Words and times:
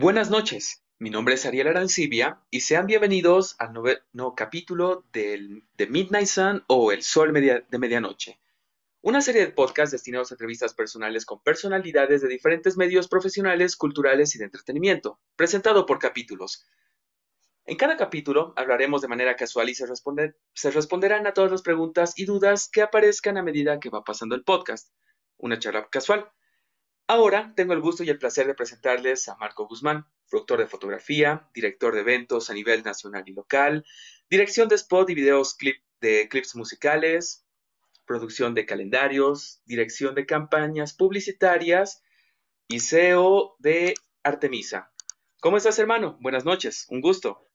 Buenas 0.00 0.30
noches, 0.30 0.82
mi 0.98 1.10
nombre 1.10 1.34
es 1.34 1.44
Ariel 1.44 1.68
Arancibia 1.68 2.40
y 2.50 2.62
sean 2.62 2.86
bienvenidos 2.86 3.54
al 3.58 3.74
nuevo 3.74 4.34
capítulo 4.34 5.04
de 5.12 5.62
Midnight 5.90 6.26
Sun 6.26 6.64
o 6.68 6.90
El 6.90 7.02
Sol 7.02 7.34
de 7.34 7.78
Medianoche, 7.78 8.40
una 9.02 9.20
serie 9.20 9.44
de 9.44 9.52
podcasts 9.52 9.92
destinados 9.92 10.30
a 10.30 10.36
entrevistas 10.36 10.72
personales 10.72 11.26
con 11.26 11.42
personalidades 11.42 12.22
de 12.22 12.28
diferentes 12.28 12.78
medios 12.78 13.08
profesionales, 13.08 13.76
culturales 13.76 14.34
y 14.34 14.38
de 14.38 14.46
entretenimiento, 14.46 15.20
presentado 15.36 15.84
por 15.84 15.98
capítulos. 15.98 16.66
En 17.66 17.76
cada 17.76 17.98
capítulo 17.98 18.54
hablaremos 18.56 19.02
de 19.02 19.08
manera 19.08 19.36
casual 19.36 19.68
y 19.68 19.74
se 19.74 20.70
responderán 20.70 21.26
a 21.26 21.34
todas 21.34 21.50
las 21.50 21.60
preguntas 21.60 22.18
y 22.18 22.24
dudas 22.24 22.70
que 22.72 22.80
aparezcan 22.80 23.36
a 23.36 23.42
medida 23.42 23.78
que 23.80 23.90
va 23.90 24.02
pasando 24.02 24.34
el 24.34 24.44
podcast. 24.44 24.94
Una 25.36 25.58
charla 25.58 25.90
casual. 25.90 26.32
Ahora 27.12 27.52
tengo 27.56 27.72
el 27.72 27.80
gusto 27.80 28.04
y 28.04 28.08
el 28.08 28.20
placer 28.20 28.46
de 28.46 28.54
presentarles 28.54 29.28
a 29.28 29.34
Marco 29.34 29.66
Guzmán, 29.66 30.06
productor 30.30 30.60
de 30.60 30.68
fotografía, 30.68 31.50
director 31.52 31.92
de 31.92 32.02
eventos 32.02 32.50
a 32.50 32.54
nivel 32.54 32.84
nacional 32.84 33.24
y 33.26 33.32
local, 33.32 33.84
dirección 34.30 34.68
de 34.68 34.76
spot 34.76 35.10
y 35.10 35.16
videos 35.16 35.56
de 36.00 36.28
clips 36.28 36.54
musicales, 36.54 37.44
producción 38.06 38.54
de 38.54 38.64
calendarios, 38.64 39.60
dirección 39.64 40.14
de 40.14 40.24
campañas 40.24 40.94
publicitarias 40.94 42.00
y 42.68 42.78
SEO 42.78 43.56
de 43.58 43.94
Artemisa. 44.22 44.92
¿Cómo 45.40 45.56
estás, 45.56 45.80
hermano? 45.80 46.16
Buenas 46.20 46.44
noches, 46.44 46.86
un 46.90 47.00
gusto. 47.00 47.48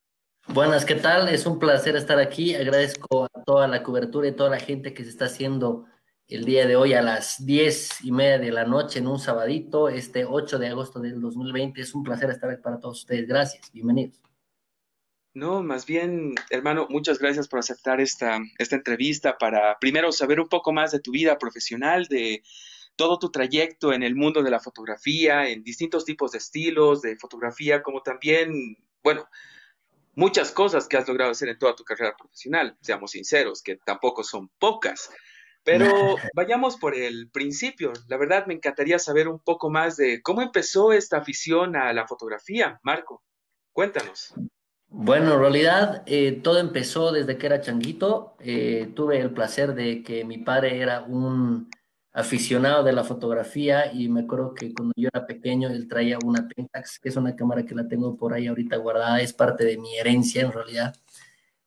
Buenas, 0.48 0.84
¿qué 0.84 0.96
tal? 0.96 1.30
Es 1.30 1.46
un 1.46 1.58
placer 1.58 1.96
estar 1.96 2.18
aquí. 2.18 2.54
Agradezco 2.54 3.24
a 3.24 3.42
toda 3.46 3.66
la 3.68 3.82
cobertura 3.82 4.28
y 4.28 4.36
toda 4.36 4.50
la 4.50 4.60
gente 4.60 4.92
que 4.92 5.02
se 5.02 5.08
está 5.08 5.24
haciendo 5.24 5.86
el 6.28 6.44
día 6.44 6.66
de 6.66 6.74
hoy 6.74 6.92
a 6.94 7.02
las 7.02 7.46
diez 7.46 8.02
y 8.02 8.10
media 8.10 8.38
de 8.38 8.50
la 8.50 8.64
noche 8.64 8.98
en 8.98 9.06
un 9.06 9.18
sabadito, 9.18 9.88
este 9.88 10.24
8 10.24 10.58
de 10.58 10.68
agosto 10.68 10.98
del 10.98 11.20
2020. 11.20 11.80
Es 11.80 11.94
un 11.94 12.02
placer 12.02 12.30
estar 12.30 12.50
aquí 12.50 12.62
para 12.62 12.80
todos 12.80 13.00
ustedes. 13.00 13.28
Gracias, 13.28 13.70
bienvenidos. 13.72 14.20
No, 15.34 15.62
más 15.62 15.86
bien, 15.86 16.34
hermano, 16.50 16.86
muchas 16.88 17.18
gracias 17.18 17.46
por 17.46 17.60
aceptar 17.60 18.00
esta, 18.00 18.38
esta 18.58 18.76
entrevista 18.76 19.38
para 19.38 19.78
primero 19.78 20.10
saber 20.10 20.40
un 20.40 20.48
poco 20.48 20.72
más 20.72 20.92
de 20.92 21.00
tu 21.00 21.12
vida 21.12 21.38
profesional, 21.38 22.06
de 22.06 22.42
todo 22.96 23.18
tu 23.18 23.30
trayecto 23.30 23.92
en 23.92 24.02
el 24.02 24.16
mundo 24.16 24.42
de 24.42 24.50
la 24.50 24.60
fotografía, 24.60 25.48
en 25.48 25.62
distintos 25.62 26.04
tipos 26.06 26.32
de 26.32 26.38
estilos 26.38 27.02
de 27.02 27.16
fotografía, 27.18 27.82
como 27.82 28.02
también, 28.02 28.78
bueno, 29.04 29.28
muchas 30.14 30.50
cosas 30.50 30.88
que 30.88 30.96
has 30.96 31.06
logrado 31.06 31.32
hacer 31.32 31.50
en 31.50 31.58
toda 31.58 31.76
tu 31.76 31.84
carrera 31.84 32.16
profesional, 32.16 32.76
seamos 32.80 33.10
sinceros, 33.10 33.62
que 33.62 33.76
tampoco 33.76 34.24
son 34.24 34.48
pocas. 34.58 35.10
Pero 35.66 36.16
vayamos 36.34 36.76
por 36.76 36.94
el 36.94 37.28
principio. 37.30 37.92
La 38.06 38.16
verdad 38.16 38.46
me 38.46 38.54
encantaría 38.54 38.98
saber 38.98 39.28
un 39.28 39.40
poco 39.40 39.68
más 39.68 39.96
de 39.96 40.22
cómo 40.22 40.40
empezó 40.40 40.92
esta 40.92 41.18
afición 41.18 41.76
a 41.76 41.92
la 41.92 42.06
fotografía. 42.06 42.78
Marco, 42.82 43.22
cuéntanos. 43.72 44.32
Bueno, 44.88 45.34
en 45.34 45.40
realidad 45.40 46.04
eh, 46.06 46.40
todo 46.42 46.60
empezó 46.60 47.10
desde 47.10 47.36
que 47.36 47.46
era 47.46 47.60
changuito. 47.60 48.36
Eh, 48.38 48.92
tuve 48.94 49.18
el 49.18 49.32
placer 49.32 49.74
de 49.74 50.04
que 50.04 50.24
mi 50.24 50.38
padre 50.38 50.80
era 50.80 51.02
un 51.02 51.68
aficionado 52.12 52.84
de 52.84 52.92
la 52.92 53.04
fotografía 53.04 53.92
y 53.92 54.08
me 54.08 54.20
acuerdo 54.20 54.54
que 54.54 54.72
cuando 54.72 54.94
yo 54.96 55.10
era 55.12 55.26
pequeño 55.26 55.68
él 55.68 55.86
traía 55.88 56.16
una 56.24 56.48
Pentax, 56.48 56.98
que 56.98 57.10
es 57.10 57.16
una 57.16 57.36
cámara 57.36 57.64
que 57.64 57.74
la 57.74 57.88
tengo 57.88 58.16
por 58.16 58.32
ahí 58.32 58.46
ahorita 58.46 58.76
guardada, 58.76 59.20
es 59.20 59.34
parte 59.34 59.64
de 59.64 59.76
mi 59.76 59.98
herencia 59.98 60.42
en 60.42 60.52
realidad. 60.52 60.94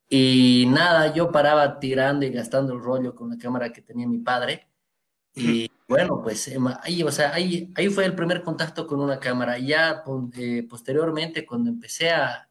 Y 0.09 0.65
nada, 0.67 1.13
yo 1.13 1.31
paraba 1.31 1.79
tirando 1.79 2.25
y 2.25 2.31
gastando 2.31 2.73
el 2.73 2.79
rollo 2.81 3.13
con 3.13 3.29
la 3.29 3.37
cámara 3.37 3.71
que 3.71 3.83
tenía 3.83 4.07
mi 4.07 4.17
padre. 4.17 4.67
Y 5.35 5.69
bueno, 5.87 6.21
pues 6.23 6.47
em, 6.47 6.65
ahí, 6.81 7.03
o 7.03 7.11
sea, 7.11 7.33
ahí, 7.33 7.71
ahí 7.75 7.89
fue 7.89 8.05
el 8.05 8.15
primer 8.15 8.43
contacto 8.43 8.87
con 8.87 8.99
una 9.01 9.19
cámara. 9.19 9.59
Ya 9.59 10.03
eh, 10.37 10.65
posteriormente, 10.67 11.45
cuando 11.45 11.69
empecé 11.69 12.09
a 12.11 12.49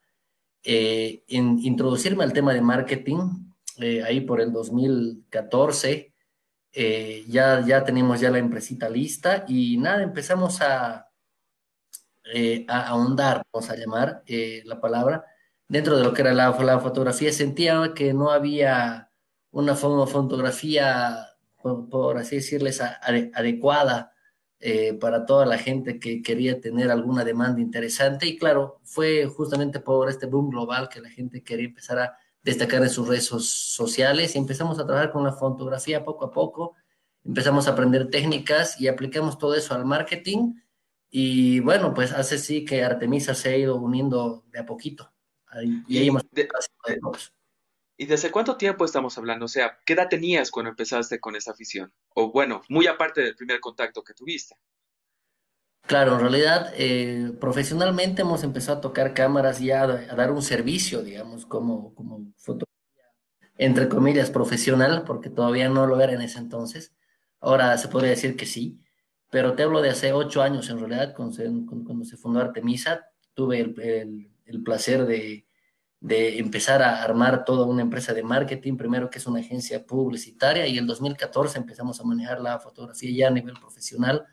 eh, 0.63 1.25
introducirme 1.29 2.25
al 2.25 2.33
tema 2.33 2.55
de 2.55 2.61
marketing, 2.61 3.53
eh, 3.79 4.03
ahí 4.05 4.21
por 4.21 4.41
el 4.41 4.53
2014, 4.53 6.15
ya, 7.27 7.65
ya 7.67 7.85
teníamos 7.85 8.21
ya 8.21 8.31
la 8.31 8.39
empresita 8.39 8.89
lista 8.89 9.45
y 9.49 9.79
nada, 9.79 10.03
empezamos 10.03 10.61
a, 10.61 11.09
a 12.69 12.81
ahondar, 12.89 13.43
vamos 13.53 13.69
a 13.71 13.77
llamar 13.77 14.23
la 14.65 14.81
palabra, 14.81 15.25
dentro 15.69 15.97
de 15.97 16.05
lo 16.05 16.15
que 16.15 16.23
era 16.23 16.33
la, 16.33 16.53
fotografía, 16.81 17.33
sentía 17.33 17.93
que 17.95 18.15
no 18.15 18.31
había 18.31 19.11
una 19.51 19.77
fotografía, 19.77 21.27
por, 21.63 22.19
así 22.19 22.37
decirles, 22.37 22.81
adecuada 22.81 24.13
eh, 24.61 24.95
para 24.95 25.27
toda 25.27 25.47
la 25.47 25.59
gente 25.59 26.01
que 26.01 26.23
quería 26.23 26.61
tener 26.61 26.91
alguna 26.91 27.25
demanda 27.25 27.61
interesante. 27.61 28.27
Y 28.27 28.39
claro, 28.39 28.81
fue 28.85 29.27
justamente 29.27 29.81
por 29.81 30.09
este 30.09 30.27
boom 30.27 30.51
global 30.51 30.89
que 30.89 31.01
la 31.01 31.11
gente 31.11 31.43
quería 31.43 31.67
empezar 31.67 31.99
a 31.99 32.19
destacar 32.43 32.83
en 32.83 32.91
sus 32.91 33.07
redes 33.09 33.27
sociales 33.27 34.35
y 34.35 34.39
empezamos 34.39 34.79
a 34.79 34.87
trabajar 34.87 35.13
con 35.13 35.25
la 35.25 35.33
fotografía 35.33 36.05
poco 36.05 36.25
a 36.27 36.33
poco. 36.33 36.77
Empezamos 37.25 37.69
a 37.69 37.73
aprender 37.73 38.09
técnicas 38.11 38.81
y 38.81 38.89
aplicamos 38.89 39.39
todo 39.39 39.55
eso 39.55 39.75
al 39.75 39.85
marketing. 39.85 40.55
Y 41.11 41.61
bueno, 41.61 41.95
pues 41.95 42.13
hace 42.13 42.39
sí 42.39 42.65
que 42.65 42.85
Artemisa 42.85 43.35
se 43.35 43.51
ha 43.51 43.57
ido 43.57 43.77
uniendo 43.77 44.45
de 44.51 44.61
a 44.61 44.67
poquito 44.67 45.13
y, 45.87 46.11
desde 48.07 48.31
cuánto 48.31 48.57
tiempo 48.57 48.85
estamos 48.85 49.17
hablando? 49.19 49.47
O 49.47 49.49
sea, 49.49 49.79
¿qué 49.85 49.95
edad 49.95 50.09
tenías 50.09 50.51
cuando 50.51 50.71
empezaste 50.71 51.21
con 51.21 51.37
esa 51.37 51.53
afición? 51.53 51.93
O 52.15 52.31
bueno, 52.31 52.63
muy 52.69 52.87
aparte 52.87 53.23
del 53.23 53.35
primer 53.35 53.61
contacto 53.61 54.03
que 54.03 54.15
tuviste. 54.15 54.55
Claro, 55.87 56.15
en 56.15 56.21
realidad, 56.21 56.73
eh, 56.77 57.33
profesionalmente 57.41 58.23
hemos 58.23 58.45
empezado 58.45 58.79
a 58.79 58.83
tocar 58.83 59.15
cámaras 59.15 59.61
y 59.61 59.71
a, 59.71 59.87
dar 59.87 60.33
un 60.33 60.43
servicio, 60.43 61.03
digamos, 61.03 61.47
como, 61.47 61.95
como 61.95 62.31
fotografía, 62.37 63.07
entre 63.57 63.89
comillas, 63.89 64.31
profesional, 64.31 65.05
porque 65.07 65.31
todavía 65.31 65.71
no 65.71 65.87
lo 65.87 65.99
era 66.01 66.13
en 66.13 66.21
ese 66.21 66.39
entonces. 66.39 66.93
Ahora 67.41 67.77
se 67.79 67.89
podría 67.89 68.11
decir 68.11 68.37
que 68.37 68.45
sí, 68.45 68.83
pero 69.31 69.55
te 69.55 69.63
hablo 69.63 69.81
de 69.81 69.91
hace 69.91 70.13
ocho 70.13 70.43
años 70.43 70.69
en 70.69 70.79
realidad, 70.79 71.15
cuando 71.17 71.35
se, 71.35 71.45
cuando 71.67 72.05
se 72.05 72.19
fundó 72.19 72.41
Artemisa, 72.41 73.07
tuve 73.35 73.61
el 73.61 73.81
el 73.81 74.31
placer 74.63 75.07
de, 75.07 75.47
empezar 76.01 76.83
a 76.83 77.03
armar 77.03 77.45
toda 77.45 77.67
una 77.67 77.83
empresa 77.83 78.15
de 78.15 78.23
marketing, 78.23 78.77
primero 78.77 79.11
que 79.11 79.19
es 79.19 79.27
una 79.27 79.41
agencia 79.41 79.85
publicitaria, 79.85 80.67
y 80.67 80.79
en 80.79 80.87
2014 80.87 81.59
empezamos 81.59 82.01
a 82.01 82.05
manejar 82.05 82.41
la 82.41 82.59
fotografía 82.59 83.11
ya 83.11 83.29
a 83.29 83.33
nivel 83.33 83.55
profesional, 83.55 84.25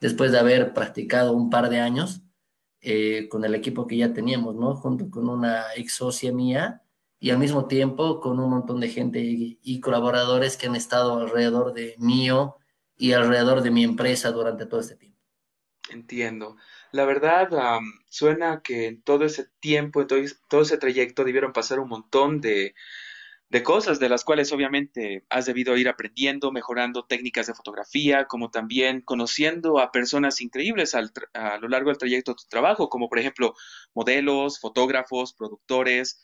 después 0.00 0.32
de 0.32 0.38
haber 0.38 0.74
practicado 0.74 1.32
un 1.32 1.50
par 1.50 1.70
de 1.70 1.80
años 1.80 2.22
eh, 2.80 3.28
con 3.30 3.44
el 3.44 3.54
equipo 3.54 3.86
que 3.86 3.96
ya 3.96 4.12
teníamos, 4.12 4.54
¿no? 4.54 4.74
Junto 4.76 5.10
con 5.10 5.28
una 5.28 5.64
ex 5.74 5.94
socia 5.94 6.32
mía 6.32 6.82
y 7.18 7.30
al 7.30 7.38
mismo 7.38 7.66
tiempo 7.66 8.20
con 8.20 8.38
un 8.38 8.50
montón 8.50 8.78
de 8.80 8.88
gente 8.90 9.20
y, 9.20 9.58
y 9.62 9.80
colaboradores 9.80 10.56
que 10.56 10.66
han 10.66 10.76
estado 10.76 11.18
alrededor 11.18 11.72
de 11.72 11.96
mío 11.98 12.56
y 12.96 13.12
alrededor 13.12 13.62
de 13.62 13.70
mi 13.70 13.84
empresa 13.84 14.30
durante 14.30 14.66
todo 14.66 14.80
este 14.80 14.96
tiempo. 14.96 15.18
Entiendo. 15.90 16.56
La 16.92 17.04
verdad, 17.04 17.50
suena 18.08 18.62
que 18.62 18.86
en 18.86 19.02
todo 19.02 19.24
ese 19.24 19.48
tiempo, 19.60 20.00
en 20.02 20.06
todo, 20.06 20.62
ese 20.62 20.78
trayecto, 20.78 21.24
debieron 21.24 21.52
pasar 21.52 21.80
un 21.80 21.88
montón 21.88 22.40
de, 22.40 22.74
cosas 23.64 23.98
de 23.98 24.08
las 24.08 24.24
cuales 24.24 24.52
obviamente 24.52 25.24
has 25.28 25.46
debido 25.46 25.76
ir 25.76 25.88
aprendiendo, 25.88 26.52
mejorando 26.52 27.04
técnicas 27.04 27.46
de 27.46 27.54
fotografía, 27.54 28.26
como 28.26 28.50
también 28.50 29.00
conociendo 29.00 29.78
a 29.78 29.90
personas 29.92 30.40
increíbles 30.40 30.94
a 30.94 31.58
lo 31.58 31.68
largo 31.68 31.90
del 31.90 31.98
trayecto 31.98 32.32
de 32.32 32.36
tu 32.36 32.48
trabajo, 32.48 32.88
como 32.88 33.08
por 33.08 33.18
ejemplo 33.18 33.54
modelos, 33.94 34.60
fotógrafos, 34.60 35.34
productores. 35.34 36.22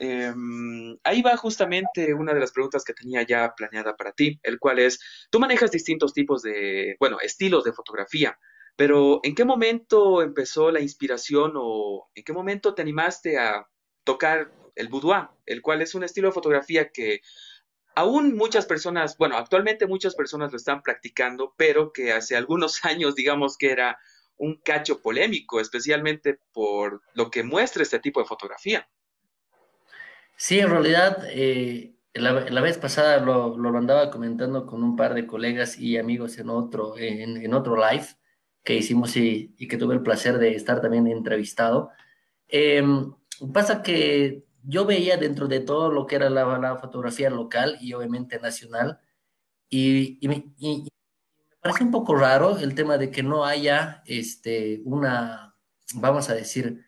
Em, 0.00 0.96
ahí 1.04 1.22
va 1.22 1.36
justamente 1.36 2.14
una 2.14 2.32
de 2.32 2.40
las 2.40 2.52
preguntas 2.52 2.84
que 2.84 2.94
tenía 2.94 3.22
ya 3.22 3.54
planeada 3.56 3.96
para 3.96 4.12
ti, 4.12 4.38
el 4.42 4.58
cual 4.58 4.78
es, 4.78 5.00
tú 5.30 5.40
manejas 5.40 5.70
distintos 5.70 6.12
tipos 6.12 6.42
de, 6.42 6.96
bueno, 7.00 7.18
estilos 7.20 7.64
de 7.64 7.72
fotografía. 7.72 8.38
Pero 8.78 9.18
¿en 9.24 9.34
qué 9.34 9.44
momento 9.44 10.22
empezó 10.22 10.70
la 10.70 10.78
inspiración 10.78 11.54
o 11.56 12.08
en 12.14 12.22
qué 12.22 12.32
momento 12.32 12.74
te 12.74 12.82
animaste 12.82 13.36
a 13.36 13.66
tocar 14.04 14.52
el 14.76 14.86
boudoir, 14.86 15.30
el 15.46 15.62
cual 15.62 15.82
es 15.82 15.96
un 15.96 16.04
estilo 16.04 16.28
de 16.28 16.32
fotografía 16.32 16.90
que 16.90 17.20
aún 17.96 18.36
muchas 18.36 18.66
personas, 18.66 19.18
bueno, 19.18 19.36
actualmente 19.36 19.88
muchas 19.88 20.14
personas 20.14 20.52
lo 20.52 20.58
están 20.58 20.80
practicando, 20.82 21.54
pero 21.56 21.92
que 21.92 22.12
hace 22.12 22.36
algunos 22.36 22.78
años 22.84 23.16
digamos 23.16 23.58
que 23.58 23.72
era 23.72 23.98
un 24.36 24.60
cacho 24.60 25.02
polémico, 25.02 25.58
especialmente 25.58 26.38
por 26.52 27.02
lo 27.14 27.32
que 27.32 27.42
muestra 27.42 27.82
este 27.82 27.98
tipo 27.98 28.20
de 28.20 28.26
fotografía. 28.26 28.88
Sí, 30.36 30.60
en 30.60 30.70
realidad, 30.70 31.24
eh, 31.32 31.96
la, 32.12 32.60
vez 32.60 32.78
pasada 32.78 33.18
lo, 33.18 33.58
lo, 33.58 33.76
andaba 33.76 34.12
comentando 34.12 34.66
con 34.66 34.84
un 34.84 34.94
par 34.94 35.14
de 35.14 35.26
colegas 35.26 35.76
y 35.80 35.98
amigos 35.98 36.38
en 36.38 36.48
otro, 36.48 36.96
en, 36.96 37.38
en 37.38 37.54
otro 37.54 37.74
live 37.74 38.06
que 38.68 38.74
hicimos 38.74 39.16
y, 39.16 39.54
que 39.56 39.78
tuve 39.78 39.94
el 39.94 40.02
placer 40.02 40.36
de 40.36 40.54
estar 40.54 40.82
también 40.82 41.06
entrevistado. 41.06 41.90
Em, 42.48 43.14
pasa 43.50 43.82
que 43.82 44.44
yo 44.62 44.84
veía 44.84 45.16
dentro 45.16 45.48
de 45.48 45.60
todo 45.60 45.90
lo 45.90 46.06
que 46.06 46.16
era 46.16 46.28
la, 46.28 46.76
fotografía 46.76 47.30
local 47.30 47.78
y 47.80 47.94
obviamente 47.94 48.38
nacional, 48.38 49.00
y, 49.70 50.18
y, 50.20 50.28
me 50.28 50.44
parece 51.62 51.82
un 51.82 51.90
poco 51.90 52.14
raro 52.14 52.58
el 52.58 52.74
tema 52.74 52.98
de 52.98 53.10
que 53.10 53.22
no 53.22 53.46
haya 53.46 54.02
este, 54.04 54.82
una, 54.84 55.54
vamos 55.94 56.28
a 56.28 56.34
decir, 56.34 56.84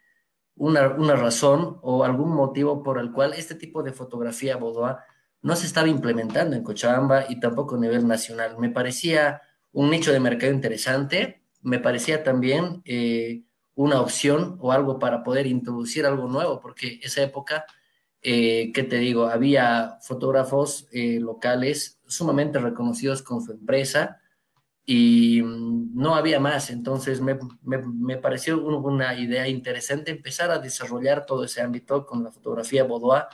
una, 0.57 0.91
una, 0.91 1.17
razón 1.17 1.79
o 1.81 2.05
algún 2.05 2.35
motivo 2.35 2.83
por 2.83 2.99
el 2.99 3.11
cual 3.11 3.33
este 3.33 3.55
tipo 3.55 3.83
de 3.83 3.95
fotografía 3.95 4.59
boudoir 4.59 4.97
no 5.41 5.57
se 5.57 5.67
estaba 5.67 5.89
implementando 5.89 6.57
en 6.57 6.63
Cochabamba 6.63 7.25
y 7.31 7.41
tampoco 7.41 7.77
a 7.77 7.81
nivel 7.81 8.07
nacional. 8.07 8.59
Me 8.59 8.69
parecía 8.69 9.41
un 9.73 9.91
nicho 9.91 10.13
de 10.13 10.21
mercado 10.21 10.53
interesante, 10.53 11.40
me 11.63 11.79
parecía 11.79 12.23
también 12.23 12.83
eh, 12.85 13.43
una 13.75 14.01
opción 14.01 14.57
o 14.61 14.73
algo 14.73 14.99
para 14.99 15.23
poder 15.23 15.47
introducir 15.47 16.07
algo 16.07 16.29
nuevo, 16.29 16.61
porque 16.61 17.01
esa 17.03 17.23
época, 17.23 17.65
eh, 18.23 18.73
¿qué 18.75 18.83
te 18.83 18.97
digo? 18.97 19.27
Había 19.27 19.99
fotógrafos 20.03 20.89
eh, 20.93 21.19
locales 21.21 22.01
sumamente 22.07 22.59
reconocidos 22.59 23.23
con 23.23 23.43
su 23.43 23.53
empresa 23.53 24.21
y 24.85 25.43
mm, 25.43 25.95
no 25.95 26.15
había 26.15 26.41
más. 26.41 26.71
Entonces 26.71 27.21
me, 27.21 27.39
me, 27.63 28.17
pareció 28.17 28.63
una 28.67 29.15
idea 29.19 29.49
interesante 29.49 30.11
empezar 30.11 30.51
a 30.51 30.59
desarrollar 30.59 31.27
todo 31.27 31.45
ese 31.45 31.63
ámbito 31.63 32.07
con 32.07 32.25
la 32.25 32.33
fotografía 32.33 32.85
boudoir 32.85 33.25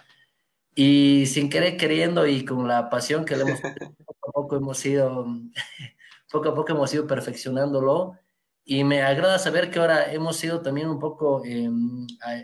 y 0.74 1.24
sin 1.26 1.48
querer 1.48 1.76
queriendo 1.76 2.26
y 2.26 2.44
con 2.44 2.68
la 2.68 2.90
pasión 2.90 3.24
que 3.24 3.36
le 3.36 3.42
hemos 3.42 3.60
a 4.28 4.32
poco 4.32 4.56
hemos 4.56 4.84
ido 4.84 5.26
poco 6.30 6.48
a 6.48 6.54
poco 6.54 6.72
hemos 6.72 6.92
ido 6.92 7.06
perfeccionándolo 7.06 8.18
y 8.64 8.82
me 8.84 9.02
agrada 9.02 9.38
saber 9.38 9.70
que 9.70 9.78
ahora 9.78 10.12
hemos 10.12 10.36
sido 10.36 10.60
también 10.60 10.88
un 10.88 10.98
poco 10.98 11.42
eh, 11.44 11.70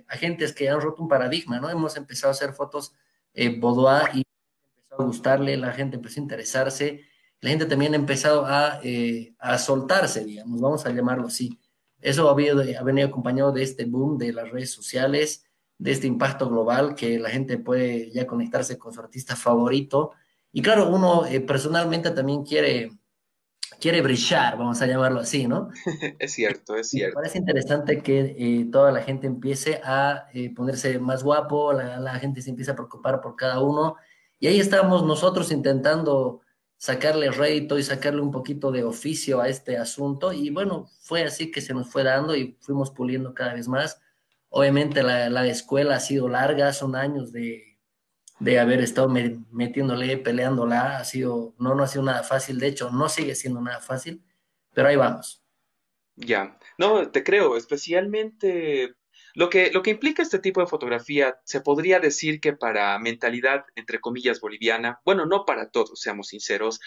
agentes 0.06 0.52
que 0.52 0.68
han 0.68 0.80
roto 0.80 1.02
un 1.02 1.08
paradigma, 1.08 1.58
¿no? 1.58 1.68
Hemos 1.68 1.96
empezado 1.96 2.28
a 2.28 2.32
hacer 2.32 2.52
fotos 2.52 2.94
eh, 3.34 3.58
boudoir 3.58 4.10
y 4.14 4.22
empezó 4.76 5.02
a 5.02 5.04
gustarle, 5.04 5.56
la 5.56 5.72
gente 5.72 5.96
empezó 5.96 6.20
a 6.20 6.22
interesarse, 6.22 7.00
la 7.40 7.50
gente 7.50 7.66
también 7.66 7.94
ha 7.94 7.96
empezado 7.96 8.46
a, 8.46 8.78
eh, 8.84 9.34
a 9.38 9.58
soltarse, 9.58 10.24
digamos, 10.24 10.60
vamos 10.60 10.86
a 10.86 10.90
llamarlo 10.90 11.26
así. 11.26 11.58
Eso 12.00 12.28
ha 12.28 12.34
venido 12.34 13.06
acompañado 13.06 13.52
de 13.52 13.62
este 13.62 13.84
boom 13.84 14.18
de 14.18 14.32
las 14.32 14.50
redes 14.50 14.70
sociales, 14.72 15.44
de 15.78 15.90
este 15.90 16.06
impacto 16.06 16.48
global 16.48 16.94
que 16.94 17.18
la 17.18 17.30
gente 17.30 17.58
puede 17.58 18.10
ya 18.12 18.26
conectarse 18.26 18.78
con 18.78 18.92
su 18.92 19.00
artista 19.00 19.34
favorito. 19.34 20.12
Y 20.52 20.62
claro, 20.62 20.88
uno 20.88 21.26
eh, 21.26 21.40
personalmente 21.40 22.12
también 22.12 22.44
quiere 22.44 22.92
quiere 23.82 24.00
brillar, 24.00 24.56
vamos 24.56 24.80
a 24.80 24.86
llamarlo 24.86 25.18
así, 25.18 25.48
¿no? 25.48 25.68
es 26.20 26.32
cierto, 26.32 26.76
es 26.76 26.88
cierto. 26.88 27.18
Me 27.18 27.22
parece 27.22 27.38
interesante 27.38 28.00
que 28.00 28.36
eh, 28.38 28.68
toda 28.70 28.92
la 28.92 29.02
gente 29.02 29.26
empiece 29.26 29.80
a 29.82 30.28
eh, 30.32 30.54
ponerse 30.54 31.00
más 31.00 31.24
guapo, 31.24 31.72
la, 31.72 32.14
gente 32.20 32.42
se 32.42 32.50
empieza 32.50 32.72
a 32.72 32.76
preocupar 32.76 33.20
por 33.20 33.34
cada 33.34 33.58
uno, 33.58 33.96
y 34.38 34.46
ahí 34.46 34.60
estamos 34.60 35.04
nosotros 35.04 35.50
intentando 35.50 36.42
sacarle 36.76 37.32
rédito 37.32 37.76
y 37.76 37.82
sacarle 37.82 38.22
un 38.22 38.30
poquito 38.30 38.70
de 38.70 38.84
oficio 38.84 39.40
a 39.40 39.48
este 39.48 39.76
asunto, 39.76 40.32
y 40.32 40.50
bueno, 40.50 40.86
fue 41.00 41.24
así 41.24 41.50
que 41.50 41.60
se 41.60 41.74
nos 41.74 41.90
fue 41.90 42.04
dando 42.04 42.36
y 42.36 42.56
fuimos 42.60 42.92
puliendo 42.92 43.34
cada 43.34 43.54
vez 43.54 43.66
más. 43.66 44.00
Obviamente 44.48 45.02
la, 45.02 45.28
la 45.28 45.44
escuela 45.48 45.96
ha 45.96 46.00
sido 46.00 46.28
larga, 46.28 46.72
son 46.72 46.94
años 46.94 47.32
de, 47.32 47.71
de 48.42 48.58
haber 48.58 48.80
estado 48.80 49.08
metiéndole, 49.08 50.16
peleándola, 50.18 50.98
ha 50.98 51.04
sido, 51.04 51.54
no, 51.58 51.76
no 51.76 51.84
ha 51.84 51.86
sido 51.86 52.02
nada 52.02 52.24
fácil, 52.24 52.58
de 52.58 52.66
hecho, 52.66 52.90
no 52.90 53.08
sigue 53.08 53.36
siendo 53.36 53.60
nada 53.60 53.80
fácil, 53.80 54.24
pero 54.74 54.88
ahí 54.88 54.96
vamos. 54.96 55.44
Ya, 56.16 56.58
no, 56.76 57.08
te 57.10 57.22
creo, 57.22 57.56
especialmente 57.56 58.96
lo 59.34 59.48
que, 59.48 59.70
lo 59.70 59.82
que 59.82 59.90
implica 59.90 60.22
este 60.22 60.40
tipo 60.40 60.60
de 60.60 60.66
fotografía, 60.66 61.38
se 61.44 61.60
podría 61.60 62.00
decir 62.00 62.40
que 62.40 62.52
para 62.52 62.98
mentalidad, 62.98 63.64
entre 63.76 64.00
comillas, 64.00 64.40
boliviana, 64.40 65.00
bueno, 65.04 65.24
no 65.24 65.44
para 65.44 65.70
todos, 65.70 66.00
seamos 66.00 66.28
sinceros, 66.28 66.80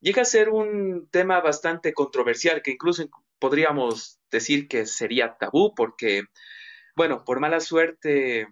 llega 0.00 0.22
a 0.22 0.26
ser 0.26 0.50
un 0.50 1.08
tema 1.10 1.40
bastante 1.40 1.94
controversial, 1.94 2.60
que 2.60 2.72
incluso 2.72 3.08
podríamos 3.38 4.20
decir 4.30 4.68
que 4.68 4.84
sería 4.84 5.38
tabú, 5.38 5.74
porque, 5.74 6.24
bueno, 6.94 7.24
por 7.24 7.40
mala 7.40 7.60
suerte, 7.60 8.48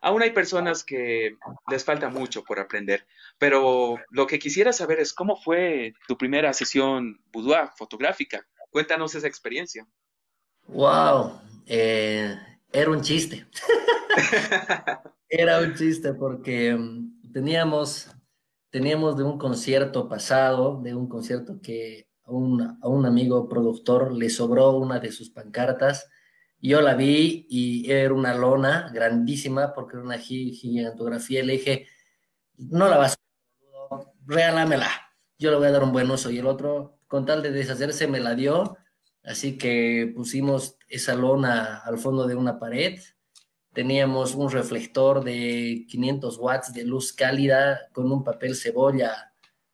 Aún 0.00 0.22
hay 0.22 0.30
personas 0.30 0.84
que 0.84 1.36
les 1.70 1.84
falta 1.84 2.08
mucho 2.08 2.44
por 2.44 2.60
aprender, 2.60 3.06
pero 3.38 3.96
lo 4.10 4.26
que 4.26 4.38
quisiera 4.38 4.72
saber 4.72 5.00
es 5.00 5.12
cómo 5.12 5.36
fue 5.36 5.94
tu 6.06 6.16
primera 6.16 6.52
sesión 6.52 7.20
boudoir 7.32 7.70
fotográfica. 7.76 8.46
Cuéntanos 8.70 9.14
esa 9.14 9.28
experiencia. 9.28 9.86
Wow, 10.66 11.40
eh, 11.66 12.36
era 12.72 12.90
un 12.90 13.02
chiste. 13.02 13.46
era 15.28 15.60
un 15.60 15.74
chiste 15.74 16.14
porque 16.14 16.74
mm, 16.74 17.32
teníamos, 17.32 18.08
teníamos 18.70 19.16
de 19.16 19.24
un 19.24 19.38
concierto 19.38 20.08
pasado, 20.08 20.80
de 20.82 20.94
un 20.94 21.08
concierto 21.08 21.60
que 21.62 22.08
a 22.24 22.30
un, 22.30 22.78
a 22.80 22.88
un 22.88 23.06
amigo 23.06 23.48
productor 23.48 24.12
le 24.12 24.30
sobró 24.30 24.72
una 24.72 25.00
de 25.00 25.12
sus 25.12 25.30
pancartas 25.30 26.08
yo 26.68 26.80
la 26.80 26.94
vi 26.94 27.46
y 27.50 27.90
era 27.90 28.14
una 28.14 28.34
lona 28.34 28.88
grandísima 28.94 29.74
porque 29.74 29.96
era 29.96 30.04
una 30.04 30.18
gigantografía 30.18 31.40
y 31.40 31.46
le 31.46 31.52
dije, 31.54 31.88
no 32.56 32.88
la 32.88 32.98
vas 32.98 33.14
a 33.14 34.02
regálamela, 34.26 34.88
yo 35.38 35.50
le 35.50 35.56
voy 35.56 35.66
a 35.66 35.72
dar 35.72 35.82
un 35.82 35.92
buen 35.92 36.10
uso. 36.10 36.30
Y 36.30 36.38
el 36.38 36.46
otro, 36.46 37.00
con 37.08 37.26
tal 37.26 37.42
de 37.42 37.50
deshacerse, 37.50 38.06
me 38.06 38.20
la 38.20 38.34
dio. 38.34 38.76
Así 39.24 39.58
que 39.58 40.12
pusimos 40.14 40.76
esa 40.88 41.14
lona 41.14 41.82
al 41.84 41.98
fondo 41.98 42.26
de 42.26 42.36
una 42.36 42.58
pared. 42.58 43.00
Teníamos 43.72 44.34
un 44.34 44.50
reflector 44.50 45.24
de 45.24 45.84
500 45.88 46.38
watts 46.38 46.72
de 46.72 46.84
luz 46.84 47.12
cálida 47.12 47.88
con 47.92 48.10
un 48.10 48.22
papel 48.22 48.54
cebolla 48.54 49.32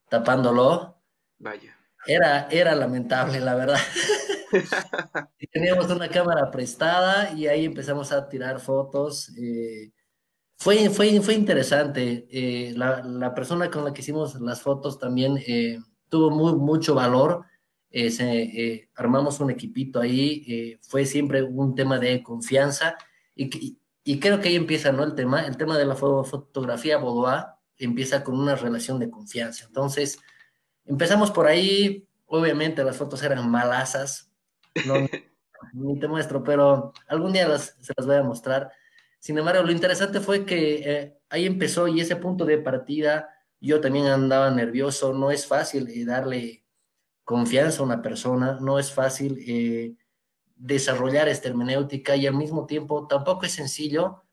tapándolo. 0.09 1.03
Vaya. 1.39 1.77
Era, 2.07 2.49
era 2.51 2.75
lamentable, 2.75 3.41
la 3.41 3.55
verdad. 3.55 3.79
teníamos 5.53 5.91
una 5.91 6.09
cámara 6.09 6.51
prestada 6.51 7.33
y 7.33 7.47
ahí 7.47 7.65
empezamos 7.65 8.13
a 8.13 8.29
tirar 8.29 8.61
fotos. 8.61 9.31
Eh, 9.37 9.93
fue, 10.57 10.91
fue, 10.91 11.21
fue 11.21 11.35
interesante. 11.35 12.27
Eh, 12.31 12.73
la, 12.77 13.03
la, 13.03 13.35
persona 13.35 13.71
con 13.71 13.85
la 13.85 13.93
que 13.93 14.01
hicimos 14.01 14.41
las 14.41 14.61
fotos 14.63 14.99
también 14.99 15.39
eh, 15.47 15.79
tuvo 16.09 16.31
muy, 16.31 16.55
mucho 16.55 16.95
valor. 16.95 17.45
armamos 18.95 19.41
un 19.41 19.51
equipito 19.51 20.01
ahí. 20.01 20.79
fue 20.83 21.07
siempre 21.07 21.43
un 21.43 21.75
tema 21.75 21.99
de 21.99 22.23
confianza. 22.23 22.97
Y, 23.35 23.79
y, 24.05 24.19
creo 24.21 24.41
que 24.41 24.49
ahí 24.49 24.57
empieza 24.57 24.93
¿no? 24.93 25.05
el 25.05 25.15
tema. 25.15 25.47
El 25.47 25.57
tema 25.57 25.79
de 25.79 25.87
la 25.87 25.95
fotografía 25.95 26.99
boudoir 26.99 27.45
empieza 27.79 28.25
con 28.25 28.39
una 28.39 28.57
relación 28.57 28.99
de 28.99 29.11
confianza. 29.11 29.65
Entonces, 29.67 30.19
empezamos 30.85 31.31
por 31.31 31.47
ahí. 31.47 32.05
Obviamente 32.27 32.85
las 32.85 32.97
fotos 32.97 33.23
eran 33.23 33.49
malasas, 33.51 34.28
no, 34.87 34.95
ni 35.73 35.99
te 35.99 36.09
muestro, 36.09 36.43
pero 36.43 36.93
algún 37.09 37.33
día 37.33 37.59
se 37.59 37.93
las 37.97 38.07
voy 38.07 38.17
a 38.17 38.23
mostrar. 38.23 38.71
Sin 39.19 39.37
embargo, 39.39 39.63
lo 39.63 39.73
interesante 39.73 40.21
fue 40.21 40.45
que 40.45 40.77
eh, 40.85 41.19
ahí 41.29 41.47
empezó 41.47 41.89
y 41.89 42.01
ese 42.01 42.17
punto 42.17 42.45
de 42.45 42.59
partida, 42.59 43.29
yo 43.61 43.81
también 43.81 44.07
andaba 44.07 44.51
nervioso, 44.51 45.13
no 45.13 45.31
es 45.31 45.47
fácil 45.47 45.89
eh, 45.89 46.05
darle 46.05 46.65
confianza 47.25 47.81
a 47.81 47.87
una 47.87 48.01
persona, 48.01 48.59
no 48.61 48.79
es 48.79 48.93
fácil 48.93 49.39
eh, 49.47 49.97
desarrollar 50.55 51.29
esta 51.29 51.49
hermenéutica 51.49 52.17
y 52.17 52.27
al 52.27 52.35
mismo 52.35 52.67
tiempo 52.67 53.07
tampoco 53.07 53.47
es 53.47 53.53
sencillo 53.53 54.25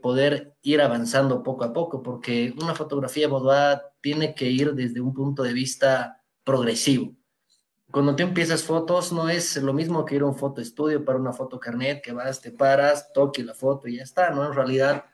poder 0.00 0.56
ir 0.62 0.80
avanzando 0.80 1.42
poco 1.42 1.62
a 1.62 1.74
poco, 1.74 2.02
porque 2.02 2.54
una 2.58 2.74
fotografía 2.74 3.28
boudoir 3.28 3.80
tiene 4.00 4.34
que 4.34 4.46
ir 4.46 4.72
desde 4.72 5.02
un 5.02 5.12
punto 5.12 5.42
de 5.42 5.52
vista 5.52 6.22
progresivo 6.42 7.17
cuando 7.90 8.14
tú 8.14 8.22
empiezas 8.22 8.62
fotos, 8.62 9.12
no 9.12 9.28
es 9.28 9.56
lo 9.56 9.72
mismo 9.72 10.04
que 10.04 10.16
ir 10.16 10.22
a 10.22 10.26
un 10.26 10.36
foto 10.36 10.60
estudio 10.60 11.04
para 11.04 11.18
una 11.18 11.32
foto 11.32 11.58
carnet, 11.58 12.02
que 12.02 12.12
vas, 12.12 12.40
te 12.40 12.52
paras, 12.52 13.12
toque 13.12 13.42
la 13.42 13.54
foto 13.54 13.88
y 13.88 13.96
ya 13.96 14.02
está, 14.02 14.30
¿no? 14.30 14.44
En 14.46 14.52
realidad, 14.52 15.06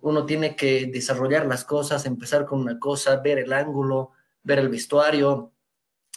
uno 0.00 0.24
tiene 0.26 0.56
que 0.56 0.86
desarrollar 0.86 1.46
las 1.46 1.64
cosas, 1.64 2.06
empezar 2.06 2.46
con 2.46 2.60
una 2.60 2.78
cosa, 2.78 3.16
ver 3.16 3.38
el 3.38 3.52
ángulo, 3.52 4.12
ver 4.42 4.60
el 4.60 4.68
vestuario, 4.68 5.52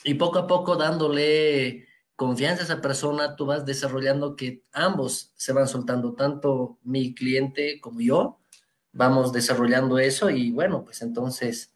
y 0.05 0.13
poco 0.13 0.39
a 0.39 0.47
poco 0.47 0.75
dándole 0.75 1.87
confianza 2.15 2.61
a 2.61 2.65
esa 2.65 2.81
persona, 2.81 3.35
tú 3.35 3.47
vas 3.47 3.65
desarrollando 3.65 4.35
que 4.35 4.63
ambos 4.71 5.33
se 5.35 5.51
van 5.51 5.67
soltando, 5.67 6.13
tanto 6.13 6.77
mi 6.83 7.13
cliente 7.15 7.81
como 7.81 7.99
yo, 8.01 8.39
vamos 8.93 9.33
desarrollando 9.33 9.97
eso 9.97 10.29
y 10.29 10.51
bueno, 10.51 10.85
pues 10.85 11.01
entonces 11.01 11.74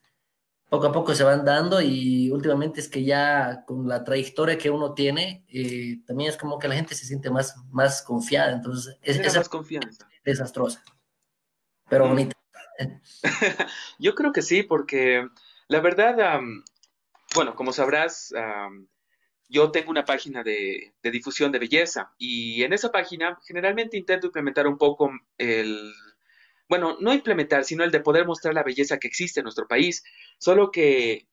poco 0.70 0.88
a 0.88 0.92
poco 0.92 1.16
se 1.16 1.24
van 1.24 1.44
dando 1.44 1.82
y 1.82 2.30
últimamente 2.32 2.80
es 2.80 2.88
que 2.88 3.04
ya 3.04 3.64
con 3.66 3.88
la 3.88 4.04
trayectoria 4.04 4.58
que 4.58 4.70
uno 4.70 4.94
tiene, 4.94 5.44
eh, 5.50 6.00
también 6.06 6.30
es 6.30 6.38
como 6.38 6.60
que 6.60 6.68
la 6.68 6.76
gente 6.76 6.94
se 6.96 7.06
siente 7.06 7.32
más, 7.32 7.56
más 7.72 8.04
confiada. 8.04 8.54
Entonces, 8.54 8.98
es, 9.02 9.18
esa 9.18 9.40
más 9.40 9.50
confianza. 9.50 10.08
Desastrosa, 10.24 10.84
pero 11.90 12.06
mm. 12.06 12.10
bonita. 12.10 12.36
Yo 14.00 14.16
creo 14.16 14.32
que 14.32 14.44
sí, 14.44 14.64
porque 14.64 15.28
la 15.68 15.82
verdad, 15.82 16.40
bueno, 17.36 17.56
como 17.56 17.74
sabrás, 17.74 18.34
yo 19.50 19.72
tengo 19.72 19.90
una 19.90 20.06
página 20.06 20.44
de, 20.44 20.94
de 21.02 21.12
difusión 21.12 21.52
de 21.52 21.60
belleza 21.60 22.14
y 22.18 22.64
en 22.64 22.72
esa 22.72 22.92
página 22.92 23.38
generalmente 23.46 23.98
intento 23.98 24.28
implementar 24.28 24.68
un 24.68 24.78
poco 24.78 25.12
el 25.38 25.92
bueno, 26.70 26.98
no 27.02 27.14
implementar, 27.14 27.66
sino 27.66 27.84
el 27.84 27.92
de 27.92 28.00
poder 28.00 28.26
mostrar 28.26 28.54
la 28.54 28.64
belleza 28.64 29.00
que 29.00 29.08
existe 29.08 29.40
en 29.40 29.46
nuestro 29.46 29.68
país. 29.68 30.04
Solo 30.38 30.72
que 30.72 31.28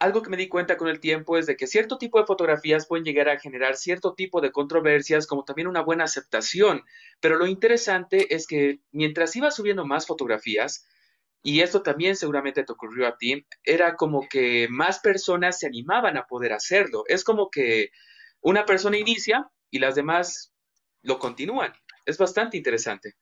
algo 0.00 0.22
que 0.22 0.30
me 0.30 0.36
di 0.36 0.48
cuenta 0.48 0.76
con 0.76 0.88
el 0.88 0.98
tiempo 0.98 1.38
es 1.38 1.46
de 1.46 1.56
que 1.56 1.68
cierto 1.68 1.98
tipo 1.98 2.18
de 2.18 2.26
fotografías 2.26 2.86
pueden 2.88 3.04
llegar 3.04 3.28
a 3.28 3.38
generar 3.38 3.76
cierto 3.76 4.14
tipo 4.14 4.40
de 4.40 4.50
controversias, 4.50 5.26
como 5.26 5.44
también 5.44 5.68
una 5.68 5.82
buena 5.82 6.04
aceptación. 6.04 6.82
Pero 7.20 7.36
lo 7.36 7.46
interesante 7.46 8.34
es 8.34 8.46
que 8.46 8.80
mientras 8.90 9.36
iba 9.36 9.50
subiendo 9.50 9.84
más 9.84 10.06
fotografías, 10.06 10.86
y 11.42 11.60
esto 11.60 11.82
también 11.82 12.16
seguramente 12.16 12.64
te 12.64 12.72
ocurrió 12.72 13.06
a 13.06 13.16
ti, 13.16 13.46
era 13.64 13.96
como 13.96 14.28
que 14.28 14.68
más 14.70 15.00
personas 15.00 15.58
se 15.58 15.66
animaban 15.66 16.16
a 16.16 16.26
poder 16.26 16.52
hacerlo. 16.52 17.04
Es 17.08 17.24
como 17.24 17.50
que 17.50 17.90
una 18.40 18.64
persona 18.64 18.96
inicia 18.96 19.50
y 19.70 19.80
las 19.80 19.94
demás 19.94 20.52
lo 21.02 21.18
continúan. 21.18 21.72
Es 22.06 22.18
bastante 22.18 22.56
interesante. 22.56 23.14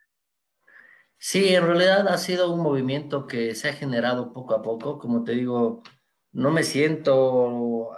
Sí, 1.23 1.55
en 1.55 1.67
realidad 1.67 2.09
ha 2.09 2.17
sido 2.19 2.51
un 2.53 2.61
movimiento 2.61 3.27
que 3.27 3.55
se 3.55 3.69
ha 3.69 3.73
generado 3.75 4.33
poco 4.33 4.55
a 4.55 4.63
poco. 4.63 4.99
Como 4.99 5.23
te 5.23 5.33
digo, 5.33 5.83
no 6.33 6.51
me 6.51 6.63
siento 6.65 7.91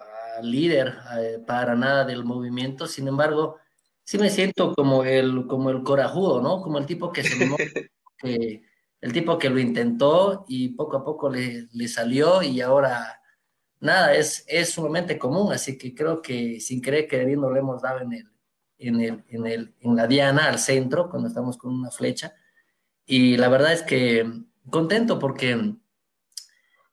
líder 0.43 0.95
eh, 1.19 1.39
para 1.47 1.77
nada 1.77 2.05
del 2.05 2.25
movimiento, 2.25 2.87
sin 2.87 3.07
embargo, 3.07 3.59
sí 4.05 4.19
me 4.19 4.29
siento 4.31 4.75
como 4.75 5.05
el, 5.05 5.47
como 5.47 5.71
el 5.71 5.85
corajudo, 5.85 6.43
¿no? 6.43 6.61
Como 6.63 6.79
el 6.79 6.87
tipo 6.87 7.13
que 7.13 7.23
se 7.23 7.31
que, 8.19 8.63
el 9.01 9.13
tipo 9.13 9.39
que 9.39 9.51
lo 9.51 9.61
intentó 9.61 10.45
y 10.49 10.71
poco 10.71 10.97
a 10.97 11.05
poco 11.05 11.31
le, 11.31 11.69
le 11.73 11.89
salió 11.89 12.43
y 12.43 12.61
ahora 12.61 13.21
nada, 13.81 14.15
es, 14.15 14.45
es 14.49 14.71
sumamente 14.71 15.19
común, 15.19 15.53
así 15.53 15.79
que 15.79 15.95
creo 15.95 16.23
que 16.23 16.61
sin 16.61 16.83
querer 16.83 17.07
queriendo 17.07 17.51
lo 17.51 17.57
hemos 17.57 17.83
dado 17.83 18.01
en 18.01 18.13
el, 18.15 18.29
en 18.79 19.01
el, 19.01 19.25
en 19.29 19.47
el, 19.47 19.75
en 19.81 19.97
la 19.97 20.07
diana 20.09 20.47
al 20.49 20.59
centro, 20.59 21.09
cuando 21.09 21.29
estamos 21.29 21.57
con 21.57 21.73
una 21.73 21.91
flecha. 21.91 22.35
Y 23.07 23.37
la 23.37 23.49
verdad 23.49 23.73
es 23.73 23.83
que 23.83 24.31
contento 24.71 25.19
porque 25.19 25.75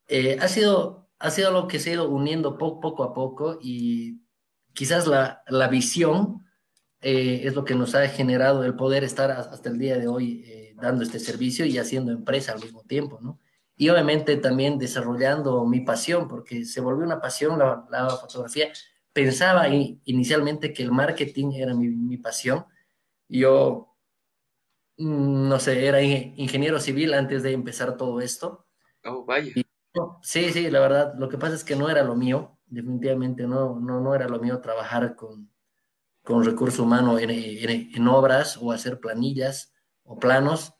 eh, 0.07 0.37
ha 0.41 0.47
sido 0.47 0.99
ha 1.19 1.31
sido 1.31 1.51
lo 1.51 1.67
que 1.67 1.79
se 1.79 1.91
ha 1.91 1.93
ido 1.93 2.09
uniendo 2.09 2.57
poco, 2.57 3.03
a 3.03 3.13
poco 3.13 3.59
y 3.61 4.21
quizás 4.73 5.05
la, 5.05 5.43
la 5.47 5.67
visión 5.67 6.45
eh, 7.01 7.41
es 7.43 7.55
lo 7.55 7.65
que 7.65 7.75
nos 7.75 7.93
ha 7.93 8.07
generado 8.07 8.63
el 8.63 8.75
poder 8.75 9.03
estar 9.03 9.31
hasta 9.31 9.69
el 9.69 9.77
día 9.77 9.97
de 9.97 10.07
hoy 10.07 10.43
eh, 10.45 10.73
dando 10.81 11.03
este 11.03 11.19
servicio 11.19 11.65
y 11.65 11.77
haciendo 11.77 12.11
empresa 12.11 12.53
al 12.53 12.61
mismo 12.61 12.83
tiempo, 12.83 13.19
¿no? 13.21 13.39
Y 13.75 13.89
obviamente 13.89 14.35
también 14.37 14.77
desarrollando 14.77 15.65
mi 15.65 15.79
pasión, 15.81 16.27
porque 16.27 16.65
se 16.65 16.81
volvió 16.81 17.05
una 17.05 17.21
pasión 17.21 17.57
la, 17.57 17.85
la 17.89 18.09
fotografía. 18.09 18.67
Pensaba 19.13 19.69
inicialmente 19.69 20.73
que 20.73 20.83
el 20.83 20.91
marketing 20.91 21.53
era 21.53 21.73
mi, 21.73 21.87
mi 21.87 22.17
pasión. 22.17 22.65
Yo, 23.29 23.88
no 24.99 25.59
sé, 25.59 25.87
era 25.87 26.01
ingeniero 26.01 26.79
civil 26.79 27.13
antes 27.13 27.41
de 27.41 27.53
empezar 27.53 27.95
todo 27.97 28.19
esto. 28.19 28.65
Oh, 29.05 29.23
vaya. 29.25 29.53
Sí, 30.21 30.51
sí, 30.51 30.69
la 30.69 30.79
verdad, 30.79 31.13
lo 31.17 31.29
que 31.29 31.37
pasa 31.37 31.55
es 31.55 31.63
que 31.63 31.75
no 31.75 31.89
era 31.89 32.03
lo 32.03 32.15
mío, 32.15 32.57
definitivamente 32.67 33.47
no, 33.47 33.79
no, 33.79 34.01
no 34.01 34.13
era 34.13 34.27
lo 34.27 34.39
mío 34.39 34.59
trabajar 34.59 35.15
con, 35.15 35.49
con 36.23 36.43
recurso 36.43 36.83
humano 36.83 37.17
en, 37.17 37.29
en, 37.31 38.07
obras 38.07 38.57
o 38.61 38.71
hacer 38.71 38.99
planillas 38.99 39.73
o 40.03 40.19
planos. 40.19 40.73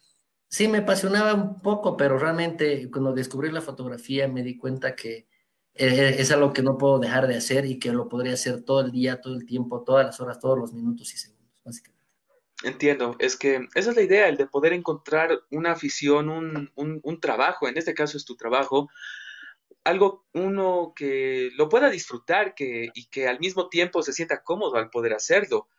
Sí, 0.48 0.68
me 0.68 0.80
apasionaba 0.80 1.34
un 1.34 1.62
poco, 1.62 1.96
pero 1.98 2.20
realmente 2.20 2.90
cuando 2.92 3.14
descubrí 3.14 3.52
la 3.52 3.62
fotografía 3.62 4.28
me 4.28 4.44
di 4.44 4.58
cuenta 4.58 4.96
que 4.96 5.28
eh, 5.74 6.16
es 6.20 6.32
algo 6.32 6.52
que 6.54 6.62
no 6.62 6.78
puedo 6.78 7.00
dejar 7.00 7.28
de 7.28 7.38
hacer 7.38 7.66
y 7.66 7.80
que 7.80 7.94
lo 7.94 8.10
podría 8.10 8.34
hacer 8.34 8.64
todo 8.64 8.82
el 8.82 8.92
día, 8.92 9.22
todo 9.22 9.36
el 9.36 9.46
tiempo, 9.46 9.84
todas 9.84 10.06
las 10.06 10.20
horas, 10.20 10.40
todos 10.40 10.58
los 10.60 10.74
minutos 10.74 11.14
y 11.14 11.18
segundos, 11.18 11.62
básicamente. 11.64 11.99
Entiendo, 12.64 13.16
es 13.20 13.38
que 13.38 13.68
esa 13.74 13.92
es 13.92 13.96
la 13.96 14.02
idea, 14.02 14.28
el 14.28 14.36
de 14.36 14.46
poder 14.46 14.74
encontrar 14.74 15.40
una 15.50 15.72
afición, 15.72 16.30
un, 16.30 16.72
un, 16.76 17.20
trabajo, 17.22 17.70
en 17.70 17.78
este 17.78 17.94
caso 17.94 18.18
es 18.18 18.26
tu 18.26 18.36
trabajo, 18.36 18.90
algo 19.86 20.26
uno 20.34 20.92
que 20.94 21.52
lo 21.56 21.70
pueda 21.70 21.90
disfrutar 21.90 22.56
que, 22.56 22.90
y 22.94 23.06
que 23.06 23.30
al 23.30 23.40
mismo 23.40 23.70
tiempo 23.70 24.04
se 24.04 24.12
sienta 24.12 24.44
cómodo 24.44 24.76
al 24.76 24.90
poder 24.90 25.14
hacerlo. 25.14 25.70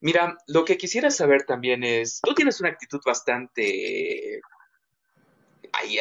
Mira, 0.00 0.36
lo 0.48 0.64
que 0.64 0.76
quisiera 0.76 1.10
saber 1.10 1.44
también 1.44 1.84
es, 1.84 2.20
tú 2.22 2.34
tienes 2.34 2.60
una 2.60 2.70
actitud 2.70 3.00
bastante, 3.06 4.40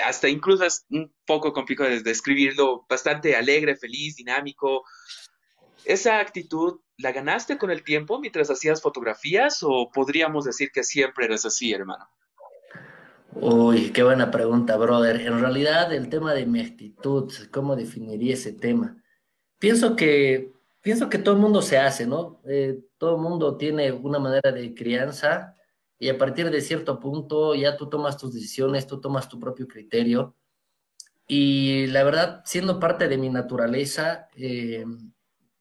hasta 0.03 0.27
incluso 0.27 0.65
es 0.65 0.85
un 0.89 1.13
poco 1.25 1.53
complicado 1.53 1.89
de 1.89 2.01
describirlo, 2.01 2.85
bastante 2.89 3.35
alegre, 3.35 3.75
feliz, 3.75 4.15
dinámico. 4.15 4.83
¿Esa 5.85 6.19
actitud 6.19 6.79
la 6.97 7.11
ganaste 7.11 7.57
con 7.57 7.71
el 7.71 7.83
tiempo 7.83 8.19
mientras 8.19 8.49
hacías 8.49 8.81
fotografías 8.81 9.59
o 9.61 9.91
podríamos 9.93 10.45
decir 10.45 10.71
que 10.71 10.83
siempre 10.83 11.25
eres 11.25 11.45
así, 11.45 11.71
hermano? 11.73 12.07
Uy, 13.33 13.91
qué 13.91 14.01
buena 14.01 14.31
pregunta, 14.31 14.77
brother. 14.77 15.19
En 15.21 15.39
realidad, 15.39 15.93
el 15.93 16.09
tema 16.09 16.33
de 16.33 16.45
mi 16.45 16.61
actitud, 16.61 17.31
¿cómo 17.51 17.75
definiría 17.75 18.33
ese 18.33 18.53
tema? 18.53 19.03
Pienso 19.59 19.95
que, 19.95 20.53
pienso 20.81 21.09
que 21.09 21.17
todo 21.17 21.35
el 21.35 21.41
mundo 21.41 21.61
se 21.61 21.77
hace, 21.77 22.07
¿no? 22.07 22.41
Eh, 22.47 22.79
todo 22.97 23.15
el 23.17 23.21
mundo 23.21 23.57
tiene 23.57 23.91
una 23.91 24.19
manera 24.19 24.51
de 24.51 24.73
crianza 24.73 25.53
y 25.99 26.09
a 26.09 26.17
partir 26.17 26.49
de 26.49 26.61
cierto 26.61 26.99
punto 26.99 27.55
ya 27.55 27.75
tú 27.75 27.89
tomas 27.89 28.17
tus 28.17 28.33
decisiones, 28.33 28.87
tú 28.87 29.01
tomas 29.01 29.27
tu 29.27 29.39
propio 29.39 29.67
criterio. 29.67 30.35
Y 31.27 31.87
la 31.87 32.03
verdad, 32.03 32.41
siendo 32.45 32.79
parte 32.79 33.07
de 33.07 33.17
mi 33.17 33.29
naturaleza, 33.29 34.29
eh, 34.35 34.85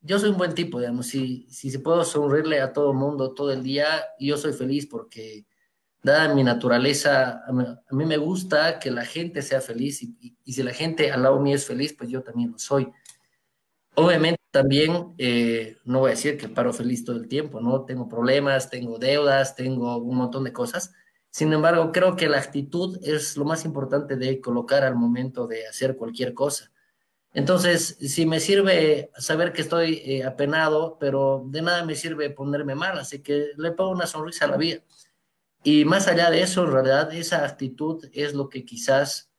yo 0.05 0.19
soy 0.19 0.31
un 0.31 0.37
buen 0.37 0.55
tipo, 0.55 0.79
digamos, 0.79 1.07
si, 1.07 1.47
si 1.51 1.71
se 1.71 1.79
puedo 1.79 2.05
sonreírle 2.05 2.61
a 2.61 2.73
todo 2.75 2.91
el 2.91 2.97
mundo 2.99 3.33
todo 3.33 3.51
el 3.53 3.63
día, 3.63 4.05
yo 4.21 4.37
soy 4.37 4.53
feliz 4.53 4.87
porque 4.87 5.47
dada 6.03 6.35
mi 6.35 6.45
naturaleza, 6.45 7.43
a 7.47 7.53
mí, 7.53 8.05
me 8.05 8.19
gusta 8.19 8.79
que 8.79 8.91
la 8.91 9.07
gente 9.07 9.41
sea 9.41 9.63
feliz 9.63 10.03
y, 10.03 10.37
y, 10.45 10.53
si 10.53 10.63
la 10.63 10.75
gente 10.75 11.11
al 11.11 11.23
lado 11.23 11.41
mío 11.41 11.57
es 11.57 11.67
feliz, 11.67 11.95
pues 11.97 12.11
yo 12.11 12.23
también 12.23 12.53
lo 12.53 12.59
soy. 12.59 12.93
Obviamente 13.95 14.41
también, 14.51 15.15
eh, 15.17 15.79
no 15.85 16.01
voy 16.01 16.09
a 16.09 16.15
decir 16.15 16.37
que 16.37 16.49
paro 16.49 16.75
feliz 16.75 17.05
todo 17.05 17.17
el 17.17 17.27
tiempo, 17.27 17.61
¿no? 17.63 17.87
Tengo 17.87 18.07
problemas, 18.07 18.69
tengo 18.69 18.99
deudas, 18.99 19.57
tengo 19.57 19.97
un 19.97 20.17
montón 20.17 20.45
de 20.45 20.53
cosas. 20.53 20.93
Sin 21.31 21.51
embargo, 21.53 21.93
creo 21.93 22.15
que 22.15 22.29
la 22.29 22.39
actitud 22.39 22.99
es 23.03 23.39
lo 23.39 23.47
más 23.47 23.65
importante 23.65 24.17
de 24.17 24.41
colocar 24.41 24.85
al 24.85 24.97
momento 24.97 25.47
de 25.47 25.67
hacer 25.67 25.97
cualquier 25.97 26.35
cosa. 26.35 26.74
Entonces, 27.35 27.99
si 28.01 28.27
me 28.27 28.41
sirve 28.41 29.11
saber 29.19 29.53
que 29.53 29.63
estoy 29.63 30.01
eh, 30.05 30.25
apenado, 30.25 30.97
pero 30.99 31.45
de 31.47 31.63
nada 31.63 31.85
me 31.85 31.97
sirve 31.97 32.31
ponerme 32.31 32.75
mal, 32.77 32.99
así 32.99 33.21
que 33.21 33.49
le 33.57 33.73
pongo 33.73 33.91
una 33.91 34.07
sonrisa 34.07 34.47
a 34.47 34.49
la 34.49 34.57
vida. 34.57 34.81
Y 35.65 35.85
más 35.85 36.09
allá 36.09 36.31
de 36.31 36.43
eso, 36.43 36.65
en 36.65 36.73
realidad, 36.73 37.13
esa 37.13 37.45
actitud 37.45 38.09
es 38.13 38.35
lo 38.35 38.49
que 38.49 38.65
quizás 38.65 39.33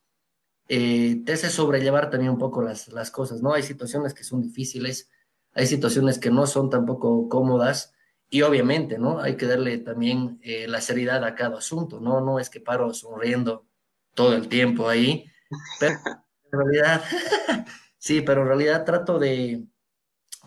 eh, 0.67 1.21
te 1.25 1.33
hace 1.33 1.49
sobrellevar 1.49 2.09
también 2.09 2.31
un 2.31 2.39
poco 2.39 2.61
las, 2.61 2.89
las 2.89 3.11
cosas, 3.11 3.41
¿no? 3.41 3.53
Hay 3.53 3.63
situaciones 3.63 4.13
que 4.13 4.23
son 4.23 4.41
difíciles, 4.41 5.09
hay 5.53 5.67
situaciones 5.67 6.19
que 6.19 6.31
no 6.31 6.47
son 6.47 6.69
tampoco 6.69 7.29
cómodas, 7.29 7.95
y 8.29 8.41
obviamente, 8.41 8.97
¿no? 8.97 9.19
Hay 9.19 9.37
que 9.37 9.45
darle 9.45 9.77
también 9.77 10.39
eh, 10.43 10.67
la 10.67 10.81
seriedad 10.81 11.23
a 11.23 11.35
cada 11.35 11.59
asunto, 11.59 11.99
¿no? 12.01 12.21
No 12.21 12.39
es 12.39 12.49
que 12.49 12.59
paro 12.59 12.93
sonriendo 12.93 13.65
todo 14.13 14.33
el 14.35 14.49
tiempo 14.49 14.89
ahí, 14.89 15.25
pero 15.79 15.99
en 16.51 16.59
realidad 16.59 17.03
Sí, 18.05 18.21
pero 18.21 18.43
en 18.43 18.49
realidad 18.49 18.85
trato 18.85 19.17
de, 19.17 19.65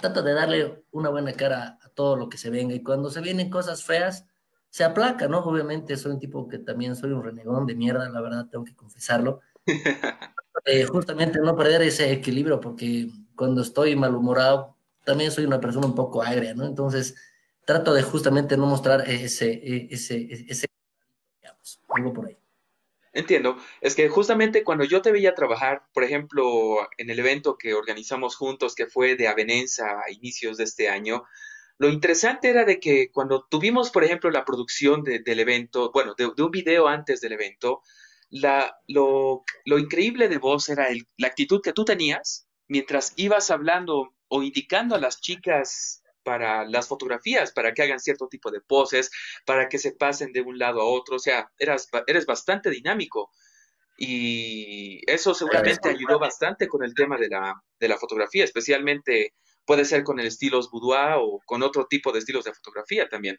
trato 0.01 0.23
de 0.23 0.33
darle 0.33 0.85
una 0.93 1.09
buena 1.09 1.33
cara 1.33 1.77
a 1.83 1.89
todo 1.89 2.15
lo 2.15 2.29
que 2.29 2.39
se 2.39 2.51
venga 2.51 2.73
y 2.73 2.85
cuando 2.85 3.11
se 3.11 3.21
vienen 3.21 3.51
cosas 3.51 3.83
feas, 3.83 4.27
se 4.71 4.85
aplaca, 4.85 5.27
¿no? 5.27 5.41
Obviamente 5.41 5.97
soy 5.97 6.13
un 6.13 6.21
tipo 6.21 6.47
que 6.47 6.59
también 6.59 6.95
soy 6.95 7.11
un 7.11 7.25
renegón 7.25 7.67
de 7.67 7.75
mierda, 7.75 8.09
la 8.11 8.21
verdad 8.21 8.47
tengo 8.49 8.65
que 8.65 8.77
confesarlo. 8.77 9.41
Eh, 10.65 10.85
justamente 10.85 11.39
no 11.39 11.57
perder 11.57 11.83
ese 11.83 12.11
equilibrio 12.11 12.61
porque 12.61 13.09
cuando 13.37 13.63
estoy 13.63 13.95
malhumorado 13.95 14.77
también 15.05 15.31
soy 15.31 15.45
una 15.45 15.61
persona 15.61 15.87
un 15.87 15.95
poco 15.95 16.21
agria, 16.21 16.53
¿no? 16.53 16.67
Entonces 16.67 17.15
trato 17.65 17.95
de 17.95 18.03
justamente 18.03 18.57
no 18.57 18.67
mostrar 18.67 19.09
ese, 19.09 19.89
ese, 19.93 20.27
ese, 20.49 20.67
digamos, 21.41 21.81
algo 21.89 22.13
por 22.13 22.27
ahí. 22.27 22.37
Entiendo. 23.19 23.57
Es 23.81 23.97
que 23.97 24.09
justamente 24.09 24.63
cuando 24.63 24.85
yo 24.85 25.03
te 25.03 25.11
veía 25.11 25.35
trabajar, 25.35 25.83
por 25.93 26.05
ejemplo, 26.05 26.89
en 26.99 27.11
el 27.11 27.19
evento 27.19 27.59
que 27.59 27.75
organizamos 27.75 28.37
juntos, 28.37 28.77
que 28.77 28.87
fue 28.87 29.17
de 29.17 29.27
Avenenza 29.27 29.87
a 30.07 30.13
inicios 30.13 30.57
de 30.57 30.63
este 30.63 30.89
año, 30.89 31.25
lo 31.79 31.89
interesante 31.89 32.49
era 32.49 32.65
de 32.65 32.79
que 32.79 33.11
cuando 33.11 33.45
tuvimos, 33.51 33.91
por 33.91 34.05
ejemplo, 34.05 34.31
la 34.31 34.45
producción 34.45 35.03
del 35.03 35.41
evento, 35.41 35.91
bueno, 35.93 36.15
de, 36.17 36.27
un 36.27 36.51
video 36.53 36.87
antes 36.87 37.21
del 37.21 37.33
evento, 37.33 37.83
la, 38.31 38.77
lo, 38.87 39.43
lo 39.65 39.81
increíble 39.81 40.29
de 40.29 40.39
vos 40.39 40.69
era 40.69 40.87
la 41.17 41.27
actitud 41.27 41.61
que 41.61 41.73
tú 41.73 41.85
tenías 41.85 42.47
mientras 42.69 43.15
ibas 43.17 43.51
hablando 43.51 44.15
o 44.29 44.45
indicando 44.45 44.95
a 44.95 45.01
las 45.01 45.21
chicas 45.21 46.05
para 46.29 46.67
las 46.67 46.87
fotografías, 46.87 47.53
para 47.53 47.73
que 47.73 47.81
hagan 47.81 47.99
cierto 47.99 48.29
tipo 48.29 48.51
de 48.51 48.61
poses, 48.61 49.11
para 49.47 49.67
que 49.67 49.79
se 49.79 49.93
pasen 49.93 50.31
de 50.31 50.43
un 50.43 50.59
lado 50.59 50.83
a 50.83 50.85
otro. 50.85 51.17
O 51.17 51.19
sea, 51.19 51.51
eras, 51.59 51.89
eres 52.07 52.27
bastante 52.27 52.69
dinámico. 52.69 53.31
Y 53.97 55.01
eso 55.11 55.33
seguramente 55.33 55.89
ayudó 55.89 56.19
bastante 56.19 56.69
con 56.69 56.85
el 56.85 56.93
tema 56.93 57.17
de 57.17 57.29
la, 57.31 57.55
de 57.81 57.89
la 57.89 57.97
fotografía, 57.97 58.45
especialmente 58.45 59.33
puede 59.65 59.87
ser 59.87 60.05
con 60.05 60.21
el 60.21 60.27
estilo 60.27 60.61
boudoir 60.71 61.15
o 61.19 61.41
con 61.47 61.63
otro 61.63 61.87
tipo 61.87 62.13
de 62.13 62.19
estilos 62.19 62.45
de 62.45 62.53
fotografía 62.53 63.09
también. 63.09 63.39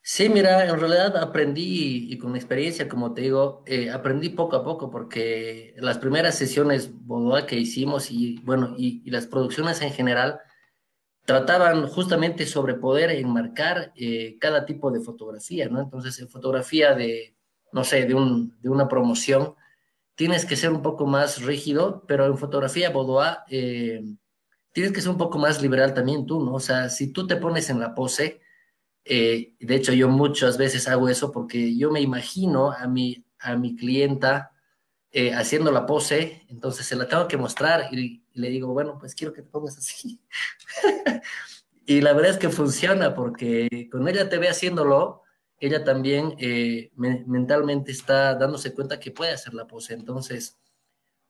Sí, 0.00 0.28
mira, 0.28 0.64
en 0.68 0.78
realidad 0.78 1.16
aprendí 1.16 2.12
y 2.12 2.16
con 2.16 2.36
experiencia, 2.36 2.88
como 2.88 3.12
te 3.12 3.22
digo, 3.22 3.64
eh, 3.66 3.90
aprendí 3.90 4.28
poco 4.28 4.54
a 4.54 4.62
poco 4.62 4.88
porque 4.88 5.74
las 5.78 5.98
primeras 5.98 6.38
sesiones 6.38 6.90
Bodoa 6.92 7.44
que 7.44 7.56
hicimos 7.56 8.12
y 8.12 8.38
bueno, 8.44 8.76
y, 8.78 9.02
y 9.04 9.10
las 9.10 9.26
producciones 9.26 9.82
en 9.82 9.92
general 9.92 10.40
trataban 11.24 11.86
justamente 11.86 12.46
sobre 12.46 12.74
poder 12.74 13.10
enmarcar 13.10 13.92
eh, 13.96 14.36
cada 14.40 14.66
tipo 14.66 14.90
de 14.90 15.00
fotografía, 15.00 15.68
¿no? 15.68 15.80
Entonces, 15.80 16.18
en 16.20 16.28
fotografía 16.28 16.94
de, 16.94 17.36
no 17.72 17.84
sé, 17.84 18.04
de, 18.06 18.14
un, 18.14 18.60
de 18.60 18.68
una 18.68 18.88
promoción, 18.88 19.54
tienes 20.14 20.44
que 20.44 20.56
ser 20.56 20.70
un 20.70 20.82
poco 20.82 21.06
más 21.06 21.42
rígido, 21.42 22.04
pero 22.06 22.26
en 22.26 22.38
fotografía 22.38 22.90
Boudoir 22.90 23.38
eh, 23.48 24.02
tienes 24.72 24.92
que 24.92 25.00
ser 25.00 25.10
un 25.10 25.18
poco 25.18 25.38
más 25.38 25.62
liberal 25.62 25.94
también 25.94 26.26
tú, 26.26 26.44
¿no? 26.44 26.54
O 26.54 26.60
sea, 26.60 26.88
si 26.88 27.12
tú 27.12 27.26
te 27.26 27.36
pones 27.36 27.70
en 27.70 27.80
la 27.80 27.94
pose, 27.94 28.40
eh, 29.04 29.54
de 29.58 29.74
hecho 29.74 29.92
yo 29.92 30.08
muchas 30.08 30.58
veces 30.58 30.88
hago 30.88 31.08
eso 31.08 31.32
porque 31.32 31.76
yo 31.76 31.90
me 31.90 32.00
imagino 32.00 32.72
a 32.72 32.86
mi, 32.86 33.24
a 33.38 33.56
mi 33.56 33.74
clienta 33.74 34.52
eh, 35.10 35.34
haciendo 35.34 35.72
la 35.72 35.86
pose, 35.86 36.46
entonces 36.48 36.86
se 36.86 36.96
la 36.96 37.08
tengo 37.08 37.28
que 37.28 37.36
mostrar 37.36 37.92
y, 37.92 38.21
le 38.34 38.50
digo, 38.50 38.72
bueno, 38.72 38.98
pues 38.98 39.14
quiero 39.14 39.32
que 39.32 39.42
te 39.42 39.50
pongas 39.50 39.78
así. 39.78 40.20
y 41.86 42.00
la 42.00 42.12
verdad 42.12 42.32
es 42.32 42.38
que 42.38 42.48
funciona 42.48 43.14
porque 43.14 43.88
cuando 43.90 44.10
ella 44.10 44.28
te 44.28 44.38
ve 44.38 44.48
haciéndolo, 44.48 45.22
ella 45.58 45.84
también 45.84 46.34
eh, 46.38 46.90
mentalmente 46.96 47.92
está 47.92 48.34
dándose 48.34 48.74
cuenta 48.74 48.98
que 48.98 49.12
puede 49.12 49.32
hacer 49.32 49.54
la 49.54 49.66
pose. 49.66 49.94
Entonces, 49.94 50.58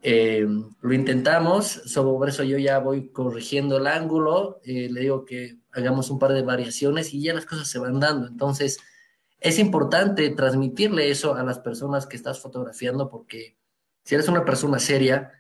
eh, 0.01 0.47
lo 0.81 0.93
intentamos, 0.95 1.67
sobre 1.67 2.31
eso 2.31 2.43
yo 2.43 2.59
ya 2.59 2.79
voy 2.79 3.11
corrigiendo 3.11 3.77
el 3.77 3.87
ángulo, 3.87 4.61
le 4.65 5.01
digo 5.01 5.25
que 5.25 5.59
hagamos 5.71 6.11
un 6.11 6.19
par 6.19 6.33
de 6.33 6.43
variaciones 6.43 7.13
y 7.15 7.23
ya 7.23 7.35
las 7.35 7.47
cosas 7.47 7.69
se 7.69 7.79
van 7.79 8.01
dando. 8.01 8.27
Entonces, 8.27 8.81
es 9.43 9.59
importante 9.59 10.31
transmitirle 10.31 11.11
eso 11.11 11.35
a 11.35 11.43
las 11.43 11.59
personas 11.59 12.07
que 12.07 12.17
estás 12.17 12.41
fotografiando 12.41 13.11
porque 13.11 13.59
si 14.05 14.15
eres 14.15 14.29
una 14.29 14.45
persona 14.45 14.79
seria, 14.79 15.33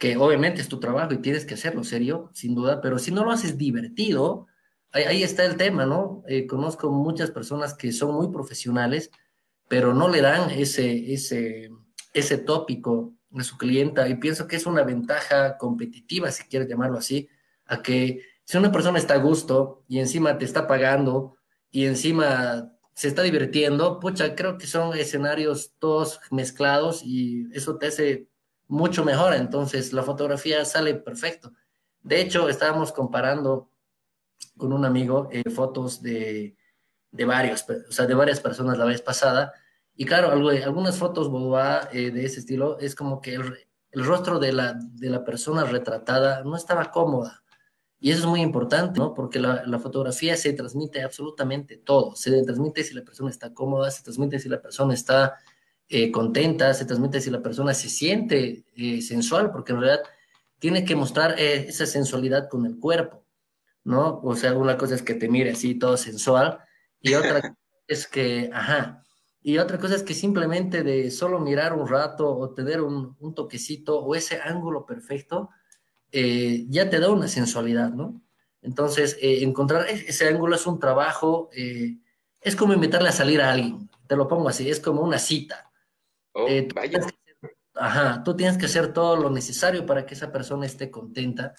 que 0.00 0.16
obviamente 0.16 0.62
es 0.62 0.68
tu 0.68 0.80
trabajo 0.80 1.12
y 1.12 1.18
tienes 1.18 1.44
que 1.44 1.54
hacerlo 1.54 1.84
serio, 1.84 2.30
sin 2.32 2.54
duda, 2.54 2.80
pero 2.80 2.98
si 2.98 3.12
no 3.12 3.22
lo 3.22 3.32
haces 3.32 3.58
divertido, 3.58 4.46
ahí, 4.92 5.22
está 5.22 5.44
el 5.44 5.58
tema, 5.58 5.84
¿no? 5.84 6.22
Eh, 6.26 6.46
conozco 6.46 6.90
muchas 6.90 7.30
personas 7.30 7.74
que 7.74 7.92
son 7.92 8.14
muy 8.14 8.32
profesionales, 8.32 9.10
pero 9.68 9.92
no 9.92 10.08
le 10.08 10.22
dan 10.22 10.50
ese, 10.50 11.12
ese, 11.12 11.70
ese 12.14 12.38
tópico 12.38 13.12
a 13.36 13.44
su 13.44 13.58
clienta 13.58 14.08
y 14.08 14.14
pienso 14.14 14.48
que 14.48 14.56
es 14.56 14.64
una 14.64 14.84
ventaja 14.84 15.58
competitiva, 15.58 16.30
si 16.30 16.44
quieres 16.44 16.66
llamarlo 16.66 16.96
así, 16.96 17.28
a 17.66 17.82
que 17.82 18.22
si 18.44 18.56
una 18.56 18.72
persona 18.72 18.98
está 18.98 19.14
a 19.14 19.18
gusto 19.18 19.84
y 19.86 19.98
encima 19.98 20.38
te 20.38 20.46
está 20.46 20.66
pagando 20.66 21.36
y 21.70 21.84
encima 21.84 22.72
se 22.94 23.08
está 23.08 23.20
divirtiendo, 23.22 24.00
pucha, 24.00 24.34
creo 24.34 24.56
que 24.56 24.66
son 24.66 24.96
escenarios 24.96 25.74
todos 25.78 26.20
mezclados 26.30 27.02
y 27.04 27.44
eso 27.52 27.76
te 27.76 27.88
hace 27.88 28.29
mucho 28.70 29.04
mejor, 29.04 29.34
entonces 29.34 29.92
la 29.92 30.04
fotografía 30.04 30.64
sale 30.64 30.94
perfecto. 30.94 31.52
De 32.02 32.20
hecho, 32.20 32.48
estábamos 32.48 32.92
comparando 32.92 33.68
con 34.56 34.72
un 34.72 34.84
amigo 34.84 35.28
eh, 35.32 35.42
fotos 35.50 36.00
de, 36.00 36.56
de, 37.10 37.24
varios, 37.24 37.66
o 37.68 37.92
sea, 37.92 38.06
de 38.06 38.14
varias 38.14 38.40
personas 38.40 38.78
la 38.78 38.84
vez 38.84 39.02
pasada, 39.02 39.52
y 39.94 40.06
claro, 40.06 40.30
algunas 40.30 40.96
fotos 40.96 41.28
boudoir 41.28 41.88
eh, 41.92 42.12
de 42.12 42.24
ese 42.24 42.40
estilo 42.40 42.78
es 42.78 42.94
como 42.94 43.20
que 43.20 43.34
el, 43.34 43.58
el 43.90 44.04
rostro 44.04 44.38
de 44.38 44.52
la, 44.52 44.74
de 44.74 45.10
la 45.10 45.24
persona 45.24 45.64
retratada 45.64 46.44
no 46.44 46.56
estaba 46.56 46.92
cómoda, 46.92 47.42
y 47.98 48.12
eso 48.12 48.20
es 48.20 48.26
muy 48.26 48.40
importante, 48.40 49.00
¿no? 49.00 49.12
Porque 49.12 49.40
la, 49.40 49.64
la, 49.66 49.78
fotografía 49.78 50.34
se 50.34 50.54
transmite 50.54 51.02
absolutamente 51.02 51.76
todo. 51.76 52.16
Se 52.16 52.42
transmite 52.44 52.82
si 52.82 52.94
la 52.94 53.02
persona 53.02 53.28
está 53.28 53.52
cómoda, 53.52 53.90
se 53.90 54.02
transmite 54.02 54.38
si 54.38 54.48
la 54.48 54.62
persona 54.62 54.94
está 54.94 55.36
eh, 55.90 56.10
contenta, 56.10 56.72
se 56.72 56.86
transmite 56.86 57.20
si 57.20 57.30
la 57.30 57.42
persona 57.42 57.74
se 57.74 57.88
siente 57.88 58.64
eh, 58.76 59.02
sensual, 59.02 59.50
porque 59.50 59.72
en 59.72 59.80
realidad 59.80 60.02
tiene 60.58 60.84
que 60.84 60.96
mostrar 60.96 61.38
eh, 61.38 61.66
esa 61.68 61.84
sensualidad 61.84 62.48
con 62.48 62.64
el 62.64 62.78
cuerpo, 62.78 63.24
¿no? 63.84 64.20
O 64.22 64.34
sea, 64.36 64.54
una 64.54 64.78
cosa 64.78 64.94
es 64.94 65.02
que 65.02 65.14
te 65.14 65.28
mire 65.28 65.50
así 65.50 65.74
todo 65.74 65.96
sensual 65.96 66.60
y 67.00 67.14
otra 67.14 67.56
es 67.86 68.06
que, 68.06 68.50
ajá, 68.52 69.04
y 69.42 69.58
otra 69.58 69.78
cosa 69.78 69.96
es 69.96 70.02
que 70.02 70.14
simplemente 70.14 70.82
de 70.82 71.10
solo 71.10 71.40
mirar 71.40 71.72
un 71.72 71.88
rato 71.88 72.34
o 72.36 72.50
tener 72.54 72.80
un, 72.80 73.16
un 73.18 73.34
toquecito 73.34 74.00
o 74.00 74.14
ese 74.14 74.40
ángulo 74.40 74.86
perfecto, 74.86 75.50
eh, 76.12 76.66
ya 76.68 76.90
te 76.90 76.98
da 76.98 77.10
una 77.10 77.28
sensualidad, 77.28 77.90
¿no? 77.90 78.20
Entonces, 78.62 79.16
eh, 79.20 79.42
encontrar 79.42 79.88
e-, 79.88 80.08
ese 80.08 80.28
ángulo 80.28 80.56
es 80.56 80.66
un 80.66 80.78
trabajo, 80.78 81.48
eh, 81.52 81.98
es 82.40 82.56
como 82.56 82.74
invitarle 82.74 83.08
a 83.08 83.12
salir 83.12 83.40
a 83.40 83.52
alguien, 83.52 83.88
te 84.06 84.16
lo 84.16 84.28
pongo 84.28 84.48
así, 84.48 84.68
es 84.68 84.80
como 84.80 85.02
una 85.02 85.18
cita. 85.18 85.69
Oh, 86.32 86.46
vaya. 86.74 87.00
ajá, 87.74 88.22
tú 88.22 88.36
tienes 88.36 88.56
que 88.56 88.66
hacer 88.66 88.92
todo 88.92 89.16
lo 89.16 89.30
necesario 89.30 89.84
para 89.84 90.06
que 90.06 90.14
esa 90.14 90.30
persona 90.30 90.66
esté 90.66 90.90
contenta 90.90 91.54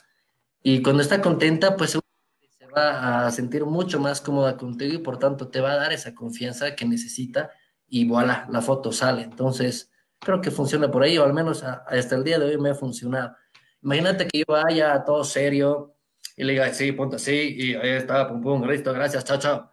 y 0.64 0.82
cuando 0.82 1.02
está 1.02 1.22
contenta, 1.22 1.76
pues 1.76 1.92
se 1.92 2.68
va 2.68 3.26
a 3.26 3.32
sentir 3.32 3.66
mucho 3.66 4.00
más 4.00 4.22
cómoda 4.22 4.58
contigo 4.58 4.94
y 4.94 5.00
por 5.00 5.18
tanto 5.18 5.50
te 5.50 5.60
va 5.60 5.72
a 5.72 5.78
dar 5.78 5.92
esa 5.92 6.14
confianza 6.14 6.76
que 6.76 6.86
necesita 6.86 7.52
y 7.88 8.08
voilà, 8.08 8.48
la 8.50 8.62
foto 8.62 8.92
sale. 8.92 9.24
Entonces, 9.24 9.92
creo 10.20 10.40
que 10.40 10.52
funciona 10.52 10.90
por 10.90 11.04
ahí, 11.04 11.18
o 11.18 11.24
al 11.24 11.34
menos 11.34 11.64
hasta 11.64 12.16
el 12.16 12.24
día 12.24 12.40
de 12.40 12.46
hoy 12.46 12.58
me 12.58 12.70
ha 12.70 12.76
funcionado. 12.76 13.36
Imagínate 13.82 14.28
que 14.28 14.40
yo 14.40 14.46
vaya 14.48 15.04
todo 15.04 15.24
serio 15.24 15.96
y 16.38 16.44
le 16.44 16.54
diga, 16.54 16.72
sí, 16.74 16.92
punto, 16.92 17.18
sí, 17.18 17.56
y 17.58 17.76
ahí 17.76 17.90
está, 17.90 18.28
pum, 18.28 18.42
pum, 18.42 18.64
listo, 18.68 18.94
gracias, 18.94 19.26
chao, 19.26 19.40
chao. 19.40 19.72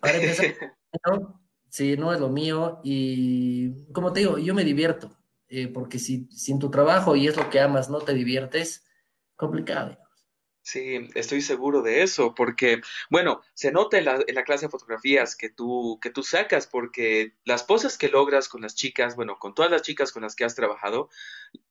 Para 0.00 0.16
empezar, 0.16 0.46
¿no? 1.06 1.39
Sí, 1.70 1.96
no 1.96 2.12
es 2.12 2.20
lo 2.20 2.28
mío 2.28 2.80
y 2.82 3.90
como 3.92 4.12
te 4.12 4.20
digo, 4.20 4.38
yo 4.38 4.54
me 4.54 4.64
divierto, 4.64 5.16
eh, 5.48 5.68
porque 5.68 5.98
si 5.98 6.26
sin 6.30 6.58
tu 6.58 6.70
trabajo 6.70 7.14
y 7.14 7.28
es 7.28 7.36
lo 7.36 7.48
que 7.48 7.60
amas 7.60 7.88
no 7.88 8.00
te 8.00 8.12
diviertes, 8.12 8.84
complicado. 9.36 9.96
Sí, 10.62 11.08
estoy 11.14 11.40
seguro 11.40 11.80
de 11.80 12.02
eso, 12.02 12.34
porque, 12.34 12.82
bueno, 13.08 13.40
se 13.54 13.72
nota 13.72 13.98
en 13.98 14.04
la, 14.04 14.22
en 14.26 14.34
la, 14.34 14.44
clase 14.44 14.66
de 14.66 14.70
fotografías 14.70 15.34
que 15.34 15.48
tú, 15.48 15.98
que 16.02 16.10
tú 16.10 16.22
sacas, 16.22 16.66
porque 16.66 17.34
las 17.44 17.64
poses 17.64 17.96
que 17.96 18.08
logras 18.08 18.48
con 18.48 18.60
las 18.60 18.74
chicas, 18.74 19.16
bueno, 19.16 19.38
con 19.38 19.54
todas 19.54 19.70
las 19.70 19.82
chicas 19.82 20.12
con 20.12 20.22
las 20.22 20.36
que 20.36 20.44
has 20.44 20.54
trabajado, 20.54 21.08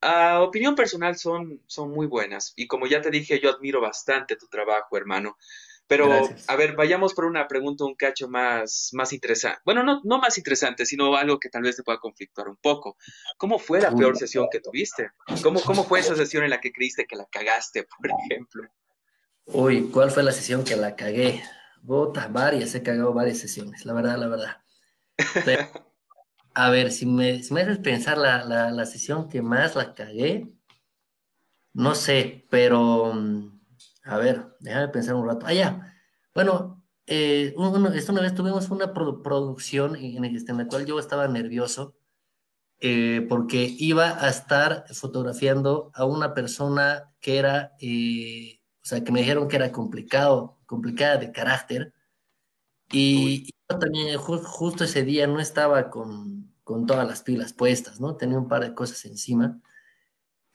a 0.01 0.41
opinión 0.41 0.75
personal 0.75 1.17
son, 1.17 1.61
son 1.67 1.91
muy 1.91 2.07
buenas. 2.07 2.53
Y 2.55 2.67
como 2.67 2.87
ya 2.87 3.01
te 3.01 3.11
dije, 3.11 3.39
yo 3.39 3.51
admiro 3.51 3.79
bastante 3.79 4.35
tu 4.35 4.47
trabajo, 4.47 4.97
hermano. 4.97 5.37
Pero, 5.89 6.07
Gracias. 6.07 6.47
a 6.47 6.55
ver, 6.55 6.75
vayamos 6.75 7.15
por 7.15 7.25
una 7.25 7.47
pregunta 7.47 7.83
un 7.83 7.95
cacho 7.95 8.29
más, 8.29 8.91
más 8.93 9.11
interesante. 9.11 9.59
Bueno, 9.65 9.81
no, 9.81 10.01
no 10.03 10.19
más 10.19 10.37
interesante, 10.37 10.85
sino 10.85 11.15
algo 11.15 11.39
que 11.39 11.49
tal 11.49 11.63
vez 11.63 11.77
te 11.77 11.81
pueda 11.81 11.97
conflictuar 11.97 12.47
un 12.47 12.57
poco. 12.57 12.95
¿Cómo 13.37 13.57
fue 13.57 13.81
la 13.81 13.89
peor 13.95 14.15
sesión 14.15 14.47
que 14.51 14.59
tuviste? 14.59 15.09
¿Cómo, 15.41 15.59
¿Cómo 15.61 15.83
fue 15.83 16.01
esa 16.01 16.15
sesión 16.15 16.43
en 16.43 16.51
la 16.51 16.61
que 16.61 16.71
creíste 16.71 17.07
que 17.07 17.15
la 17.15 17.25
cagaste, 17.25 17.85
por 17.85 18.07
ejemplo? 18.07 18.69
Uy, 19.45 19.89
¿cuál 19.91 20.11
fue 20.11 20.21
la 20.21 20.31
sesión 20.31 20.63
que 20.63 20.75
la 20.75 20.95
cagué? 20.95 21.41
Bota, 21.81 22.27
varias, 22.27 22.75
he 22.75 22.83
cagado 22.83 23.11
varias 23.11 23.39
sesiones, 23.39 23.83
la 23.83 23.93
verdad, 23.93 24.19
la 24.19 24.27
verdad. 24.27 24.57
Pero, 25.43 25.67
a 26.53 26.69
ver, 26.69 26.91
si 26.91 27.07
me, 27.07 27.41
si 27.41 27.51
me 27.51 27.61
haces 27.61 27.79
pensar 27.79 28.19
la, 28.19 28.45
la, 28.45 28.69
la, 28.69 28.85
sesión 28.85 29.27
que 29.27 29.41
más 29.41 29.75
la 29.75 29.95
cagué, 29.95 30.53
no 31.73 31.95
sé, 31.95 32.45
pero 32.51 33.11
mm, 33.15 33.58
a 34.03 34.17
ver, 34.17 34.55
déjame 34.59 34.89
pensar 34.89 35.15
un 35.15 35.27
rato. 35.27 35.45
Ah, 35.45 35.53
ya. 35.53 35.95
Bueno, 36.33 36.83
eh, 37.05 37.53
uno, 37.57 37.71
una 37.71 37.89
vez 37.89 38.35
tuvimos 38.35 38.69
una 38.69 38.93
produ 38.93 39.21
producción 39.23 39.95
en, 39.95 40.23
en, 40.23 40.57
la 40.57 40.67
cual 40.67 40.85
yo 40.85 40.99
estaba 40.99 41.27
nervioso 41.27 41.95
eh, 42.81 43.25
porque 43.27 43.75
iba 43.79 44.23
a 44.23 44.29
estar 44.29 44.85
fotografiando 44.93 45.91
a 45.93 46.05
una 46.05 46.33
persona 46.33 47.13
que 47.19 47.37
era, 47.37 47.73
eh, 47.81 48.61
o 48.81 48.85
sea, 48.85 49.03
que 49.03 49.11
me 49.11 49.19
dijeron 49.19 49.47
que 49.49 49.57
era 49.57 49.71
complicado, 49.71 50.59
complicada 50.65 51.17
de 51.17 51.31
carácter. 51.31 51.93
Y, 52.91 53.45
y 53.47 53.51
yo 53.69 53.79
también 53.79 54.17
ju 54.17 54.37
justo 54.39 54.83
ese 54.83 55.03
día 55.03 55.27
no 55.27 55.39
estaba 55.39 55.89
con, 55.89 56.53
con 56.63 56.85
todas 56.85 57.07
las 57.07 57.21
pilas 57.23 57.53
puestas, 57.53 57.99
¿no? 57.99 58.15
Tenía 58.15 58.37
un 58.37 58.47
par 58.47 58.61
de 58.63 58.73
cosas 58.73 59.03
encima. 59.05 59.59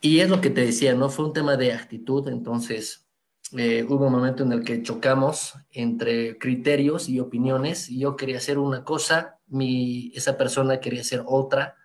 Y 0.01 0.21
es 0.21 0.31
lo 0.31 0.41
que 0.41 0.51
te 0.51 0.63
decía, 0.63 0.95
¿no? 0.95 1.11
Fue 1.11 1.27
un 1.27 1.33
tema 1.33 1.57
de 1.57 1.73
actitud, 1.73 2.29
entonces 2.29 3.04
eh, 3.57 3.85
hubo 3.89 4.07
un 4.07 4.13
momento 4.13 4.43
en 4.43 4.53
el 4.53 4.65
que 4.65 4.83
chocamos 4.83 5.55
entre 5.71 6.39
criterios 6.39 7.09
y 7.09 7.21
opiniones. 7.21 7.89
Yo 7.89 8.17
quería 8.17 8.39
hacer 8.39 8.59
una 8.59 8.85
cosa, 8.85 9.39
mi, 9.47 10.13
esa 10.15 10.37
persona 10.37 10.81
quería 10.81 11.03
hacer 11.03 11.23
otra. 11.27 11.77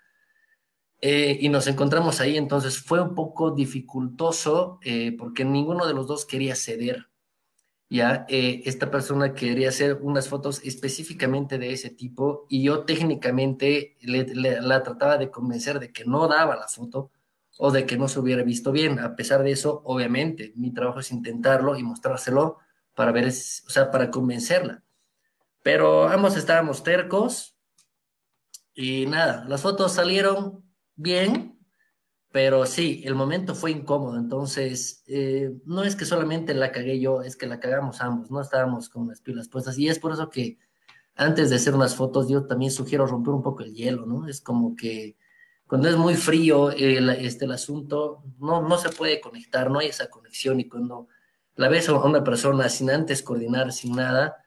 Eh, 1.01 1.37
y 1.39 1.49
nos 1.49 1.67
encontramos 1.67 2.19
ahí, 2.19 2.35
entonces 2.37 2.77
fue 2.79 3.01
un 3.01 3.15
poco 3.15 3.51
dificultoso 3.51 4.79
eh, 4.83 5.15
porque 5.17 5.45
ninguno 5.45 5.87
de 5.87 5.93
los 5.93 6.07
dos 6.07 6.25
quería 6.25 6.55
ceder. 6.55 7.09
Ya, 7.89 8.25
eh, 8.29 8.61
esta 8.65 8.91
persona 8.91 9.33
quería 9.33 9.69
hacer 9.69 9.97
unas 10.01 10.27
fotos 10.29 10.61
específicamente 10.63 11.57
de 11.57 11.71
ese 11.71 11.89
tipo 11.89 12.45
y 12.49 12.63
yo 12.63 12.83
técnicamente 12.85 13.97
le, 14.01 14.25
le, 14.25 14.61
la 14.61 14.83
trataba 14.83 15.17
de 15.17 15.31
convencer 15.31 15.79
de 15.79 15.91
que 15.91 16.05
no 16.05 16.27
daba 16.27 16.55
la 16.55 16.67
foto 16.67 17.11
o 17.61 17.71
de 17.71 17.85
que 17.85 17.97
no 17.97 18.07
se 18.07 18.21
hubiera 18.21 18.41
visto 18.41 18.71
bien. 18.71 18.99
A 18.99 19.17
pesar 19.17 19.43
de 19.43 19.51
eso, 19.51 19.81
obviamente, 19.83 20.53
mi 20.55 20.71
trabajo 20.73 21.01
es 21.01 21.11
intentarlo 21.11 21.75
y 21.75 21.83
mostrárselo 21.83 22.57
para 22.95 23.11
ver, 23.11 23.27
o 23.27 23.31
sea, 23.69 23.91
para 23.91 24.09
convencerla. 24.09 24.81
Pero 25.61 26.07
ambos 26.07 26.37
estábamos 26.37 26.83
tercos 26.83 27.57
y 28.73 29.07
nada, 29.07 29.43
las 29.49 29.61
fotos 29.61 29.91
salieron 29.91 30.63
bien, 30.95 31.59
pero 32.31 32.65
sí, 32.65 33.01
el 33.03 33.13
momento 33.13 33.53
fue 33.53 33.71
incómodo. 33.71 34.17
Entonces, 34.17 35.03
eh, 35.07 35.51
no 35.65 35.83
es 35.83 35.97
que 35.97 36.05
solamente 36.05 36.53
la 36.53 36.71
cagué 36.71 37.01
yo, 37.01 37.23
es 37.23 37.35
que 37.35 37.45
la 37.45 37.59
cagamos 37.59 37.99
ambos, 37.99 38.31
no 38.31 38.39
estábamos 38.39 38.87
con 38.87 39.09
las 39.09 39.19
pilas 39.19 39.49
puestas. 39.49 39.77
Y 39.77 39.89
es 39.89 39.99
por 39.99 40.13
eso 40.13 40.29
que 40.29 40.59
antes 41.15 41.49
de 41.49 41.57
hacer 41.57 41.75
unas 41.75 41.93
fotos, 41.93 42.29
yo 42.29 42.45
también 42.45 42.71
sugiero 42.71 43.05
romper 43.05 43.33
un 43.33 43.43
poco 43.43 43.63
el 43.63 43.73
hielo, 43.73 44.05
¿no? 44.05 44.29
Es 44.29 44.39
como 44.39 44.77
que 44.77 45.17
cuando 45.69 45.87
es 45.87 45.95
muy 45.95 46.15
frío 46.15 46.71
el, 46.71 47.11
este, 47.11 47.45
el 47.45 47.51
asunto, 47.51 48.23
no, 48.39 48.67
no 48.67 48.79
se 48.79 48.89
puede 48.89 49.21
conectar, 49.21 49.69
no 49.69 49.77
hay 49.77 49.89
esa 49.89 50.09
conexión. 50.09 50.59
Y 50.59 50.67
cuando 50.67 51.07
la 51.55 51.69
ves 51.69 51.87
a 51.89 51.93
una 51.93 52.23
persona 52.23 52.69
sin 52.69 52.89
antes 52.89 53.21
coordinar, 53.21 53.71
sin 53.71 53.95
nada, 53.95 54.43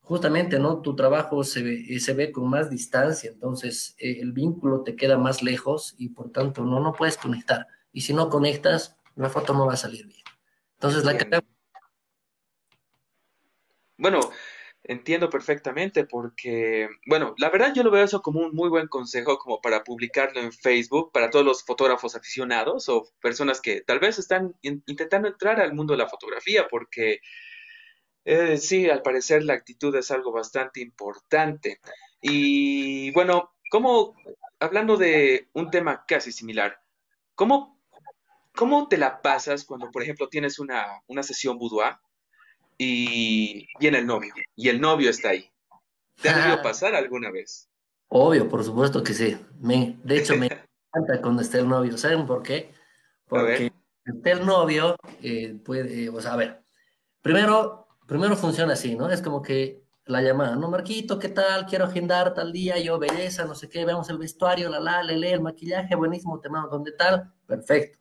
justamente, 0.00 0.58
¿no? 0.58 0.82
Tu 0.82 0.96
trabajo 0.96 1.44
se 1.44 1.62
ve, 1.62 1.84
eh, 1.88 2.00
se 2.00 2.12
ve 2.12 2.32
con 2.32 2.50
más 2.50 2.70
distancia, 2.70 3.30
entonces 3.30 3.94
eh, 3.98 4.18
el 4.20 4.32
vínculo 4.32 4.82
te 4.82 4.96
queda 4.96 5.16
más 5.16 5.44
lejos 5.44 5.94
y 5.96 6.08
por 6.08 6.32
tanto 6.32 6.64
no, 6.64 6.80
no 6.80 6.92
puedes 6.92 7.18
conectar. 7.18 7.68
Y 7.92 8.00
si 8.00 8.12
no 8.12 8.28
conectas, 8.28 8.96
la 9.14 9.30
foto 9.30 9.54
no 9.54 9.66
va 9.66 9.74
a 9.74 9.76
salir 9.76 10.08
bien. 10.08 10.24
Entonces 10.72 11.04
la. 11.04 11.44
Bueno, 13.96 14.18
Entiendo 14.86 15.30
perfectamente 15.30 16.04
porque, 16.04 16.88
bueno, 17.06 17.34
la 17.38 17.48
verdad 17.48 17.72
yo 17.74 17.82
lo 17.82 17.90
veo 17.90 18.04
eso 18.04 18.20
como 18.20 18.40
un 18.40 18.54
muy 18.54 18.68
buen 18.68 18.86
consejo 18.86 19.38
como 19.38 19.62
para 19.62 19.82
publicarlo 19.82 20.40
en 20.40 20.52
Facebook 20.52 21.10
para 21.10 21.30
todos 21.30 21.44
los 21.44 21.64
fotógrafos 21.64 22.14
aficionados 22.16 22.90
o 22.90 23.08
personas 23.22 23.62
que 23.62 23.80
tal 23.80 23.98
vez 23.98 24.18
están 24.18 24.54
intentando 24.60 25.28
entrar 25.28 25.58
al 25.58 25.72
mundo 25.72 25.94
de 25.94 25.98
la 25.98 26.08
fotografía 26.08 26.68
porque 26.68 27.20
eh, 28.26 28.58
sí, 28.58 28.88
al 28.88 29.02
parecer 29.02 29.44
la 29.44 29.54
actitud 29.54 29.94
es 29.96 30.10
algo 30.10 30.32
bastante 30.32 30.80
importante. 30.80 31.80
Y 32.20 33.10
bueno, 33.12 33.54
como 33.70 34.14
hablando 34.60 34.96
de 34.96 35.48
un 35.52 35.70
tema 35.70 36.04
casi 36.06 36.32
similar, 36.32 36.80
¿cómo, 37.34 37.80
cómo 38.54 38.88
te 38.88 38.98
la 38.98 39.20
pasas 39.22 39.64
cuando, 39.64 39.90
por 39.90 40.02
ejemplo, 40.02 40.28
tienes 40.28 40.58
una, 40.58 40.86
una 41.06 41.22
sesión 41.22 41.58
boudoir? 41.58 41.96
Y 42.78 43.66
viene 43.78 43.98
el 43.98 44.06
novio, 44.06 44.34
y 44.56 44.68
el 44.68 44.80
novio 44.80 45.10
está 45.10 45.30
ahí. 45.30 45.50
¿Te 46.20 46.28
ha 46.28 46.36
debido 46.36 46.62
pasar 46.62 46.94
alguna 46.94 47.30
vez? 47.30 47.68
Obvio, 48.08 48.48
por 48.48 48.62
supuesto 48.62 49.02
que 49.02 49.14
sí. 49.14 49.36
Me, 49.60 49.98
de 50.04 50.18
hecho, 50.18 50.36
me 50.36 50.46
encanta 50.94 51.20
cuando 51.20 51.42
está 51.42 51.58
el 51.58 51.68
novio. 51.68 51.98
¿Saben 51.98 52.26
por 52.26 52.42
qué? 52.42 52.72
Porque 53.26 53.72
está 54.04 54.30
el 54.32 54.46
novio, 54.46 54.96
eh, 55.22 55.58
puede, 55.64 56.08
o 56.08 56.20
sea, 56.20 56.34
a 56.34 56.36
ver, 56.36 56.62
primero, 57.22 57.88
primero 58.06 58.36
funciona 58.36 58.74
así, 58.74 58.94
¿no? 58.94 59.10
Es 59.10 59.22
como 59.22 59.42
que 59.42 59.82
la 60.06 60.20
llamada, 60.20 60.56
¿no? 60.56 60.70
Marquito, 60.70 61.18
¿qué 61.18 61.30
tal? 61.30 61.66
Quiero 61.66 61.86
agendar 61.86 62.34
tal 62.34 62.52
día, 62.52 62.78
yo, 62.78 62.98
belleza, 62.98 63.44
no 63.46 63.54
sé 63.54 63.68
qué, 63.68 63.84
veamos 63.84 64.10
el 64.10 64.18
vestuario, 64.18 64.68
la 64.68 64.78
la, 64.78 65.02
le, 65.02 65.32
el 65.32 65.40
maquillaje, 65.40 65.94
buenísimo, 65.94 66.40
te 66.40 66.50
mando 66.50 66.68
donde 66.68 66.92
tal, 66.92 67.32
perfecto. 67.46 67.98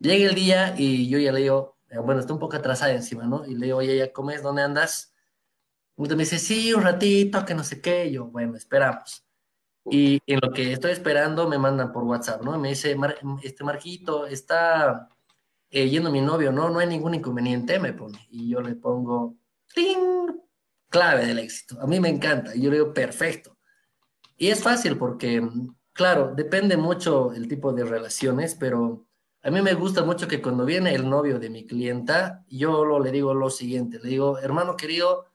Llega 0.00 0.28
el 0.28 0.34
día 0.34 0.74
y 0.76 1.08
yo 1.08 1.18
ya 1.18 1.30
le 1.30 1.42
digo, 1.42 1.71
eh, 1.71 1.71
bueno, 2.00 2.20
está 2.20 2.32
un 2.32 2.38
poco 2.38 2.56
atrasada 2.56 2.92
encima, 2.92 3.24
¿no? 3.24 3.44
Y 3.46 3.54
le 3.54 3.66
digo, 3.66 3.78
oye, 3.78 3.96
¿ya 3.96 4.12
comes? 4.12 4.42
¿Dónde 4.42 4.62
andas? 4.62 5.12
Y 5.96 6.02
me 6.02 6.16
dice, 6.16 6.38
sí, 6.38 6.72
un 6.72 6.82
ratito, 6.82 7.44
que 7.44 7.54
no 7.54 7.64
sé 7.64 7.80
qué. 7.80 8.10
yo, 8.10 8.26
bueno, 8.26 8.56
esperamos. 8.56 9.24
Y 9.84 10.20
en 10.26 10.40
lo 10.42 10.52
que 10.52 10.72
estoy 10.72 10.92
esperando, 10.92 11.48
me 11.48 11.58
mandan 11.58 11.92
por 11.92 12.04
WhatsApp, 12.04 12.42
¿no? 12.42 12.58
me 12.58 12.70
dice, 12.70 12.96
este 13.42 13.64
Marquito, 13.64 14.26
está 14.26 15.08
eh, 15.70 15.88
yendo 15.88 16.10
mi 16.10 16.20
novio, 16.20 16.52
¿no? 16.52 16.70
No 16.70 16.78
hay 16.78 16.86
ningún 16.86 17.14
inconveniente, 17.14 17.78
me 17.78 17.92
pone. 17.92 18.26
Y 18.30 18.50
yo 18.50 18.60
le 18.60 18.74
pongo, 18.74 19.36
¡ting! 19.74 20.40
Clave 20.88 21.26
del 21.26 21.38
éxito. 21.38 21.80
A 21.80 21.86
mí 21.86 21.98
me 21.98 22.10
encanta. 22.10 22.54
Y 22.54 22.62
yo 22.62 22.70
le 22.70 22.76
digo, 22.76 22.92
perfecto. 22.92 23.56
Y 24.36 24.48
es 24.48 24.62
fácil 24.62 24.98
porque, 24.98 25.42
claro, 25.92 26.32
depende 26.34 26.76
mucho 26.76 27.32
el 27.32 27.48
tipo 27.48 27.72
de 27.72 27.84
relaciones, 27.84 28.54
pero 28.54 29.06
a 29.44 29.50
mí 29.50 29.60
me 29.60 29.74
gusta 29.74 30.04
mucho 30.04 30.28
que 30.28 30.40
cuando 30.40 30.64
viene 30.64 30.94
el 30.94 31.08
novio 31.08 31.38
de 31.40 31.50
mi 31.50 31.66
clienta, 31.66 32.44
yo 32.48 32.84
lo, 32.84 33.00
le 33.00 33.10
digo 33.10 33.34
lo 33.34 33.50
siguiente, 33.50 33.98
le 34.00 34.10
digo, 34.10 34.38
hermano 34.38 34.76
querido, 34.76 35.26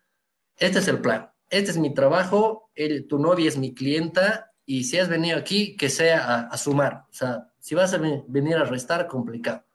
este 0.55 0.79
es 0.79 0.87
el 0.87 0.99
plan, 0.99 1.29
este 1.49 1.71
es 1.71 1.77
mi 1.77 1.93
trabajo, 1.93 2.71
tu 3.09 3.19
novia 3.19 3.49
es 3.49 3.57
mi 3.57 3.73
clienta 3.73 4.53
y 4.65 4.85
si 4.85 4.97
has 4.97 5.09
venido 5.09 5.37
aquí, 5.37 5.75
que 5.75 5.89
sea 5.89 6.47
a, 6.49 6.57
sumar. 6.57 7.05
O 7.09 7.13
sea, 7.13 7.51
si 7.59 7.75
vas 7.75 7.93
a 7.93 7.97
venir 8.27 8.55
a 8.55 8.63
restar, 8.63 9.07
complicado. 9.07 9.65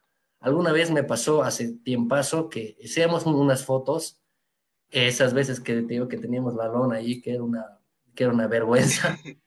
Alguna 0.40 0.72
vez 0.72 0.90
me 0.90 1.04
pasó 1.04 1.42
hace 1.42 1.74
tiempazo 1.84 2.48
que 2.48 2.76
hacíamos 2.82 3.26
unas 3.26 3.64
fotos, 3.64 4.20
esas 4.90 5.34
veces 5.34 5.60
que 5.60 5.74
te 5.82 5.94
digo 5.94 6.08
que 6.08 6.18
teníamos 6.18 6.54
la 6.54 6.68
lona 6.68 6.96
ahí, 6.96 7.20
que 7.20 7.34
era 7.34 7.42
una, 7.42 7.78
que 8.14 8.24
era 8.24 8.32
una 8.32 8.46
vergüenza. 8.46 9.18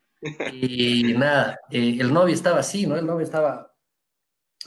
Y 0.51 1.13
nada, 1.13 1.59
eh, 1.69 1.97
el 1.99 2.11
novio 2.11 2.33
estaba 2.33 2.61
así, 2.61 2.87
¿no? 2.87 2.95
El 2.95 3.05
novio 3.05 3.23
estaba 3.23 3.74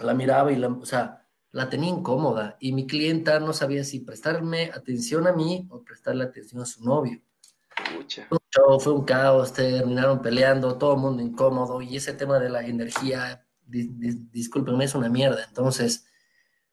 la 0.04 0.14
miraba 0.14 0.52
y 0.52 0.56
la, 0.56 0.68
o 0.68 0.86
sea, 0.86 1.26
la 1.50 1.68
tenía 1.70 1.90
incómoda 1.90 2.56
y 2.60 2.72
mi 2.72 2.86
clienta 2.86 3.40
no 3.40 3.52
sabía 3.52 3.84
si 3.84 4.00
prestarme 4.00 4.70
atención 4.74 5.26
a 5.26 5.32
mí 5.32 5.66
o 5.70 5.82
prestarle 5.82 6.24
atención 6.24 6.62
a 6.62 6.66
su 6.66 6.84
novio. 6.84 7.20
fue 8.80 8.92
un 8.92 9.04
caos, 9.04 9.52
terminaron 9.52 10.20
peleando, 10.20 10.76
todo 10.76 10.94
el 10.94 11.00
mundo 11.00 11.22
incómodo 11.22 11.80
y 11.80 11.96
ese 11.96 12.12
tema 12.12 12.38
de 12.38 12.50
la 12.50 12.66
energía, 12.66 13.46
discúlpenme, 13.66 14.84
es 14.84 14.94
una 14.94 15.08
mierda. 15.08 15.44
Entonces, 15.48 16.06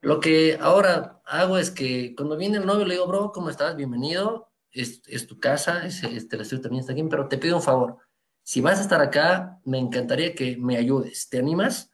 lo 0.02 0.20
que 0.20 0.58
ahora 0.62 1.22
hago 1.26 1.58
es 1.58 1.72
que 1.72 2.14
cuando 2.16 2.38
viene 2.38 2.58
el 2.58 2.66
novio 2.66 2.86
le 2.86 2.96
digo, 2.96 3.08
bro, 3.08 3.32
¿cómo 3.32 3.50
estás? 3.50 3.76
Bienvenido, 3.76 4.52
es, 4.72 5.28
tu 5.28 5.40
casa, 5.40 5.86
es, 5.86 6.04
este, 6.04 6.36
la 6.36 6.44
estudio 6.44 6.64
también 6.64 6.82
está 6.82 6.92
aquí, 6.92 7.04
pero 7.04 7.28
te 7.28 7.38
pido 7.38 7.56
un 7.56 7.64
favor. 7.64 7.98
Si 8.44 8.62
vas 8.62 8.80
a 8.80 8.82
estar 8.82 9.02
acá, 9.02 9.60
me 9.64 9.80
encantaría 9.80 10.36
que 10.36 10.58
me 10.58 10.78
ayudes. 10.78 11.30
¿Te 11.30 11.40
animas? 11.40 11.92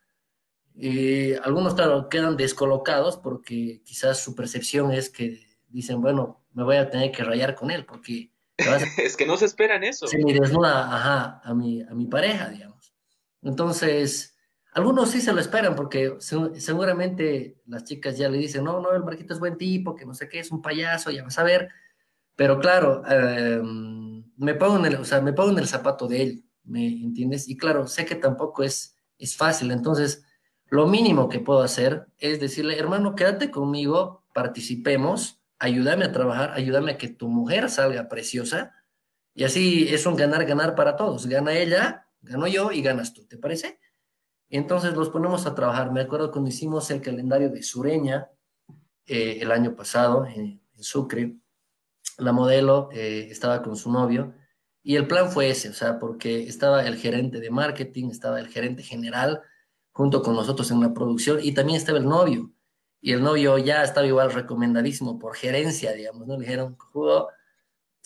Eh, 0.83 1.39
algunos, 1.43 1.75
claro, 1.75 2.09
quedan 2.09 2.35
descolocados 2.37 3.15
porque 3.17 3.83
quizás 3.85 4.17
su 4.17 4.33
percepción 4.33 4.91
es 4.91 5.11
que 5.11 5.39
dicen, 5.67 6.01
bueno, 6.01 6.43
me 6.53 6.63
voy 6.63 6.77
a 6.77 6.89
tener 6.89 7.11
que 7.11 7.23
rayar 7.23 7.53
con 7.53 7.69
él 7.69 7.85
porque... 7.85 8.31
es 8.97 9.15
que 9.15 9.27
no 9.27 9.37
se 9.37 9.45
esperan 9.45 9.83
eso. 9.83 10.07
Se 10.07 10.17
me 10.17 10.33
desnuda, 10.33 10.95
ajá, 10.95 11.41
a 11.43 11.53
mi, 11.53 11.83
a 11.83 11.93
mi 11.93 12.07
pareja, 12.07 12.49
digamos. 12.49 12.95
Entonces, 13.43 14.35
algunos 14.73 15.11
sí 15.11 15.21
se 15.21 15.33
lo 15.33 15.39
esperan 15.39 15.75
porque 15.75 16.15
seguramente 16.19 17.61
las 17.67 17.83
chicas 17.83 18.17
ya 18.17 18.27
le 18.27 18.39
dicen, 18.39 18.63
no, 18.63 18.79
no, 18.79 18.91
el 18.93 19.03
Marquito 19.03 19.35
es 19.35 19.39
buen 19.39 19.59
tipo, 19.59 19.95
que 19.95 20.07
no 20.07 20.15
sé 20.15 20.29
qué, 20.29 20.39
es 20.39 20.51
un 20.51 20.63
payaso, 20.63 21.11
ya 21.11 21.23
vas 21.23 21.37
a 21.37 21.43
ver. 21.43 21.69
Pero 22.35 22.59
claro, 22.59 23.03
em, 23.07 24.23
me, 24.35 24.55
pongo 24.55 24.77
en 24.77 24.85
el, 24.85 24.95
o 24.95 25.05
sea, 25.05 25.21
me 25.21 25.33
pongo 25.33 25.51
en 25.51 25.59
el 25.59 25.67
zapato 25.67 26.07
de 26.07 26.23
él, 26.23 26.45
¿me 26.63 26.87
entiendes? 26.87 27.47
Y 27.47 27.55
claro, 27.55 27.87
sé 27.87 28.03
que 28.05 28.15
tampoco 28.15 28.63
es, 28.63 28.95
es 29.19 29.37
fácil, 29.37 29.69
entonces 29.69 30.25
lo 30.71 30.87
mínimo 30.87 31.27
que 31.27 31.41
puedo 31.41 31.61
hacer 31.61 32.07
es 32.17 32.39
decirle, 32.39 32.79
hermano, 32.79 33.13
quédate 33.13 33.51
conmigo, 33.51 34.23
participemos, 34.33 35.41
ayúdame 35.59 36.05
a 36.05 36.13
trabajar, 36.13 36.53
ayúdame 36.53 36.93
a 36.93 36.97
que 36.97 37.09
tu 37.09 37.27
mujer 37.27 37.69
salga 37.69 38.07
preciosa. 38.07 38.73
Y 39.35 39.43
así 39.43 39.93
es 39.93 40.05
un 40.05 40.15
ganar-ganar 40.15 40.73
para 40.75 40.95
todos. 40.95 41.27
Gana 41.27 41.53
ella, 41.53 42.07
gano 42.21 42.47
yo 42.47 42.71
y 42.71 42.81
ganas 42.81 43.13
tú, 43.13 43.25
¿te 43.27 43.37
parece? 43.37 43.81
Entonces 44.49 44.93
los 44.93 45.09
ponemos 45.09 45.45
a 45.45 45.55
trabajar. 45.55 45.91
Me 45.91 46.01
acuerdo 46.01 46.31
cuando 46.31 46.49
hicimos 46.49 46.89
el 46.89 47.01
calendario 47.01 47.49
de 47.49 47.63
Sureña 47.63 48.29
eh, 49.05 49.39
el 49.41 49.51
año 49.51 49.75
pasado 49.75 50.25
en, 50.25 50.61
Sucre. 50.79 51.35
La 52.17 52.31
modelo 52.31 52.89
eh, 52.93 53.27
estaba 53.29 53.61
con 53.61 53.75
su 53.75 53.91
novio 53.91 54.33
y 54.81 54.95
el 54.95 55.05
plan 55.05 55.29
fue 55.29 55.49
ese, 55.49 55.69
o 55.69 55.73
sea, 55.73 55.99
porque 55.99 56.47
estaba 56.47 56.87
el 56.87 56.95
gerente 56.95 57.39
de 57.41 57.51
marketing, 57.51 58.09
estaba 58.09 58.39
el 58.39 58.47
gerente 58.47 58.81
general, 58.81 59.43
junto 60.01 60.23
con 60.23 60.35
nosotros 60.35 60.71
en 60.71 60.81
la 60.81 60.95
producción 60.95 61.37
y 61.43 61.51
también 61.51 61.77
estaba 61.77 61.99
el 61.99 62.05
novio. 62.05 62.51
Y 63.01 63.13
el 63.13 63.21
novio 63.21 63.59
ya 63.59 63.83
estaba 63.83 64.07
igual 64.07 64.31
recomendadísimo 64.31 65.19
por 65.19 65.35
gerencia, 65.35 65.93
digamos, 65.93 66.25
¿no? 66.27 66.37
Le 66.37 66.41
dijeron, 66.41 66.75
jugo, 66.75 67.27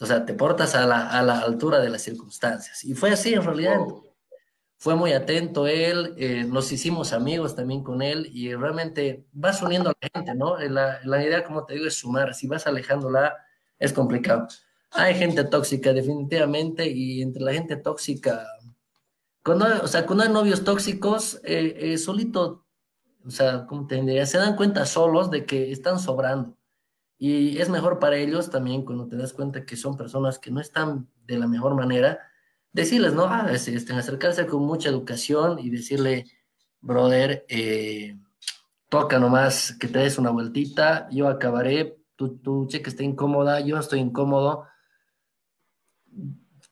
o 0.01 0.05
sea, 0.05 0.25
te 0.25 0.33
portas 0.33 0.75
a 0.75 0.85
la, 0.85 1.07
a 1.07 1.21
la, 1.23 1.39
altura 1.39 1.79
de 1.79 1.89
las 1.89 2.01
circunstancias. 2.01 2.83
Y 2.83 2.95
fue 2.95 3.11
así 3.11 3.33
en 3.33 3.43
realidad. 3.43 3.79
Fue 4.77 4.95
muy 4.95 5.13
atento 5.13 5.67
él, 5.67 6.13
eh, 6.17 6.43
nos 6.43 6.69
hicimos 6.73 7.13
amigos 7.13 7.55
también 7.55 7.81
con 7.81 8.01
él 8.01 8.29
y 8.33 8.53
realmente 8.53 9.25
vas 9.31 9.61
uniendo 9.61 9.89
a 9.89 9.93
la 10.01 10.09
gente, 10.13 10.35
¿no? 10.35 10.57
La, 10.59 10.99
la 11.05 11.23
idea, 11.23 11.45
como 11.45 11.65
te 11.65 11.75
digo, 11.75 11.87
es 11.87 11.95
sumar. 11.95 12.35
Si 12.35 12.45
vas 12.45 12.67
alejándola, 12.67 13.37
es 13.79 13.93
complicado. 13.93 14.49
Hay 14.91 15.15
gente 15.15 15.45
tóxica, 15.45 15.93
definitivamente, 15.93 16.89
y 16.89 17.21
entre 17.21 17.41
la 17.41 17.53
gente 17.53 17.77
tóxica 17.77 18.45
cuando, 19.45 19.67
o 19.83 19.87
sea, 19.87 20.07
cuando 20.07 20.23
hay 20.23 20.31
novios 20.31 20.63
tóxicos, 20.63 21.39
eh, 21.43 21.77
eh, 21.77 21.97
solito, 21.99 22.65
o 23.23 23.29
sea, 23.29 23.67
¿cómo 23.67 23.85
te 23.85 24.01
diría? 24.01 24.25
Se 24.25 24.39
dan 24.39 24.55
cuenta 24.55 24.87
solos 24.87 25.29
de 25.29 25.45
que 25.45 25.71
están 25.71 25.99
sobrando. 25.99 26.57
Y 27.19 27.59
es 27.59 27.69
mejor 27.69 27.99
para 27.99 28.17
ellos 28.17 28.49
también 28.49 28.83
cuando 28.83 29.07
te 29.07 29.15
das 29.15 29.33
cuenta 29.33 29.63
que 29.63 29.77
son 29.77 29.97
personas 29.97 30.39
que 30.39 30.49
no 30.49 30.59
están 30.59 31.07
de 31.27 31.37
la 31.37 31.47
mejor 31.47 31.75
manera, 31.75 32.17
decirles, 32.73 33.13
¿no? 33.13 33.25
Ah, 33.25 33.47
este, 33.51 33.93
acercarse 33.93 34.47
con 34.47 34.63
mucha 34.63 34.89
educación 34.89 35.59
y 35.59 35.69
decirle, 35.69 36.25
brother, 36.81 37.45
eh, 37.47 38.17
toca 38.89 39.19
nomás 39.19 39.77
que 39.79 39.87
te 39.87 39.99
des 39.99 40.17
una 40.17 40.31
vueltita, 40.31 41.07
yo 41.11 41.27
acabaré, 41.27 41.99
tu, 42.15 42.39
tu 42.39 42.65
cheque 42.65 42.89
está 42.89 43.03
incómoda, 43.03 43.59
yo 43.59 43.77
estoy 43.77 43.99
incómodo, 43.99 44.65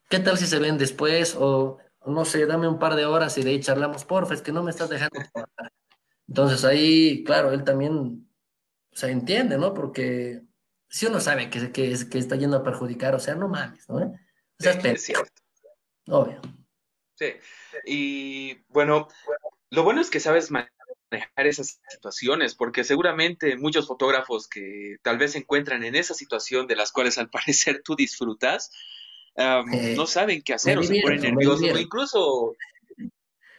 ¿qué 0.10 0.18
tal 0.20 0.40
si 0.40 0.48
se 0.48 0.58
ven 0.58 0.80
después? 0.80 1.38
No 2.06 2.26
sé, 2.26 2.46
dame 2.46 2.68
un 2.68 2.80
par 2.80 2.96
de 2.96 3.06
horas 3.06 3.38
y 3.38 3.44
de 3.44 3.52
ahí 3.52 3.60
charlamos, 3.60 4.06
porfa, 4.06 4.34
es 4.34 4.42
que 4.42 4.52
no 4.52 4.64
me 4.64 4.72
estás 4.72 4.90
dejando 4.90 5.20
Entonces 6.28 6.64
ahí, 6.66 7.24
claro, 7.24 7.52
él 7.52 7.64
también, 7.64 8.28
o 8.92 8.96
sea, 8.96 9.10
entiende, 9.10 9.58
¿no? 9.58 9.74
Porque 9.74 10.42
si 10.90 11.06
uno 11.06 11.20
sabe 11.20 11.50
que, 11.50 11.72
que, 11.72 11.96
que 12.10 12.18
está 12.18 12.36
yendo 12.36 12.58
a 12.58 12.64
perjudicar, 12.64 13.16
o 13.16 13.20
sea, 13.20 13.36
no 13.36 13.48
mames, 13.48 13.88
¿no? 13.90 13.96
O 13.96 14.14
sea, 14.60 14.74
es 14.74 15.04
cierto. 15.04 15.32
Obvio. 16.08 16.42
Sí. 17.16 17.34
Y 17.86 18.56
bueno, 18.70 19.08
lo 19.70 19.84
bueno 19.84 20.02
es 20.02 20.10
que 20.10 20.20
sabes 20.20 20.52
manejar 20.52 21.48
esas 21.48 21.80
situaciones, 21.90 22.56
porque 22.56 22.84
seguramente 22.84 23.58
muchos 23.58 23.88
fotógrafos 23.88 24.48
que 24.48 24.98
tal 25.02 25.18
vez 25.18 25.34
se 25.34 25.40
encuentran 25.40 25.84
en 25.84 25.96
esa 25.96 26.14
situación 26.14 26.68
de 26.68 26.76
las 26.76 26.92
cuales 26.92 27.18
al 27.18 27.30
parecer 27.32 27.82
tú 27.84 27.96
disfrutas, 27.96 28.72
eh, 29.36 29.94
no 29.96 30.06
saben 30.06 30.42
qué 30.42 30.54
hacer 30.54 30.78
o 30.78 30.84
se 30.84 31.02
ponen 31.02 31.22
nerviosos 31.22 31.72
o 31.72 31.78
incluso 31.78 32.56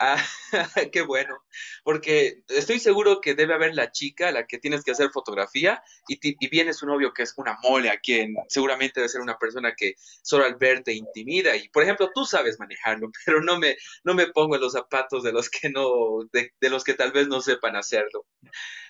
Ah, 0.00 0.16
qué 0.92 1.02
bueno, 1.02 1.38
porque 1.84 2.42
estoy 2.48 2.80
seguro 2.80 3.20
que 3.20 3.34
debe 3.34 3.54
haber 3.54 3.74
la 3.74 3.92
chica 3.92 4.28
a 4.28 4.32
la 4.32 4.46
que 4.46 4.58
tienes 4.58 4.82
que 4.82 4.90
hacer 4.90 5.10
fotografía 5.10 5.82
y, 6.08 6.18
y, 6.22 6.48
viene 6.48 6.72
su 6.72 6.84
novio 6.86 7.12
que 7.12 7.22
es 7.22 7.34
una 7.36 7.56
mole 7.62 7.90
a 7.90 7.98
quien 8.00 8.34
seguramente 8.48 9.00
debe 9.00 9.08
ser 9.08 9.20
una 9.20 9.38
persona 9.38 9.74
que 9.76 9.94
solo 10.22 10.44
al 10.44 10.56
verte 10.56 10.92
intimida 10.92 11.56
y 11.56 11.68
por 11.68 11.84
ejemplo 11.84 12.10
tú 12.12 12.24
sabes 12.24 12.58
manejarlo, 12.58 13.10
pero 13.24 13.40
no 13.40 13.58
me, 13.58 13.76
no 14.02 14.14
me 14.14 14.26
pongo 14.26 14.56
en 14.56 14.62
los 14.62 14.72
zapatos 14.72 15.22
de 15.22 15.32
los 15.32 15.48
que 15.48 15.70
no, 15.70 16.24
de, 16.32 16.52
de 16.60 16.70
los 16.70 16.82
que 16.82 16.94
tal 16.94 17.12
vez 17.12 17.28
no 17.28 17.40
sepan 17.40 17.76
hacerlo. 17.76 18.26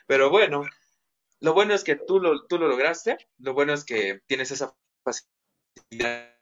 Pero 0.06 0.30
bueno, 0.30 0.64
lo 1.40 1.54
bueno 1.54 1.74
es 1.74 1.84
que 1.84 1.96
tú 1.96 2.18
lo, 2.18 2.46
tú 2.46 2.58
lo 2.58 2.68
lograste, 2.68 3.18
lo 3.38 3.54
bueno 3.54 3.74
es 3.74 3.84
que 3.84 4.20
tienes 4.26 4.50
esa 4.50 4.74
facilidad 5.04 6.33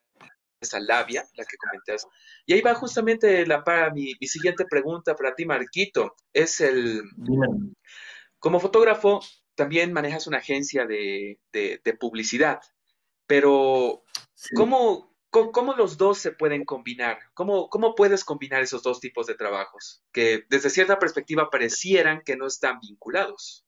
esa 0.63 0.81
labia, 0.81 1.25
la 1.35 1.45
que 1.45 1.57
comentas. 1.57 2.07
Y 2.47 2.55
ahí 2.55 2.61
va 2.61 2.75
justamente 2.75 3.47
la 3.47 3.63
para 3.65 3.91
mi, 3.91 4.15
siguiente 4.23 4.65
pregunta 4.65 5.15
para 5.15 5.35
ti, 5.35 5.45
Marquito. 5.45 6.15
Es 6.33 6.61
el. 6.61 7.03
Como 8.39 8.59
fotógrafo, 8.59 9.21
también 9.55 9.93
manejas 9.93 10.27
una 10.27 10.39
agencia 10.39 10.87
de, 10.87 11.39
publicidad, 12.01 12.61
pero 13.27 14.03
¿cómo, 14.57 15.15
cómo, 15.31 15.75
los 15.75 15.97
dos 15.97 16.19
se 16.19 16.33
pueden 16.33 16.65
combinar? 16.65 17.19
¿Cómo, 17.35 17.69
¿Cómo 17.69 17.95
puedes 17.95 18.25
combinar 18.25 18.63
esos 18.63 18.83
dos 18.83 19.01
tipos 19.01 19.27
de 19.27 19.35
trabajos 19.35 20.03
que 20.13 20.45
desde 20.49 20.71
cierta 20.71 20.99
perspectiva 20.99 21.51
parecieran 21.51 22.23
que 22.25 22.37
no 22.37 22.47
están 22.47 22.81
vinculados? 22.81 23.65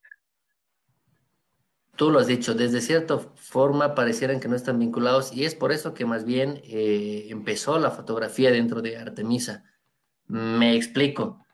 Tú 1.97 2.11
lo 2.11 2.19
has 2.19 2.27
dicho, 2.27 2.55
desde 2.55 2.81
cierta 2.81 3.19
forma 3.19 3.95
parecieran 3.95 4.41
que 4.41 4.49
no 4.49 4.57
están 4.57 4.81
vinculados 4.81 5.33
y 5.33 5.45
es 5.45 5.55
por 5.55 5.71
eso 5.71 5.95
que 5.95 6.05
más 6.05 6.25
bien 6.25 6.61
eh, 6.65 7.27
empezó 7.31 7.79
la 7.79 7.93
fotografía 7.93 8.51
dentro 8.51 8.83
de 8.83 8.97
Artemisa. 8.97 9.63
Me 10.27 10.75
explico. 10.75 11.47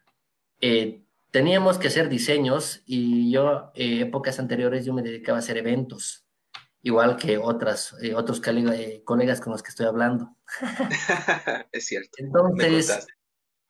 Eh, 0.62 1.04
teníamos 1.30 1.76
que 1.76 1.88
hacer 1.88 2.08
diseños 2.08 2.82
y 2.86 3.30
yo, 3.30 3.70
eh, 3.74 4.00
épocas 4.00 4.38
anteriores, 4.38 4.86
yo 4.86 4.94
me 4.94 5.02
dedicaba 5.02 5.36
a 5.36 5.40
hacer 5.40 5.58
eventos, 5.58 6.24
igual 6.80 7.16
que 7.16 7.36
otras, 7.36 7.94
otros 8.14 8.40
colegas 8.40 9.40
con 9.42 9.52
los 9.52 9.62
que 9.62 9.68
estoy 9.68 9.86
hablando. 9.86 10.36
es 11.72 11.84
cierto. 11.84 12.12
Entonces, 12.16 13.06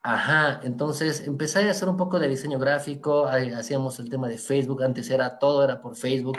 ajá, 0.02 0.60
entonces 0.62 1.26
empecé 1.26 1.66
a 1.66 1.72
hacer 1.72 1.88
un 1.88 1.96
poco 1.96 2.20
de 2.20 2.28
diseño 2.28 2.60
gráfico, 2.60 3.26
hacíamos 3.26 3.98
el 3.98 4.08
tema 4.08 4.28
de 4.28 4.38
Facebook, 4.38 4.84
antes 4.84 5.10
era 5.10 5.36
todo, 5.40 5.64
era 5.64 5.80
por 5.80 5.96
Facebook 5.96 6.38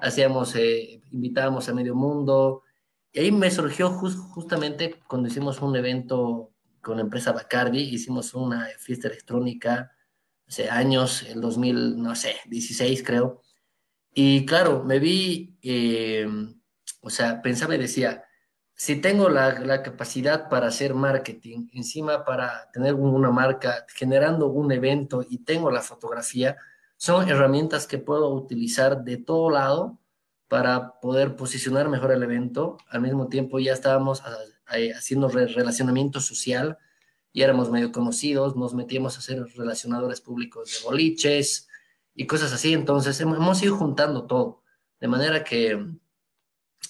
hacíamos, 0.00 0.54
eh, 0.56 1.02
invitábamos 1.10 1.68
a 1.68 1.74
medio 1.74 1.94
mundo. 1.94 2.62
Y 3.12 3.20
ahí 3.20 3.32
me 3.32 3.50
surgió 3.50 3.90
justamente 3.90 5.00
cuando 5.08 5.28
hicimos 5.28 5.60
un 5.60 5.76
evento 5.76 6.52
con 6.80 6.96
la 6.96 7.02
empresa 7.02 7.32
Bacardi, 7.32 7.80
hicimos 7.80 8.34
una 8.34 8.66
fiesta 8.78 9.08
electrónica 9.08 9.92
hace 10.46 10.70
años, 10.70 11.22
el 11.24 11.40
2000, 11.40 12.00
no 12.02 12.14
sé, 12.14 12.36
16 12.46 13.02
creo. 13.02 13.42
Y 14.14 14.46
claro, 14.46 14.84
me 14.84 14.98
vi, 14.98 15.58
eh, 15.62 16.26
o 17.00 17.10
sea, 17.10 17.42
pensaba 17.42 17.74
y 17.74 17.78
decía, 17.78 18.24
si 18.74 18.96
tengo 19.00 19.28
la, 19.28 19.58
la, 19.60 19.82
capacidad 19.82 20.48
para 20.48 20.68
hacer 20.68 20.94
marketing, 20.94 21.68
encima 21.72 22.24
para 22.24 22.70
tener 22.72 22.94
una 22.94 23.30
marca, 23.30 23.84
generando 23.94 24.46
un 24.48 24.72
evento 24.72 25.24
y 25.28 25.38
tengo 25.38 25.70
la 25.70 25.82
fotografía, 25.82 26.56
son 26.98 27.26
herramientas 27.30 27.86
que 27.86 27.96
puedo 27.96 28.28
utilizar 28.34 29.04
de 29.04 29.16
todo 29.16 29.48
lado 29.48 29.98
para 30.48 31.00
poder 31.00 31.36
posicionar 31.36 31.88
mejor 31.88 32.12
el 32.12 32.22
evento. 32.22 32.76
Al 32.88 33.00
mismo 33.00 33.28
tiempo 33.28 33.58
ya 33.58 33.72
estábamos 33.72 34.22
ah, 34.22 34.36
haciendo 34.94 35.28
relacionamiento 35.28 36.20
social, 36.20 36.76
y 37.32 37.42
éramos 37.42 37.70
medio 37.70 37.92
conocidos, 37.92 38.56
nos 38.56 38.74
metíamos 38.74 39.16
a 39.16 39.20
ser 39.20 39.44
relacionadores 39.56 40.20
públicos 40.20 40.72
de 40.72 40.88
boliches 40.88 41.68
y 42.14 42.26
cosas 42.26 42.52
así. 42.52 42.72
Entonces 42.72 43.20
hemos 43.20 43.62
ido 43.62 43.76
juntando 43.76 44.26
todo, 44.26 44.62
de 45.00 45.08
manera 45.08 45.44
que 45.44 45.86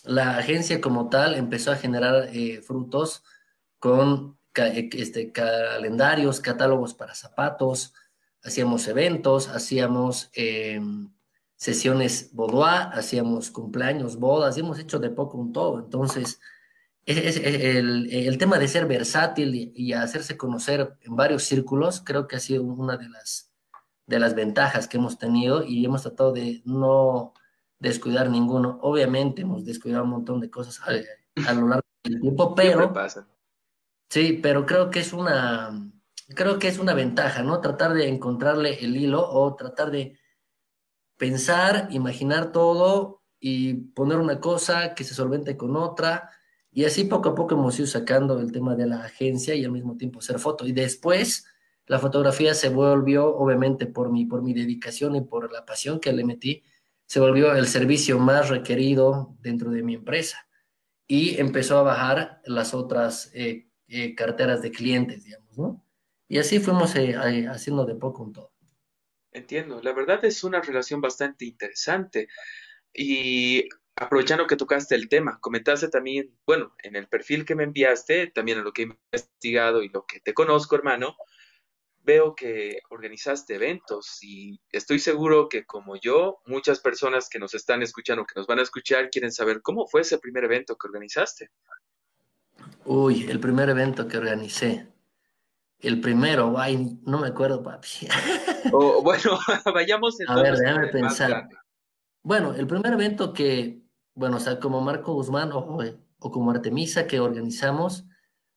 la 0.05 0.39
agencia 0.39 0.81
como 0.81 1.09
tal 1.09 1.35
empezó 1.35 1.73
a 1.73 1.77
generar 1.77 2.31
eh, 2.33 2.63
frutos 2.63 3.25
con 3.79 4.39
este, 4.55 5.33
calendarios, 5.33 6.41
catálogos 6.41 6.95
para 6.95 7.15
zapatos, 7.15 7.93
hacíamos 8.43 8.87
eventos, 8.89 9.49
hacíamos 9.49 10.31
em, 10.35 11.11
sesiones 11.57 12.31
boudoir, 12.33 12.89
hacíamos 12.93 13.51
cumpleaños, 13.51 14.17
bodas, 14.17 14.57
y 14.57 14.61
hemos 14.61 14.79
hecho 14.79 14.99
de 14.99 15.11
poco 15.11 15.39
un 15.39 15.53
todo. 15.53 15.79
Entonces, 15.81 16.41
es, 17.05 17.37
el, 17.39 18.11
el, 18.13 18.39
tema 18.39 18.59
de 18.59 18.69
ser 18.69 18.87
versátil 18.87 19.73
y, 19.75 19.93
hacerse 19.95 20.37
conocer 20.37 20.97
en 21.01 21.17
varios 21.17 21.45
círculos, 21.45 22.03
creo 22.05 22.29
que 22.29 22.37
ha 22.37 22.41
sido 22.41 22.63
una 22.63 22.97
de 22.97 23.09
las, 23.09 23.51
de 24.07 24.19
las 24.19 24.35
ventajas 24.35 24.89
que 24.89 24.99
hemos 24.99 25.19
tenido 25.19 25.65
y 25.65 25.85
hemos 25.85 26.03
tratado 26.03 26.33
de 26.33 26.63
no 26.65 27.33
descuidar 27.79 28.31
ninguno. 28.31 28.79
Obviamente 28.83 29.43
hemos 29.43 29.65
descuidado 29.65 30.05
un 30.05 30.11
montón 30.11 30.41
de 30.41 30.51
cosas 30.51 30.81
a, 30.81 31.51
a 31.51 31.55
lo 31.55 31.69
largo 31.69 31.87
del 32.05 32.21
tiempo, 32.21 32.55
pero... 32.55 32.93
Sí, 34.11 34.39
pero 34.43 34.65
creo 34.65 34.89
que 34.91 35.01
es 35.01 35.13
una 35.13 35.71
creo 36.35 36.59
que 36.59 36.69
es 36.69 36.79
una 36.79 36.95
ventaja, 36.95 37.43
¿no? 37.43 37.61
Tratar 37.61 37.95
de 37.95 38.09
encontrarle 38.09 38.79
el 38.85 38.97
hilo 38.97 39.29
o 39.29 39.55
tratar 39.55 39.91
de 39.91 40.19
pensar, 41.17 41.89
imaginar 41.91 42.53
todo 42.53 43.23
y 43.41 43.75
poner 43.75 44.19
una 44.19 44.41
cosa 44.41 44.95
que 44.95 45.05
se 45.05 45.15
solvente 45.15 45.57
con 45.57 45.77
otra. 45.77 46.31
Y 46.71 46.85
así 46.85 47.05
poco 47.05 47.31
a 47.31 47.35
poco 47.35 47.55
hemos 47.55 47.79
ido 47.79 47.87
sacando 47.87 48.41
el 48.41 48.53
tema 48.53 48.77
de 48.77 48.87
la 48.87 49.05
agencia 49.05 49.55
y 49.55 49.65
al 49.65 49.73
mismo 49.73 49.97
tiempo 49.97 50.19
hacer 50.19 50.39
foto. 50.39 50.67
Y 50.67 50.73
después 50.73 51.47
la 51.87 51.99
fotografía 51.99 52.55
se 52.55 52.69
volvió, 52.69 53.35
obviamente 53.35 53.87
por 53.87 54.13
mi, 54.13 54.27
por 54.27 54.43
mi 54.43 54.53
dedicación 54.53 55.17
y 55.17 55.23
por 55.23 55.51
la 55.53 55.65
pasión 55.65 55.99
que 55.99 56.13
le 56.13 56.25
metí, 56.25 56.63
se 57.07 57.21
volvió 57.21 57.55
el 57.55 57.67
servicio 57.67 58.19
más 58.19 58.51
requerido 58.51 59.35
dentro 59.41 59.71
de 59.71 59.83
mi 59.83 59.95
empresa. 59.95 60.47
Y 61.07 61.41
empezó 61.41 61.79
a 61.79 61.83
bajar 61.83 62.43
las 62.45 62.75
otras 62.75 63.31
eh, 63.33 63.71
eh, 63.89 64.15
carteras 64.15 64.61
de 64.61 64.71
clientes, 64.71 65.25
digamos, 65.25 65.57
¿no? 65.57 65.88
Y 66.29 66.39
así 66.39 66.61
fuimos 66.61 66.95
eh, 66.97 67.17
haciendo 67.49 67.87
de 67.87 67.95
poco 67.95 68.23
un 68.23 68.33
todo. 68.33 68.53
Entiendo, 69.33 69.81
la 69.83 69.93
verdad 69.93 70.25
es 70.25 70.45
una 70.45 70.61
relación 70.61 71.01
bastante 71.01 71.47
interesante. 71.47 72.29
Y 72.93 73.69
aprovechando 73.97 74.47
que 74.47 74.57
tocaste 74.57 74.95
el 74.95 75.09
tema, 75.09 75.39
comentaste 75.41 75.89
también, 75.89 76.37
bueno, 76.47 76.75
en 76.83 76.97
el 76.97 77.09
perfil 77.09 77.45
que 77.45 77.55
me 77.55 77.65
enviaste, 77.65 78.29
también 78.29 78.59
en 78.59 78.65
lo 78.65 78.73
que 78.73 78.83
he 78.83 78.87
investigado 78.87 79.83
y 79.83 79.89
lo 79.89 80.05
que 80.07 80.21
te 80.21 80.35
conozco, 80.35 80.77
hermano, 80.77 81.17
veo 82.05 82.35
que 82.35 82.81
organizaste 82.91 83.57
eventos 83.57 84.23
y 84.23 84.61
estoy 84.71 84.99
seguro 84.99 85.49
que 85.49 85.65
como 85.65 85.97
yo, 85.97 86.39
muchas 86.47 86.81
personas 86.81 87.29
que 87.29 87.39
nos 87.39 87.55
están 87.55 87.83
escuchando, 87.83 88.25
que 88.25 88.39
nos 88.39 88.47
van 88.47 88.61
a 88.61 88.63
escuchar, 88.63 89.11
quieren 89.11 89.33
saber 89.33 89.61
cómo 89.63 89.87
fue 89.87 90.03
ese 90.03 90.19
primer 90.19 90.45
evento 90.45 90.77
que 90.77 90.87
organizaste. 90.87 91.51
Uy, 92.85 93.27
el 93.29 93.41
primer 93.41 93.69
evento 93.69 94.09
que 94.09 94.17
organicé. 94.17 94.87
El 95.81 96.01
primero, 96.01 96.59
ay, 96.59 96.99
no 97.05 97.19
me 97.21 97.29
acuerdo, 97.29 97.63
papi. 97.63 98.09
bueno, 99.03 99.39
vayamos 99.75 100.17
A 100.27 100.37
ver, 100.43 100.57
déjame 100.57 100.89
pensar. 100.89 101.49
Bueno, 102.23 102.53
el 102.55 102.67
primer 102.67 102.93
evento 102.95 103.33
que, 103.33 103.83
bueno, 104.15 104.39
o 104.39 104.41
sea, 104.41 104.59
como 104.59 104.81
Marco 104.81 105.15
Guzmán 105.15 105.53
o, 105.53 105.79
o 106.19 106.31
como 106.31 106.51
Artemisa 106.51 107.07
que 107.07 107.21
organizamos, 107.21 108.05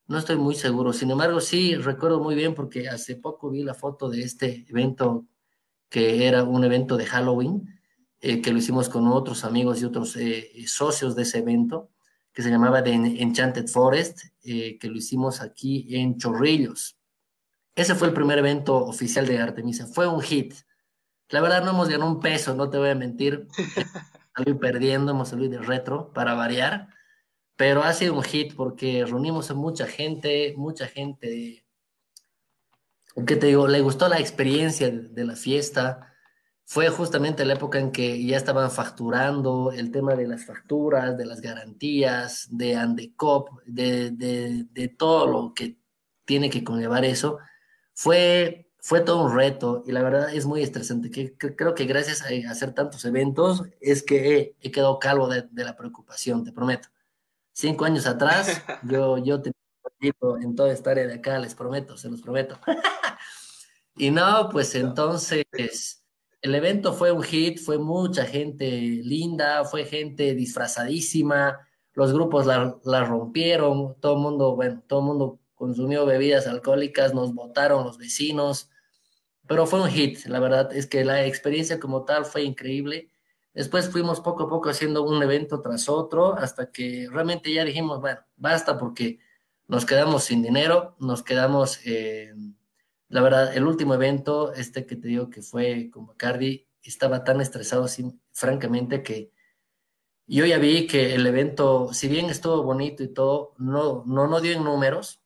no 0.07 0.17
estoy 0.17 0.35
muy 0.35 0.55
seguro. 0.55 0.93
Sin 0.93 1.11
embargo, 1.11 1.39
sí 1.39 1.75
recuerdo 1.75 2.19
muy 2.19 2.35
bien 2.35 2.53
porque 2.55 2.89
hace 2.89 3.15
poco 3.15 3.49
vi 3.49 3.63
la 3.63 3.73
foto 3.73 4.09
de 4.09 4.21
este 4.21 4.65
evento 4.67 5.25
que 5.89 6.25
era 6.25 6.43
un 6.43 6.63
evento 6.63 6.95
de 6.95 7.05
Halloween, 7.05 7.79
eh, 8.21 8.41
que 8.41 8.51
lo 8.51 8.59
hicimos 8.59 8.87
con 8.87 9.07
otros 9.07 9.43
amigos 9.43 9.81
y 9.81 9.85
otros 9.85 10.15
eh, 10.15 10.49
socios 10.65 11.15
de 11.15 11.23
ese 11.23 11.39
evento, 11.39 11.91
que 12.33 12.41
se 12.41 12.49
llamaba 12.49 12.81
The 12.81 12.93
Enchanted 12.93 13.67
Forest, 13.67 14.21
eh, 14.43 14.77
que 14.79 14.87
lo 14.87 14.95
hicimos 14.95 15.41
aquí 15.41 15.87
en 15.95 16.17
Chorrillos. 16.17 16.97
Ese 17.75 17.95
fue 17.95 18.07
el 18.07 18.13
primer 18.13 18.37
evento 18.39 18.75
oficial 18.77 19.25
de 19.25 19.39
Artemisa. 19.39 19.87
Fue 19.87 20.07
un 20.07 20.21
hit. 20.21 20.53
La 21.29 21.41
verdad 21.41 21.63
no 21.63 21.71
hemos 21.71 21.89
ganado 21.89 22.11
un 22.11 22.19
peso, 22.19 22.53
no 22.53 22.69
te 22.69 22.77
voy 22.77 22.89
a 22.89 22.95
mentir. 22.95 23.47
Salí 24.35 24.53
perdiendo, 24.53 25.11
hemos 25.11 25.29
salido 25.29 25.51
de 25.51 25.65
retro 25.65 26.11
para 26.13 26.33
variar. 26.33 26.89
pero 27.55 27.83
ha 27.83 27.93
sido 27.93 28.15
un 28.15 28.23
hit 28.23 28.55
porque 28.55 29.05
reunimos 29.05 29.51
a 29.51 29.53
mucha 29.53 29.85
gente, 29.85 30.53
mucha 30.57 30.87
gente, 30.87 31.65
¿qué 33.25 33.35
te 33.35 33.47
digo? 33.47 33.67
Le 33.67 33.81
gustó 33.81 34.07
la 34.07 34.19
experiencia 34.19 34.89
de 34.89 35.25
la 35.25 35.35
fiesta 35.35 36.11
fue 36.71 36.87
justamente 36.87 37.43
la 37.43 37.55
época 37.55 37.79
en 37.79 37.91
que 37.91 38.25
ya 38.25 38.37
estaban 38.37 38.71
facturando 38.71 39.73
el 39.73 39.91
tema 39.91 40.15
de 40.15 40.25
las 40.25 40.45
facturas, 40.45 41.17
de 41.17 41.25
las 41.25 41.41
garantías, 41.41 42.47
de 42.49 42.77
Andecop, 42.77 43.49
de, 43.65 44.11
de, 44.11 44.87
todo 44.87 45.27
lo 45.27 45.53
que 45.53 45.81
tiene 46.23 46.49
que 46.49 46.63
conllevar 46.63 47.03
eso. 47.03 47.39
Fue, 48.01 48.67
fue 48.79 49.01
todo 49.01 49.25
un 49.25 49.35
reto 49.35 49.83
y 49.85 49.91
la 49.91 50.01
verdad 50.01 50.33
es 50.33 50.47
muy 50.47 50.63
estresante. 50.63 51.11
Que, 51.11 51.37
creo 51.37 51.75
que 51.75 51.85
gracias 51.85 52.23
a 52.23 52.49
hacer 52.49 52.73
tantos 52.73 53.05
eventos 53.05 53.61
es 53.79 54.01
que 54.01 54.55
he, 54.59 54.71
quedado 54.71 54.97
calvo 54.97 55.27
de, 55.27 55.47
la 55.51 55.75
preocupación, 55.75 56.43
te 56.43 56.51
prometo. 56.51 56.89
Cinco 57.51 57.85
años 57.85 58.07
atrás, 58.07 58.63
yo, 58.89 59.19
yo 59.19 59.39
tenía 59.39 59.53
en 60.41 60.55
toda 60.55 60.73
esta 60.73 60.89
área 60.89 61.05
de 61.05 61.13
acá, 61.13 61.37
les 61.37 61.53
prometo, 61.53 61.95
se 61.95 62.09
los 62.09 62.23
prometo. 62.23 62.57
y 63.95 64.09
no, 64.09 64.49
pues 64.51 64.73
entonces 64.73 66.03
el 66.41 66.55
evento 66.55 66.93
fue 66.93 67.11
un 67.11 67.21
hit, 67.21 67.59
fue 67.59 67.77
mucha 67.77 68.25
gente 68.25 68.67
linda, 69.03 69.63
fue 69.63 69.85
gente 69.85 70.33
disfrazadísima, 70.33 71.67
los 71.93 72.13
grupos 72.13 72.47
la, 72.47 73.05
rompieron, 73.05 73.95
todo 73.99 74.15
el 74.15 74.21
mundo, 74.21 74.55
bueno, 74.55 74.81
todo 74.87 75.01
el 75.01 75.05
mundo 75.05 75.40
consumió 75.61 76.07
bebidas 76.07 76.47
alcohólicas, 76.47 77.13
nos 77.13 77.35
votaron 77.35 77.83
los 77.83 77.99
vecinos, 77.99 78.71
pero 79.45 79.67
fue 79.67 79.79
un 79.79 79.89
hit, 79.89 80.25
la 80.25 80.39
verdad 80.39 80.73
es 80.73 80.87
que 80.87 81.05
la 81.05 81.23
experiencia 81.23 81.79
como 81.79 82.03
tal 82.03 82.25
fue 82.25 82.41
increíble. 82.41 83.11
Después 83.53 83.87
fuimos 83.91 84.21
poco 84.21 84.45
a 84.45 84.49
poco 84.49 84.69
haciendo 84.69 85.03
un 85.03 85.21
evento 85.21 85.61
tras 85.61 85.87
otro 85.87 86.33
hasta 86.33 86.71
que 86.71 87.07
realmente 87.11 87.53
ya 87.53 87.63
dijimos, 87.63 88.01
bueno, 88.01 88.21
basta 88.37 88.79
porque 88.79 89.19
nos 89.67 89.85
quedamos 89.85 90.23
sin 90.23 90.41
dinero, 90.41 90.95
nos 90.99 91.21
quedamos... 91.21 91.79
Eh, 91.85 92.33
la 93.09 93.21
verdad, 93.21 93.55
el 93.55 93.67
último 93.67 93.93
evento, 93.93 94.53
este 94.53 94.87
que 94.87 94.95
te 94.95 95.09
digo 95.09 95.29
que 95.29 95.43
fue 95.43 95.91
con 95.91 96.07
Bacardi, 96.07 96.65
estaba 96.81 97.23
tan 97.23 97.39
estresado, 97.39 97.85
francamente, 98.31 99.03
que 99.03 99.31
yo 100.25 100.43
ya 100.47 100.57
vi 100.57 100.87
que 100.87 101.13
el 101.13 101.27
evento, 101.27 101.93
si 101.93 102.07
bien 102.07 102.31
estuvo 102.31 102.63
bonito 102.63 103.03
y 103.03 103.09
todo, 103.09 103.53
no, 103.59 104.03
no, 104.07 104.27
no 104.27 104.41
dio 104.41 104.53
en 104.53 104.63
números. 104.63 105.20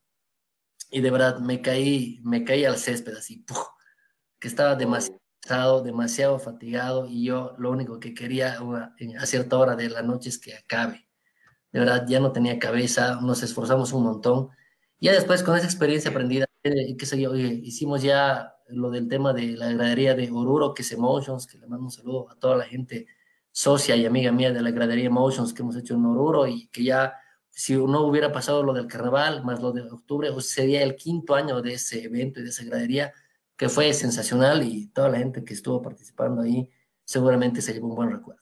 Y 0.91 1.01
de 1.01 1.11
verdad, 1.11 1.39
me 1.39 1.61
caí, 1.61 2.19
me 2.23 2.43
caí 2.43 2.65
al 2.65 2.77
césped 2.77 3.13
así, 3.15 3.45
que 4.39 4.47
estaba 4.47 4.75
demasiado, 4.75 5.83
demasiado 5.83 6.39
fatigado 6.39 7.07
y 7.07 7.25
yo 7.25 7.55
lo 7.57 7.71
único 7.71 7.99
que 7.99 8.13
quería 8.13 8.59
a 9.19 9.25
cierta 9.25 9.57
hora 9.57 9.75
de 9.75 9.89
la 9.89 10.01
noche 10.01 10.29
es 10.29 10.39
que 10.39 10.55
acabe. 10.55 11.07
De 11.71 11.79
verdad, 11.79 12.05
ya 12.07 12.19
no 12.19 12.31
tenía 12.31 12.57
cabeza, 12.59 13.19
nos 13.21 13.43
esforzamos 13.43 13.91
un 13.93 14.03
montón. 14.03 14.49
Ya 14.99 15.11
después, 15.11 15.43
con 15.43 15.57
esa 15.57 15.65
experiencia 15.65 16.11
aprendida, 16.11 16.45
eh, 16.63 16.95
qué 16.97 17.05
sé 17.05 17.19
yo, 17.19 17.35
hicimos 17.35 18.01
ya 18.01 18.55
lo 18.69 18.89
del 18.89 19.07
tema 19.07 19.33
de 19.33 19.57
la 19.57 19.71
gradería 19.71 20.15
de 20.15 20.31
Oruro, 20.31 20.73
que 20.73 20.83
es 20.83 20.91
Emotions, 20.91 21.45
que 21.47 21.57
le 21.57 21.67
mando 21.67 21.85
un 21.85 21.91
saludo 21.91 22.29
a 22.31 22.35
toda 22.39 22.55
la 22.55 22.65
gente 22.65 23.07
socia 23.51 23.95
y 23.95 24.05
amiga 24.05 24.31
mía 24.31 24.51
de 24.51 24.61
la 24.61 24.71
gradería 24.71 25.05
Emotions 25.05 25.53
que 25.53 25.61
hemos 25.61 25.75
hecho 25.75 25.95
en 25.95 26.05
Oruro 26.05 26.47
y 26.47 26.67
que 26.67 26.83
ya, 26.83 27.13
si 27.57 27.73
no 27.73 28.01
hubiera 28.01 28.33
pasado 28.33 28.63
lo 28.63 28.73
del 28.73 28.87
carnaval, 28.87 29.45
más 29.45 29.61
lo 29.61 29.71
de 29.71 29.81
octubre, 29.83 30.29
sería 30.41 30.83
el 30.83 30.97
quinto 30.97 31.35
año 31.35 31.61
de 31.61 31.75
ese 31.75 32.03
evento 32.03 32.41
y 32.41 32.43
de 32.43 32.49
esa 32.49 32.65
gradería, 32.65 33.13
que 33.55 33.69
fue 33.69 33.93
sensacional 33.93 34.61
y 34.63 34.87
toda 34.87 35.07
la 35.07 35.19
gente 35.19 35.45
que 35.45 35.53
estuvo 35.53 35.81
participando 35.81 36.41
ahí 36.41 36.69
seguramente 37.05 37.61
se 37.61 37.73
llevó 37.73 37.87
un 37.87 37.95
buen 37.95 38.11
recuerdo. 38.11 38.41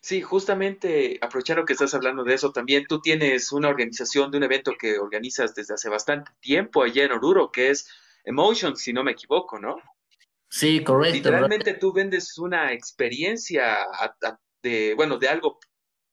Sí, 0.00 0.20
justamente 0.20 1.18
aprovechando 1.22 1.64
que 1.64 1.72
estás 1.72 1.94
hablando 1.94 2.22
de 2.22 2.34
eso, 2.34 2.52
también 2.52 2.84
tú 2.86 3.00
tienes 3.00 3.50
una 3.50 3.70
organización 3.70 4.30
de 4.30 4.36
un 4.36 4.44
evento 4.44 4.74
que 4.78 4.98
organizas 4.98 5.54
desde 5.54 5.72
hace 5.72 5.88
bastante 5.88 6.32
tiempo 6.40 6.82
allá 6.82 7.04
en 7.04 7.12
Oruro, 7.12 7.50
que 7.50 7.70
es 7.70 7.88
Emotions, 8.24 8.78
si 8.78 8.92
no 8.92 9.02
me 9.02 9.12
equivoco, 9.12 9.58
¿no? 9.58 9.76
Sí, 10.50 10.84
correcto. 10.84 11.16
Literalmente 11.16 11.72
tú 11.72 11.94
vendes 11.94 12.36
una 12.36 12.74
experiencia 12.74 13.78
de, 14.62 14.92
bueno, 14.94 15.16
de 15.16 15.28
algo, 15.28 15.58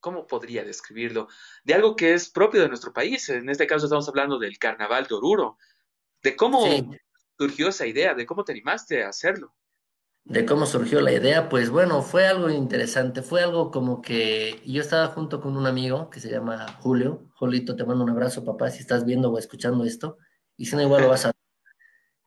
¿cómo 0.02 0.28
podría 0.28 0.66
describirlo? 0.66 1.30
De 1.64 1.74
algo 1.74 1.96
que 1.96 2.14
es 2.14 2.30
propio 2.30 2.62
de 2.62 2.68
nuestro 2.68 2.92
país. 2.92 3.30
En 3.30 3.50
este 3.50 3.68
caso 3.68 3.86
estamos 3.86 4.10
hablando 4.10 4.38
del 4.38 4.58
Carnaval 4.58 5.08
de 5.08 5.16
Oruro. 5.16 5.58
De 6.22 6.36
cómo 6.36 6.66
surgió 7.38 7.70
esa 7.70 7.88
idea, 7.88 8.14
de 8.14 8.26
cómo 8.26 8.44
te 8.44 8.52
animaste 8.52 9.04
a 9.04 9.10
hacerlo 9.10 9.56
de 10.24 10.46
cómo 10.46 10.66
surgió 10.66 11.02
la 11.02 11.12
idea, 11.12 11.50
pues 11.50 11.70
bueno, 11.70 12.02
fue 12.02 12.28
algo 12.28 12.50
interesante, 12.50 13.22
fue 13.22 13.42
algo 13.42 13.72
como 13.72 14.02
que 14.02 14.62
yo 14.66 14.82
estaba 14.82 15.08
junto 15.08 15.42
con 15.42 15.58
un 15.58 15.66
amigo 15.66 16.10
que 16.10 16.20
se 16.20 16.30
llama 16.30 16.68
Julio, 16.80 17.28
Jolito, 17.34 17.76
te 17.76 17.86
mando 17.86 18.04
un 18.04 18.12
abrazo, 18.12 18.46
papá, 18.46 18.70
si 18.70 18.80
estás 18.80 19.06
viendo 19.06 19.32
o 19.32 19.38
escuchando 19.38 19.84
esto, 19.84 20.18
y 20.58 20.66
si 20.66 20.76
no, 20.76 20.84
igual 20.84 21.04
lo 21.04 21.10
vas 21.10 21.26
a... 21.26 21.32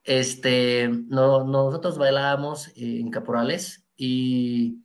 Este, 0.02 0.88
no, 0.88 1.44
nosotros 1.44 1.96
bailábamos 1.96 2.72
en 2.76 3.10
caporales 3.10 3.86
y 3.96 4.83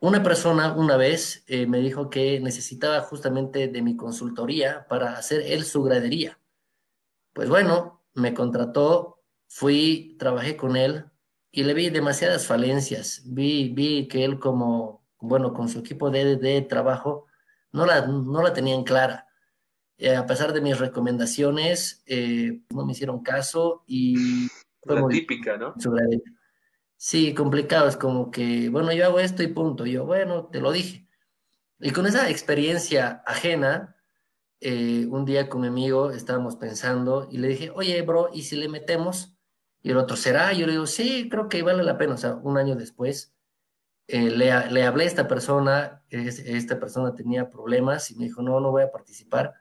una 0.00 0.22
persona 0.22 0.72
una 0.72 0.96
vez 0.96 1.44
eh, 1.46 1.66
me 1.66 1.80
dijo 1.80 2.10
que 2.10 2.40
necesitaba 2.40 3.00
justamente 3.00 3.68
de 3.68 3.82
mi 3.82 3.96
consultoría 3.96 4.86
para 4.88 5.16
hacer 5.16 5.42
él 5.42 5.64
su 5.64 5.82
gradería. 5.82 6.38
Pues 7.32 7.48
bueno, 7.48 8.02
me 8.14 8.34
contrató, 8.34 9.22
fui, 9.48 10.16
trabajé 10.18 10.56
con 10.56 10.76
él, 10.76 11.06
y 11.50 11.64
le 11.64 11.74
vi 11.74 11.90
demasiadas 11.90 12.46
falencias. 12.46 13.22
Vi, 13.24 13.70
vi 13.70 14.06
que 14.06 14.24
él 14.24 14.38
como, 14.38 15.04
bueno, 15.18 15.52
con 15.52 15.68
su 15.68 15.80
equipo 15.80 16.10
de, 16.10 16.36
de 16.36 16.62
trabajo, 16.62 17.26
no 17.72 17.86
la, 17.86 18.06
no 18.06 18.42
la 18.42 18.52
tenían 18.52 18.84
clara. 18.84 19.26
Eh, 19.96 20.14
a 20.14 20.26
pesar 20.26 20.52
de 20.52 20.60
mis 20.60 20.78
recomendaciones, 20.78 22.02
eh, 22.06 22.60
no 22.70 22.86
me 22.86 22.92
hicieron 22.92 23.22
caso 23.22 23.82
y... 23.86 24.46
La 24.84 25.06
típica, 25.08 25.56
¿no? 25.56 25.74
Sí, 26.98 27.32
complicado. 27.34 27.88
Es 27.88 27.96
como 27.96 28.30
que, 28.30 28.68
bueno, 28.70 28.92
yo 28.92 29.06
hago 29.06 29.20
esto 29.20 29.42
y 29.42 29.48
punto. 29.48 29.86
Yo, 29.86 30.04
bueno, 30.04 30.46
te 30.48 30.60
lo 30.60 30.72
dije. 30.72 31.08
Y 31.80 31.92
con 31.92 32.06
esa 32.06 32.28
experiencia 32.30 33.22
ajena, 33.26 33.96
eh, 34.60 35.06
un 35.10 35.24
día 35.24 35.48
con 35.48 35.60
mi 35.62 35.68
amigo 35.68 36.10
estábamos 36.10 36.56
pensando 36.56 37.28
y 37.30 37.38
le 37.38 37.48
dije, 37.48 37.70
oye, 37.70 38.02
bro, 38.02 38.30
¿y 38.32 38.42
si 38.42 38.56
le 38.56 38.68
metemos 38.68 39.36
y 39.80 39.90
el 39.92 39.96
otro, 39.98 40.16
¿será? 40.16 40.52
Yo 40.52 40.66
le 40.66 40.72
digo, 40.72 40.86
sí, 40.86 41.28
creo 41.30 41.48
que 41.48 41.62
vale 41.62 41.84
la 41.84 41.98
pena. 41.98 42.14
O 42.14 42.18
sea, 42.18 42.34
un 42.34 42.58
año 42.58 42.74
después, 42.76 43.34
eh, 44.08 44.30
le, 44.30 44.70
le, 44.70 44.84
hablé 44.84 45.04
a 45.04 45.06
esta 45.06 45.28
persona, 45.28 46.04
esta 46.10 46.80
persona 46.80 47.14
tenía 47.14 47.50
problemas 47.50 48.10
y 48.10 48.16
me 48.16 48.24
dijo, 48.24 48.42
no, 48.42 48.60
no 48.60 48.72
voy 48.72 48.82
a 48.82 48.92
participar. 48.92 49.54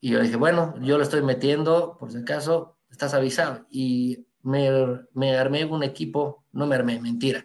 Y 0.00 0.12
yo 0.12 0.20
dije, 0.20 0.36
bueno, 0.36 0.74
yo 0.80 0.96
lo 0.98 1.04
estoy 1.04 1.22
metiendo, 1.22 1.98
por 1.98 2.10
si 2.12 2.18
acaso, 2.18 2.78
estás 2.90 3.14
avisado. 3.14 3.66
Y 3.70 4.26
me, 4.44 5.36
armé 5.36 5.64
un 5.64 5.82
equipo, 5.82 6.44
no 6.52 6.66
me 6.66 6.76
armé, 6.76 7.00
mentira. 7.00 7.44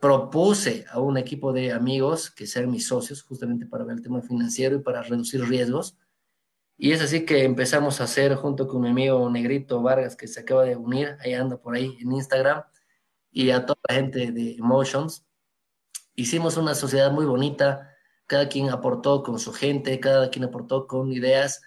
Propuse 0.00 0.84
a 0.90 1.00
un 1.00 1.16
equipo 1.16 1.52
de 1.52 1.72
amigos 1.72 2.30
que 2.30 2.46
sean 2.46 2.70
mis 2.70 2.86
socios, 2.86 3.22
justamente 3.22 3.64
para 3.66 3.84
ver 3.84 3.96
el 3.96 4.02
tema 4.02 4.20
financiero 4.20 4.76
y 4.76 4.80
para 4.80 5.02
reducir 5.02 5.42
riesgos 5.42 5.96
y 6.78 6.92
es 6.92 7.00
así 7.00 7.24
que 7.24 7.44
empezamos 7.44 8.00
a 8.00 8.04
hacer 8.04 8.34
junto 8.34 8.68
con 8.68 8.82
mi 8.82 8.90
amigo 8.90 9.30
Negrito 9.30 9.80
Vargas, 9.80 10.14
que 10.14 10.28
se 10.28 10.40
acaba 10.40 10.64
de 10.64 10.76
unir, 10.76 11.16
ahí 11.20 11.32
anda 11.32 11.56
por 11.56 11.74
ahí 11.74 11.96
en 12.00 12.12
Instagram, 12.12 12.64
y 13.30 13.50
a 13.50 13.64
toda 13.64 13.78
la 13.88 13.94
gente 13.94 14.30
de 14.30 14.56
Emotions. 14.56 15.24
Hicimos 16.14 16.56
una 16.58 16.74
sociedad 16.74 17.10
muy 17.12 17.24
bonita, 17.24 17.94
cada 18.26 18.48
quien 18.48 18.68
aportó 18.68 19.22
con 19.22 19.38
su 19.38 19.52
gente, 19.52 19.98
cada 20.00 20.30
quien 20.30 20.44
aportó 20.44 20.86
con 20.86 21.12
ideas. 21.12 21.62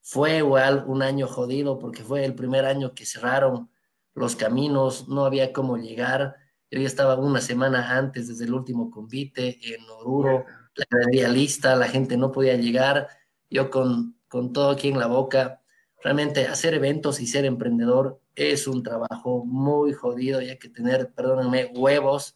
Fue 0.00 0.38
igual 0.38 0.84
un 0.86 1.02
año 1.02 1.26
jodido 1.26 1.78
porque 1.78 2.04
fue 2.04 2.24
el 2.24 2.34
primer 2.34 2.64
año 2.64 2.94
que 2.94 3.06
cerraron 3.06 3.70
los 4.14 4.36
caminos, 4.36 5.08
no 5.08 5.24
había 5.24 5.52
cómo 5.52 5.76
llegar. 5.76 6.36
Yo 6.70 6.80
ya 6.80 6.86
estaba 6.86 7.16
una 7.16 7.40
semana 7.40 7.96
antes 7.96 8.28
desde 8.28 8.44
el 8.44 8.54
último 8.54 8.90
convite 8.90 9.58
en 9.74 9.80
Oruro, 9.90 10.44
la 10.74 10.86
galería 10.90 11.28
lista, 11.28 11.76
la 11.76 11.88
gente 11.88 12.16
no 12.16 12.32
podía 12.32 12.56
llegar. 12.56 13.08
Yo 13.50 13.70
con 13.70 14.16
con 14.32 14.50
todo 14.54 14.70
aquí 14.70 14.88
en 14.88 14.98
la 14.98 15.08
boca. 15.08 15.60
Realmente 16.02 16.46
hacer 16.46 16.72
eventos 16.72 17.20
y 17.20 17.26
ser 17.26 17.44
emprendedor 17.44 18.18
es 18.34 18.66
un 18.66 18.82
trabajo 18.82 19.44
muy 19.44 19.92
jodido 19.92 20.40
y 20.40 20.48
hay 20.48 20.58
que 20.58 20.70
tener, 20.70 21.12
perdónenme, 21.12 21.70
huevos 21.76 22.34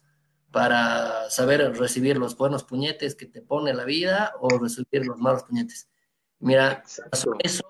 para 0.51 1.27
saber 1.31 1.75
recibir 1.75 2.17
los 2.17 2.37
buenos 2.37 2.63
puñetes 2.63 3.15
que 3.15 3.25
te 3.25 3.41
pone 3.41 3.73
la 3.73 3.83
vida 3.83 4.33
o 4.39 4.59
recibir 4.59 5.07
los 5.07 5.17
malos 5.17 5.43
puñetes. 5.43 5.89
Mira, 6.37 6.83
eso, 7.39 7.65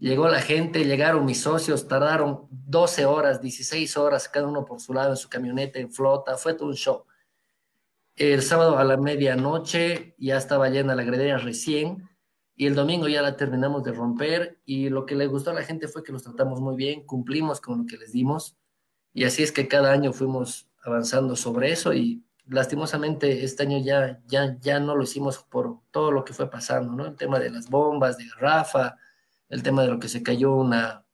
llegó 0.00 0.28
la 0.28 0.40
gente, 0.40 0.84
llegaron 0.84 1.24
mis 1.24 1.40
socios, 1.40 1.86
tardaron 1.86 2.48
12 2.50 3.06
horas, 3.06 3.40
16 3.40 3.96
horas, 3.96 4.28
cada 4.28 4.48
uno 4.48 4.64
por 4.64 4.80
su 4.80 4.92
lado 4.92 5.10
en 5.10 5.16
su 5.16 5.28
camioneta, 5.28 5.78
en 5.78 5.92
flota, 5.92 6.36
fue 6.36 6.54
todo 6.54 6.68
un 6.68 6.74
show. 6.74 7.04
El 8.16 8.42
sábado 8.42 8.78
a 8.78 8.84
la 8.84 8.96
medianoche 8.96 10.14
ya 10.18 10.36
estaba 10.36 10.68
llena 10.68 10.94
la 10.94 11.04
gradería 11.04 11.38
recién, 11.38 12.10
y 12.60 12.66
el 12.66 12.74
domingo 12.74 13.08
ya 13.08 13.22
la 13.22 13.38
terminamos 13.38 13.84
de 13.84 13.92
romper 13.92 14.60
y 14.66 14.90
lo 14.90 15.06
que 15.06 15.14
le 15.14 15.26
gustó 15.26 15.50
a 15.50 15.54
la 15.54 15.62
gente 15.62 15.88
fue 15.88 16.02
que 16.02 16.12
los 16.12 16.24
tratamos 16.24 16.60
muy 16.60 16.76
bien, 16.76 17.06
cumplimos 17.06 17.58
con 17.58 17.78
lo 17.78 17.86
que 17.86 17.96
les 17.96 18.12
dimos 18.12 18.58
y 19.14 19.24
así 19.24 19.42
es 19.42 19.50
que 19.50 19.66
cada 19.66 19.92
año 19.92 20.12
fuimos 20.12 20.68
avanzando 20.84 21.36
sobre 21.36 21.72
eso 21.72 21.94
y 21.94 22.22
lastimosamente 22.46 23.44
este 23.44 23.62
año 23.62 23.78
ya, 23.78 24.20
ya, 24.26 24.58
ya 24.60 24.78
no 24.78 24.94
lo 24.94 25.04
hicimos 25.04 25.38
por 25.38 25.78
todo 25.90 26.12
lo 26.12 26.22
que 26.22 26.34
fue 26.34 26.50
pasando, 26.50 26.92
¿no? 26.92 27.06
El 27.06 27.16
tema 27.16 27.38
de 27.38 27.50
las 27.50 27.70
bombas, 27.70 28.18
de 28.18 28.26
Rafa, 28.38 28.98
el 29.50 29.62
tema 29.62 29.82
de 29.82 29.88
lo 29.88 29.98
que 29.98 30.08
se 30.08 30.22
cayó 30.22 30.54
una, 30.54 31.04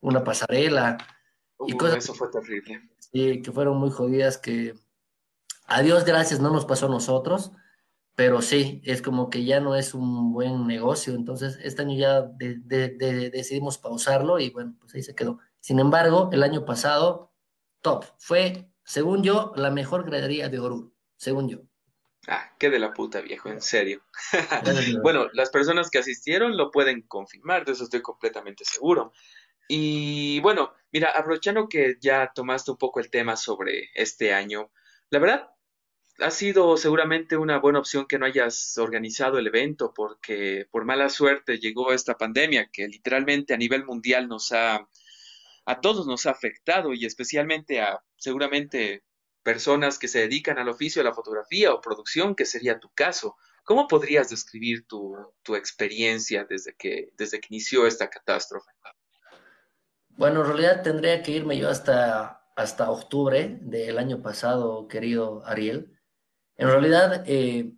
una 0.00 0.24
pasarela. 0.24 0.98
y 1.66 1.76
cosas 1.76 1.98
eso 1.98 2.14
fue 2.14 2.30
terrible. 2.30 2.90
Sí, 2.98 3.42
que 3.42 3.52
fueron 3.52 3.76
muy 3.76 3.90
jodidas, 3.90 4.38
que 4.38 4.74
a 5.66 5.82
Dios 5.82 6.04
gracias 6.04 6.40
no 6.40 6.50
nos 6.50 6.64
pasó 6.64 6.86
a 6.86 6.90
nosotros, 6.90 7.52
pero 8.16 8.42
sí, 8.42 8.80
es 8.84 9.02
como 9.02 9.28
que 9.30 9.44
ya 9.44 9.60
no 9.60 9.76
es 9.76 9.94
un 9.94 10.32
buen 10.32 10.66
negocio, 10.66 11.14
entonces 11.14 11.58
este 11.62 11.82
año 11.82 11.96
ya 11.96 12.22
decidimos 12.22 13.78
pausarlo 13.78 14.38
y 14.38 14.50
bueno, 14.50 14.76
pues 14.80 14.94
ahí 14.94 15.02
se 15.02 15.14
quedó. 15.14 15.38
Sin 15.60 15.78
embargo, 15.78 16.30
el 16.32 16.42
año 16.42 16.64
pasado, 16.64 17.32
top, 17.80 18.04
fue, 18.18 18.70
según 18.84 19.22
yo, 19.22 19.52
la 19.56 19.70
mejor 19.70 20.04
gradería 20.04 20.48
de 20.48 20.58
Oruro, 20.58 20.92
según 21.16 21.48
yo. 21.48 21.60
Ah, 22.28 22.50
qué 22.58 22.70
de 22.70 22.78
la 22.78 22.92
puta, 22.92 23.20
viejo, 23.20 23.48
en 23.50 23.60
serio. 23.60 24.02
bueno, 25.02 25.28
las 25.32 25.50
personas 25.50 25.90
que 25.90 25.98
asistieron 25.98 26.56
lo 26.56 26.70
pueden 26.70 27.02
confirmar, 27.02 27.64
de 27.64 27.72
eso 27.72 27.84
estoy 27.84 28.02
completamente 28.02 28.64
seguro. 28.64 29.12
Y 29.68 30.40
bueno, 30.40 30.74
mira, 30.92 31.10
aprovechando 31.10 31.68
que 31.68 31.96
ya 32.00 32.32
tomaste 32.34 32.70
un 32.70 32.78
poco 32.78 33.00
el 33.00 33.10
tema 33.10 33.36
sobre 33.36 33.90
este 33.94 34.32
año, 34.32 34.70
la 35.10 35.18
verdad, 35.18 35.50
ha 36.18 36.30
sido 36.30 36.76
seguramente 36.76 37.36
una 37.36 37.58
buena 37.58 37.80
opción 37.80 38.06
que 38.06 38.18
no 38.18 38.26
hayas 38.26 38.78
organizado 38.78 39.38
el 39.38 39.46
evento 39.46 39.92
porque 39.94 40.66
por 40.70 40.84
mala 40.84 41.08
suerte 41.08 41.58
llegó 41.58 41.92
esta 41.92 42.16
pandemia 42.16 42.70
que 42.72 42.86
literalmente 42.86 43.52
a 43.54 43.56
nivel 43.56 43.84
mundial 43.84 44.28
nos 44.28 44.52
ha, 44.52 44.88
a 45.66 45.80
todos 45.80 46.06
nos 46.06 46.26
ha 46.26 46.30
afectado 46.30 46.94
y 46.94 47.04
especialmente 47.04 47.80
a 47.80 48.00
seguramente 48.16 49.02
personas 49.44 49.98
que 49.98 50.08
se 50.08 50.20
dedican 50.20 50.58
al 50.58 50.68
oficio 50.68 51.00
de 51.00 51.08
la 51.08 51.14
fotografía 51.14 51.72
o 51.72 51.80
producción, 51.80 52.34
que 52.34 52.46
sería 52.46 52.80
tu 52.80 52.90
caso. 52.94 53.36
¿Cómo 53.62 53.86
podrías 53.86 54.30
describir 54.30 54.86
tu, 54.86 55.16
experiencia 55.54 56.44
desde 56.48 56.74
que, 56.74 57.12
desde 57.16 57.40
que 57.40 57.48
inició 57.50 57.86
esta 57.86 58.10
catástrofe? 58.10 58.70
Bueno, 60.08 60.40
en 60.40 60.46
realidad 60.48 60.82
tendría 60.82 61.22
que 61.22 61.32
irme 61.32 61.58
yo 61.58 61.68
hasta, 61.68 62.44
hasta 62.56 62.90
octubre 62.90 63.58
del 63.60 63.98
año 63.98 64.22
pasado, 64.22 64.88
querido 64.88 65.44
Ariel. 65.46 65.98
En 66.56 66.68
realidad, 66.68 67.24
eh, 67.26 67.74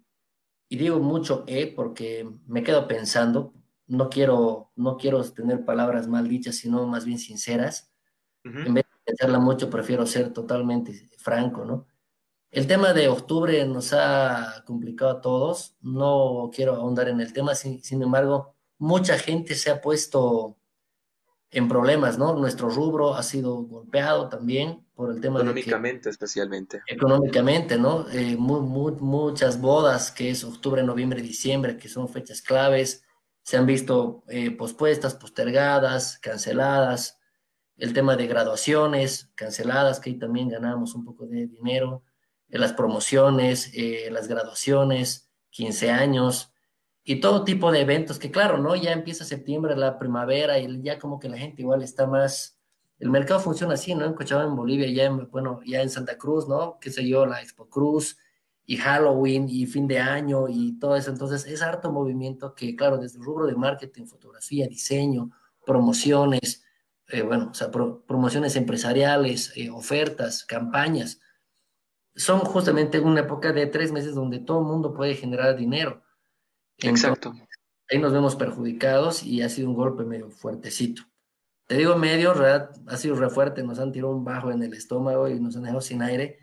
y 0.68 0.76
digo 0.76 0.98
mucho 0.98 1.44
E 1.46 1.66
porque 1.68 2.28
me 2.46 2.62
quedo 2.62 2.86
pensando, 2.88 3.54
no 3.86 4.10
quiero, 4.10 4.72
no 4.76 4.96
quiero 4.96 5.22
tener 5.32 5.64
palabras 5.64 6.08
mal 6.08 6.28
dichas, 6.28 6.56
sino 6.56 6.86
más 6.86 7.04
bien 7.04 7.18
sinceras. 7.18 7.92
En 8.44 8.74
vez 8.74 8.85
pensarla 9.06 9.38
mucho, 9.38 9.70
prefiero 9.70 10.04
ser 10.04 10.32
totalmente 10.32 11.08
franco, 11.16 11.64
¿no? 11.64 11.86
El 12.50 12.66
tema 12.66 12.92
de 12.92 13.08
octubre 13.08 13.64
nos 13.66 13.92
ha 13.92 14.64
complicado 14.66 15.10
a 15.10 15.20
todos, 15.20 15.76
no 15.80 16.50
quiero 16.52 16.74
ahondar 16.74 17.08
en 17.08 17.20
el 17.20 17.32
tema, 17.32 17.54
sin, 17.54 18.02
embargo, 18.02 18.54
mucha 18.78 19.18
gente 19.18 19.54
se 19.54 19.70
ha 19.70 19.80
puesto 19.80 20.56
en 21.50 21.68
problemas, 21.68 22.18
¿no? 22.18 22.34
Nuestro 22.34 22.68
rubro 22.68 23.14
ha 23.14 23.22
sido 23.22 23.56
golpeado 23.62 24.28
también 24.28 24.84
por 24.94 25.12
el 25.12 25.20
tema 25.20 25.38
económicamente 25.40 26.08
especialmente. 26.08 26.82
Económicamente, 26.86 27.78
¿no? 27.78 28.08
Eh, 28.10 28.36
muchas 28.36 29.60
bodas, 29.60 30.10
que 30.10 30.30
es 30.30 30.42
octubre, 30.42 30.82
noviembre, 30.82 31.22
diciembre, 31.22 31.76
que 31.76 31.88
son 31.88 32.08
fechas 32.08 32.42
claves, 32.42 33.04
se 33.42 33.56
han 33.56 33.66
visto 33.66 34.24
eh, 34.28 34.50
pospuestas, 34.50 35.14
postergadas, 35.14 36.18
canceladas 36.18 37.15
el 37.76 37.92
tema 37.92 38.16
de 38.16 38.26
graduaciones 38.26 39.30
canceladas, 39.34 40.00
que 40.00 40.10
ahí 40.10 40.18
también 40.18 40.48
ganamos 40.48 40.94
un 40.94 41.04
poco 41.04 41.26
de 41.26 41.46
dinero, 41.46 42.02
eh, 42.48 42.58
las 42.58 42.72
promociones, 42.72 43.70
eh, 43.74 44.08
las 44.10 44.28
graduaciones, 44.28 45.30
15 45.50 45.90
años 45.90 46.52
y 47.04 47.20
todo 47.20 47.44
tipo 47.44 47.70
de 47.72 47.80
eventos 47.82 48.18
que 48.18 48.30
claro, 48.30 48.58
¿no? 48.58 48.74
Ya 48.76 48.92
empieza 48.92 49.24
septiembre, 49.24 49.76
la 49.76 49.98
primavera 49.98 50.58
y 50.58 50.82
ya 50.82 50.98
como 50.98 51.20
que 51.20 51.28
la 51.28 51.38
gente 51.38 51.62
igual 51.62 51.82
está 51.82 52.06
más, 52.06 52.58
el 52.98 53.10
mercado 53.10 53.40
funciona 53.40 53.74
así, 53.74 53.94
¿no? 53.94 54.04
En 54.04 54.14
Cochabamba, 54.14 54.50
en 54.50 54.56
Bolivia, 54.56 54.88
ya 54.90 55.04
en, 55.04 55.30
bueno, 55.30 55.60
ya 55.64 55.82
en 55.82 55.90
Santa 55.90 56.18
Cruz, 56.18 56.48
¿no? 56.48 56.78
Qué 56.80 56.90
sé 56.90 57.06
yo, 57.06 57.24
la 57.26 57.40
Expo 57.42 57.68
Cruz 57.68 58.18
y 58.66 58.76
Halloween 58.76 59.48
y 59.48 59.66
fin 59.66 59.86
de 59.86 60.00
año 60.00 60.48
y 60.48 60.78
todo 60.78 60.96
eso. 60.96 61.10
Entonces 61.10 61.46
es 61.46 61.62
harto 61.62 61.92
movimiento 61.92 62.54
que, 62.54 62.74
claro, 62.74 62.98
desde 62.98 63.18
el 63.18 63.24
rubro 63.24 63.46
de 63.46 63.54
marketing, 63.54 64.06
fotografía, 64.06 64.66
diseño, 64.66 65.30
promociones, 65.64 66.65
eh, 67.08 67.22
bueno, 67.22 67.50
o 67.50 67.54
sea, 67.54 67.70
promociones 67.70 68.56
empresariales, 68.56 69.52
eh, 69.56 69.70
ofertas, 69.70 70.44
campañas. 70.44 71.20
Son 72.14 72.40
justamente 72.40 72.98
una 72.98 73.20
época 73.20 73.52
de 73.52 73.66
tres 73.66 73.92
meses 73.92 74.14
donde 74.14 74.40
todo 74.40 74.60
el 74.60 74.66
mundo 74.66 74.94
puede 74.94 75.14
generar 75.14 75.56
dinero. 75.56 76.02
Exacto. 76.78 77.32
ahí 77.88 77.98
nos 77.98 78.12
vemos 78.12 78.36
perjudicados 78.36 79.22
y 79.22 79.40
ha 79.42 79.48
sido 79.48 79.68
un 79.68 79.76
golpe 79.76 80.04
medio 80.04 80.30
fuertecito. 80.30 81.02
Te 81.66 81.76
digo 81.76 81.96
medio, 81.96 82.32
ha 82.32 82.96
sido 82.96 83.16
re 83.16 83.30
fuerte, 83.30 83.62
nos 83.62 83.78
han 83.78 83.92
tirado 83.92 84.14
un 84.14 84.24
bajo 84.24 84.50
en 84.50 84.62
el 84.62 84.72
estómago 84.74 85.28
y 85.28 85.40
nos 85.40 85.56
han 85.56 85.62
dejado 85.62 85.80
sin 85.80 86.02
aire, 86.02 86.38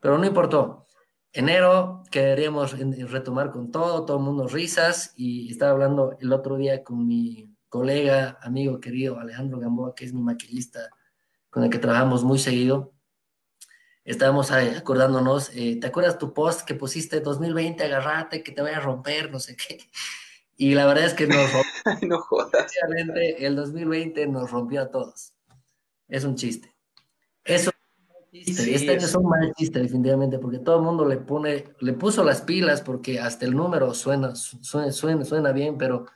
pero 0.00 0.18
no 0.18 0.26
importó. 0.26 0.86
Enero 1.32 2.02
queríamos 2.10 2.76
retomar 3.10 3.52
con 3.52 3.70
todo, 3.70 4.04
todo 4.04 4.18
el 4.18 4.24
mundo 4.24 4.48
risas 4.48 5.12
y 5.16 5.50
estaba 5.50 5.72
hablando 5.72 6.16
el 6.20 6.32
otro 6.32 6.56
día 6.56 6.82
con 6.82 7.06
mi 7.06 7.55
colega, 7.76 8.38
amigo 8.40 8.80
querido 8.80 9.20
Alejandro 9.20 9.58
Gamboa, 9.58 9.94
que 9.94 10.06
es 10.06 10.14
mi 10.14 10.22
maquillista 10.22 10.88
con 11.50 11.62
el 11.62 11.68
que 11.68 11.78
trabajamos 11.78 12.24
muy 12.24 12.38
seguido, 12.38 12.94
estábamos 14.02 14.50
acordándonos, 14.50 15.50
eh, 15.54 15.76
¿te 15.78 15.86
acuerdas 15.86 16.18
tu 16.18 16.32
post 16.32 16.62
que 16.62 16.74
pusiste 16.74 17.20
2020, 17.20 17.84
agarrate, 17.84 18.42
que 18.42 18.52
te 18.52 18.62
voy 18.62 18.70
a 18.70 18.80
romper, 18.80 19.30
no 19.30 19.38
sé 19.40 19.56
qué? 19.56 19.78
Y 20.58 20.72
la 20.72 20.86
verdad 20.86 21.04
es 21.04 21.12
que 21.12 21.26
nos 21.26 21.52
rompió. 21.52 22.08
no 22.08 22.18
jodas. 22.18 22.72
El 23.38 23.56
2020 23.56 24.26
nos 24.26 24.50
rompió 24.50 24.80
a 24.80 24.90
todos. 24.90 25.34
Es 26.08 26.24
un 26.24 26.34
chiste. 26.34 26.74
Eso 27.44 27.72
este 28.32 28.90
año 28.90 29.04
es 29.04 29.14
un 29.14 29.28
mal 29.28 29.52
chiste, 29.54 29.80
definitivamente, 29.80 30.38
porque 30.38 30.60
todo 30.60 30.76
el 30.76 30.82
mundo 30.82 31.06
le 31.06 31.18
pone, 31.18 31.64
le 31.80 31.92
puso 31.92 32.24
las 32.24 32.40
pilas 32.40 32.80
porque 32.80 33.20
hasta 33.20 33.44
el 33.44 33.54
número 33.54 33.92
suena, 33.92 34.34
suena, 34.34 34.92
suena, 34.92 35.24
suena 35.26 35.52
bien, 35.52 35.76
pero 35.76 36.06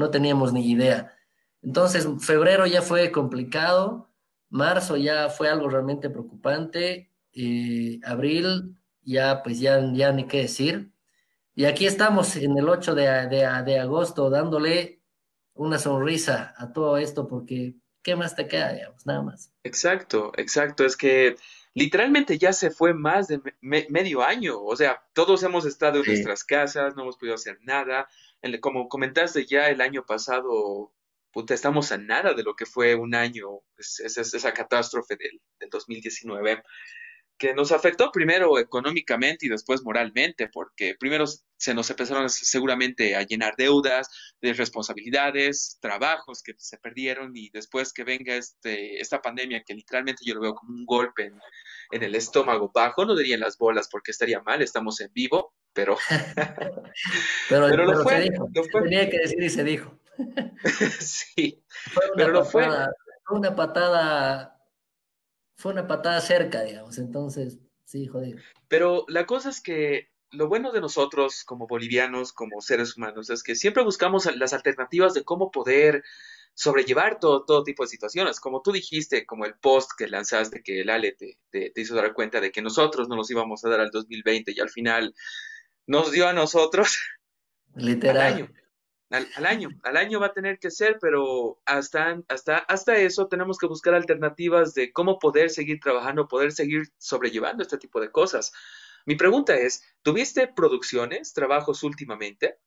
no 0.00 0.10
teníamos 0.10 0.52
ni 0.52 0.68
idea. 0.68 1.14
Entonces, 1.62 2.08
febrero 2.20 2.66
ya 2.66 2.82
fue 2.82 3.12
complicado, 3.12 4.10
marzo 4.48 4.96
ya 4.96 5.28
fue 5.28 5.48
algo 5.48 5.68
realmente 5.68 6.10
preocupante, 6.10 7.12
eh, 7.34 8.00
abril 8.04 8.76
ya 9.02 9.42
pues 9.42 9.60
ya, 9.60 9.80
ya 9.92 10.12
ni 10.12 10.26
qué 10.26 10.38
decir. 10.38 10.90
Y 11.54 11.66
aquí 11.66 11.86
estamos 11.86 12.36
en 12.36 12.56
el 12.56 12.68
8 12.68 12.94
de, 12.94 13.28
de, 13.28 13.78
agosto 13.78 14.30
dándole 14.30 15.02
una 15.54 15.78
sonrisa 15.78 16.54
a 16.56 16.72
todo 16.72 16.96
esto 16.96 17.28
porque 17.28 17.74
¿qué 18.02 18.16
más 18.16 18.34
te 18.34 18.46
queda, 18.48 18.72
digamos? 18.72 19.04
Nada 19.04 19.22
más. 19.22 19.52
Exacto, 19.62 20.32
exacto. 20.36 20.86
Es 20.86 20.96
que 20.96 21.36
literalmente 21.74 22.38
ya 22.38 22.52
se 22.52 22.70
fue 22.70 22.94
más 22.94 23.28
de 23.28 23.40
medio 23.60 24.22
año. 24.22 24.62
O 24.62 24.74
sea, 24.76 25.02
todos 25.12 25.42
hemos 25.42 25.66
estado 25.66 25.98
en 25.98 26.06
nuestras 26.06 26.44
casas, 26.44 26.96
no 26.96 27.02
hemos 27.02 27.18
podido 27.18 27.34
hacer 27.34 27.58
nada 27.62 28.08
como 28.60 28.88
comentaste 28.88 29.46
ya 29.46 29.68
el 29.68 29.80
año 29.80 30.04
pasado, 30.06 30.92
puta, 31.32 31.54
estamos 31.54 31.92
a 31.92 31.98
nada 31.98 32.34
de 32.34 32.42
lo 32.42 32.54
que 32.54 32.66
fue 32.66 32.94
un 32.94 33.14
año, 33.14 33.60
esa, 33.76 34.20
esa 34.22 34.52
catástrofe 34.54 35.16
del, 35.16 35.40
del 35.58 35.70
2019 35.70 36.62
que 37.40 37.54
nos 37.54 37.72
afectó 37.72 38.12
primero 38.12 38.58
económicamente 38.58 39.46
y 39.46 39.48
después 39.48 39.82
moralmente, 39.82 40.48
porque 40.48 40.94
primero 41.00 41.24
se 41.56 41.72
nos 41.72 41.88
empezaron 41.88 42.28
seguramente 42.28 43.16
a 43.16 43.22
llenar 43.22 43.54
deudas, 43.56 44.08
de 44.42 44.52
responsabilidades, 44.52 45.78
trabajos 45.80 46.42
que 46.42 46.52
se 46.58 46.76
perdieron 46.76 47.34
y 47.34 47.48
después 47.48 47.94
que 47.94 48.04
venga 48.04 48.34
este, 48.34 49.00
esta 49.00 49.22
pandemia 49.22 49.62
que 49.64 49.72
literalmente 49.72 50.22
yo 50.22 50.34
lo 50.34 50.42
veo 50.42 50.54
como 50.54 50.76
un 50.76 50.84
golpe 50.84 51.24
en, 51.24 51.40
en 51.92 52.02
el 52.02 52.14
estómago 52.14 52.70
bajo, 52.74 53.06
no 53.06 53.16
diría 53.16 53.36
en 53.36 53.40
las 53.40 53.56
bolas 53.56 53.88
porque 53.90 54.10
estaría 54.10 54.42
mal, 54.42 54.60
estamos 54.60 55.00
en 55.00 55.10
vivo, 55.14 55.54
pero... 55.72 55.96
pero, 57.48 57.84
lo, 57.84 58.02
fue, 58.02 58.30
Tenía 58.82 59.08
que 59.08 59.18
decir 59.18 59.42
y 59.42 59.50
se 59.50 59.64
dijo. 59.64 59.98
sí, 61.00 61.62
pero 62.14 62.32
lo 62.32 62.44
fue. 62.44 62.66
Fue 63.24 63.38
una 63.38 63.54
patada 63.54 64.60
fue 65.60 65.72
una 65.72 65.86
patada 65.86 66.20
cerca, 66.20 66.62
digamos. 66.62 66.98
Entonces, 66.98 67.58
sí, 67.84 68.06
jodido. 68.06 68.38
Pero 68.68 69.04
la 69.08 69.26
cosa 69.26 69.50
es 69.50 69.60
que 69.60 70.08
lo 70.30 70.48
bueno 70.48 70.72
de 70.72 70.80
nosotros 70.80 71.44
como 71.44 71.66
bolivianos, 71.66 72.32
como 72.32 72.62
seres 72.62 72.96
humanos, 72.96 73.28
es 73.28 73.42
que 73.42 73.54
siempre 73.54 73.84
buscamos 73.84 74.24
las 74.36 74.54
alternativas 74.54 75.12
de 75.12 75.22
cómo 75.22 75.50
poder 75.50 76.02
sobrellevar 76.54 77.20
todo, 77.20 77.44
todo 77.44 77.62
tipo 77.62 77.82
de 77.82 77.90
situaciones. 77.90 78.40
Como 78.40 78.62
tú 78.62 78.72
dijiste, 78.72 79.26
como 79.26 79.44
el 79.44 79.54
post 79.54 79.90
que 79.98 80.08
lanzaste, 80.08 80.62
que 80.62 80.80
el 80.80 80.88
Ale 80.88 81.12
te, 81.12 81.38
te, 81.50 81.72
hizo 81.76 81.94
dar 81.94 82.14
cuenta 82.14 82.40
de 82.40 82.50
que 82.50 82.62
nosotros 82.62 83.08
no 83.08 83.16
nos 83.16 83.30
íbamos 83.30 83.64
a 83.64 83.68
dar 83.68 83.80
al 83.80 83.90
2020 83.90 84.52
y 84.52 84.60
al 84.60 84.70
final 84.70 85.14
nos 85.86 86.12
dio 86.12 86.28
a 86.28 86.32
nosotros. 86.32 86.98
Literal 87.74 88.50
al, 89.10 89.46
año, 89.46 89.70
al 89.82 89.96
año 89.96 90.20
va 90.20 90.26
a 90.26 90.32
tener 90.32 90.58
que 90.58 90.70
ser, 90.70 90.98
pero 91.00 91.60
hasta, 91.66 92.22
hasta, 92.28 92.58
hasta 92.58 92.96
eso 92.96 93.26
tenemos 93.26 93.58
que 93.58 93.66
buscar 93.66 93.94
alternativas 93.94 94.72
de 94.74 94.92
cómo 94.92 95.18
poder 95.18 95.50
seguir 95.50 95.80
trabajando, 95.80 96.28
poder 96.28 96.52
seguir 96.52 96.92
sobrellevando 96.98 97.62
este 97.62 97.78
tipo 97.78 98.00
de 98.00 98.10
cosas. 98.10 98.52
Mi 99.06 99.16
pregunta 99.16 99.56
es, 99.56 99.82
¿tuviste 100.02 100.46
producciones, 100.46 101.32
trabajos 101.32 101.82
últimamente? 101.82 102.58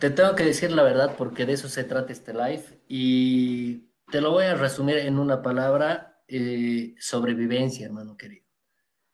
Te 0.00 0.10
tengo 0.10 0.34
que 0.34 0.44
decir 0.44 0.72
la 0.72 0.82
verdad 0.82 1.14
porque 1.16 1.46
de 1.46 1.52
eso 1.52 1.68
se 1.68 1.84
trata 1.84 2.12
este 2.12 2.32
live 2.32 2.64
y 2.88 3.92
te 4.10 4.20
lo 4.20 4.32
voy 4.32 4.46
a 4.46 4.56
resumir 4.56 4.96
en 4.96 5.18
una 5.20 5.42
palabra, 5.42 6.24
eh, 6.26 6.96
sobrevivencia, 6.98 7.86
hermano 7.86 8.16
querido. 8.16 8.44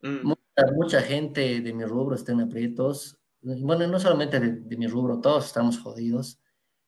Mm, 0.03 0.32
Mucha, 0.76 1.03
gente 1.03 1.61
de 1.61 1.72
mi 1.72 1.84
rubro 1.84 2.14
está 2.16 2.32
en 2.32 2.40
aprietos, 2.40 3.16
bueno, 3.42 3.86
no 3.86 4.01
solamente 4.01 4.40
de, 4.40 4.76
mi 4.76 4.86
rubro, 4.88 5.20
todos 5.20 5.46
estamos 5.46 5.78
jodidos. 5.78 6.40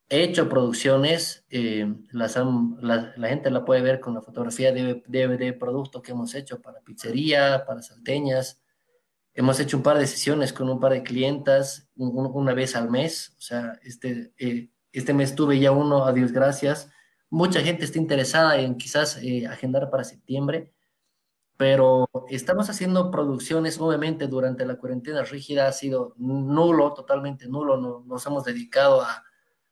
He 0.08 0.22
hecho 0.24 0.48
producciones, 0.48 1.44
eh, 1.50 1.92
la, 2.12 2.28
gente 3.28 3.50
la 3.50 3.64
puede 3.64 3.82
ver 3.82 4.00
con 4.00 4.14
la 4.14 4.22
fotografía 4.22 4.72
de, 4.72 5.52
producto 5.58 6.02
que 6.02 6.12
hemos 6.12 6.34
hecho 6.34 6.60
para 6.62 6.80
pizzería, 6.82 7.64
para 7.66 7.82
salteñas. 7.82 8.62
Hemos 9.34 9.60
hecho 9.60 9.76
un 9.76 9.82
par 9.84 9.98
de 9.98 10.06
sesiones 10.06 10.52
con 10.52 10.68
un 10.70 10.80
par 10.80 10.92
de 10.92 11.02
clientas, 11.02 11.88
un- 11.96 12.16
un- 12.18 12.30
una 12.34 12.54
vez 12.54 12.76
al 12.76 12.90
mes. 12.90 13.34
O 13.38 13.40
sea, 13.40 13.78
este, 13.84 14.32
eh, 14.38 14.70
este 14.92 15.14
mes 15.14 15.34
tuve 15.36 15.58
ya 15.60 15.72
uno, 15.72 16.04
a 16.06 16.12
Dios 16.12 16.32
gracias. 16.32 16.90
Mucha 17.30 17.60
gente 17.60 17.84
está 17.84 17.98
interesada 17.98 18.58
en 18.60 18.76
quizás 18.76 19.18
eh, 19.22 19.46
agendar 19.46 19.90
para 19.90 20.04
septiembre, 20.04 20.72
pero 21.60 22.08
estamos 22.30 22.70
haciendo 22.70 23.10
producciones, 23.10 23.78
obviamente 23.78 24.26
durante 24.28 24.64
la 24.64 24.78
cuarentena 24.78 25.24
rígida 25.24 25.68
ha 25.68 25.72
sido 25.72 26.14
nulo, 26.16 26.94
totalmente 26.94 27.46
nulo. 27.48 27.76
No- 27.76 28.02
nos 28.06 28.24
hemos 28.24 28.44
dedicado 28.44 29.02
a, 29.02 29.22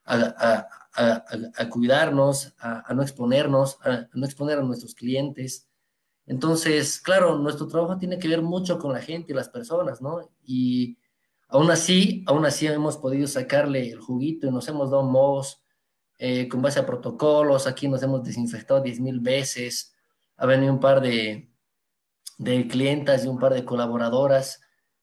a, 0.05 0.66
a- 0.95 1.68
cuidarnos, 1.70 2.55
a, 2.59 2.93
no 2.93 3.03
exponernos, 3.03 3.78
a, 3.82 4.07
no 4.12 4.26
exponer 4.26 4.59
a 4.59 4.62
nuestros 4.62 4.95
clientes. 4.95 5.66
Entonces, 6.26 7.01
claro, 7.01 7.39
nuestro 7.39 7.66
trabajo 7.68 7.97
tiene 7.97 8.18
que 8.18 8.28
ver 8.28 8.43
mucho 8.43 8.78
con 8.78 8.93
la 8.93 9.01
gente 9.01 9.32
y 9.32 9.34
las 9.34 9.49
personas, 9.49 10.03
¿no? 10.03 10.20
Y 10.45 10.99
aún 11.49 11.70
así, 11.70 12.22
aún 12.26 12.45
así 12.45 12.66
hemos 12.66 12.99
podido 12.99 13.26
sacarle 13.26 13.91
el 13.93 14.01
juguito 14.01 14.47
y 14.47 14.51
nos 14.51 14.68
hemos 14.68 14.91
dado 14.91 15.05
modos 15.05 15.62
eh, 16.18 16.49
con 16.49 16.61
base 16.61 16.80
a 16.80 16.84
protocolos. 16.84 17.66
Aquí 17.66 17.89
nos 17.89 18.03
hemos 18.03 18.22
desinfectado 18.24 18.82
diez 18.82 19.01
mil 19.01 19.20
veces. 19.20 19.95
Ha 20.36 20.45
venido 20.45 20.70
un 20.74 20.80
par 20.80 21.01
de, 21.01 21.48
de 22.39 22.66
clientas 22.68 23.24
y 23.24 23.28
un 23.28 23.39
par 23.39 23.53
de 23.53 23.64
colaboradoras 23.64 24.61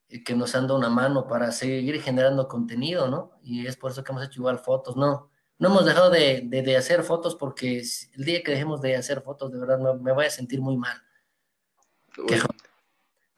eh, 0.09 0.23
que 0.23 0.35
nos 0.35 0.55
han 0.55 0.63
dado 0.67 0.79
una 0.79 0.89
mano 0.89 1.27
para 1.27 1.51
seguir 1.51 2.01
generando 2.01 2.47
contenido, 2.47 3.07
¿no? 3.09 3.31
Y 3.43 3.67
es 3.67 3.77
por 3.77 3.91
eso 3.91 4.03
que 4.03 4.11
hemos 4.11 4.25
hecho 4.25 4.39
igual 4.39 4.57
fotos, 4.59 4.95
¿no? 4.95 5.29
No 5.57 5.69
hemos 5.69 5.85
dejado 5.85 6.09
de, 6.09 6.41
de, 6.45 6.61
de 6.63 6.75
hacer 6.77 7.03
fotos 7.03 7.35
porque 7.35 7.79
el 8.13 8.25
día 8.25 8.41
que 8.43 8.51
dejemos 8.51 8.81
de 8.81 8.95
hacer 8.95 9.21
fotos, 9.21 9.51
de 9.51 9.59
verdad 9.59 9.79
me, 9.79 9.93
me 10.01 10.11
voy 10.11 10.25
a 10.25 10.29
sentir 10.29 10.59
muy 10.61 10.75
mal. 10.77 10.97
Uy, 12.17 12.39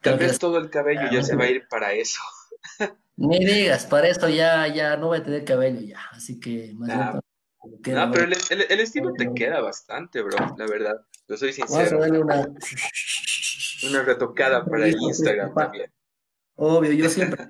tal 0.00 0.18
que 0.18 0.26
vez 0.26 0.38
todo 0.38 0.58
el 0.58 0.70
cabello 0.70 1.02
ya 1.12 1.22
se 1.22 1.36
va 1.36 1.44
a 1.44 1.48
ir 1.50 1.66
para 1.70 1.92
eso. 1.92 2.20
Ni 3.16 3.44
digas, 3.44 3.84
para 3.86 4.08
esto 4.08 4.28
ya, 4.28 4.66
ya 4.68 4.96
no 4.96 5.08
voy 5.08 5.18
a 5.18 5.22
tener 5.24 5.44
cabello 5.44 5.80
ya, 5.80 6.00
así 6.12 6.38
que 6.38 6.72
más 6.74 6.88
bien 6.88 7.00
Ah, 7.00 7.20
no, 8.06 8.12
pero 8.12 8.24
el, 8.24 8.34
el- 8.50 8.66
el 8.70 8.80
estilo 8.80 9.12
te 9.14 9.32
queda 9.34 9.60
bastante, 9.60 10.22
bro, 10.22 10.36
la 10.56 10.66
verdad. 10.66 11.04
Yo 11.28 11.36
soy 11.36 11.52
Vamos 11.52 11.76
a 11.76 11.82
sincero. 11.84 12.00
darle 12.00 12.18
una... 12.20 12.48
Una 13.86 14.02
retocada 14.02 14.64
para 14.64 14.86
el 14.86 14.96
Instagram 15.00 15.54
también. 15.54 15.92
Obvio, 16.56 16.92
yo 16.92 17.08
siempre 17.08 17.46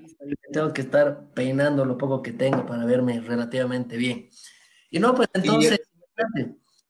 tengo 0.53 0.73
que 0.73 0.83
estar 0.83 1.33
peinando 1.35 1.85
lo 1.85 1.97
poco 1.97 2.23
que 2.23 2.33
tengo 2.33 2.67
para 2.67 2.85
verme 2.85 3.21
relativamente 3.21 3.97
bien. 3.97 4.29
Y 4.91 4.99
no, 4.99 5.15
pues 5.15 5.29
entonces, 5.33 5.81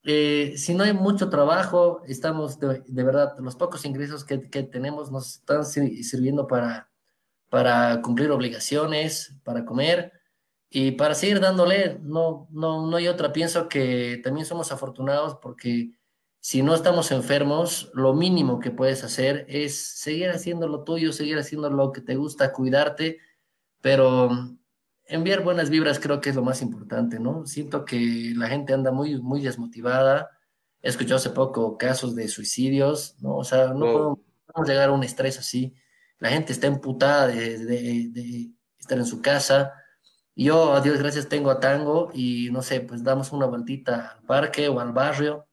eh, 0.02 0.54
si 0.56 0.74
no 0.74 0.84
hay 0.84 0.92
mucho 0.92 1.28
trabajo, 1.30 2.02
estamos 2.06 2.58
de, 2.58 2.82
de 2.86 3.04
verdad, 3.04 3.38
los 3.38 3.54
pocos 3.54 3.84
ingresos 3.84 4.24
que, 4.24 4.48
que 4.48 4.64
tenemos 4.64 5.12
nos 5.12 5.36
están 5.36 5.64
sir- 5.64 6.02
sirviendo 6.02 6.46
para, 6.46 6.90
para 7.50 8.00
cumplir 8.02 8.30
obligaciones, 8.30 9.36
para 9.44 9.64
comer 9.64 10.12
y 10.70 10.92
para 10.92 11.14
seguir 11.14 11.40
dándole. 11.40 11.98
No, 12.02 12.48
no, 12.50 12.88
no 12.88 12.96
hay 12.96 13.06
otra. 13.06 13.32
Pienso 13.32 13.68
que 13.68 14.20
también 14.24 14.46
somos 14.46 14.72
afortunados 14.72 15.38
porque 15.40 15.92
si 16.40 16.62
no 16.62 16.74
estamos 16.74 17.10
enfermos, 17.10 17.90
lo 17.94 18.14
mínimo 18.14 18.58
que 18.60 18.70
puedes 18.70 19.04
hacer 19.04 19.44
es 19.48 19.76
seguir 19.98 20.30
haciendo 20.30 20.68
lo 20.68 20.84
tuyo, 20.84 21.12
seguir 21.12 21.38
haciendo 21.38 21.68
lo 21.70 21.92
que 21.92 22.00
te 22.00 22.16
gusta, 22.16 22.52
cuidarte, 22.52 23.18
pero 23.80 24.30
enviar 25.06 25.42
buenas 25.42 25.70
vibras 25.70 25.98
creo 25.98 26.20
que 26.20 26.30
es 26.30 26.36
lo 26.36 26.42
más 26.42 26.62
importante, 26.62 27.18
¿no? 27.18 27.46
Siento 27.46 27.84
que 27.84 28.32
la 28.36 28.48
gente 28.48 28.72
anda 28.74 28.92
muy, 28.92 29.20
muy 29.20 29.42
desmotivada. 29.42 30.30
He 30.82 30.88
escuchado 30.90 31.16
hace 31.16 31.30
poco 31.30 31.76
casos 31.76 32.14
de 32.14 32.28
suicidios, 32.28 33.16
¿no? 33.20 33.36
O 33.36 33.44
sea, 33.44 33.68
no 33.68 33.80
podemos, 33.92 34.18
podemos 34.46 34.68
llegar 34.68 34.88
a 34.90 34.92
un 34.92 35.02
estrés 35.04 35.38
así. 35.38 35.74
La 36.18 36.30
gente 36.30 36.52
está 36.52 36.66
emputada 36.68 37.26
de, 37.26 37.58
de- 37.58 38.08
de 38.10 38.50
estar 38.78 38.96
en 38.98 39.06
su 39.06 39.20
casa. 39.22 39.72
Yo, 40.36 40.72
a 40.74 40.80
Dios 40.80 40.98
gracias, 40.98 41.28
tengo 41.28 41.50
a 41.50 41.58
Tango 41.58 42.10
y 42.14 42.48
no 42.52 42.62
sé, 42.62 42.80
pues 42.80 43.02
damos 43.02 43.32
una 43.32 43.46
vueltita 43.46 44.12
al 44.18 44.22
parque 44.24 44.68
o 44.68 44.78
al 44.78 44.92
barrio 44.92 45.47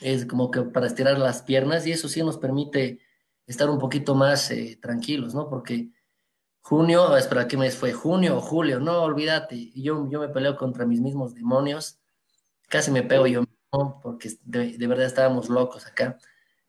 es 0.00 0.26
como 0.26 0.50
que 0.50 0.62
para 0.62 0.86
estirar 0.86 1.18
las 1.18 1.42
piernas 1.42 1.86
y 1.86 1.92
eso 1.92 2.08
sí 2.08 2.22
nos 2.22 2.38
permite 2.38 3.00
estar 3.46 3.70
un 3.70 3.78
poquito 3.78 4.14
más 4.14 4.50
eh, 4.50 4.78
tranquilos, 4.80 5.34
¿no? 5.34 5.48
Porque 5.48 5.90
junio, 6.60 7.08
ah, 7.08 7.18
espera, 7.18 7.46
¿qué 7.46 7.56
mes 7.56 7.76
fue? 7.76 7.92
Junio 7.92 8.38
o 8.38 8.40
julio, 8.40 8.80
no, 8.80 9.02
olvídate, 9.02 9.70
yo, 9.74 10.08
yo 10.10 10.20
me 10.20 10.28
peleo 10.28 10.56
contra 10.56 10.84
mis 10.84 11.00
mismos 11.00 11.34
demonios, 11.34 11.98
casi 12.68 12.90
me 12.90 13.02
pego 13.02 13.26
yo 13.26 13.42
mismo 13.42 14.00
porque 14.02 14.30
de, 14.42 14.76
de 14.76 14.86
verdad 14.86 15.06
estábamos 15.06 15.48
locos 15.48 15.86
acá. 15.86 16.18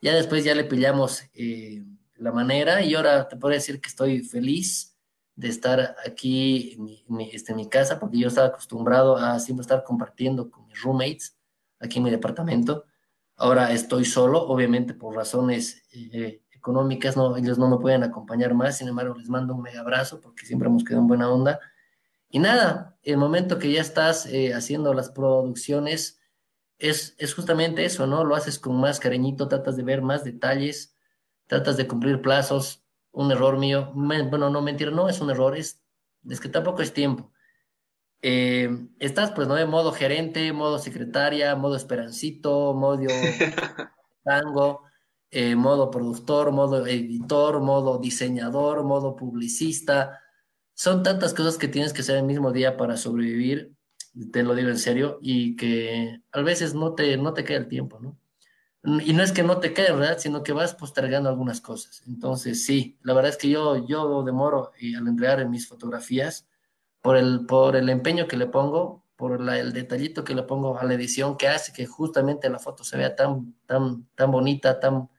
Ya 0.02 0.14
después 0.14 0.44
ya 0.44 0.54
le 0.54 0.64
pillamos 0.64 1.24
eh, 1.34 1.84
la 2.16 2.32
manera 2.32 2.82
y 2.82 2.94
ahora 2.94 3.28
te 3.28 3.36
puedo 3.38 3.54
decir 3.54 3.82
que 3.82 3.90
estoy 3.90 4.22
feliz 4.22 4.96
de 5.36 5.50
estar 5.50 5.96
aquí 6.06 6.78
en 7.10 7.22
este, 7.22 7.52
en 7.52 7.58
mi 7.58 7.70
casa 7.70 8.00
porque 8.00 8.20
yo 8.20 8.28
estaba 8.28 8.48
acostumbrado 8.48 9.18
a 9.18 9.40
siempre 9.40 9.62
estar 9.62 9.84
compartiendo 9.84 10.50
con 10.50 10.68
mis 10.68 10.82
roommates 10.82 11.38
aquí 11.80 11.98
en 11.98 12.04
mi 12.04 12.12
departamento. 12.12 12.86
Ahora 13.38 13.72
estoy 13.72 14.04
solo, 14.04 14.42
obviamente 14.42 14.96
por 14.96 15.16
razones 15.16 15.84
eh, 15.92 16.42
económicas, 16.52 17.16
no, 17.16 17.38
ellos 17.38 17.60
no 17.60 17.70
me 17.70 17.78
pueden 17.78 18.04
acompañar 18.04 18.56
más, 18.56 18.80
sin 18.80 18.88
embargo 18.88 19.16
les 19.16 19.30
mando 19.30 19.54
un 19.54 19.62
mega 19.62 19.82
abrazo 19.82 20.20
porque 20.20 20.46
siempre 20.46 20.68
hemos 20.68 20.84
quedado 20.84 21.04
en 21.04 21.08
buena 21.08 21.30
onda. 21.30 21.60
Y 22.30 22.40
nada, 22.40 22.98
el 23.04 23.18
momento 23.18 23.60
que 23.60 23.72
ya 23.72 23.82
estás 23.82 24.26
eh, 24.26 24.54
haciendo 24.56 24.94
las 24.96 25.12
producciones 25.12 26.20
es, 26.80 27.16
justamente 27.36 27.86
eso, 27.86 28.08
¿no? 28.08 28.24
Lo 28.24 28.36
haces 28.36 28.58
con 28.60 28.80
más 28.80 29.00
cariñito, 29.00 29.48
tratas 29.48 29.78
de 29.78 29.84
ver 29.84 30.02
más 30.02 30.24
detalles, 30.24 30.96
tratas 31.46 31.78
de 31.78 31.88
cumplir 31.88 32.22
plazos. 32.22 32.84
Un 33.12 33.32
error 33.32 33.58
mío, 33.58 33.92
bueno, 33.94 34.50
no 34.50 34.62
mentira, 34.62 34.92
no 34.92 35.10
es 35.10 35.22
un 35.22 35.30
error, 35.30 35.56
es, 35.58 35.82
es 36.30 36.40
que 36.40 36.50
tampoco 36.50 36.82
es 36.82 36.94
tiempo. 36.94 37.32
Eh, 38.22 38.70
estás 39.00 39.32
pues, 39.32 39.48
¿no? 39.48 39.56
De 39.56 39.66
modo 39.66 39.92
gerente, 39.92 40.52
modo 40.54 40.80
secretaria, 40.80 41.56
modo 41.56 41.76
esperancito, 41.76 42.74
modo 42.74 43.02
tango, 44.24 44.84
eh, 45.30 45.56
modo 45.56 45.92
productor, 45.92 46.52
modo 46.52 46.88
editor, 46.88 47.62
modo 47.62 48.00
diseñador, 48.00 48.84
modo 48.84 49.16
publicista. 49.16 50.20
Son 50.74 51.04
tantas 51.04 51.34
cosas 51.34 51.58
que 51.58 51.68
tienes 51.68 51.94
que 51.94 52.02
hacer 52.02 52.18
el 52.18 52.24
mismo 52.24 52.52
día 52.52 52.78
para 52.78 52.98
sobrevivir, 52.98 53.74
te 54.32 54.44
lo 54.44 54.56
digo 54.56 54.70
en 54.70 54.80
serio, 54.80 55.20
y 55.22 55.56
que 55.56 56.22
a 56.32 56.42
veces 56.42 56.74
no 56.74 56.96
te, 56.96 57.18
no 57.18 57.34
te 57.34 57.44
queda 57.44 57.58
el 57.58 57.68
tiempo, 57.68 58.00
¿no? 58.00 58.20
Y 59.04 59.12
no 59.14 59.24
es 59.24 59.32
que 59.32 59.44
no 59.44 59.60
te 59.60 59.74
quede, 59.74 59.92
¿verdad? 59.92 60.18
Sino 60.18 60.44
que 60.44 60.54
vas 60.54 60.74
postergando 60.74 61.30
algunas 61.30 61.60
cosas. 61.62 62.04
Entonces, 62.08 62.64
sí, 62.64 62.98
la 63.02 63.14
verdad 63.14 63.32
es 63.32 63.38
que 63.38 63.50
yo, 63.50 63.86
yo 63.86 64.24
demoro 64.24 64.72
y 64.80 64.96
al 64.96 65.08
entregar 65.08 65.42
en 65.42 65.50
mis 65.50 65.68
fotografías 65.68 66.48
por 67.08 67.16
el, 67.16 67.46
por 67.46 67.78
el 67.78 67.88
empeño 67.88 68.28
que 68.28 68.36
le 68.36 68.48
pongo, 68.48 69.06
por 69.16 69.40
la- 69.40 69.58
el 69.58 69.72
detallito 69.72 70.26
que 70.26 70.36
le 70.36 70.44
pongo 70.44 70.78
a 70.78 70.84
la 70.84 70.94
edición 70.94 71.38
que 71.38 71.48
hace 71.48 71.72
que 71.72 71.86
justamente 71.86 72.50
la 72.50 72.60
foto 72.60 72.84
se 72.84 72.98
vea 72.98 73.16
tan, 73.16 73.56
tan, 73.66 74.10
tan 74.14 74.30
bonita, 74.30 74.78
tan, 74.82 75.10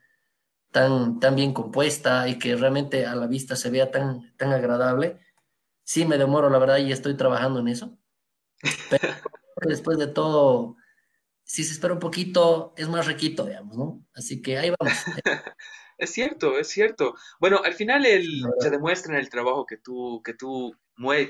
tan, 0.71 1.19
tan 1.19 1.35
bien 1.35 1.55
compuesta 1.55 2.29
y 2.29 2.39
que 2.39 2.57
realmente 2.57 3.07
a 3.07 3.15
la 3.15 3.27
vista 3.27 3.57
se 3.57 3.71
vea 3.71 3.91
tan, 3.91 4.37
tan 4.37 4.53
agradable. 4.53 5.19
Sí, 5.83 6.05
me 6.05 6.19
demoro, 6.19 6.51
la 6.51 6.59
verdad, 6.59 6.77
y 6.77 6.93
estoy 6.93 7.17
trabajando 7.17 7.61
en 7.61 7.69
eso. 7.69 7.97
Después 9.63 9.97
de 9.97 10.09
todo, 10.09 10.77
si 11.43 11.65
se 11.65 11.73
espera 11.73 11.95
un 11.95 12.01
poquito, 12.01 12.75
es 12.77 12.87
más 12.87 13.07
riquito, 13.07 13.47
digamos, 13.47 13.79
¿no? 13.79 14.05
Así 14.13 14.43
que 14.43 14.59
ahí 14.59 14.71
vamos. 14.79 14.93
Es 15.97 16.11
cierto, 16.11 16.59
es 16.59 16.69
cierto. 16.69 17.17
Bueno, 17.41 17.61
al 17.65 17.75
final 17.75 18.07
el, 18.07 18.45
se 18.61 18.71
demuestra 18.71 19.15
en 19.15 19.19
el 19.19 19.29
trabajo 19.31 19.67
que 19.67 19.79
tú, 19.79 20.23
que 20.23 20.33
tú, 20.33 20.73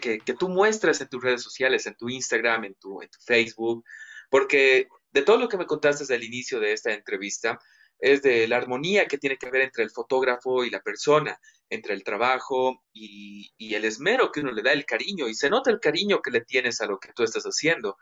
que, 0.00 0.18
que 0.18 0.34
tú 0.34 0.48
muestras 0.48 1.00
en 1.00 1.08
tus 1.08 1.22
redes 1.22 1.42
sociales, 1.42 1.86
en 1.86 1.94
tu 1.96 2.08
Instagram, 2.08 2.64
en 2.64 2.74
tu, 2.74 3.02
en 3.02 3.08
tu 3.08 3.18
Facebook, 3.20 3.84
porque 4.30 4.88
de 5.10 5.22
todo 5.22 5.38
lo 5.38 5.48
que 5.48 5.56
me 5.56 5.66
contaste 5.66 6.04
desde 6.04 6.16
el 6.16 6.24
inicio 6.24 6.60
de 6.60 6.72
esta 6.72 6.92
entrevista, 6.92 7.58
es 8.00 8.22
de 8.22 8.46
la 8.46 8.56
armonía 8.56 9.06
que 9.06 9.18
tiene 9.18 9.36
que 9.36 9.48
haber 9.48 9.62
entre 9.62 9.82
el 9.82 9.90
fotógrafo 9.90 10.64
y 10.64 10.70
la 10.70 10.80
persona, 10.80 11.38
entre 11.68 11.94
el 11.94 12.04
trabajo 12.04 12.84
y, 12.92 13.52
y 13.56 13.74
el 13.74 13.84
esmero 13.84 14.30
que 14.30 14.40
uno 14.40 14.52
le 14.52 14.62
da, 14.62 14.72
el 14.72 14.86
cariño, 14.86 15.28
y 15.28 15.34
se 15.34 15.50
nota 15.50 15.70
el 15.70 15.80
cariño 15.80 16.22
que 16.22 16.30
le 16.30 16.42
tienes 16.42 16.80
a 16.80 16.86
lo 16.86 16.98
que 16.98 17.12
tú 17.12 17.24
estás 17.24 17.44
haciendo. 17.44 17.96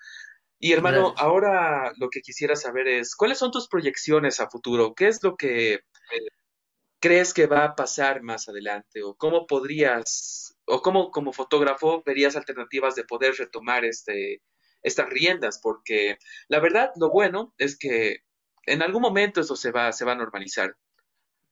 Y 0.58 0.72
hermano, 0.72 1.10
Gracias. 1.10 1.22
ahora 1.22 1.92
lo 1.96 2.08
que 2.10 2.20
quisiera 2.20 2.56
saber 2.56 2.88
es, 2.88 3.14
¿cuáles 3.14 3.38
son 3.38 3.50
tus 3.50 3.68
proyecciones 3.68 4.40
a 4.40 4.48
futuro? 4.48 4.94
¿Qué 4.94 5.08
es 5.08 5.22
lo 5.22 5.36
que, 5.36 5.80
crees 7.00 7.34
que 7.34 7.46
va 7.46 7.64
a 7.64 7.74
pasar 7.74 8.22
más 8.22 8.48
adelante? 8.48 9.02
¿O 9.02 9.14
cómo 9.14 9.46
podrías, 9.46 10.45
o 10.66 10.82
cómo 10.82 11.10
como 11.10 11.32
fotógrafo 11.32 12.02
verías 12.04 12.36
alternativas 12.36 12.94
de 12.94 13.04
poder 13.04 13.34
retomar 13.36 13.84
este, 13.84 14.42
estas 14.82 15.08
riendas? 15.08 15.60
Porque 15.62 16.18
la 16.48 16.60
verdad, 16.60 16.90
lo 16.96 17.10
bueno 17.10 17.54
es 17.58 17.78
que 17.78 18.20
en 18.66 18.82
algún 18.82 19.02
momento 19.02 19.40
eso 19.40 19.56
se 19.56 19.70
va, 19.70 19.92
se 19.92 20.04
va 20.04 20.12
a 20.12 20.16
normalizar 20.16 20.76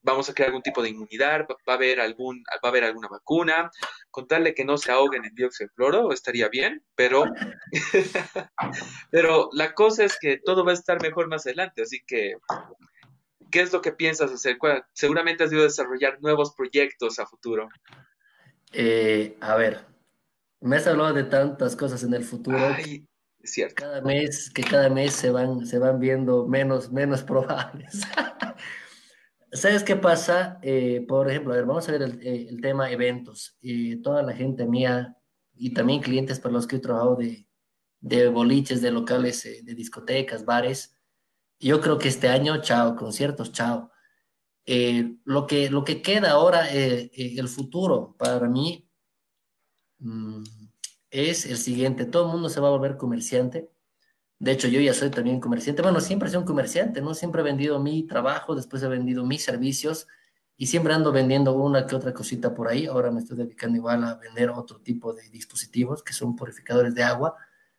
vamos 0.04 0.28
a 0.28 0.34
crear 0.34 0.48
algún 0.48 0.62
tipo 0.62 0.82
de 0.82 0.90
inmunidad, 0.90 1.46
va, 1.48 1.72
a 1.72 1.76
haber 1.76 1.98
algún, 1.98 2.44
va 2.62 2.68
a 2.68 2.68
haber 2.68 2.84
alguna 2.84 3.08
vacuna, 3.08 3.70
contarle 4.10 4.54
que 4.54 4.64
no 4.64 4.76
se 4.76 4.92
ahoguen 4.92 5.24
en 5.24 5.34
dióxido 5.34 5.68
de 5.68 5.74
cloro 5.74 6.12
estaría 6.12 6.48
bien, 6.48 6.84
pero, 6.94 7.24
pero 9.10 9.48
la 9.52 9.74
cosa 9.74 10.04
es 10.04 10.18
que 10.20 10.38
todo 10.38 10.64
va 10.64 10.72
a 10.72 10.74
estar 10.74 11.00
mejor 11.02 11.28
más 11.28 11.46
adelante, 11.46 11.82
así 11.82 12.02
que, 12.06 12.34
¿qué 13.50 13.62
es 13.62 13.72
lo 13.72 13.80
que 13.80 13.92
piensas 13.92 14.30
hacer? 14.30 14.58
Seguramente 14.92 15.44
has 15.44 15.52
ido 15.52 15.62
a 15.62 15.64
desarrollar 15.64 16.20
nuevos 16.20 16.54
proyectos 16.54 17.18
a 17.18 17.26
futuro. 17.26 17.68
Eh, 18.74 19.36
a 19.40 19.56
ver, 19.56 19.86
me 20.60 20.76
has 20.76 20.86
hablado 20.86 21.12
de 21.12 21.24
tantas 21.24 21.76
cosas 21.76 22.02
en 22.02 22.14
el 22.14 22.24
futuro. 22.24 22.58
Ay, 22.58 23.06
es 23.40 23.52
cierto. 23.52 23.74
Cada 23.76 24.00
mes, 24.00 24.50
que 24.50 24.62
cada 24.62 24.88
mes 24.88 25.12
se 25.12 25.30
van, 25.30 25.64
se 25.66 25.78
van 25.78 26.00
viendo 26.00 26.46
menos, 26.46 26.90
menos 26.90 27.22
probables. 27.24 28.02
¿Sabes 29.52 29.84
qué 29.84 29.94
pasa? 29.94 30.58
Eh, 30.62 31.04
por 31.06 31.30
ejemplo, 31.30 31.52
a 31.52 31.56
ver, 31.56 31.64
vamos 31.64 31.88
a 31.88 31.92
ver 31.92 32.02
el, 32.02 32.18
eh, 32.22 32.48
tema 32.60 32.90
eventos. 32.90 33.56
Eh, 33.62 34.00
toda 34.02 34.22
la 34.22 34.32
gente 34.32 34.66
mía 34.66 35.16
y 35.54 35.72
también 35.72 36.00
clientes 36.00 36.40
para 36.40 36.54
los 36.54 36.66
que 36.66 36.76
he 36.76 36.80
trabajado 36.80 37.14
de, 37.14 37.46
de 38.00 38.28
boliches, 38.28 38.82
de 38.82 38.90
locales, 38.90 39.44
de 39.44 39.74
discotecas, 39.74 40.44
bares. 40.44 40.98
Yo 41.60 41.80
creo 41.80 41.98
que 41.98 42.08
este 42.08 42.28
año, 42.28 42.60
chao, 42.62 42.96
conciertos, 42.96 43.52
chao. 43.52 43.92
Lo, 44.66 45.46
que, 45.46 45.70
lo 45.70 45.84
que 45.84 46.02
queda 46.02 46.32
ahora, 46.32 46.68
el 46.70 47.48
futuro 47.48 48.14
para 48.18 48.48
mí, 48.48 48.88
mm, 49.98 50.42
es 51.10 51.46
el 51.46 51.58
siguiente. 51.58 52.06
Todo 52.06 52.26
el 52.26 52.32
mundo 52.32 52.48
se 52.48 52.60
va 52.60 52.68
a 52.68 52.72
volver 52.72 52.96
comerciante 52.96 53.70
de 54.44 54.52
hecho, 54.52 54.68
yo 54.68 54.80
ya 54.80 54.92
soy 54.94 55.10
también 55.10 55.40
comerciante. 55.40 55.80
Bueno, 55.82 56.00
siempre 56.00 56.28
soy 56.28 56.38
un 56.38 56.44
comerciante, 56.44 57.00
¿no? 57.00 57.14
Siempre 57.14 57.40
he 57.40 57.44
vendido 57.44 57.80
mi 57.80 58.02
trabajo, 58.06 58.54
después 58.54 58.82
he 58.82 58.88
vendido 58.88 59.24
mis 59.24 59.42
servicios 59.42 60.06
y 60.56 60.66
siempre 60.66 60.92
ando 60.92 61.12
vendiendo 61.12 61.54
una 61.54 61.86
que 61.86 61.96
otra 61.96 62.12
cosita 62.12 62.54
por 62.54 62.68
ahí. 62.68 62.86
Ahora 62.86 63.10
me 63.10 63.20
estoy 63.20 63.38
dedicando 63.38 63.78
igual 63.78 64.04
a 64.04 64.16
vender 64.16 64.50
otro 64.50 64.80
tipo 64.80 65.14
de 65.14 65.30
dispositivos 65.30 66.02
que 66.02 66.12
son 66.12 66.36
purificadores 66.36 66.94
de 66.94 67.02
agua, 67.04 67.36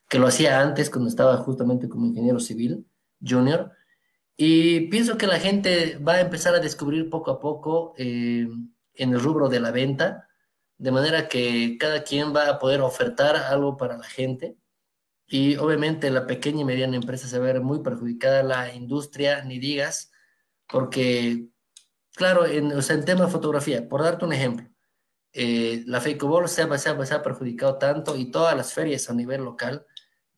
que 0.09 0.17
lo 0.17 0.27
hacía 0.27 0.59
antes 0.59 0.89
cuando 0.89 1.09
estaba 1.09 1.37
justamente 1.37 1.89
como 1.89 2.07
ingeniero 2.07 2.39
civil 2.39 2.85
junior. 3.21 3.71
Y 4.37 4.87
pienso 4.87 5.17
que 5.17 5.27
la 5.27 5.39
gente 5.39 5.97
va 5.97 6.13
a 6.13 6.21
empezar 6.21 6.53
a 6.55 6.59
descubrir 6.59 7.09
poco 7.09 7.31
a 7.31 7.39
poco 7.39 7.93
eh, 7.97 8.47
en 8.93 9.13
el 9.13 9.19
rubro 9.19 9.49
de 9.49 9.59
la 9.59 9.71
venta, 9.71 10.27
de 10.77 10.91
manera 10.91 11.27
que 11.29 11.77
cada 11.79 12.03
quien 12.03 12.35
va 12.35 12.49
a 12.49 12.59
poder 12.59 12.81
ofertar 12.81 13.35
algo 13.37 13.77
para 13.77 13.97
la 13.97 14.03
gente. 14.03 14.57
Y 15.27 15.55
obviamente 15.57 16.11
la 16.11 16.27
pequeña 16.27 16.61
y 16.61 16.65
mediana 16.65 16.97
empresa 16.97 17.27
se 17.27 17.39
va 17.39 17.45
a 17.45 17.53
ver 17.53 17.61
muy 17.61 17.81
perjudicada, 17.81 18.43
la 18.43 18.73
industria, 18.73 19.43
ni 19.43 19.57
digas, 19.59 20.11
porque, 20.67 21.47
claro, 22.15 22.45
en, 22.45 22.71
o 22.73 22.81
sea, 22.81 22.95
en 22.95 23.05
tema 23.05 23.25
de 23.25 23.31
fotografía, 23.31 23.87
por 23.89 24.03
darte 24.03 24.25
un 24.25 24.33
ejemplo, 24.33 24.69
eh, 25.33 25.83
la 25.87 25.99
Fakeball 25.99 26.47
se 26.47 26.61
ha, 26.61 26.77
se, 26.77 26.89
ha, 26.89 27.21
perjudicado 27.23 27.77
tanto 27.77 28.15
y 28.15 28.31
todas 28.31 28.55
las 28.55 28.73
ferias 28.73 29.09
a 29.09 29.13
nivel 29.13 29.43
local, 29.43 29.85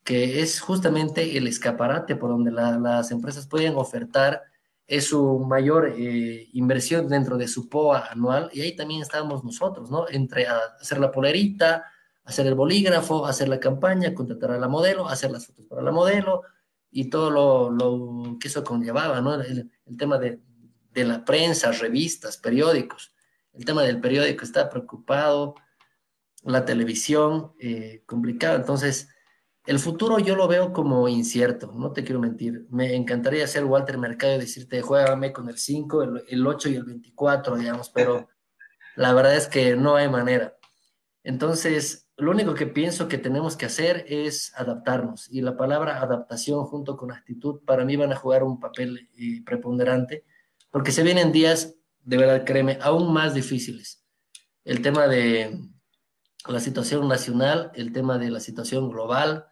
que 0.08 0.39
es 0.39 0.62
justamente 0.62 1.38
el 1.38 1.47
escaparate 1.47 2.16
por 2.16 2.30
donde 2.30 2.49
las 2.49 3.12
empresas 3.12 3.45
pueden 3.45 3.76
ofertar 3.76 4.41
es 4.88 5.08
su 5.08 5.39
mayor 5.39 5.95
eh, 5.97 6.47
inversión 6.53 7.10
dentro 7.10 7.38
de 7.38 7.49
su 7.49 7.68
POA 7.68 8.08
anual 8.12 8.49
y 8.53 8.62
ahí 8.62 8.74
también 8.74 9.01
estamos 9.01 9.43
nosotros, 9.43 9.91
¿no? 9.91 10.08
Entre 10.08 10.47
hacer 10.47 10.99
la 10.99 11.12
polerita, 11.12 11.84
hacer 12.24 12.47
el 12.47 12.55
bolígrafo, 12.55 13.26
hacer 13.26 13.49
la 13.49 13.60
campaña, 13.60 14.14
contratar 14.14 14.51
a 14.51 14.58
la 14.58 14.70
modelo, 14.70 15.10
hacer 15.10 15.30
las 15.30 15.45
fotos 15.45 15.66
para 15.66 15.82
la 15.82 15.91
modelo 15.91 16.43
y 16.89 17.10
todo 17.10 17.30
lo, 17.30 18.38
que 18.39 18.47
eso 18.47 18.64
conllevaba, 18.64 19.20
¿no? 19.20 19.34
El, 19.34 19.70
tema 19.97 20.18
de, 20.18 20.39
la 20.93 21.26
prensa, 21.26 21.74
revistas, 21.74 22.38
periódicos. 22.38 23.14
El 23.51 23.66
tema 23.66 23.84
del 23.84 23.99
periódico 23.99 24.45
está 24.45 24.70
preocupado, 24.70 25.55
la 26.43 26.64
televisión, 26.64 27.51
eh, 27.60 28.03
complicado. 28.05 28.55
Entonces, 28.55 29.10
el 29.68 29.80
futuro 29.80 30.18
yo 30.18 30.38
lo 30.38 30.47
veo 30.47 30.72
como 30.72 31.09
incierto, 31.09 31.74
no 31.76 31.91
te 31.91 32.05
quiero 32.05 32.22
mentir. 32.22 32.65
Me 32.70 32.95
encantaría 32.95 33.45
ser 33.47 33.65
Walter 33.65 33.97
Mercado 33.97 34.36
y 34.36 34.39
decirte, 34.39 34.82
juégame 34.82 35.34
con 35.34 35.49
el 35.49 35.57
5, 35.57 36.03
el, 36.03 36.24
el 36.30 36.47
8 36.47 36.70
y 36.70 36.76
el 36.76 36.86
24, 36.86 37.57
digamos, 37.57 37.89
pero 37.89 38.30
la 38.95 39.13
verdad 39.13 39.36
es 39.36 39.47
que 39.47 39.76
no 39.76 39.97
hay 39.97 40.07
manera. 40.07 40.55
Entonces, 41.22 42.07
lo 42.15 42.32
único 42.32 42.53
que 42.53 42.65
pienso 42.65 43.09
que 43.09 43.18
tenemos 43.18 43.57
que 43.57 43.65
hacer 43.65 44.05
es 44.07 44.53
adaptarnos. 44.55 45.28
Y 45.30 45.41
la 45.41 45.57
palabra 45.57 46.01
adaptación 46.01 46.63
junto 46.63 46.95
con 46.95 47.11
actitud 47.11 47.59
para 47.65 47.84
mí 47.84 47.97
van 47.97 48.13
a 48.13 48.15
jugar 48.15 48.45
un 48.45 48.61
papel 48.61 49.09
eh, 49.20 49.43
preponderante, 49.45 50.24
porque 50.72 50.93
se 50.93 51.03
vienen 51.03 51.34
días, 51.34 51.76
de 52.05 52.15
verdad, 52.15 52.45
créeme, 52.45 52.80
aún 52.82 53.11
más 53.11 53.34
difíciles. 53.34 54.01
El 54.63 54.82
tema 54.82 55.07
de 55.07 55.59
la 56.47 56.61
situación 56.61 57.09
nacional, 57.09 57.72
el 57.76 57.91
tema 57.91 58.18
de 58.18 58.32
la 58.32 58.39
situación 58.39 58.89
global 58.89 59.47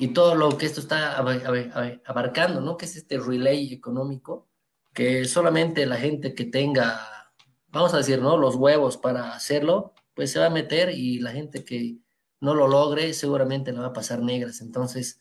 y 0.00 0.08
todo 0.14 0.34
lo 0.34 0.56
que 0.56 0.64
esto 0.64 0.80
está 0.80 1.18
abarcando, 1.18 2.62
¿no? 2.62 2.78
Que 2.78 2.86
es 2.86 2.96
este 2.96 3.18
relay 3.18 3.70
económico, 3.70 4.48
que 4.94 5.26
solamente 5.26 5.84
la 5.84 5.96
gente 5.96 6.34
que 6.34 6.46
tenga, 6.46 7.30
vamos 7.68 7.92
a 7.92 7.98
decir, 7.98 8.22
¿no? 8.22 8.38
Los 8.38 8.56
huevos 8.56 8.96
para 8.96 9.34
hacerlo, 9.34 9.92
pues 10.14 10.32
se 10.32 10.38
va 10.38 10.46
a 10.46 10.50
meter 10.50 10.88
y 10.88 11.18
la 11.18 11.32
gente 11.32 11.66
que 11.66 11.98
no 12.40 12.54
lo 12.54 12.66
logre 12.66 13.12
seguramente 13.12 13.72
la 13.72 13.82
va 13.82 13.86
a 13.88 13.92
pasar 13.92 14.22
negras. 14.22 14.62
Entonces, 14.62 15.20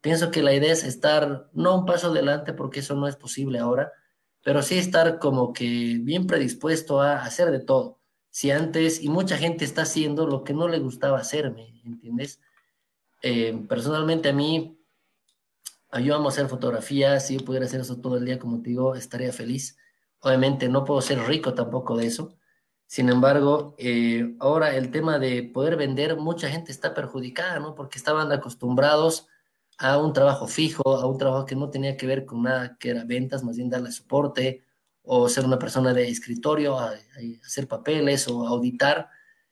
pienso 0.00 0.32
que 0.32 0.42
la 0.42 0.54
idea 0.54 0.72
es 0.72 0.82
estar, 0.82 1.48
no 1.52 1.78
un 1.78 1.86
paso 1.86 2.08
adelante 2.08 2.52
porque 2.52 2.80
eso 2.80 2.96
no 2.96 3.06
es 3.06 3.14
posible 3.14 3.60
ahora, 3.60 3.92
pero 4.42 4.60
sí 4.60 4.76
estar 4.76 5.20
como 5.20 5.52
que 5.52 5.98
bien 6.00 6.26
predispuesto 6.26 7.00
a 7.00 7.22
hacer 7.22 7.52
de 7.52 7.60
todo. 7.60 8.00
Si 8.30 8.50
antes, 8.50 9.00
y 9.04 9.08
mucha 9.08 9.38
gente 9.38 9.64
está 9.64 9.82
haciendo 9.82 10.26
lo 10.26 10.42
que 10.42 10.52
no 10.52 10.66
le 10.66 10.80
gustaba 10.80 11.20
hacerme, 11.20 11.80
¿entiendes? 11.84 12.40
Eh, 13.28 13.66
personalmente 13.68 14.28
a 14.28 14.32
mí, 14.32 14.78
yo 16.00 16.14
amo 16.14 16.28
hacer 16.28 16.46
fotografías, 16.48 17.26
si 17.26 17.36
yo 17.36 17.44
pudiera 17.44 17.66
hacer 17.66 17.80
eso 17.80 18.00
todo 18.00 18.18
el 18.18 18.24
día, 18.24 18.38
como 18.38 18.62
te 18.62 18.70
digo, 18.70 18.94
estaría 18.94 19.32
feliz. 19.32 19.76
Obviamente 20.20 20.68
no 20.68 20.84
puedo 20.84 21.00
ser 21.00 21.18
rico 21.26 21.52
tampoco 21.52 21.96
de 21.96 22.06
eso, 22.06 22.36
sin 22.86 23.08
embargo, 23.08 23.74
eh, 23.78 24.36
ahora 24.38 24.76
el 24.76 24.92
tema 24.92 25.18
de 25.18 25.42
poder 25.42 25.76
vender, 25.76 26.16
mucha 26.16 26.48
gente 26.48 26.70
está 26.70 26.94
perjudicada, 26.94 27.58
¿no? 27.58 27.74
Porque 27.74 27.98
estaban 27.98 28.30
acostumbrados 28.30 29.26
a 29.78 29.98
un 29.98 30.12
trabajo 30.12 30.46
fijo, 30.46 30.96
a 30.96 31.06
un 31.06 31.18
trabajo 31.18 31.46
que 31.46 31.56
no 31.56 31.68
tenía 31.70 31.96
que 31.96 32.06
ver 32.06 32.24
con 32.26 32.42
nada 32.44 32.76
que 32.78 32.90
era 32.90 33.04
ventas, 33.04 33.42
más 33.42 33.56
bien 33.56 33.70
darle 33.70 33.90
soporte 33.90 34.64
o 35.02 35.28
ser 35.28 35.44
una 35.44 35.58
persona 35.58 35.92
de 35.94 36.08
escritorio, 36.08 36.78
hacer 36.78 37.66
papeles 37.66 38.28
o 38.28 38.46
auditar. 38.46 39.08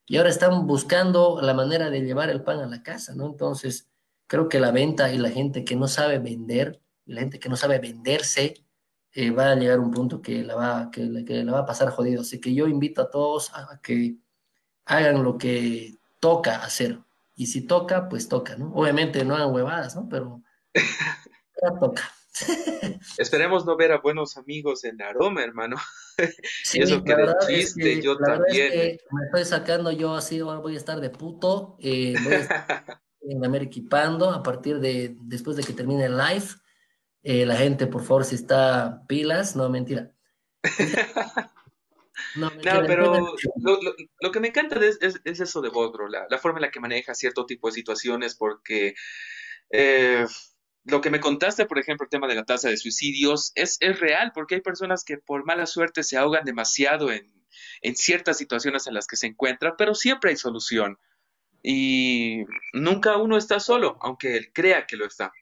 Y 0.07 0.17
ahora 0.17 0.31
están 0.31 0.67
buscando 0.67 1.41
la 1.41 1.55
manera 1.55 1.91
de 1.91 2.03
llevar 2.03 2.31
el 2.31 2.43
pan 2.43 2.61
a 2.61 2.67
la 2.67 2.83
casa, 2.83 3.15
¿no? 3.15 3.27
Entonces, 3.27 3.89
creo 4.27 4.49
que 4.49 4.61
la 4.61 4.71
venta 4.71 5.13
y 5.13 5.19
la 5.19 5.31
gente 5.31 5.65
que 5.65 5.77
no 5.77 5.89
sabe 5.89 6.19
vender, 6.19 6.81
y 7.07 7.15
la 7.15 7.21
gente 7.21 7.39
que 7.39 7.49
no 7.49 7.57
sabe 7.57 7.79
venderse, 7.79 8.65
eh, 9.13 9.31
va 9.31 9.53
a 9.53 9.55
llegar 9.55 9.81
un 9.81 9.93
punto 9.93 10.21
que 10.21 10.43
la, 10.43 10.57
va, 10.57 10.91
que, 10.91 11.03
la 11.03 11.53
va 11.53 11.61
a 11.61 11.67
pasar 11.67 11.91
jodido. 11.91 12.23
Así 12.23 12.41
que 12.41 12.55
yo 12.55 12.67
invito 12.67 13.03
a 13.03 13.11
todos 13.11 13.53
a 13.55 13.81
que 13.83 14.17
hagan 14.87 15.23
lo 15.23 15.39
que 15.39 15.99
toca 16.21 16.63
hacer. 16.65 16.99
Y 17.37 17.47
si 17.47 17.63
toca, 17.67 18.09
pues 18.09 18.29
toca, 18.29 18.57
¿no? 18.57 18.73
Obviamente 18.75 19.25
no 19.25 19.35
hagan 19.35 19.53
huevadas, 19.53 19.97
¿no? 19.97 20.09
Pero 20.09 20.43
toca. 21.81 22.03
Esperemos 23.19 23.65
no 23.65 23.77
ver 23.77 23.93
a 23.93 23.99
buenos 23.99 24.37
amigos 24.37 24.85
en 24.85 25.01
aroma, 25.01 25.43
hermano. 25.43 25.77
Sí, 26.65 26.81
Eso 26.81 27.03
que 27.03 27.15
de 27.15 27.35
chiste, 27.47 28.03
yo 28.03 28.17
también. 28.17 28.99
me 29.11 29.25
estoy 29.27 29.45
sacando 29.45 29.93
yo 29.93 30.15
así, 30.15 30.41
voy 30.41 30.75
a 30.75 30.79
estar 30.79 31.01
de 31.01 31.11
puto, 31.11 31.77
eh, 31.81 32.15
voy 32.23 32.35
a 32.35 32.39
estar 32.39 32.85
en 33.21 33.55
equipando 33.57 34.31
a 34.31 34.43
partir 34.43 34.81
de 34.81 35.17
después 35.21 35.57
de 35.57 35.65
que 35.65 35.73
termine 35.73 36.07
el 36.07 36.17
live. 36.17 36.47
Eh, 37.23 37.47
la 37.47 37.57
gente, 37.57 37.87
por 37.87 38.03
favor, 38.03 38.25
si 38.25 38.35
está 38.35 39.03
pilas, 39.09 39.57
no, 39.57 39.69
mentira. 39.69 40.13
No, 42.37 42.51
pero 42.87 43.37
lo, 44.21 44.33
que 44.33 44.41
me 44.41 44.49
encanta 44.49 44.79
es, 44.85 44.99
eso 45.25 45.61
de 45.61 45.69
vos, 45.69 45.93
la, 46.09 46.39
forma 46.39 46.59
en 46.59 46.63
la 46.63 46.71
que 46.71 46.81
maneja 46.81 47.15
cierto 47.15 47.47
tipo 47.47 47.69
de 47.69 47.75
situaciones, 47.75 48.35
porque 48.35 48.95
eh, 49.71 50.27
lo 50.85 51.01
que 51.01 51.11
me 51.11 51.21
contaste, 51.21 51.67
por 51.67 51.79
ejemplo, 51.79 52.05
el 52.05 52.11
tema 52.11 52.29
de 52.29 52.35
la 52.35 52.45
tasa 52.45 52.69
de 52.69 52.77
suicidios, 52.77 53.53
es, 53.55 53.79
real, 53.81 54.33
porque 54.35 54.57
hay 54.57 54.61
personas 54.61 55.05
que 55.05 55.19
por 55.19 55.45
mala 55.45 55.67
suerte 55.67 56.03
se 56.03 56.17
ahogan 56.17 56.45
demasiado 56.45 57.11
en, 57.11 57.33
en 57.81 57.97
ciertas 57.97 58.37
situaciones 58.37 58.87
en 58.87 58.95
las 58.95 59.07
que 59.07 59.17
se 59.17 59.27
encuentran, 59.27 59.75
pero 59.79 59.95
siempre 59.95 60.31
hay 60.31 60.37
solución. 60.37 60.99
Y 61.63 62.45
nunca 62.75 63.17
uno 63.17 63.39
está 63.39 63.59
solo, 63.61 63.97
aunque 64.03 64.37
él 64.37 64.53
crea 64.53 64.87
que 64.87 64.97
lo 64.97 65.07
está. 65.07 65.33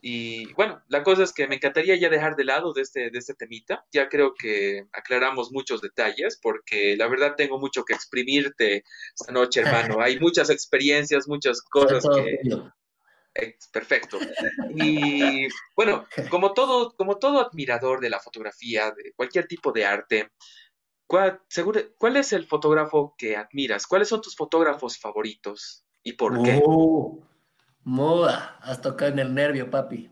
Y 0.00 0.52
bueno, 0.54 0.80
la 0.88 1.02
cosa 1.02 1.24
es 1.24 1.32
que 1.32 1.48
me 1.48 1.56
encantaría 1.56 1.96
ya 1.96 2.08
dejar 2.08 2.36
de 2.36 2.44
lado 2.44 2.72
de 2.72 2.82
este, 2.82 3.10
de 3.10 3.18
este 3.18 3.34
temita. 3.34 3.84
Ya 3.92 4.08
creo 4.08 4.34
que 4.34 4.86
aclaramos 4.92 5.50
muchos 5.50 5.80
detalles 5.80 6.38
porque 6.40 6.96
la 6.96 7.08
verdad 7.08 7.34
tengo 7.36 7.58
mucho 7.58 7.84
que 7.84 7.94
exprimirte 7.94 8.84
esta 9.18 9.32
noche, 9.32 9.60
hermano. 9.60 10.00
Hay 10.00 10.20
muchas 10.20 10.50
experiencias, 10.50 11.26
muchas 11.26 11.62
cosas 11.62 12.04
que... 12.14 12.38
Perfecto. 13.72 14.18
Y 14.74 15.46
bueno, 15.76 16.06
como 16.30 16.52
todo, 16.52 16.94
como 16.96 17.18
todo 17.18 17.40
admirador 17.40 18.00
de 18.00 18.10
la 18.10 18.20
fotografía, 18.20 18.90
de 18.90 19.12
cualquier 19.14 19.46
tipo 19.46 19.72
de 19.72 19.84
arte, 19.84 20.32
¿cuál, 21.06 21.40
seguro, 21.48 21.80
¿cuál 21.98 22.16
es 22.16 22.32
el 22.32 22.46
fotógrafo 22.46 23.14
que 23.16 23.36
admiras? 23.36 23.86
¿Cuáles 23.86 24.08
son 24.08 24.20
tus 24.20 24.34
fotógrafos 24.34 24.98
favoritos 24.98 25.84
y 26.02 26.14
por 26.14 26.42
qué? 26.42 26.60
Oh, 26.64 27.20
moda, 27.84 28.58
has 28.60 28.80
tocado 28.80 29.12
en 29.12 29.18
el 29.20 29.34
nervio, 29.34 29.70
papi. 29.70 30.10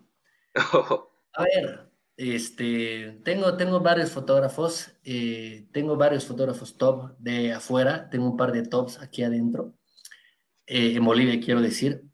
A 1.38 1.42
ver, 1.42 1.90
este, 2.16 3.20
tengo, 3.24 3.56
tengo 3.58 3.80
varios 3.80 4.10
fotógrafos, 4.10 4.90
eh, 5.04 5.68
tengo 5.72 5.96
varios 5.96 6.24
fotógrafos 6.24 6.78
top 6.78 7.16
de 7.18 7.52
afuera, 7.52 8.08
tengo 8.08 8.24
un 8.30 8.36
par 8.38 8.52
de 8.52 8.62
tops 8.62 8.98
aquí 9.02 9.22
adentro, 9.22 9.74
eh, 10.66 10.94
en 10.94 11.04
Bolivia 11.04 11.38
quiero 11.40 11.60
decir. 11.60 12.05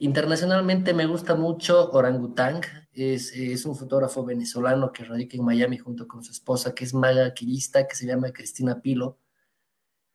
Internacionalmente 0.00 0.94
me 0.94 1.06
gusta 1.06 1.34
mucho 1.34 1.90
Orangutang, 1.90 2.62
es, 2.92 3.32
es, 3.32 3.64
un 3.64 3.74
fotógrafo 3.74 4.24
venezolano 4.24 4.92
que 4.92 5.04
radica 5.04 5.36
en 5.36 5.44
Miami 5.44 5.76
junto 5.76 6.06
con 6.06 6.22
su 6.22 6.30
esposa, 6.30 6.72
que 6.72 6.84
es 6.84 6.94
maquillista, 6.94 7.86
que 7.88 7.96
se 7.96 8.06
llama 8.06 8.32
Cristina 8.32 8.80
Pilo. 8.80 9.18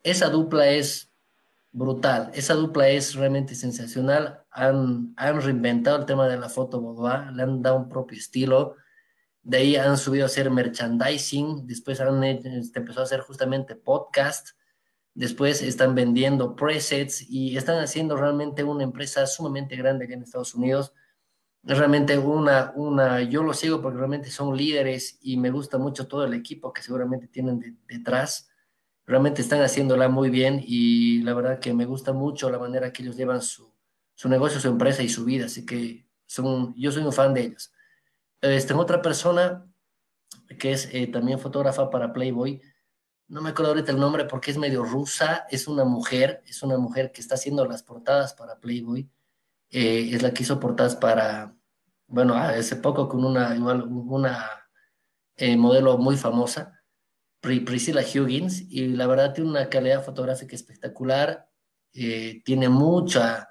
Esa 0.02 0.30
dupla 0.30 0.70
es 0.70 1.12
brutal, 1.74 2.32
esa 2.34 2.54
dupla 2.54 2.88
es 2.88 3.14
realmente 3.16 3.56
sensacional. 3.56 4.46
Han, 4.52 5.14
han 5.18 5.42
reinventado 5.42 5.98
el 5.98 6.06
tema 6.06 6.30
de 6.30 6.38
la 6.38 6.48
foto 6.48 6.80
boudoir, 6.80 7.34
le 7.34 7.44
han 7.44 7.62
dado 7.62 7.76
un 7.76 7.90
propio 7.90 8.18
estilo. 8.18 8.78
De 9.42 9.58
ahí 9.58 9.76
han 9.76 9.98
subido 9.98 10.24
a 10.24 10.28
hacer 10.28 10.50
merchandising, 10.50 11.68
después 11.68 12.00
han 12.00 12.24
este, 12.24 12.80
empezó 12.80 13.02
a 13.02 13.04
hacer 13.04 13.20
justamente 13.20 13.76
podcast 13.76 14.52
después 15.14 15.62
están 15.62 15.96
vendiendo 15.96 16.56
presets 16.56 17.30
y 17.30 17.56
están 17.58 17.80
haciendo 17.80 18.18
realmente 18.18 18.64
una 18.64 18.84
empresa 18.84 19.28
sumamente 19.28 19.76
grande 19.76 20.06
aquí 20.06 20.14
en 20.14 20.24
Estados 20.24 20.56
Unidos. 20.56 20.94
Es 21.66 21.78
realmente 21.78 22.18
una, 22.18 22.74
una, 22.76 23.22
yo 23.22 23.44
lo 23.44 23.54
sigo 23.54 23.82
porque 23.82 23.98
realmente 23.98 24.30
son 24.30 24.58
líderes 24.58 25.18
y 25.22 25.38
me 25.38 25.50
gusta 25.50 25.78
mucho 25.78 26.08
todo 26.08 26.26
el 26.26 26.34
equipo 26.34 26.74
que 26.74 26.82
seguramente 26.82 27.28
tienen 27.28 27.80
detrás. 27.88 28.50
Realmente 29.06 29.42
están 29.42 29.62
haciéndola 29.62 30.10
muy 30.10 30.30
bien 30.30 30.62
y 30.66 31.22
la 31.22 31.34
verdad 31.34 31.60
que 31.60 31.74
me 31.74 31.86
gusta 31.86 32.12
mucho 32.12 32.50
la 32.50 32.60
manera 32.60 32.92
que 32.92 33.04
ellos 33.04 33.16
llevan 33.16 33.42
su, 33.42 33.74
su 34.16 34.30
negocio, 34.30 34.60
su 34.60 34.68
empresa 34.68 35.04
y 35.04 35.10
su 35.10 35.26
vida. 35.26 35.46
Así 35.46 35.66
que 35.66 36.06
son, 36.26 36.74
yo 36.76 36.92
soy 36.92 37.04
un 37.04 37.14
fan 37.14 37.34
de 37.34 37.42
ellos. 37.42 37.72
Este, 38.42 38.74
otra 38.74 39.02
persona 39.02 39.66
que 40.60 40.74
es 40.74 40.90
eh, 40.94 41.08
también 41.08 41.40
fotógrafa 41.40 41.90
para 41.90 42.12
Playboy, 42.12 42.62
no 43.28 43.42
me 43.42 43.50
acuerdo 43.50 43.72
ahorita 43.72 43.92
el 43.92 44.00
nombre 44.00 44.26
porque 44.26 44.52
es 44.52 44.58
medio 44.58 44.84
rusa, 44.84 45.46
es 45.50 45.68
una 45.68 45.86
mujer, 45.86 46.44
es 46.46 46.64
una 46.64 46.78
mujer 46.78 47.12
que 47.12 47.22
está 47.22 47.36
haciendo 47.36 47.66
las 47.66 47.84
portadas 47.84 48.34
para 48.34 48.60
Playboy, 48.60 49.10
eh, 49.70 50.10
es 50.14 50.22
la 50.22 50.34
que 50.34 50.44
hizo 50.44 50.60
portadas 50.60 50.96
para, 50.96 51.56
bueno, 52.08 52.36
hace 52.36 52.76
poco 52.76 53.10
con 53.10 53.26
una, 53.26 53.56
igual, 53.56 53.84
una 53.84 54.50
eh, 55.36 55.58
modelo 55.58 55.98
muy 55.98 56.16
famosa, 56.18 56.84
Priscilla 57.42 58.02
Huggins, 58.02 58.62
y 58.70 58.88
la 58.88 59.08
verdad 59.08 59.34
tiene 59.34 59.50
una 59.50 59.70
calidad 59.70 60.04
fotográfica 60.04 60.56
espectacular, 60.56 61.50
eh, 61.94 62.42
tiene 62.46 62.70
mucha, 62.70 63.50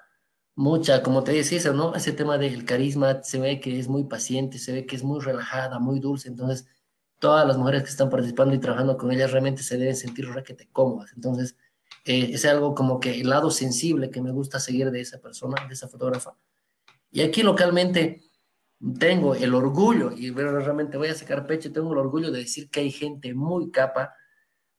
mucha, 0.55 1.03
como 1.03 1.23
te 1.23 1.33
decís, 1.33 1.65
¿no? 1.73 1.93
Ese 1.95 2.11
tema 2.13 2.37
del 2.37 2.65
carisma, 2.65 3.21
se 3.23 3.39
ve 3.39 3.59
que 3.59 3.79
es 3.79 3.87
muy 3.87 4.05
paciente, 4.05 4.57
se 4.57 4.71
ve 4.71 4.85
que 4.85 4.95
es 4.95 5.03
muy 5.03 5.19
relajada, 5.19 5.79
muy 5.79 5.99
dulce, 5.99 6.29
entonces 6.29 6.67
todas 7.23 7.47
las 7.47 7.57
mujeres 7.57 7.83
que 7.83 7.89
están 7.89 8.09
participando 8.09 8.53
y 8.53 8.59
trabajando 8.59 8.97
con 8.97 9.09
ellas 9.09 9.31
realmente 9.31 9.63
se 9.63 9.77
deben 9.77 9.95
sentir 9.95 10.27
requete 10.27 10.67
cómodas. 10.73 11.13
Entonces, 11.15 11.55
eh, 12.03 12.31
es 12.33 12.43
algo 12.43 12.75
como 12.75 12.99
que 12.99 13.21
el 13.21 13.29
lado 13.29 13.49
sensible 13.49 14.09
que 14.09 14.21
me 14.21 14.31
gusta 14.33 14.59
seguir 14.59 14.91
de 14.91 14.99
esa 14.99 15.21
persona, 15.21 15.55
de 15.65 15.73
esa 15.73 15.87
fotógrafa. 15.87 16.35
Y 17.11 17.21
aquí 17.21 17.41
localmente 17.41 18.23
tengo 18.99 19.35
el 19.35 19.53
orgullo, 19.53 20.11
y 20.11 20.31
realmente 20.31 20.97
voy 20.97 21.07
a 21.07 21.15
sacar 21.15 21.47
pecho, 21.47 21.71
tengo 21.71 21.93
el 21.93 21.99
orgullo 21.99 22.29
de 22.29 22.39
decir 22.39 22.69
que 22.69 22.81
hay 22.81 22.91
gente 22.91 23.33
muy 23.33 23.71
capa. 23.71 24.13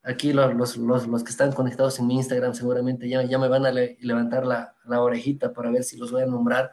Aquí 0.02 0.34
los, 0.34 0.54
los, 0.54 0.76
los, 0.76 1.06
los 1.06 1.24
que 1.24 1.30
están 1.30 1.50
conectados 1.52 1.98
en 1.98 2.08
mi 2.08 2.16
Instagram 2.16 2.52
seguramente 2.52 3.08
ya, 3.08 3.22
ya 3.22 3.38
me 3.38 3.48
van 3.48 3.64
a 3.64 3.70
levantar 3.70 4.44
la, 4.44 4.76
la, 4.84 5.00
orejita 5.00 5.54
para 5.54 5.70
ver 5.70 5.82
si 5.82 5.96
los 5.96 6.12
voy 6.12 6.24
a 6.24 6.26
nombrar. 6.26 6.72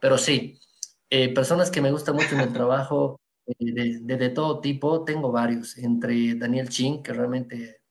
Pero 0.00 0.16
sí, 0.16 0.58
eh, 1.10 1.34
personas 1.34 1.70
que 1.70 1.82
me 1.82 1.90
gustan 1.90 2.14
mucho 2.14 2.34
en 2.36 2.40
el 2.40 2.54
trabajo, 2.54 3.20
de, 3.46 4.00
de, 4.16 4.28
todo 4.30 4.60
tipo, 4.60 5.04
tengo 5.04 5.30
varios, 5.30 5.76
entre 5.78 6.34
Daniel 6.34 6.68
Chin, 6.68 7.02
que 7.02 7.12
realmente 7.12 7.82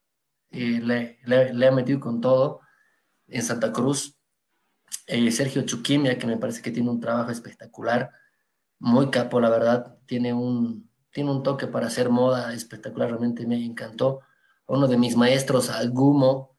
eh, 0.51 0.79
le, 0.81 1.19
le, 1.25 1.67
ha 1.67 1.71
metido 1.71 1.99
con 1.99 2.21
todo 2.21 2.61
en 3.27 3.43
Santa 3.43 3.71
Cruz, 3.71 4.17
eh, 5.07 5.31
Sergio 5.31 5.63
Chuquimia, 5.63 6.17
que 6.17 6.27
me 6.27 6.37
parece 6.37 6.61
que 6.61 6.71
tiene 6.71 6.89
un 6.89 6.99
trabajo 6.99 7.31
espectacular, 7.31 8.11
muy 8.79 9.09
capo, 9.09 9.39
la 9.39 9.49
verdad, 9.49 9.97
tiene 10.05 10.33
un, 10.33 10.89
tiene 11.11 11.31
un 11.31 11.43
toque 11.43 11.67
para 11.67 11.87
hacer 11.87 12.09
moda 12.09 12.53
espectacular, 12.53 13.09
realmente 13.09 13.45
me 13.47 13.63
encantó. 13.63 14.21
Uno 14.67 14.87
de 14.87 14.97
mis 14.97 15.15
maestros, 15.15 15.71
Gumo, 15.91 16.57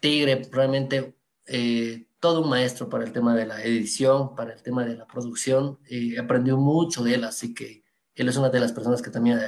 Tigre, 0.00 0.42
realmente 0.50 1.16
eh, 1.46 2.08
todo 2.20 2.42
un 2.42 2.50
maestro 2.50 2.88
para 2.88 3.04
el 3.04 3.12
tema 3.12 3.34
de 3.34 3.46
la 3.46 3.62
edición, 3.62 4.34
para 4.34 4.52
el 4.52 4.62
tema 4.62 4.84
de 4.84 4.96
la 4.96 5.06
producción, 5.06 5.78
aprendió 6.20 6.56
mucho 6.56 7.02
de 7.04 7.14
él, 7.14 7.24
así 7.24 7.54
que 7.54 7.84
él 8.22 8.28
es 8.28 8.36
una 8.36 8.50
de 8.50 8.60
las 8.60 8.72
personas 8.72 9.02
que 9.02 9.10
también 9.10 9.38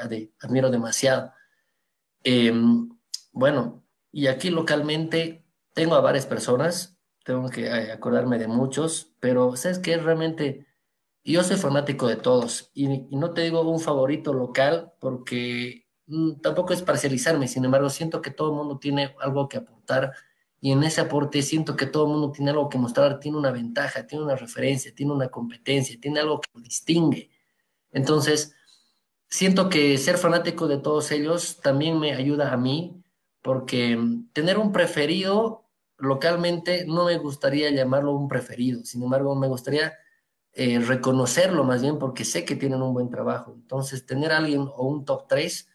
admiro 0.41 0.71
demasiado. 0.71 1.33
Em, 2.25 2.89
bueno, 3.33 3.85
y 4.11 4.27
aquí 4.27 4.51
localmente 4.51 5.45
tengo 5.75 5.95
a 5.95 6.01
varias 6.01 6.27
personas, 6.27 6.97
tengo 7.25 7.49
que 7.51 7.67
eh, 7.67 7.93
acordarme 7.93 8.39
de 8.39 8.49
muchos, 8.49 9.13
pero 9.21 9.57
¿sabes 9.57 9.79
qué? 9.79 9.97
Realmente 9.97 10.67
yo 11.25 11.45
soy 11.45 11.57
fanático 11.57 12.09
de 12.09 12.17
todos 12.17 12.71
y, 12.75 12.89
no 13.11 13.33
te 13.33 13.43
digo 13.43 13.63
un 13.63 13.81
favorito 13.81 14.33
local 14.33 14.93
porque 15.01 15.87
mm, 16.07 16.41
tampoco 16.41 16.73
es 16.73 16.83
parcializarme, 16.83 17.49
sin 17.49 17.65
embargo 17.65 17.91
siento 17.91 18.23
que 18.23 18.31
todo 18.31 18.51
el 18.51 18.57
mundo 18.57 18.79
tiene 18.79 19.15
algo 19.21 19.49
que 19.49 19.59
aportar 19.59 20.13
y 20.61 20.73
en 20.73 20.83
ese 20.85 21.01
aporte 21.01 21.43
siento 21.43 21.77
que 21.77 21.87
todo 21.87 22.05
el 22.07 22.13
mundo 22.13 22.33
tiene 22.33 22.53
algo 22.53 22.69
que 22.69 22.79
mostrar, 22.79 23.19
tiene 23.21 23.37
una 23.39 23.51
ventaja, 23.51 24.07
tiene 24.07 24.25
una 24.25 24.37
referencia, 24.37 24.95
tiene 24.95 25.13
una 25.13 25.29
competencia, 25.29 25.99
tiene 26.01 26.21
algo 26.21 26.41
que 26.41 26.49
lo 26.55 26.61
distingue. 26.61 27.31
Entonces, 27.91 28.55
siento 29.33 29.71
que 29.71 29.97
ser 29.97 30.19
fanático 30.19 30.69
de 30.69 30.77
todos 30.77 31.11
ellos 31.11 31.59
también 31.63 31.99
me 31.99 32.13
ayuda 32.13 32.53
a 32.53 32.59
mí, 32.59 33.03
porque 33.41 33.97
mm, 33.97 34.29
tener 34.35 34.59
un 34.59 34.73
preferido 34.73 35.65
localmente 35.97 36.85
no 36.87 37.07
me 37.07 37.17
gustaría 37.17 37.71
llamarlo 37.71 38.13
un 38.13 38.29
preferido, 38.29 38.85
sin 38.85 39.03
embargo, 39.03 39.35
me 39.35 39.49
gustaría 39.49 39.95
eh, 40.53 40.81
reconocerlo 40.81 41.65
más 41.65 41.81
bien 41.81 41.99
porque 41.99 42.27
sé 42.27 42.45
que 42.45 42.57
tienen 42.57 42.83
un 42.83 42.93
buen 42.93 43.09
trabajo. 43.09 43.55
Entonces, 43.55 44.05
tener 44.05 44.33
alguien 44.33 44.69
o 44.77 44.87
un 44.87 45.07
top 45.07 45.27
3, 45.29 45.67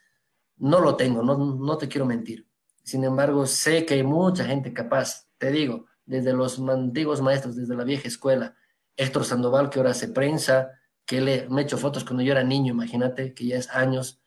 no 0.57 0.79
lo 0.79 0.95
tengo, 0.95 1.23
no, 1.23 1.35
no 1.35 1.77
te 1.79 1.87
quiero 1.87 2.05
mentir. 2.05 2.47
Sin 2.83 3.03
embargo, 3.03 3.47
sé 3.47 3.85
que 3.85 3.95
hay 3.95 4.03
mucha 4.03 4.45
gente 4.45 4.71
capaz, 4.71 5.27
te 5.39 5.51
digo, 5.51 5.87
desde 6.05 6.31
los 6.31 6.59
antiguos 6.59 7.21
maestros, 7.21 7.55
desde 7.55 7.75
la 7.75 7.83
vieja 7.83 8.07
escuela, 8.07 8.55
Héctor 8.95 9.25
Sandoval, 9.25 9.71
que 9.71 9.79
ahora 9.79 9.91
hace 9.91 10.09
prensa, 10.09 10.69
que 11.07 11.21
le, 11.21 11.49
me 11.49 11.61
he 11.61 11.63
hecho 11.63 11.77
fotos 11.77 12.03
cuando 12.03 12.21
yo 12.21 12.33
era 12.33 12.43
niño, 12.43 12.73
imagínate, 12.73 13.33
que 13.33 13.45
ya 13.47 13.57
es 13.57 13.69
años. 13.71 14.19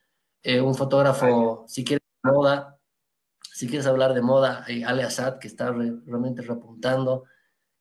Eh, 0.43 0.61
un 0.63 0.75
fotógrafo, 0.75 1.67
si 1.69 1.85
quieres 1.85 2.03
moda, 2.23 2.79
si 3.53 3.69
quieres 3.69 3.87
hablar 3.87 4.15
de 4.15 4.23
moda, 4.23 4.65
eh, 4.67 4.85
Ale 4.85 5.03
Assad, 5.03 5.39
que 5.39 5.47
está 5.47 5.71
realmente 5.71 6.41
repuntando. 6.43 7.25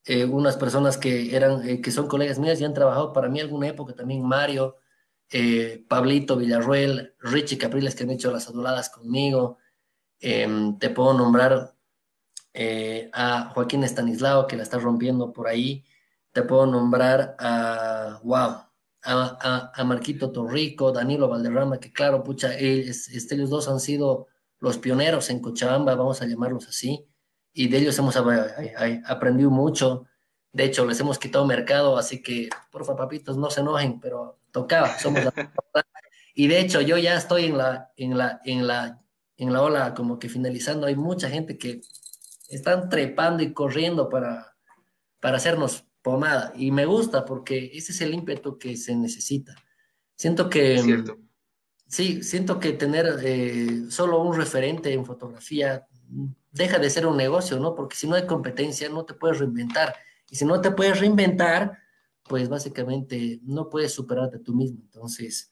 Eh, 0.06 0.26
unas 0.26 0.58
personas 0.58 0.97
que, 0.97 1.36
eran, 1.36 1.82
que 1.82 1.91
son 1.91 2.08
colegas 2.10 2.39
mías 2.39 2.60
y 2.60 2.66
han 2.66 2.74
trabajado 2.74 3.14
para 3.14 3.30
mí 3.30 3.39
alguna 3.39 3.70
época, 3.70 3.95
también 3.95 4.22
Mario, 4.22 4.76
Pablito 5.88 6.36
Villarruel, 6.36 7.16
Richie 7.20 7.58
Capriles, 7.58 7.95
que 7.95 8.04
han 8.04 8.10
hecho 8.10 8.32
las 8.32 8.50
aduladas 8.50 8.89
conmigo. 8.89 9.60
Em, 10.20 10.78
te 10.80 10.89
puedo 10.89 11.14
nombrar 11.14 11.76
a 13.14 13.52
Joaquín 13.54 13.84
Estanislao, 13.84 14.47
que 14.47 14.58
la 14.58 14.64
está 14.64 14.78
rompiendo 14.80 15.32
por 15.32 15.47
ahí. 15.47 15.86
Te 16.34 16.43
puedo 16.43 16.66
nombrar 16.66 17.36
a, 17.39 18.20
wow, 18.24 18.68
a, 19.04 19.84
Marquito 19.86 20.32
Torrico, 20.32 20.91
Danilo 20.91 21.28
Valderrama, 21.28 21.80
que 21.80 21.91
claro, 21.91 22.24
pucha, 22.24 22.54
este, 22.58 23.36
ellos 23.36 23.50
dos 23.50 23.68
han 23.68 23.80
sido 23.80 24.28
los 24.60 24.78
pioneros 24.78 25.30
en 25.30 25.39
Cochabamba, 25.39 25.95
vamos 25.95 26.22
a 26.22 26.26
llamarlos 26.26 26.68
así, 26.68 27.08
y 27.54 27.68
de 27.68 27.78
ellos 27.78 27.97
hemos 27.97 28.16
aprendido 28.16 29.50
mucho. 29.50 30.06
De 30.52 30.66
hecho, 30.66 30.86
les 30.86 31.00
hemos 31.00 31.20
quitado 31.20 31.45
mercado, 31.45 31.97
así 31.97 32.22
que, 32.22 32.50
porfa, 32.72 32.95
papitos, 32.95 33.38
no 33.38 33.50
se 33.50 33.62
enojen, 33.62 34.00
pero 34.00 34.39
tocaba, 34.52 34.97
somos 35.00 35.24
la... 35.24 35.34
Y 36.36 36.47
de 36.47 36.62
hecho, 36.62 36.80
yo 36.80 36.97
ya 36.97 37.16
estoy 37.16 37.45
en 37.45 37.58
la, 37.58 37.91
en 37.97 38.18
la, 38.18 38.39
en 38.45 38.66
la, 38.66 39.02
en 39.36 39.52
la 39.52 39.62
ola 39.62 39.93
como 39.93 40.20
que 40.20 40.30
finalizando. 40.30 40.88
Hay 40.88 40.95
mucha 40.95 41.30
gente 41.30 41.58
que 41.58 41.82
están 42.47 42.88
trepando 42.88 43.43
y 43.43 43.52
corriendo 43.52 44.08
para, 44.08 44.56
para 45.20 45.36
hacernos 45.36 45.89
pomada. 46.10 46.53
Y 46.55 46.72
me 46.72 46.86
gusta 46.86 47.24
porque 47.24 47.72
ese 47.74 47.91
es 47.91 48.01
el 48.01 48.14
ímpetu 48.14 48.57
que 48.57 48.76
se 48.78 48.95
necesita. 48.95 49.55
Siento 50.16 50.49
que... 50.49 50.80
Cierto. 50.80 51.18
Sí, 51.88 52.22
siento 52.24 52.60
que 52.60 52.74
tener 52.74 53.20
eh, 53.24 53.86
solo 53.89 54.22
un 54.22 54.36
referente 54.36 54.93
en 54.93 55.05
fotografía 55.05 55.88
deja 56.51 56.78
de 56.80 56.89
ser 56.89 57.05
un 57.07 57.18
negocio, 57.18 57.60
¿no? 57.60 57.74
Porque 57.74 57.95
si 57.95 58.07
no 58.07 58.16
hay 58.16 58.26
competencia, 58.26 58.89
no 58.89 59.05
te 59.05 59.14
puedes 59.14 59.39
reinventar. 59.39 59.95
Y 60.30 60.36
si 60.36 60.45
no 60.45 60.62
te 60.62 60.72
puedes 60.72 60.99
reinventar, 60.99 61.78
pues 62.24 62.49
básicamente 62.49 63.39
no 63.43 63.70
puedes 63.70 63.91
superarte 63.91 64.39
tú 64.39 64.53
mismo. 64.53 64.80
Entonces, 64.84 65.51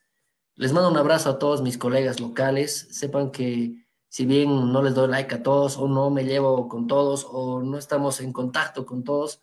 les 0.56 0.74
mando 0.74 0.90
un 0.90 0.98
abrazo 0.98 1.30
a 1.32 1.40
todos 1.40 1.62
mis 1.62 1.78
colegas 1.78 2.20
locales. 2.20 2.88
Sepan 2.92 3.32
que 3.32 3.88
si 4.10 4.26
bien 4.26 4.72
no 4.72 4.82
les 4.82 4.94
doy 4.94 5.08
like 5.08 5.36
a 5.36 5.44
todos 5.44 5.78
o 5.78 5.88
no 5.88 6.10
me 6.10 6.24
llevo 6.24 6.68
con 6.68 6.88
todos 6.88 7.28
o 7.30 7.62
no 7.62 7.78
estamos 7.78 8.22
en 8.22 8.32
contacto 8.32 8.86
con 8.86 9.04
todos, 9.04 9.42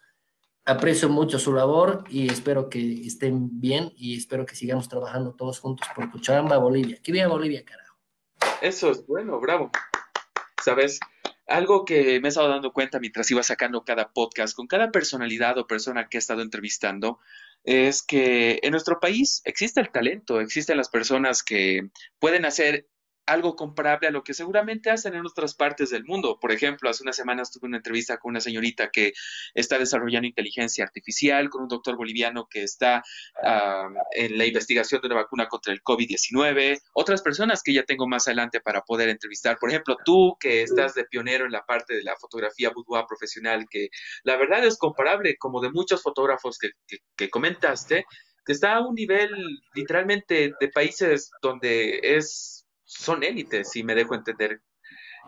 aprecio 0.65 1.09
mucho 1.09 1.39
su 1.39 1.53
labor 1.53 2.05
y 2.09 2.31
espero 2.31 2.69
que 2.71 3.07
estén 3.07 3.61
bien 3.61 3.93
y 3.97 4.17
espero 4.17 4.47
que 4.47 4.57
sigamos 4.57 4.89
trabajando 4.89 5.35
todos 5.35 5.61
juntos 5.61 5.87
por 5.95 6.11
Cochabamba, 6.11 6.59
Bolivia. 6.59 6.99
Que 7.03 7.13
viva 7.13 7.27
Bolivia, 7.27 7.65
carajo. 7.65 7.99
Eso 8.63 8.91
es 8.91 9.07
bueno, 9.07 9.41
bravo. 9.41 9.71
Sabes, 10.63 10.99
algo 11.47 11.85
que 11.85 12.21
me 12.21 12.29
he 12.29 12.31
estado 12.31 12.49
dando 12.49 12.73
cuenta 12.73 12.99
mientras 12.99 13.31
iba 13.31 13.43
sacando 13.43 13.85
cada 13.85 14.13
podcast 14.13 14.57
con 14.57 14.67
cada 14.67 14.91
personalidad 14.91 15.59
o 15.59 15.67
persona 15.67 16.09
que 16.09 16.17
he 16.17 16.21
estado 16.21 16.41
entrevistando 16.41 17.19
es 17.65 18.03
que 18.03 18.61
en 18.63 18.71
nuestro 18.71 19.01
país 19.01 19.43
existe 19.45 19.81
el 19.81 19.91
talento, 19.91 20.41
existen 20.41 20.77
las 20.77 20.89
personas 20.89 21.43
que 21.43 21.91
pueden 22.19 22.45
hacer 22.45 22.89
algo 23.27 23.57
comparable 23.57 24.09
a 24.09 24.11
lo 24.11 24.23
que 24.23 24.35
seguramente 24.35 24.91
hacen 24.91 25.15
en 25.15 25.27
otras 25.27 25.55
partes 25.55 25.91
del 25.91 26.05
mundo. 26.05 26.39
Por 26.41 26.53
ejemplo, 26.53 26.91
hace 26.91 27.03
unas 27.03 27.17
semanas 27.17 27.51
tuve 27.51 27.67
una 27.67 27.79
entrevista 27.79 28.19
con 28.19 28.31
una 28.31 28.41
señorita 28.41 28.91
que 28.91 29.13
está 29.55 29.79
desarrollando 29.79 30.29
inteligencia 30.29 30.85
artificial, 30.85 31.49
con 31.51 31.63
un 31.63 31.69
doctor 31.69 31.97
boliviano 31.97 32.47
que 32.49 32.63
está 32.63 33.03
en 34.13 34.39
la 34.39 34.47
investigación 34.47 35.01
de 35.01 35.07
una 35.07 35.17
vacuna 35.17 35.49
contra 35.49 35.73
el 35.73 35.83
COVID-19, 35.83 36.81
otras 36.93 37.23
personas 37.23 37.63
que 37.63 37.73
ya 37.73 37.85
tengo 37.85 38.07
más 38.07 38.29
adelante 38.29 38.61
para 38.61 38.83
poder 38.83 39.09
entrevistar. 39.09 39.59
Por 39.59 39.71
ejemplo, 39.71 39.97
tú 40.05 40.37
que 40.39 40.63
estás 40.63 40.95
de 40.95 41.05
pionero 41.05 41.47
en 41.47 41.53
la 41.53 41.65
parte 41.65 41.95
de 41.95 42.03
la 42.03 42.17
fotografía 42.17 42.71
boudoir 42.75 43.05
profesional, 43.07 43.67
que 43.71 43.89
la 44.23 44.37
verdad 44.37 44.65
es 44.65 44.77
comparable 44.79 45.37
como 45.39 45.61
de 45.61 45.71
muchos 45.71 46.03
fotógrafos 46.03 46.59
que, 46.59 46.71
que 47.17 47.31
comentaste, 47.31 48.07
que 48.45 48.53
está 48.53 48.77
a 48.77 48.87
un 48.87 48.95
nivel 48.95 49.31
literalmente 49.75 50.53
de 50.61 50.69
países 50.69 51.31
donde 51.41 52.01
es 52.03 52.64
son 52.85 53.23
élites, 53.23 53.71
si 53.71 53.83
me 53.83 53.95
dejo 53.95 54.15
entender. 54.15 54.61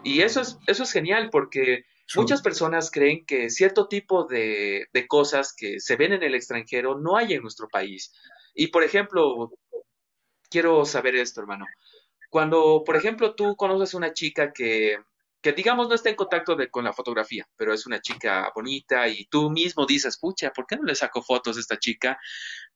Y 0.04 0.20
eso 0.20 0.40
es, 0.40 0.58
eso 0.66 0.82
es 0.82 0.92
genial 0.92 1.30
porque 1.30 1.84
muchas 2.14 2.42
personas 2.42 2.90
creen 2.90 3.24
que 3.24 3.50
cierto 3.50 3.88
tipo 3.88 4.24
de, 4.24 4.86
de, 4.92 5.06
cosas 5.06 5.54
que 5.56 5.80
se 5.80 5.96
ven 5.96 6.12
en 6.12 6.22
el 6.22 6.34
extranjero 6.34 6.98
no 6.98 7.16
hay 7.16 7.32
en 7.32 7.42
nuestro 7.42 7.68
país. 7.68 8.12
Y 8.54 8.68
por 8.68 8.84
ejemplo, 8.84 9.50
quiero 10.50 10.84
saber 10.84 11.16
esto, 11.16 11.40
hermano. 11.40 11.66
Cuando, 12.30 12.82
por 12.84 12.96
ejemplo, 12.96 13.34
tú 13.34 13.56
conoces 13.56 13.94
una 13.94 14.12
chica 14.12 14.52
que, 14.52 14.98
que 15.40 15.52
digamos 15.52 15.88
no 15.88 15.94
está 15.94 16.10
en 16.10 16.16
contacto 16.16 16.56
con 16.70 16.84
la 16.84 16.92
fotografía, 16.92 17.46
pero 17.56 17.72
es 17.72 17.86
una 17.86 18.00
chica 18.00 18.50
bonita 18.54 19.06
y 19.08 19.26
tú 19.26 19.50
mismo 19.50 19.86
dices, 19.86 20.18
pucha, 20.18 20.50
¿por 20.50 20.66
qué 20.66 20.76
no 20.76 20.82
le 20.82 20.94
saco 20.94 21.22
fotos 21.22 21.56
a 21.56 21.60
esta 21.60 21.78
chica? 21.78 22.18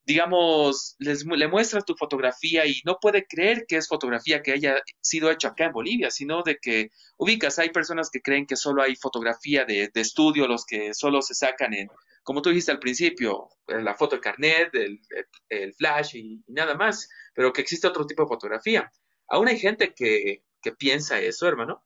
Digamos, 0.05 0.97
les, 0.99 1.25
le 1.25 1.49
muestras 1.49 1.85
tu 1.85 1.95
fotografía 1.95 2.67
y 2.67 2.81
no 2.85 2.99
puede 3.01 3.27
creer 3.27 3.65
que 3.67 3.77
es 3.77 3.89
fotografía 3.89 4.43
que 4.43 4.53
haya 4.53 4.83
sido 5.01 5.31
hecha 5.31 5.49
acá 5.49 5.67
en 5.67 5.73
Bolivia, 5.73 6.11
sino 6.11 6.43
de 6.43 6.59
que 6.59 6.91
ubicas, 7.17 7.59
hay 7.59 7.71
personas 7.71 8.11
que 8.11 8.21
creen 8.21 8.47
que 8.47 8.57
solo 8.57 8.83
hay 8.83 8.97
fotografía 8.97 9.65
de, 9.65 9.91
estudio, 9.95 10.47
los 10.49 10.65
que 10.65 10.95
solo 10.95 11.23
se 11.23 11.35
sacan 11.35 11.75
en, 11.75 11.89
como 12.23 12.43
tú 12.43 12.51
dijiste 12.51 12.73
al 12.73 12.79
principio, 12.79 13.49
la 13.67 13.95
foto 13.95 14.17
de 14.17 14.23
carnet, 14.23 14.71
el, 14.75 15.75
flash 15.75 16.17
y, 16.17 16.43
nada 16.49 16.75
más, 16.75 17.09
pero 17.35 17.53
que 17.53 17.61
existe 17.61 17.87
otro 17.87 18.07
tipo 18.07 18.23
de 18.23 18.29
fotografía. 18.29 18.91
Aún 19.29 19.49
hay 19.49 19.59
gente 19.59 19.95
que, 19.95 20.43
que 20.61 20.73
piensa 20.73 21.21
eso, 21.21 21.47
hermano. 21.47 21.85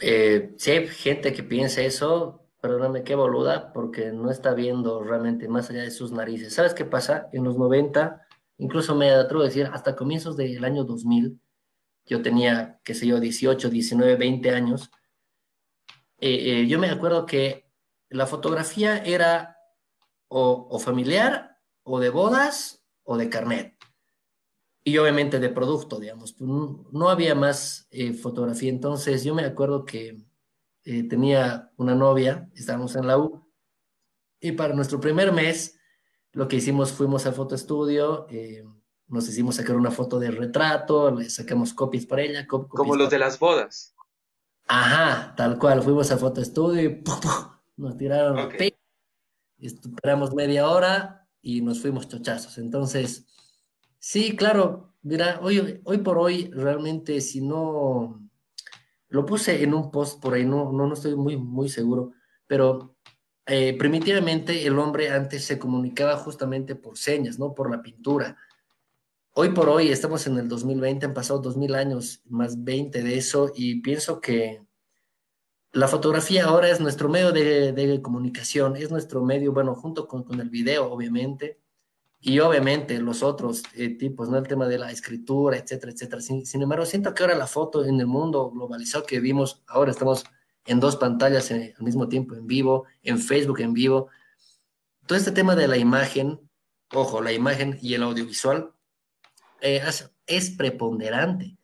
Eh, 0.00 0.52
sí, 0.56 0.86
gente 0.86 1.32
que 1.32 1.42
piensa 1.42 1.82
eso, 1.82 2.47
perdóname, 2.60 3.04
qué 3.04 3.14
boluda, 3.14 3.72
porque 3.72 4.12
no 4.12 4.30
está 4.30 4.54
viendo 4.54 5.02
realmente 5.02 5.48
más 5.48 5.70
allá 5.70 5.82
de 5.82 5.90
sus 5.90 6.12
narices. 6.12 6.54
¿Sabes 6.54 6.74
qué 6.74 6.84
pasa? 6.84 7.28
En 7.32 7.44
los 7.44 7.56
90, 7.56 8.26
incluso 8.58 8.94
me 8.94 9.10
atrevo 9.10 9.42
a 9.42 9.46
decir, 9.46 9.68
hasta 9.72 9.96
comienzos 9.96 10.36
del 10.36 10.64
año 10.64 10.84
2000, 10.84 11.40
yo 12.06 12.22
tenía, 12.22 12.80
qué 12.84 12.94
sé 12.94 13.06
yo, 13.06 13.20
18, 13.20 13.68
19, 13.70 14.16
20 14.16 14.50
años, 14.50 14.90
eh, 16.20 16.62
eh, 16.62 16.66
yo 16.66 16.78
me 16.78 16.90
acuerdo 16.90 17.26
que 17.26 17.70
la 18.08 18.26
fotografía 18.26 18.98
era 18.98 19.56
o, 20.28 20.78
familiar, 20.78 21.58
o 21.84 22.00
de 22.00 22.10
bodas, 22.10 22.84
o 23.04 23.16
de 23.16 23.30
carnet. 23.30 23.76
Y 24.84 24.98
obviamente 24.98 25.38
de 25.38 25.48
producto, 25.48 25.98
digamos. 25.98 26.32
Pues, 26.32 26.48
no, 26.48 27.08
había 27.08 27.34
más 27.34 27.86
eh, 27.90 28.14
fotografía. 28.14 28.70
Entonces 28.70 29.24
yo 29.24 29.34
me 29.34 29.44
acuerdo 29.44 29.84
que 29.84 30.27
eh, 30.90 31.06
tenía 31.06 31.70
una 31.76 31.94
novia, 31.94 32.48
estábamos 32.54 32.96
en 32.96 33.06
la 33.06 33.18
U, 33.18 33.46
y 34.40 34.52
para 34.52 34.72
nuestro 34.74 34.98
primer 34.98 35.32
mes 35.32 35.78
lo 36.32 36.48
que 36.48 36.56
hicimos 36.56 36.92
fuimos 36.92 37.26
al 37.26 37.34
fotoestudio, 37.34 38.26
eh, 38.30 38.64
nos 39.06 39.28
hicimos 39.28 39.56
sacar 39.56 39.76
una 39.76 39.90
foto 39.90 40.18
de 40.18 40.30
retrato, 40.30 41.10
le 41.10 41.28
sacamos 41.28 41.74
copias 41.74 42.06
para 42.06 42.22
ella. 42.22 42.46
Como 42.46 42.96
los 42.96 43.10
de 43.10 43.18
las 43.18 43.38
bodas. 43.38 43.94
Ajá, 44.66 45.34
tal 45.36 45.58
cual, 45.58 45.82
fuimos 45.82 46.10
al 46.10 46.20
fotoestudio 46.20 46.82
y 46.82 47.04
nos 47.76 47.98
tiraron 47.98 48.38
okay. 48.38 48.74
esperamos 49.58 50.34
media 50.34 50.70
hora 50.70 51.28
y 51.42 51.60
nos 51.60 51.82
fuimos 51.82 52.08
chochazos. 52.08 52.56
Entonces, 52.56 53.26
sí, 53.98 54.34
claro, 54.36 54.94
mira, 55.02 55.38
hoy, 55.42 55.82
hoy 55.84 55.98
por 55.98 56.16
hoy 56.16 56.50
realmente 56.50 57.20
si 57.20 57.42
no 57.42 58.27
lo 59.08 59.24
puse 59.24 59.62
en 59.62 59.74
un 59.74 59.90
post 59.90 60.20
por 60.20 60.34
ahí, 60.34 60.44
no, 60.44 60.72
no, 60.72 60.86
no 60.86 60.94
estoy 60.94 61.14
muy, 61.16 61.36
muy 61.36 61.68
seguro, 61.68 62.12
pero 62.46 62.96
eh, 63.46 63.76
primitivamente 63.78 64.66
el 64.66 64.78
hombre 64.78 65.10
antes 65.10 65.44
se 65.44 65.58
comunicaba 65.58 66.16
justamente 66.16 66.74
por 66.74 66.98
señas, 66.98 67.38
¿no? 67.38 67.54
Por 67.54 67.70
la 67.70 67.82
pintura. 67.82 68.36
Hoy 69.32 69.50
por 69.50 69.68
hoy 69.68 69.88
estamos 69.88 70.26
en 70.26 70.36
el 70.36 70.48
2020, 70.48 71.06
han 71.06 71.14
pasado 71.14 71.40
2000 71.40 71.74
años, 71.74 72.22
más 72.26 72.62
20 72.62 73.02
de 73.02 73.16
eso, 73.16 73.52
y 73.54 73.80
pienso 73.80 74.20
que 74.20 74.62
la 75.72 75.88
fotografía 75.88 76.46
ahora 76.46 76.68
es 76.70 76.80
nuestro 76.80 77.08
medio 77.08 77.32
de, 77.32 77.72
de 77.72 78.02
comunicación, 78.02 78.76
es 78.76 78.90
nuestro 78.90 79.22
medio, 79.22 79.52
bueno, 79.52 79.74
junto 79.74 80.08
con, 80.08 80.24
con 80.24 80.40
el 80.40 80.50
video, 80.50 80.90
obviamente, 80.90 81.58
y 82.20 82.40
obviamente 82.40 82.98
los 82.98 83.22
otros 83.22 83.62
eh, 83.74 83.90
tipos, 83.90 84.28
¿no? 84.28 84.38
El 84.38 84.48
tema 84.48 84.66
de 84.66 84.78
la 84.78 84.90
escritura, 84.90 85.56
etcétera, 85.56 85.92
etcétera. 85.92 86.20
Sin, 86.20 86.62
embargo, 86.62 86.84
siento 86.84 87.14
que 87.14 87.22
ahora 87.22 87.36
la 87.36 87.46
foto 87.46 87.84
en 87.84 88.00
el 88.00 88.06
mundo 88.06 88.50
globalizado 88.50 89.04
que 89.04 89.20
vimos, 89.20 89.62
ahora 89.68 89.92
estamos 89.92 90.24
en 90.66 90.80
dos 90.80 90.96
pantallas 90.96 91.50
al 91.50 91.74
mismo 91.78 92.08
tiempo, 92.08 92.34
en 92.34 92.46
vivo, 92.46 92.84
en 93.02 93.18
Facebook 93.18 93.60
en 93.60 93.72
vivo. 93.72 94.08
Todo 95.06 95.16
este 95.16 95.30
tema 95.30 95.54
de 95.54 95.68
la 95.68 95.78
imagen, 95.78 96.40
ojo, 96.92 97.22
la 97.22 97.32
imagen 97.32 97.78
y 97.80 97.94
el 97.94 98.02
audiovisual 98.02 98.72
eh, 99.60 99.80
es, 100.26 100.50
preponderante. 100.50 101.56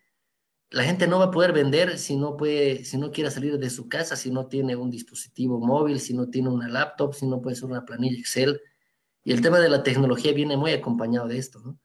La 0.70 0.84
gente 0.84 1.06
no 1.06 1.18
va 1.18 1.26
a 1.26 1.30
poder 1.30 1.52
vender 1.52 1.98
si 1.98 2.16
no 2.16 2.36
puede, 2.36 2.84
si 2.84 2.96
no 2.96 3.10
quiere 3.10 3.30
salir 3.30 3.58
de 3.58 3.70
su 3.70 3.88
casa, 3.88 4.16
si 4.16 4.30
no 4.30 4.46
tiene 4.46 4.76
un 4.76 4.90
dispositivo 4.90 5.58
móvil, 5.58 6.00
si 6.00 6.14
no 6.14 6.30
tiene 6.30 6.48
una 6.48 6.68
laptop, 6.68 7.14
si 7.14 7.26
no 7.26 7.42
puede 7.42 7.56
ser 7.56 7.66
una 7.66 7.84
planilla 7.84 8.18
Excel 8.18 8.60
y 9.24 9.32
el 9.32 9.40
tema 9.40 9.58
de 9.58 9.70
la 9.70 9.82
tecnología 9.82 10.32
viene 10.32 10.56
muy 10.56 10.72
acompañado 10.72 11.26
de 11.26 11.38
esto, 11.38 11.60
¿no? 11.60 11.78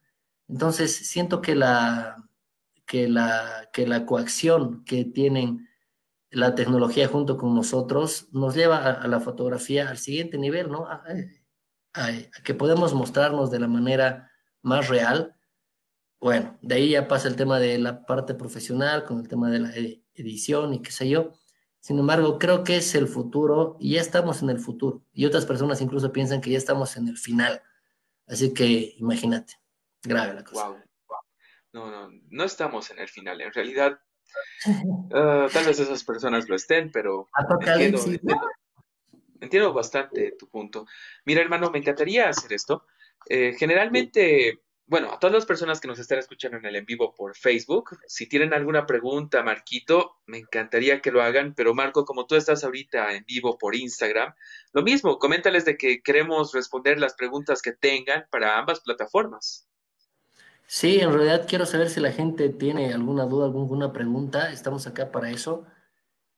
Entonces, 0.46 0.94
siento 1.08 1.40
que 1.40 1.54
la, 1.54 2.16
que 2.84 3.08
la, 3.08 3.68
que 3.72 3.86
la 3.86 4.04
coacción 4.04 4.84
que 4.84 5.04
tienen 5.04 5.68
la 6.30 6.54
tecnología 6.54 7.08
junto 7.08 7.36
con 7.36 7.54
nosotros 7.54 8.28
nos 8.32 8.54
lleva 8.54 8.78
a, 8.78 9.08
la 9.08 9.20
fotografía 9.20 9.88
al 9.88 9.98
siguiente 9.98 10.38
nivel, 10.38 10.70
¿no? 10.70 10.86
A, 10.86 11.02
que 12.44 12.54
podemos 12.54 12.94
mostrarnos 12.94 13.50
de 13.50 13.58
la 13.58 13.66
manera 13.68 14.30
más 14.62 14.88
real. 14.88 15.34
Bueno, 16.20 16.58
de 16.62 16.74
ahí 16.74 16.90
ya 16.90 17.08
pasa 17.08 17.26
el 17.26 17.36
tema 17.36 17.58
de 17.58 17.78
la 17.78 18.04
parte 18.04 18.34
profesional, 18.34 19.04
con 19.04 19.20
el 19.20 19.28
tema 19.28 19.50
de 19.50 19.58
la 19.60 19.72
edición 20.14 20.74
y 20.74 20.82
qué 20.82 20.92
sé 20.92 21.08
yo. 21.08 21.32
Sin 21.80 21.98
embargo, 21.98 22.38
creo 22.38 22.62
que 22.62 22.76
es 22.76 22.94
el 22.94 23.08
futuro 23.08 23.76
y 23.80 23.94
ya 23.94 24.02
estamos 24.02 24.42
en 24.42 24.50
el 24.50 24.58
futuro. 24.58 25.02
Y 25.12 25.24
otras 25.24 25.46
personas 25.46 25.80
incluso 25.80 26.12
piensan 26.12 26.40
que 26.40 26.50
ya 26.50 26.58
estamos 26.58 26.96
en 26.96 27.08
el 27.08 27.16
final. 27.16 27.62
Así 28.26 28.52
que 28.52 28.94
imagínate, 28.98 29.54
grave 30.02 30.34
la 30.34 30.44
cosa. 30.44 30.68
Wow. 30.68 30.76
No, 31.72 31.90
no, 31.90 32.10
no 32.28 32.44
estamos 32.44 32.90
en 32.90 32.98
el 32.98 33.08
final. 33.08 33.40
En 33.40 33.52
realidad, 33.52 33.98
ah, 35.14 35.48
tal 35.52 35.64
vez 35.64 35.80
esas 35.80 36.04
personas 36.04 36.48
lo 36.48 36.56
estén, 36.56 36.90
pero 36.92 37.28
entiendo, 39.40 39.72
bastante 39.72 40.32
tu 40.38 40.48
punto. 40.48 40.86
Mira, 41.24 41.40
hermano, 41.40 41.70
me 41.70 41.78
encantaría 41.78 42.28
hacer 42.28 42.52
esto. 42.52 42.86
Eh, 43.28 43.54
generalmente 43.58 44.60
bueno, 44.90 45.12
a 45.12 45.20
todas 45.20 45.32
las 45.32 45.46
personas 45.46 45.80
que 45.80 45.86
nos 45.86 46.00
están 46.00 46.18
escuchando 46.18 46.58
en 46.58 46.66
el 46.66 46.74
en 46.74 46.84
vivo 46.84 47.14
por 47.14 47.36
Facebook, 47.36 47.96
si 48.08 48.28
tienen 48.28 48.52
alguna 48.52 48.86
pregunta, 48.86 49.40
Marquito, 49.44 50.16
me 50.26 50.38
encantaría 50.38 51.00
que 51.00 51.12
lo 51.12 51.22
hagan, 51.22 51.54
pero 51.54 51.74
Marco, 51.74 52.04
como 52.04 52.26
tú 52.26 52.34
estás 52.34 52.64
ahorita 52.64 53.14
en 53.14 53.24
vivo 53.24 53.56
por 53.56 53.76
Instagram, 53.76 54.34
lo 54.72 54.82
mismo, 54.82 55.20
coméntales 55.20 55.64
de 55.64 55.76
que 55.76 56.02
queremos 56.02 56.52
responder 56.52 56.98
las 56.98 57.14
preguntas 57.14 57.62
que 57.62 57.70
tengan 57.70 58.26
para 58.32 58.58
ambas 58.58 58.80
plataformas. 58.80 59.68
Sí, 60.66 60.98
en 60.98 61.12
realidad 61.12 61.46
quiero 61.48 61.66
saber 61.66 61.88
si 61.88 62.00
la 62.00 62.10
gente 62.10 62.48
tiene 62.48 62.92
alguna 62.92 63.26
duda, 63.26 63.44
alguna 63.44 63.92
pregunta. 63.92 64.50
Estamos 64.50 64.88
acá 64.88 65.12
para 65.12 65.30
eso. 65.30 65.66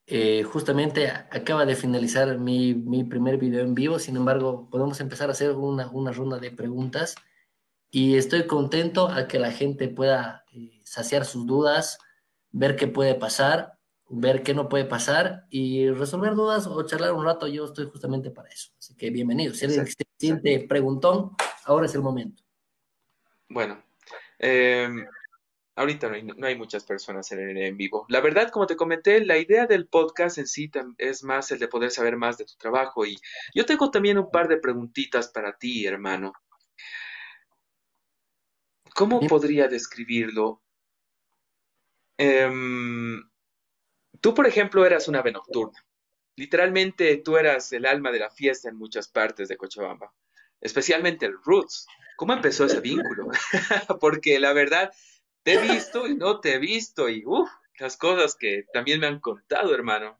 Eh, 0.05 0.43
justamente 0.43 1.07
acaba 1.09 1.65
de 1.65 1.75
finalizar 1.75 2.37
mi, 2.37 2.75
mi, 2.75 3.03
primer 3.03 3.37
video 3.37 3.61
en 3.63 3.73
vivo, 3.73 3.97
sin 3.97 4.15
embargo, 4.15 4.69
podemos 4.69 4.99
empezar 4.99 5.29
a 5.29 5.31
hacer 5.31 5.53
una, 5.53 5.89
una 5.89 6.11
ronda 6.11 6.37
de 6.37 6.51
preguntas 6.51 7.15
y 7.93 8.17
estoy 8.17 8.47
contento 8.47 9.07
a 9.07 9.27
que 9.27 9.37
la 9.37 9.51
gente 9.51 9.87
pueda 9.87 10.43
eh, 10.51 10.81
saciar 10.83 11.25
sus 11.25 11.45
dudas, 11.45 11.99
ver 12.51 12.75
qué 12.75 12.87
puede 12.87 13.15
pasar, 13.15 13.77
ver 14.09 14.43
qué 14.43 14.53
no 14.53 14.67
puede 14.67 14.85
pasar 14.85 15.45
y 15.49 15.89
resolver 15.91 16.33
dudas 16.33 16.67
o 16.67 16.81
charlar 16.83 17.13
un 17.13 17.23
rato. 17.23 17.47
Yo 17.47 17.65
estoy 17.65 17.85
justamente 17.85 18.31
para 18.31 18.49
eso. 18.49 18.71
Así 18.79 18.95
que 18.95 19.11
bienvenido. 19.11 19.53
Si 19.53 19.65
alguien 19.65 19.85
se 19.85 19.95
siente 20.17 20.65
preguntón, 20.67 21.35
ahora 21.65 21.85
es 21.85 21.93
el 21.93 22.01
momento. 22.01 22.43
Bueno, 23.47 23.83
Em, 24.45 25.05
ahorita 25.77 26.09
no 26.09 26.47
hay, 26.47 26.57
muchas 26.57 26.83
personas 26.83 27.31
en, 27.31 27.57
en 27.57 27.77
vivo. 27.77 28.05
La 28.09 28.19
verdad, 28.19 28.49
como 28.49 28.67
te 28.67 28.75
comenté, 28.75 29.23
la 29.23 29.37
idea 29.37 29.67
del 29.67 29.87
podcast 29.87 30.37
en 30.37 30.47
sí 30.47 30.69
es 30.97 31.23
más 31.23 31.49
el 31.51 31.59
de 31.59 31.69
poder 31.69 31.91
saber 31.91 32.17
más 32.17 32.37
de 32.37 32.43
tu 32.43 32.55
trabajo. 32.57 33.05
Y 33.05 33.17
yo 33.55 33.65
tengo 33.65 33.89
también 33.89 34.17
un 34.17 34.29
par 34.29 34.49
de 34.49 34.57
preguntitas 34.57 35.29
para 35.29 35.57
ti, 35.57 35.85
hermano. 35.85 36.33
¿Cómo 38.95 39.19
podría 39.27 39.67
describirlo? 39.67 40.61
Em, 42.17 43.21
tú, 44.21 44.33
por 44.33 44.47
ejemplo, 44.47 44.85
eras 44.85 45.07
una 45.07 45.19
ave 45.19 45.31
nocturna. 45.31 45.83
Literalmente, 46.35 47.17
tú 47.17 47.37
eras 47.37 47.71
el 47.73 47.85
alma 47.85 48.11
de 48.11 48.19
la 48.19 48.29
fiesta 48.29 48.69
en 48.69 48.77
muchas 48.77 49.07
partes 49.07 49.47
de 49.47 49.57
Cochabamba, 49.57 50.13
especialmente 50.61 51.25
el 51.25 51.37
Roots. 51.43 51.87
¿Cómo 52.15 52.33
empezó 52.33 52.65
ese 52.65 52.79
vínculo? 52.79 53.27
Porque 53.99 54.39
la 54.39 54.53
verdad, 54.53 54.91
te 55.43 55.53
he 55.53 55.73
visto 55.73 56.07
y 56.07 56.15
no 56.15 56.39
te 56.39 56.55
he 56.55 56.59
visto 56.59 57.09
y 57.09 57.23
uff, 57.25 57.49
las 57.79 57.97
cosas 57.97 58.35
que 58.35 58.65
también 58.73 58.99
me 58.99 59.07
han 59.07 59.19
contado, 59.19 59.73
hermano. 59.73 60.19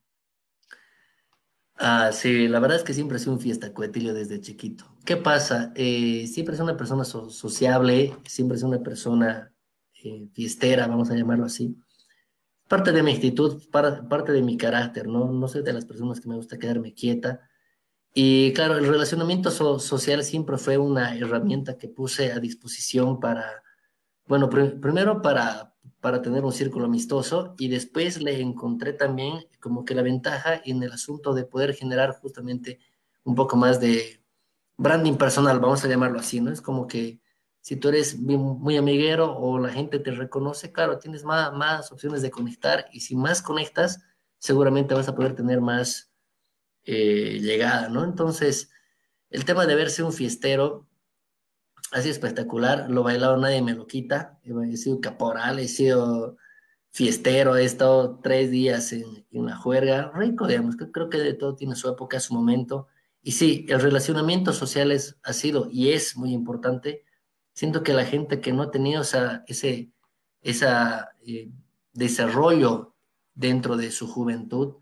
Ah, 1.75 2.11
sí, 2.13 2.47
la 2.47 2.59
verdad 2.59 2.77
es 2.77 2.83
que 2.83 2.93
siempre 2.93 3.17
he 3.17 3.19
sido 3.19 3.33
un 3.33 3.39
fiesta 3.39 3.73
coetilio 3.73 4.13
desde 4.13 4.39
chiquito. 4.39 4.85
¿Qué 5.05 5.17
pasa? 5.17 5.73
Eh, 5.75 6.27
siempre 6.27 6.55
es 6.55 6.61
una 6.61 6.77
persona 6.77 7.03
sociable, 7.03 8.15
siempre 8.25 8.57
es 8.57 8.63
una 8.63 8.79
persona 8.81 9.51
eh, 10.03 10.27
fiestera, 10.33 10.87
vamos 10.87 11.09
a 11.09 11.15
llamarlo 11.15 11.45
así. 11.45 11.75
Parte 12.67 12.91
de 12.91 13.03
mi 13.03 13.13
actitud, 13.13 13.61
parte 13.69 14.31
de 14.31 14.41
mi 14.41 14.55
carácter, 14.57 15.07
¿no? 15.07 15.31
No 15.31 15.47
soy 15.47 15.63
de 15.63 15.73
las 15.73 15.85
personas 15.85 16.21
que 16.21 16.29
me 16.29 16.35
gusta 16.35 16.57
quedarme 16.57 16.93
quieta 16.93 17.49
y 18.13 18.53
claro, 18.53 18.77
el 18.77 18.87
relacionamiento 18.87 19.49
social 19.79 20.23
siempre 20.23 20.57
fue 20.57 20.77
una 20.77 21.17
herramienta 21.17 21.77
que 21.77 21.87
puse 21.87 22.31
a 22.31 22.39
disposición 22.39 23.19
para, 23.19 23.63
bueno, 24.27 24.49
primero 24.49 25.21
para, 25.23 25.72
para 26.03 26.21
tener 26.21 26.43
un 26.43 26.51
círculo 26.51 26.87
amistoso 26.87 27.55
y 27.57 27.69
después 27.69 28.21
le 28.21 28.41
encontré 28.41 28.91
también 28.91 29.47
como 29.61 29.85
que 29.85 29.95
la 29.95 30.01
ventaja 30.01 30.61
en 30.65 30.83
el 30.83 30.91
asunto 30.91 31.33
de 31.33 31.45
poder 31.45 31.73
generar 31.73 32.19
justamente 32.19 32.79
un 33.23 33.35
poco 33.35 33.55
más 33.55 33.79
de 33.79 34.21
branding 34.75 35.15
personal, 35.15 35.61
vamos 35.61 35.85
a 35.85 35.87
llamarlo 35.87 36.19
así, 36.19 36.41
¿no? 36.41 36.51
Es 36.51 36.59
como 36.61 36.87
que 36.87 37.21
si 37.61 37.77
tú 37.77 37.87
eres 37.87 38.19
muy 38.19 38.75
amiguero 38.75 39.33
o 39.37 39.57
la 39.57 39.69
gente 39.69 39.97
te 39.97 40.11
reconoce, 40.11 40.73
claro, 40.73 40.99
tienes 40.99 41.23
más, 41.23 41.53
más 41.53 41.89
opciones 41.93 42.21
de 42.21 42.31
conectar 42.31 42.85
y 42.91 42.99
si 42.99 43.15
más 43.15 43.41
conectas, 43.41 44.03
seguramente 44.39 44.93
vas 44.93 45.07
a 45.07 45.15
poder 45.15 45.33
tener 45.35 45.61
más 45.61 46.11
eh, 46.83 47.39
llegada, 47.39 47.87
¿no? 47.87 48.03
Entonces, 48.03 48.69
el 49.29 49.45
tema 49.45 49.65
de 49.65 49.75
verse 49.75 50.03
un 50.03 50.11
fiestero 50.11 50.85
sido 52.01 52.13
espectacular, 52.13 52.89
lo 52.89 53.03
bailado 53.03 53.37
nadie 53.37 53.61
me 53.61 53.75
lo 53.75 53.85
quita, 53.85 54.39
he 54.43 54.77
sido 54.77 54.99
caporal, 54.99 55.59
he 55.59 55.67
sido 55.67 56.37
fiestero, 56.89 57.55
he 57.55 57.65
estado 57.65 58.19
tres 58.19 58.51
días 58.51 58.93
en, 58.93 59.25
una 59.31 59.55
juerga, 59.55 60.11
rico, 60.15 60.47
digamos, 60.47 60.75
creo 60.75 61.09
que 61.09 61.17
de 61.17 61.33
todo 61.33 61.55
tiene 61.55 61.75
su 61.75 61.89
época, 61.89 62.19
su 62.19 62.33
momento, 62.33 62.87
y 63.21 63.31
sí, 63.31 63.65
el 63.69 63.79
relacionamiento 63.79 64.53
social 64.53 64.91
es, 64.91 65.17
ha 65.23 65.33
sido 65.33 65.69
y 65.71 65.91
es 65.91 66.17
muy 66.17 66.33
importante, 66.33 67.03
siento 67.53 67.83
que 67.83 67.93
la 67.93 68.05
gente 68.05 68.41
que 68.41 68.53
no 68.53 68.63
ha 68.63 68.71
tenido 68.71 69.01
ese 69.01 69.91
eh, 70.41 71.49
desarrollo 71.93 72.95
dentro 73.33 73.77
de 73.77 73.91
su 73.91 74.07
juventud, 74.07 74.75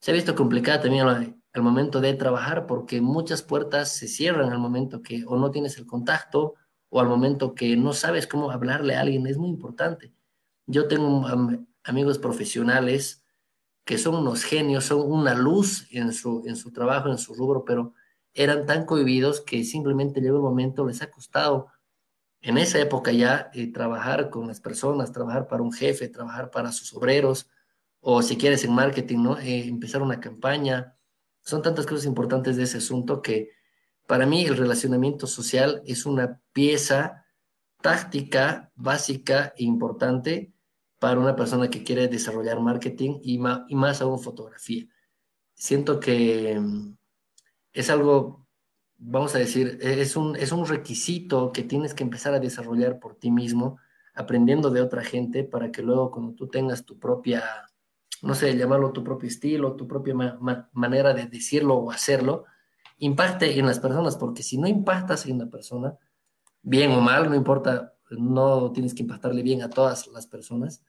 se 0.00 0.10
ha 0.10 0.14
visto 0.14 0.34
complicada 0.34 0.82
también 0.82 1.41
al 1.52 1.62
momento 1.62 2.00
de 2.00 2.14
trabajar 2.14 2.66
porque 2.66 3.00
muchas 3.00 3.42
puertas 3.42 3.94
se 3.94 4.08
cierran 4.08 4.52
al 4.52 4.58
momento 4.58 5.02
que 5.02 5.24
o 5.26 5.36
no 5.36 5.50
tienes 5.50 5.76
el 5.78 5.86
contacto 5.86 6.54
o 6.88 7.00
al 7.00 7.08
momento 7.08 7.54
que 7.54 7.76
no 7.76 7.92
sabes 7.92 8.26
cómo 8.26 8.50
hablarle 8.50 8.96
a 8.96 9.00
alguien. 9.00 9.26
Es 9.26 9.38
muy 9.38 9.50
importante. 9.50 10.12
Yo 10.66 10.88
tengo 10.88 11.26
amigos 11.84 12.18
profesionales 12.18 13.24
que 13.84 13.98
son 13.98 14.14
unos 14.14 14.44
genios, 14.44 14.84
son 14.84 15.00
una 15.10 15.34
luz 15.34 15.88
en 15.90 16.12
su, 16.12 16.42
en 16.46 16.56
su 16.56 16.72
trabajo, 16.72 17.08
en 17.08 17.18
su 17.18 17.34
rubro, 17.34 17.64
pero 17.64 17.94
eran 18.32 18.66
tan 18.66 18.86
cohibidos 18.86 19.40
que 19.40 19.64
simplemente 19.64 20.20
llegó 20.20 20.36
el 20.36 20.42
momento, 20.42 20.86
les 20.86 21.02
ha 21.02 21.10
costado 21.10 21.68
en 22.40 22.58
esa 22.58 22.80
época 22.80 23.12
ya 23.12 23.50
eh, 23.54 23.72
trabajar 23.72 24.30
con 24.30 24.48
las 24.48 24.60
personas, 24.60 25.12
trabajar 25.12 25.46
para 25.46 25.62
un 25.62 25.72
jefe, 25.72 26.08
trabajar 26.08 26.50
para 26.50 26.72
sus 26.72 26.92
obreros, 26.92 27.48
o 28.00 28.20
si 28.20 28.36
quieres 28.36 28.64
en 28.64 28.72
marketing, 28.74 29.18
¿no? 29.22 29.38
Eh, 29.38 29.68
empezar 29.68 30.02
una 30.02 30.18
campaña, 30.18 30.96
son 31.42 31.62
tantas 31.62 31.86
cosas 31.86 32.06
importantes 32.06 32.56
de 32.56 32.64
ese 32.64 32.78
asunto 32.78 33.20
que 33.20 33.50
para 34.06 34.26
mí 34.26 34.44
el 34.44 34.56
relacionamiento 34.56 35.26
social 35.26 35.82
es 35.86 36.06
una 36.06 36.40
pieza 36.52 37.26
táctica 37.80 38.72
básica 38.74 39.52
e 39.56 39.64
importante 39.64 40.52
para 40.98 41.18
una 41.18 41.34
persona 41.34 41.68
que 41.68 41.82
quiere 41.82 42.08
desarrollar 42.08 42.60
marketing 42.60 43.18
y, 43.22 43.40
y 43.68 43.74
más 43.74 44.00
aún 44.00 44.20
fotografía. 44.20 44.86
Siento 45.52 45.98
que 45.98 46.58
mm, 46.60 46.96
es 47.72 47.90
algo, 47.90 48.46
vamos 48.98 49.34
a 49.34 49.38
decir, 49.38 49.78
es 49.82 50.16
un, 50.16 50.36
es 50.36 50.52
un 50.52 50.66
requisito 50.66 51.50
que 51.52 51.64
tienes 51.64 51.92
que 51.92 52.04
empezar 52.04 52.34
a 52.34 52.40
desarrollar 52.40 53.00
por 53.00 53.16
ti 53.16 53.30
mismo, 53.32 53.78
aprendiendo 54.14 54.70
de 54.70 54.80
otra 54.80 55.02
gente 55.02 55.42
para 55.42 55.72
que 55.72 55.82
luego 55.82 56.10
cuando 56.10 56.34
tú 56.34 56.48
tengas 56.48 56.84
tu 56.84 56.98
propia 56.98 57.42
no 58.22 58.34
sé, 58.34 58.56
llamarlo 58.56 58.92
tu 58.92 59.02
propio 59.02 59.28
estilo, 59.28 59.74
tu 59.74 59.86
propia 59.88 60.14
manera 60.72 61.12
de 61.12 61.26
decirlo 61.26 61.74
o 61.74 61.90
hacerlo, 61.90 62.44
impacte 62.98 63.58
en 63.58 63.66
las 63.66 63.80
personas, 63.80 64.16
porque 64.16 64.44
si 64.44 64.58
no 64.58 64.68
impactas 64.68 65.26
en 65.26 65.40
la 65.40 65.50
persona, 65.50 65.98
bien 66.62 66.92
o 66.92 67.00
mal, 67.00 67.28
no 67.28 67.34
importa, 67.34 67.94
no 68.10 68.70
tienes 68.70 68.94
que 68.94 69.02
impactarle 69.02 69.42
bien 69.42 69.62
a 69.62 69.70
todas 69.70 70.06
las 70.06 70.28
personas. 70.28 70.84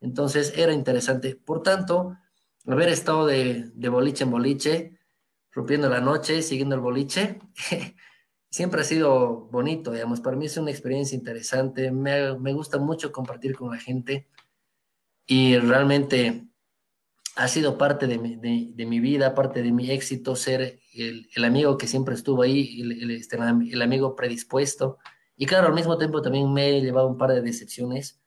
Entonces 0.00 0.54
era 0.56 0.72
interesante. 0.72 1.36
Por 1.36 1.62
tanto, 1.62 2.16
haber 2.66 2.88
estado 2.88 3.26
de, 3.26 3.70
boliche 3.90 4.24
en 4.24 4.30
boliche, 4.30 4.98
rompiendo 5.50 5.90
la 5.90 6.00
noche, 6.00 6.40
siguiendo 6.40 6.74
el 6.74 6.80
boliche, 6.80 7.38
siempre 8.50 8.80
ha 8.80 8.84
sido 8.84 9.48
bonito, 9.50 9.92
digamos. 9.92 10.22
Para 10.22 10.36
mí 10.38 10.46
es 10.46 10.56
una 10.56 10.70
experiencia 10.70 11.16
interesante. 11.16 11.90
Me, 11.90 12.38
me 12.38 12.54
gusta 12.54 12.78
mucho 12.78 13.12
compartir 13.12 13.54
con 13.54 13.70
la 13.70 13.78
gente 13.78 14.26
y 15.26 15.58
realmente 15.58 16.47
ha 17.38 17.46
sido 17.46 17.78
parte 17.78 18.08
de 18.08 18.18
mi, 18.18 18.34
de, 18.34 18.84
mi, 18.84 18.98
vida, 18.98 19.32
parte 19.32 19.62
de 19.62 19.70
mi 19.70 19.92
éxito, 19.92 20.34
ser 20.34 20.80
el, 20.92 21.30
el 21.32 21.44
amigo 21.44 21.78
que 21.78 21.86
siempre 21.86 22.16
estuvo 22.16 22.42
ahí, 22.42 22.80
el, 22.80 23.12
este, 23.12 23.36
el, 23.36 23.80
amigo 23.80 24.16
predispuesto. 24.16 24.98
Y 25.36 25.46
claro, 25.46 25.68
al 25.68 25.74
mismo 25.74 25.96
tiempo 25.98 26.20
también 26.20 26.52
me 26.52 26.68
he 26.68 26.80
llevado 26.80 27.06
un 27.06 27.16
par 27.16 27.30
de 27.30 27.40
decepciones 27.40 28.20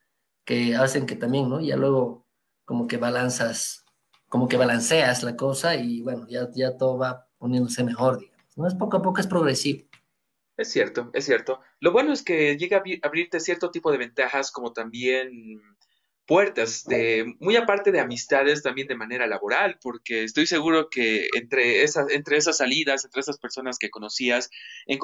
que 0.46 0.78
hacen 0.78 1.06
que 1.06 1.18
también, 1.18 1.50
¿no? 1.50 1.60
Ya 1.60 1.76
luego 1.76 2.26
como 2.64 2.88
que 2.88 2.96
balanzas, 2.96 3.84
como 4.30 4.48
que 4.48 4.56
balanceas 4.56 5.24
la 5.24 5.36
cosa 5.36 5.76
y 5.76 6.02
bueno, 6.02 6.26
ya, 6.30 6.48
ya 6.56 6.78
todo 6.78 6.98
va 6.98 7.28
poniéndose 7.38 7.84
mejor, 7.84 8.18
digamos. 8.18 8.58
¿no? 8.58 8.66
Es 8.66 8.76
poco 8.76 8.96
a 8.96 9.02
poco, 9.02 9.20
es 9.20 9.28
progresivo. 9.28 9.90
Es 10.56 10.72
cierto, 10.72 11.10
es 11.12 11.26
cierto. 11.26 11.60
Lo 11.82 11.92
bueno 11.92 12.14
es 12.14 12.24
que 12.24 12.58
llega 12.58 12.78
a 12.78 13.08
abrirte 13.08 13.42
cierto 13.42 13.72
tipo 13.72 13.92
de 13.92 13.98
ventajas 13.98 14.52
como 14.52 14.72
también 14.72 15.60
puertas, 16.26 16.86
de, 16.86 17.36
muy 17.40 17.56
aparte 17.56 17.92
de 17.92 18.00
amistades 18.00 18.64
también 18.64 18.88
de 18.88 18.96
manera 18.96 19.28
laboral, 19.28 19.80
porque 19.82 20.24
estoy 20.24 20.48
seguro 20.48 20.90
que 20.90 21.28
entre 21.36 21.84
esas, 21.84 22.10
entre 22.10 22.38
esas 22.38 22.58
salidas, 22.58 23.06
entre 23.06 23.22
esas 23.22 23.38
personas 23.38 23.78
que 23.78 23.90
conocías, 23.90 24.50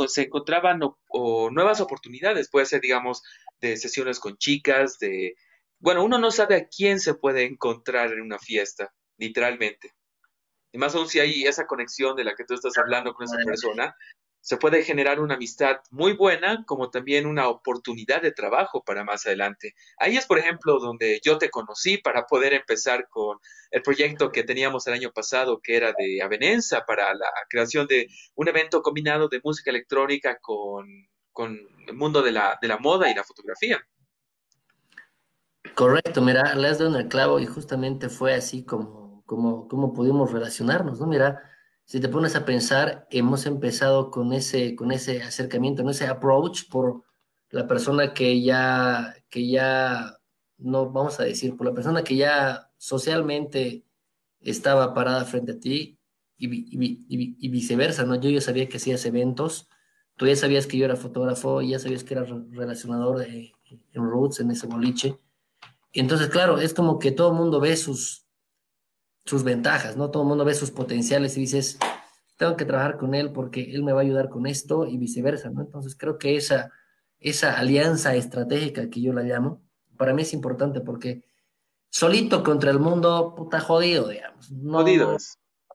se 0.08 0.22
encontraban 0.22 0.80
o, 1.10 1.50
nuevas 1.52 1.82
oportunidades, 1.82 2.50
puede 2.50 2.66
ser, 2.66 2.82
digamos, 2.82 3.24
de 3.60 3.78
sesiones 3.78 4.20
con 4.20 4.38
chicas, 4.38 5.00
de, 5.00 5.36
bueno, 5.80 6.04
uno 6.04 6.18
no 6.20 6.32
sabe 6.32 6.56
a 6.56 6.68
quién 6.68 7.00
se 7.00 7.14
puede 7.14 7.46
encontrar 7.46 8.14
en 8.14 8.22
una 8.22 8.40
fiesta, 8.40 8.94
literalmente. 9.18 9.94
Y 10.72 10.78
más 10.78 10.96
aún 10.96 11.08
si 11.08 11.20
hay 11.20 11.46
esa 11.46 11.66
conexión 11.66 12.16
de 12.16 12.26
la 12.26 12.36
que 12.36 12.44
tú 12.46 12.54
estás 12.54 12.78
hablando 12.78 13.14
con 13.14 13.26
esa 13.26 13.38
persona, 13.46 13.96
se 14.42 14.58
puede 14.58 14.84
generar 14.84 15.20
una 15.20 15.36
amistad 15.36 15.78
muy 15.92 16.14
buena 16.14 16.64
como 16.66 16.90
también 16.90 17.26
una 17.26 17.50
oportunidad 17.50 18.22
de 18.22 18.32
trabajo 18.32 18.84
para 18.84 19.04
más 19.04 19.26
adelante. 19.26 19.76
Ahí 19.98 20.16
es, 20.16 20.26
por 20.26 20.40
ejemplo, 20.40 20.80
donde 20.80 21.20
yo 21.24 21.38
te 21.38 21.50
conocí 21.50 21.98
para 21.98 22.26
poder 22.26 22.54
empezar 22.54 23.10
con 23.10 23.40
el 23.72 23.82
proyecto 23.82 24.32
que 24.32 24.44
teníamos 24.44 24.88
el 24.88 24.94
año 24.94 25.12
pasado, 25.12 25.60
que 25.62 25.76
era 25.76 25.94
de 25.98 26.22
Avenenza, 26.22 26.86
para 26.86 27.14
la 27.14 27.30
creación 27.50 27.88
de 27.88 28.08
un 28.36 28.48
evento 28.48 28.82
combinado 28.82 29.28
de 29.28 29.42
música 29.44 29.70
electrónica 29.70 30.38
con, 30.40 30.88
con 31.32 31.60
el 31.88 31.94
mundo 31.94 32.22
de 32.22 32.32
la, 32.32 32.58
de 32.62 32.68
la 32.68 32.78
moda 32.78 33.12
y 33.12 33.16
la 33.16 33.24
fotografía. 33.24 33.80
Correcto, 35.76 36.22
mira, 36.22 36.56
le 36.56 36.70
has 36.70 36.80
dado 36.80 36.96
en 36.96 37.02
el 37.02 37.08
clavo 37.08 37.40
y 37.40 37.46
justamente 37.46 38.10
fue 38.10 38.34
así 38.34 38.64
como, 38.64 39.24
como, 39.26 39.68
como 39.68 39.94
pudimos 39.94 40.32
relacionarnos, 40.32 41.00
¿no? 41.00 41.08
Mira, 41.08 41.44
si 41.88 42.02
te 42.02 42.10
pones 42.10 42.36
a 42.36 42.44
pensar, 42.44 43.08
hemos 43.12 43.46
empezado 43.46 44.12
con 44.12 44.34
ese, 44.34 44.76
con 44.76 44.92
ese 44.92 45.24
acercamiento, 45.24 45.84
¿no? 45.84 45.92
ese 45.92 46.06
approach 46.06 46.68
por 46.70 47.04
la 47.50 47.66
persona 47.66 48.14
que 48.14 48.42
ya, 48.42 49.16
que 49.30 49.48
ya, 49.48 50.18
no 50.58 50.92
vamos 50.92 51.22
a 51.22 51.24
decir, 51.24 51.56
por 51.56 51.66
la 51.66 51.74
persona 51.74 52.04
que 52.04 52.18
ya 52.18 52.70
socialmente 52.76 53.86
estaba 54.42 54.94
parada 54.94 55.24
frente 55.24 55.54
a 55.54 55.60
ti 55.60 55.98
y, 56.38 57.48
viceversa, 57.50 58.04
¿no? 58.04 58.16
Yo 58.16 58.30
ya 58.30 58.42
sabía 58.42 58.68
que 58.68 58.78
hacías 58.78 59.06
eventos, 59.06 59.70
tú 60.18 60.28
ya 60.28 60.36
sabías 60.36 60.68
que 60.68 60.78
yo 60.78 60.84
era 60.84 60.98
fotógrafo, 60.98 61.62
ya 61.62 61.80
sabías 61.80 62.04
que 62.04 62.16
era 62.16 62.26
relacionador 62.26 63.20
de, 63.20 63.54
en 63.94 64.04
Roots, 64.04 64.42
en 64.42 64.52
ese 64.52 64.68
boliche. 64.68 65.18
Entonces, 65.94 66.28
claro, 66.28 66.58
es 66.58 66.74
como 66.74 67.00
que 67.00 67.14
todo 67.14 67.30
el 67.30 67.38
mundo 67.38 67.62
ve 67.62 67.78
sus, 67.78 68.27
sus 69.28 69.44
ventajas, 69.44 69.98
¿no? 69.98 70.10
Todo 70.10 70.24
el 70.24 70.30
mundo 70.30 70.46
ve 70.46 70.54
sus 70.54 70.72
potenciales 70.72 71.38
y 71.38 71.42
dices, 71.42 71.78
tengo 72.38 72.56
que 72.56 72.66
trabajar 72.66 72.98
con 72.98 73.14
él 73.14 73.32
porque 73.32 73.62
él 73.74 73.84
me 73.84 73.92
va 73.92 74.00
a 74.00 74.04
ayudar 74.04 74.30
con 74.30 74.48
esto 74.48 74.88
y 74.88 74.98
viceversa, 74.98 75.50
¿no? 75.50 75.62
Entonces 75.62 75.96
creo 75.96 76.18
que 76.18 76.38
esa, 76.38 76.72
esa 77.20 77.58
alianza 77.58 78.16
estratégica 78.16 78.90
que 78.90 79.02
yo 79.02 79.12
la 79.12 79.24
llamo, 79.24 79.62
para 79.98 80.14
mí 80.14 80.22
es 80.22 80.34
importante 80.34 80.80
porque 80.80 81.26
solito 81.90 82.42
contra 82.42 82.72
el 82.72 82.80
mundo, 82.80 83.36
puta 83.36 83.60
jodido, 83.60 84.08
digamos. 84.08 84.50
No, 84.52 84.84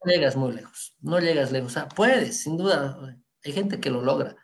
No 0.05 0.13
llegas 0.13 0.37
muy 0.37 0.53
lejos, 0.53 0.97
no 1.01 1.21
llegas 1.21 1.53
lejos. 1.53 1.73
O 1.73 1.75
sea, 1.75 1.89
puedes, 1.89 2.43
sin 2.43 2.57
duda, 2.57 2.99
hay 3.45 3.53
gente 3.53 3.81
que 3.81 3.91
lo 3.91 4.03
logra, 4.03 4.37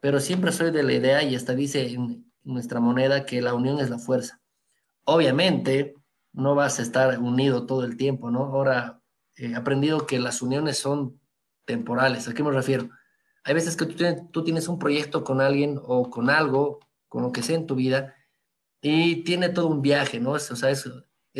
pero 0.00 0.18
siempre 0.18 0.52
soy 0.52 0.72
de 0.72 0.82
la 0.82 0.92
idea 0.94 1.22
y 1.22 1.36
hasta 1.36 1.54
dice 1.54 1.86
en 1.92 2.30
nuestra 2.42 2.80
moneda 2.80 3.24
que 3.24 3.40
la 3.40 3.54
unión 3.54 3.78
es 3.78 3.88
la 3.88 3.98
fuerza. 3.98 4.40
Obviamente, 5.04 5.94
no 6.32 6.54
vas 6.54 6.78
a 6.78 6.82
estar 6.82 7.18
unido 7.18 7.66
todo 7.66 7.84
el 7.84 7.96
tiempo, 7.96 8.30
¿no? 8.30 8.44
Ahora 8.44 9.02
he 9.36 9.54
aprendido 9.54 10.06
que 10.06 10.18
las 10.18 10.42
uniones 10.42 10.78
son 10.78 11.20
temporales. 11.64 12.28
¿A 12.28 12.34
qué 12.34 12.42
me 12.42 12.50
refiero? 12.50 12.90
Hay 13.44 13.54
veces 13.54 13.76
que 13.76 13.86
tú 13.86 14.44
tienes, 14.44 14.68
un 14.68 14.78
proyecto 14.78 15.24
con 15.24 15.40
alguien 15.40 15.80
o 15.82 16.10
con 16.10 16.30
algo, 16.30 16.80
con 17.08 17.22
lo 17.22 17.32
que 17.32 17.42
sea 17.42 17.56
en 17.56 17.66
tu 17.66 17.74
vida, 17.74 18.14
y 18.80 19.24
tiene 19.24 19.48
todo 19.48 19.68
un 19.68 19.82
viaje, 19.82 20.20
¿no? 20.20 20.32
O 20.32 20.38
sea, 20.38 20.70
es, 20.70 20.86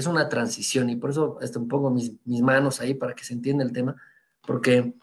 una 0.07 0.29
transición 0.29 0.91
y 0.91 0.97
por 0.97 1.11
eso 1.11 1.39
hasta 1.41 1.61
pongo 1.61 1.91
mis, 1.91 2.13
mis 2.25 2.43
manos 2.43 2.81
ahí 2.81 2.95
para 2.95 3.15
que 3.15 3.25
se 3.25 3.35
entienda 3.35 3.65
el 3.65 3.73
tema, 3.73 3.97
porque 4.41 4.95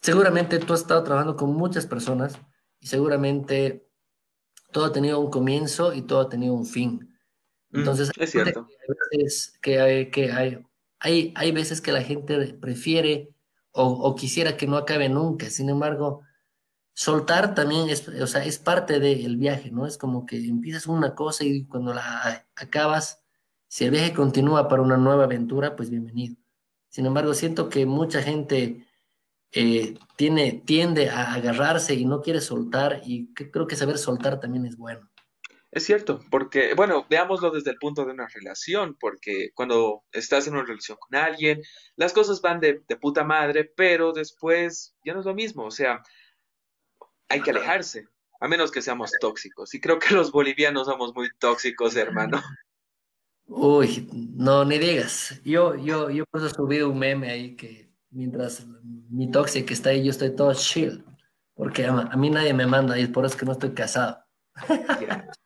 seguramente 0.00 0.58
tú 0.58 0.74
has 0.74 0.80
estado 0.80 1.02
trabajando 1.02 1.36
con 1.36 1.54
muchas 1.54 1.86
personas 1.86 2.38
y 2.80 2.88
seguramente 2.88 3.88
todo 4.70 4.86
ha 4.86 4.92
tenido 4.92 5.20
un 5.20 5.30
comienzo 5.30 5.94
y 5.94 6.02
todo 6.02 6.20
ha 6.20 6.28
tenido 6.28 6.54
un 6.54 6.66
fin. 6.66 7.11
Entonces, 7.72 8.10
es 8.16 8.30
cierto. 8.30 8.68
Hay 9.12 9.18
veces 9.18 9.58
que, 9.62 9.80
hay, 9.80 10.10
que 10.10 10.32
hay, 10.32 10.58
hay, 11.00 11.32
hay, 11.36 11.52
veces 11.52 11.80
que 11.80 11.92
la 11.92 12.02
gente 12.02 12.54
prefiere 12.54 13.34
o, 13.72 13.84
o, 13.84 14.14
quisiera 14.14 14.56
que 14.56 14.66
no 14.66 14.76
acabe 14.76 15.08
nunca. 15.08 15.48
Sin 15.48 15.70
embargo, 15.70 16.22
soltar 16.94 17.54
también 17.54 17.88
es, 17.88 18.06
o 18.08 18.26
sea, 18.26 18.44
es 18.44 18.58
parte 18.58 19.00
del 19.00 19.36
viaje, 19.36 19.70
¿no? 19.70 19.86
Es 19.86 19.96
como 19.96 20.26
que 20.26 20.36
empiezas 20.36 20.86
una 20.86 21.14
cosa 21.14 21.44
y 21.44 21.64
cuando 21.64 21.94
la 21.94 22.46
acabas, 22.54 23.22
si 23.68 23.84
el 23.84 23.90
viaje 23.90 24.12
continúa 24.12 24.68
para 24.68 24.82
una 24.82 24.96
nueva 24.96 25.24
aventura, 25.24 25.76
pues 25.76 25.90
bienvenido. 25.90 26.36
Sin 26.88 27.06
embargo, 27.06 27.32
siento 27.32 27.70
que 27.70 27.86
mucha 27.86 28.22
gente 28.22 28.86
eh, 29.50 29.98
tiene, 30.16 30.62
tiende 30.64 31.08
a 31.10 31.32
agarrarse 31.34 31.94
y 31.94 32.04
no 32.04 32.20
quiere 32.20 32.40
soltar 32.40 33.00
y 33.04 33.32
creo 33.32 33.66
que 33.66 33.76
saber 33.76 33.98
soltar 33.98 34.40
también 34.40 34.66
es 34.66 34.76
bueno. 34.76 35.11
Es 35.72 35.86
cierto, 35.86 36.20
porque, 36.30 36.74
bueno, 36.74 37.06
veámoslo 37.08 37.50
desde 37.50 37.70
el 37.70 37.78
punto 37.78 38.04
de 38.04 38.12
una 38.12 38.28
relación, 38.28 38.94
porque 39.00 39.52
cuando 39.54 40.04
estás 40.12 40.46
en 40.46 40.52
una 40.52 40.64
relación 40.64 40.98
con 41.00 41.18
alguien, 41.18 41.62
las 41.96 42.12
cosas 42.12 42.42
van 42.42 42.60
de, 42.60 42.82
puta 43.00 43.24
madre, 43.24 43.72
pero 43.74 44.12
después 44.12 44.94
ya 45.02 45.14
no 45.14 45.20
es 45.20 45.26
lo 45.26 45.34
mismo, 45.34 45.64
o 45.64 45.70
sea, 45.70 46.02
hay 47.26 47.40
que 47.40 47.52
alejarse, 47.52 48.06
a 48.38 48.48
menos 48.48 48.70
que 48.70 48.82
seamos 48.82 49.12
tóxicos. 49.18 49.72
Y 49.72 49.80
creo 49.80 49.98
que 49.98 50.14
los 50.14 50.30
bolivianos 50.30 50.88
somos 50.88 51.14
muy 51.14 51.30
tóxicos, 51.38 51.96
hermano. 51.96 52.42
Uy, 53.46 54.06
no, 54.12 54.66
ni 54.66 54.78
digas. 54.78 55.40
Yo, 55.42 55.74
yo, 55.74 56.10
yo 56.10 56.26
por 56.26 56.42
eso 56.42 56.54
subí 56.54 56.82
un 56.82 56.98
meme 56.98 57.30
ahí 57.30 57.56
que 57.56 57.90
mientras 58.10 58.66
mi 59.08 59.30
tóxico 59.30 59.72
está 59.72 59.88
ahí, 59.88 60.04
yo 60.04 60.10
estoy 60.10 60.36
todo 60.36 60.52
chill, 60.52 61.02
porque 61.54 61.86
a, 61.86 61.92
a 61.92 62.16
mí 62.18 62.28
nadie 62.28 62.52
me 62.52 62.66
manda 62.66 62.98
y 62.98 63.06
por 63.06 63.24
eso 63.24 63.36
es 63.36 63.40
que 63.40 63.46
no 63.46 63.52
estoy 63.52 63.72
casado. 63.72 64.22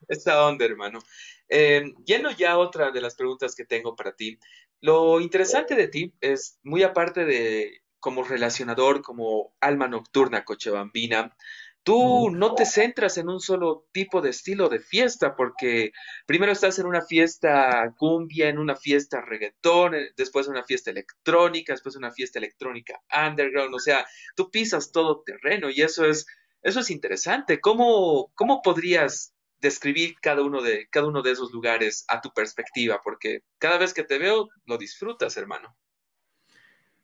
Esa 0.08 0.46
onda, 0.46 0.64
hermano. 0.64 1.00
Eh, 1.48 1.92
lleno 2.04 2.30
ya 2.30 2.58
otra 2.58 2.90
de 2.90 3.00
las 3.00 3.14
preguntas 3.14 3.54
que 3.54 3.64
tengo 3.64 3.96
para 3.96 4.12
ti. 4.12 4.38
Lo 4.80 5.20
interesante 5.20 5.74
de 5.74 5.88
ti 5.88 6.14
es, 6.20 6.58
muy 6.62 6.82
aparte 6.82 7.24
de 7.24 7.82
como 7.98 8.22
relacionador, 8.22 9.02
como 9.02 9.54
alma 9.60 9.88
nocturna 9.88 10.44
cochabambina, 10.44 11.36
tú 11.82 12.30
no 12.30 12.54
te 12.54 12.66
centras 12.66 13.16
en 13.16 13.28
un 13.28 13.40
solo 13.40 13.86
tipo 13.92 14.20
de 14.20 14.30
estilo 14.30 14.68
de 14.68 14.80
fiesta, 14.80 15.34
porque 15.34 15.92
primero 16.26 16.52
estás 16.52 16.78
en 16.78 16.86
una 16.86 17.02
fiesta 17.02 17.94
cumbia, 17.96 18.48
en 18.48 18.58
una 18.58 18.76
fiesta 18.76 19.20
reggaetón, 19.20 19.94
eh, 19.94 20.10
después 20.16 20.46
una 20.46 20.64
fiesta 20.64 20.90
electrónica, 20.90 21.72
después 21.72 21.96
una 21.96 22.12
fiesta 22.12 22.38
electrónica 22.38 23.00
underground, 23.12 23.74
o 23.74 23.78
sea, 23.78 24.06
tú 24.36 24.50
pisas 24.50 24.92
todo 24.92 25.22
terreno 25.24 25.70
y 25.70 25.80
eso 25.82 26.04
es 26.04 26.26
eso 26.62 26.80
es 26.80 26.90
interesante. 26.90 27.60
¿Cómo, 27.60 28.32
cómo 28.34 28.60
podrías 28.60 29.35
describir 29.60 30.16
cada 30.20 30.42
uno, 30.42 30.62
de, 30.62 30.88
cada 30.90 31.06
uno 31.06 31.22
de 31.22 31.32
esos 31.32 31.52
lugares 31.52 32.04
a 32.08 32.20
tu 32.20 32.32
perspectiva? 32.32 33.00
Porque 33.02 33.42
cada 33.58 33.78
vez 33.78 33.94
que 33.94 34.04
te 34.04 34.18
veo, 34.18 34.48
lo 34.64 34.78
disfrutas, 34.78 35.36
hermano. 35.36 35.76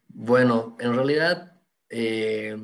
Bueno, 0.08 0.76
en 0.78 0.94
realidad, 0.94 1.60
eh, 1.88 2.56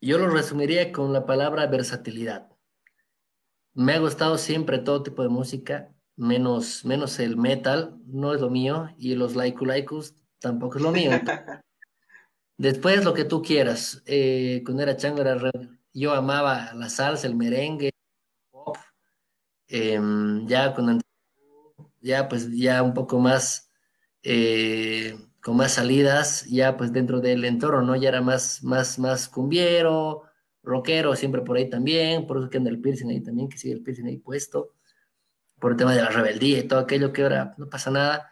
yo 0.00 0.18
lo 0.18 0.28
resumiría 0.30 0.92
con 0.92 1.12
la 1.12 1.26
palabra 1.26 1.66
versatilidad. 1.66 2.48
Me 3.72 3.94
ha 3.94 3.98
gustado 3.98 4.38
siempre 4.38 4.78
todo 4.78 5.02
tipo 5.02 5.22
de 5.22 5.28
música, 5.28 5.92
menos, 6.16 6.84
menos 6.84 7.18
el 7.18 7.36
metal, 7.36 7.98
no 8.06 8.34
es 8.34 8.40
lo 8.40 8.50
mío, 8.50 8.94
y 8.98 9.14
los 9.16 9.34
laikulaikus 9.34 10.14
tampoco 10.38 10.78
es 10.78 10.84
lo 10.84 10.92
mío. 10.92 11.10
Después 12.56 13.04
lo 13.04 13.14
que 13.14 13.24
tú 13.24 13.42
quieras. 13.42 14.02
Eh, 14.06 14.62
cuando 14.64 14.84
era 14.84 14.96
chango 14.96 15.22
era 15.22 15.50
yo 15.92 16.12
amaba 16.12 16.72
la 16.74 16.88
salsa, 16.88 17.26
el 17.26 17.34
merengue, 17.36 17.90
em, 19.68 20.46
ya 20.46 20.74
cuando 20.74 21.00
ya 22.00 22.28
pues 22.28 22.50
ya 22.52 22.82
un 22.82 22.94
poco 22.94 23.18
más 23.18 23.70
eh, 24.22 25.18
con 25.42 25.56
más 25.56 25.72
salidas, 25.72 26.46
ya 26.46 26.76
pues 26.76 26.92
dentro 26.92 27.20
del 27.20 27.44
entorno, 27.44 27.82
¿no? 27.82 27.96
Ya 27.96 28.08
era 28.08 28.22
más, 28.22 28.62
más, 28.64 28.98
más 28.98 29.28
cumbiero, 29.28 30.22
rockero, 30.62 31.14
siempre 31.16 31.42
por 31.42 31.56
ahí 31.58 31.68
también, 31.68 32.26
por 32.26 32.38
eso 32.38 32.48
que 32.50 32.56
anda 32.58 32.70
el 32.70 32.80
piercing 32.80 33.10
ahí 33.10 33.22
también, 33.22 33.48
que 33.48 33.58
sigue 33.58 33.74
el 33.74 33.82
piercing 33.82 34.06
ahí 34.06 34.18
puesto, 34.18 34.74
por 35.58 35.72
el 35.72 35.76
tema 35.76 35.94
de 35.94 36.02
la 36.02 36.08
rebeldía 36.08 36.60
y 36.60 36.68
todo 36.68 36.80
aquello 36.80 37.12
que 37.12 37.22
ahora 37.22 37.54
no 37.58 37.68
pasa 37.68 37.90
nada. 37.90 38.30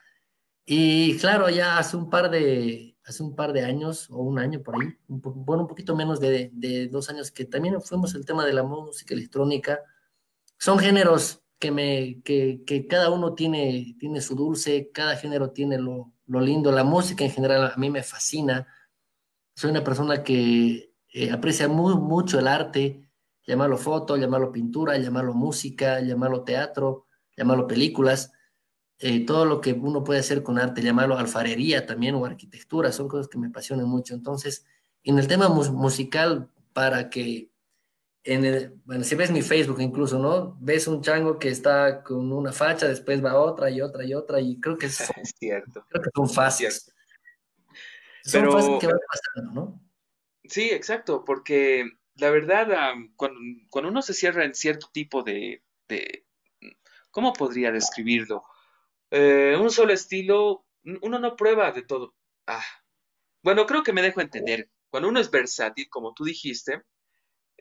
Y 0.65 1.19
claro, 1.19 1.51
ya 1.51 1.78
hace 1.78 1.97
un 1.97 2.09
par 2.09 2.31
de, 2.31 2.97
hace 3.05 3.23
un 3.23 3.35
par 3.36 3.52
de 3.52 3.65
años 3.65 4.09
o 4.11 4.23
un 4.23 4.39
año 4.39 4.62
por 4.62 4.77
ahí, 4.77 4.89
un 5.09 5.20
bueno, 5.23 5.65
un 5.65 5.69
poquito 5.69 5.94
menos 5.97 6.20
de, 6.20 6.51
de, 6.55 6.89
dos 6.89 7.11
años, 7.11 7.31
que 7.31 7.44
también 7.44 7.81
fuimos 7.82 8.15
el 8.15 8.24
tema 8.24 8.47
de 8.47 8.55
la 8.55 8.62
música 8.62 9.15
electrónica. 9.15 9.81
Son 10.62 10.78
géneros 10.78 11.43
que, 11.59 11.72
me, 11.72 12.22
que, 12.22 12.86
cada 12.89 13.10
uno 13.10 13.34
tiene, 13.34 13.97
tiene 13.98 14.20
su 14.20 14.36
dulce, 14.36 14.93
cada 14.93 15.16
género 15.16 15.51
tiene 15.51 15.76
lo, 15.76 16.12
lo, 16.26 16.40
lindo. 16.40 16.70
La 16.70 16.84
música 16.84 17.24
en 17.24 17.32
general 17.32 17.72
a 17.74 17.76
mí 17.76 17.90
me 17.90 18.05
fascina. 18.05 18.68
Soy 19.56 19.72
una 19.72 19.82
persona 19.82 20.22
que 20.22 20.94
eh, 21.12 21.32
aprecia 21.32 21.66
muy, 21.66 21.97
mucho 21.97 22.39
el 22.39 22.47
arte, 22.47 23.10
llamarlo 23.44 23.76
foto, 23.76 24.16
llamarlo 24.16 24.52
pintura, 24.52 24.97
llamarlo 24.98 25.34
música, 25.34 25.98
llamarlo 25.98 26.44
teatro, 26.44 27.09
llamarlo 27.36 27.66
películas. 27.66 28.30
Eh, 29.01 29.26
todo 29.26 29.47
lo 29.47 29.60
que 29.60 29.72
uno 29.72 30.05
puede 30.05 30.20
hacer 30.20 30.44
con 30.44 30.60
arte, 30.60 30.80
llamarlo 30.80 31.18
alfarería 31.18 31.86
también 31.86 32.14
o 32.14 32.24
arquitectura, 32.24 32.93
son 32.93 33.09
cosas 33.09 33.26
que 33.26 33.36
me 33.36 33.48
apasionan 33.48 33.89
mucho. 33.89 34.14
Entonces, 34.14 34.64
en 35.02 35.18
el 35.18 35.26
tema 35.26 35.48
musical, 35.48 36.52
para 36.72 37.10
que, 37.10 37.52
en 38.24 38.44
el, 38.44 38.81
bueno, 38.85 39.03
si 39.05 39.15
ves 39.15 39.31
mi 39.31 39.43
Facebook 39.43 39.81
incluso, 39.81 40.19
¿no? 40.19 40.57
Ves 40.61 40.86
un 40.86 41.03
chango 41.03 41.39
que 41.39 41.49
está 41.49 42.03
con 42.03 42.32
una 42.32 42.53
facha, 42.53 42.86
después 42.86 43.24
va 43.24 43.39
otra 43.39 43.70
y 43.70 43.81
otra 43.81 44.05
y 44.05 44.15
otra, 44.15 44.40
y 44.40 44.61
creo 44.61 44.78
que 44.78 44.86
es, 44.86 45.35
cierto. 45.39 45.85
Creo 45.89 46.03
que 46.03 46.11
son 46.15 46.28
fáciles. 46.28 46.94
Son 48.24 48.43
Pero... 48.43 48.78
que 48.78 48.86
van 48.86 49.01
pasando, 49.09 49.53
¿no? 49.53 49.82
Sí, 50.44 50.70
exacto, 50.70 51.24
porque 51.24 51.85
la 52.16 52.31
verdad, 52.31 52.73
am, 52.73 53.12
cuando, 53.16 53.40
cuando 53.70 53.90
uno 53.90 54.03
se 54.03 54.15
cierra 54.15 54.44
en 54.44 54.55
cierto 54.55 54.89
tipo 54.93 55.23
de, 55.23 55.62
de, 55.89 56.27
¿cómo 57.11 57.32
podría 57.32 57.73
describirlo? 57.73 58.44
Eh, 59.11 59.57
un 59.61 59.70
solo 59.70 59.93
estilo, 59.93 60.66
uno 61.03 61.19
no 61.19 61.36
prueba 61.36 61.73
de 61.73 61.82
todo. 61.82 62.15
Ah, 62.47 62.65
bueno, 63.43 63.66
creo 63.66 63.82
que 63.82 63.93
me 63.93 64.03
dejo 64.03 64.20
entender. 64.20 64.70
Cuando 64.90 65.09
uno 65.09 65.20
es 65.20 65.31
versátil, 65.31 65.89
como 65.89 66.12
tú 66.15 66.24
dijiste, 66.24 66.82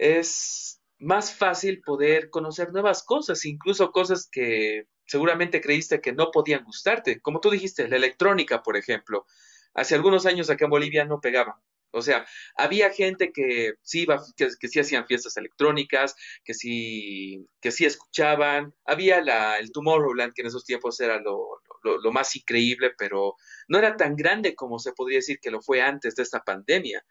es 0.01 0.81
más 0.97 1.31
fácil 1.33 1.81
poder 1.81 2.31
conocer 2.31 2.71
nuevas 2.71 3.03
cosas, 3.03 3.45
incluso 3.45 3.91
cosas 3.91 4.27
que 4.31 4.87
seguramente 5.05 5.61
creíste 5.61 6.01
que 6.01 6.11
no 6.11 6.31
podían 6.31 6.63
gustarte. 6.63 7.21
Como 7.21 7.39
tú 7.39 7.51
dijiste, 7.51 7.87
la 7.87 7.97
electrónica, 7.97 8.63
por 8.63 8.77
ejemplo. 8.77 9.27
Hace 9.75 9.93
algunos 9.93 10.25
años 10.25 10.49
acá 10.49 10.65
en 10.65 10.71
Bolivia 10.71 11.05
no 11.05 11.21
pegaba. 11.21 11.61
O 11.91 12.01
sea, 12.01 12.25
había 12.55 12.89
gente 12.89 13.31
que 13.31 13.73
sí 13.83 14.01
iba, 14.01 14.23
que, 14.35 14.47
que 14.59 14.67
sí 14.69 14.79
hacían 14.79 15.05
fiestas 15.05 15.37
electrónicas, 15.37 16.15
que 16.43 16.55
sí, 16.55 17.45
que 17.61 17.71
sí 17.71 17.85
escuchaban. 17.85 18.73
Había 18.85 19.21
la, 19.21 19.59
el 19.59 19.71
Tomorrowland, 19.71 20.33
que 20.33 20.41
en 20.41 20.47
esos 20.47 20.65
tiempos 20.65 20.99
era 20.99 21.19
lo, 21.21 21.61
lo, 21.83 21.99
lo 21.99 22.11
más 22.11 22.35
increíble, 22.35 22.93
pero 22.97 23.35
no 23.67 23.77
era 23.77 23.95
tan 23.97 24.15
grande 24.15 24.55
como 24.55 24.79
se 24.79 24.93
podría 24.93 25.19
decir 25.19 25.39
que 25.39 25.51
lo 25.51 25.61
fue 25.61 25.81
antes 25.81 26.15
de 26.15 26.23
esta 26.23 26.41
pandemia 26.41 27.03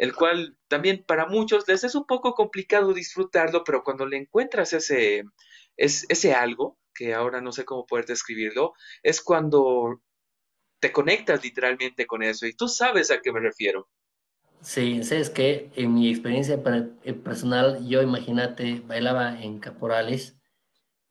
el 0.00 0.14
cual 0.14 0.58
también 0.68 1.04
para 1.06 1.26
muchos 1.26 1.68
les 1.68 1.84
es 1.84 1.94
un 1.94 2.06
poco 2.06 2.34
complicado 2.34 2.94
disfrutarlo, 2.94 3.64
pero 3.64 3.84
cuando 3.84 4.06
le 4.06 4.18
encuentras 4.18 4.72
ese, 4.74 5.24
es, 5.76 6.06
ese 6.10 6.34
algo, 6.34 6.78
que 6.94 7.14
ahora 7.14 7.40
no 7.42 7.52
sé 7.52 7.64
cómo 7.66 7.86
poder 7.86 8.06
describirlo, 8.06 8.74
es 9.02 9.22
cuando 9.22 10.02
te 10.80 10.92
conectas 10.92 11.42
literalmente 11.44 12.06
con 12.06 12.22
eso 12.22 12.46
y 12.46 12.54
tú 12.54 12.68
sabes 12.68 13.10
a 13.10 13.20
qué 13.22 13.32
me 13.32 13.40
refiero. 13.40 13.88
Sí, 14.62 15.02
sabes 15.04 15.30
que 15.30 15.70
en 15.74 15.94
mi 15.94 16.10
experiencia 16.10 16.62
per- 16.62 16.92
eh, 17.04 17.14
personal, 17.14 17.86
yo 17.88 18.02
imagínate, 18.02 18.80
bailaba 18.86 19.40
en 19.42 19.58
caporales, 19.58 20.38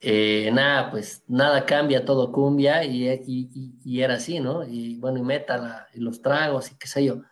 eh, 0.00 0.50
nada, 0.52 0.90
pues 0.90 1.24
nada 1.28 1.66
cambia, 1.66 2.04
todo 2.04 2.32
cumbia 2.32 2.84
y, 2.84 3.08
y, 3.10 3.50
y- 3.54 3.78
y 3.84 4.02
era 4.02 4.14
así, 4.16 4.40
¿no? 4.40 4.64
Y 4.64 4.96
bueno, 5.00 5.18
y 5.18 5.22
metal, 5.22 5.62
ah, 5.66 5.86
los 5.94 6.22
tragos 6.22 6.72
y 6.72 6.76
qué 6.78 6.88
sé 6.88 7.04
yo. 7.04 7.22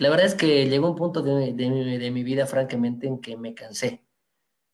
La 0.00 0.08
verdad 0.08 0.26
es 0.26 0.34
que 0.34 0.66
llegó 0.66 0.88
un 0.88 0.96
punto 0.96 1.20
de, 1.22 2.10
mi, 2.10 2.24
vida, 2.24 2.46
francamente, 2.46 3.06
en 3.06 3.20
que 3.20 3.36
me 3.36 3.54
cansé. 3.54 4.02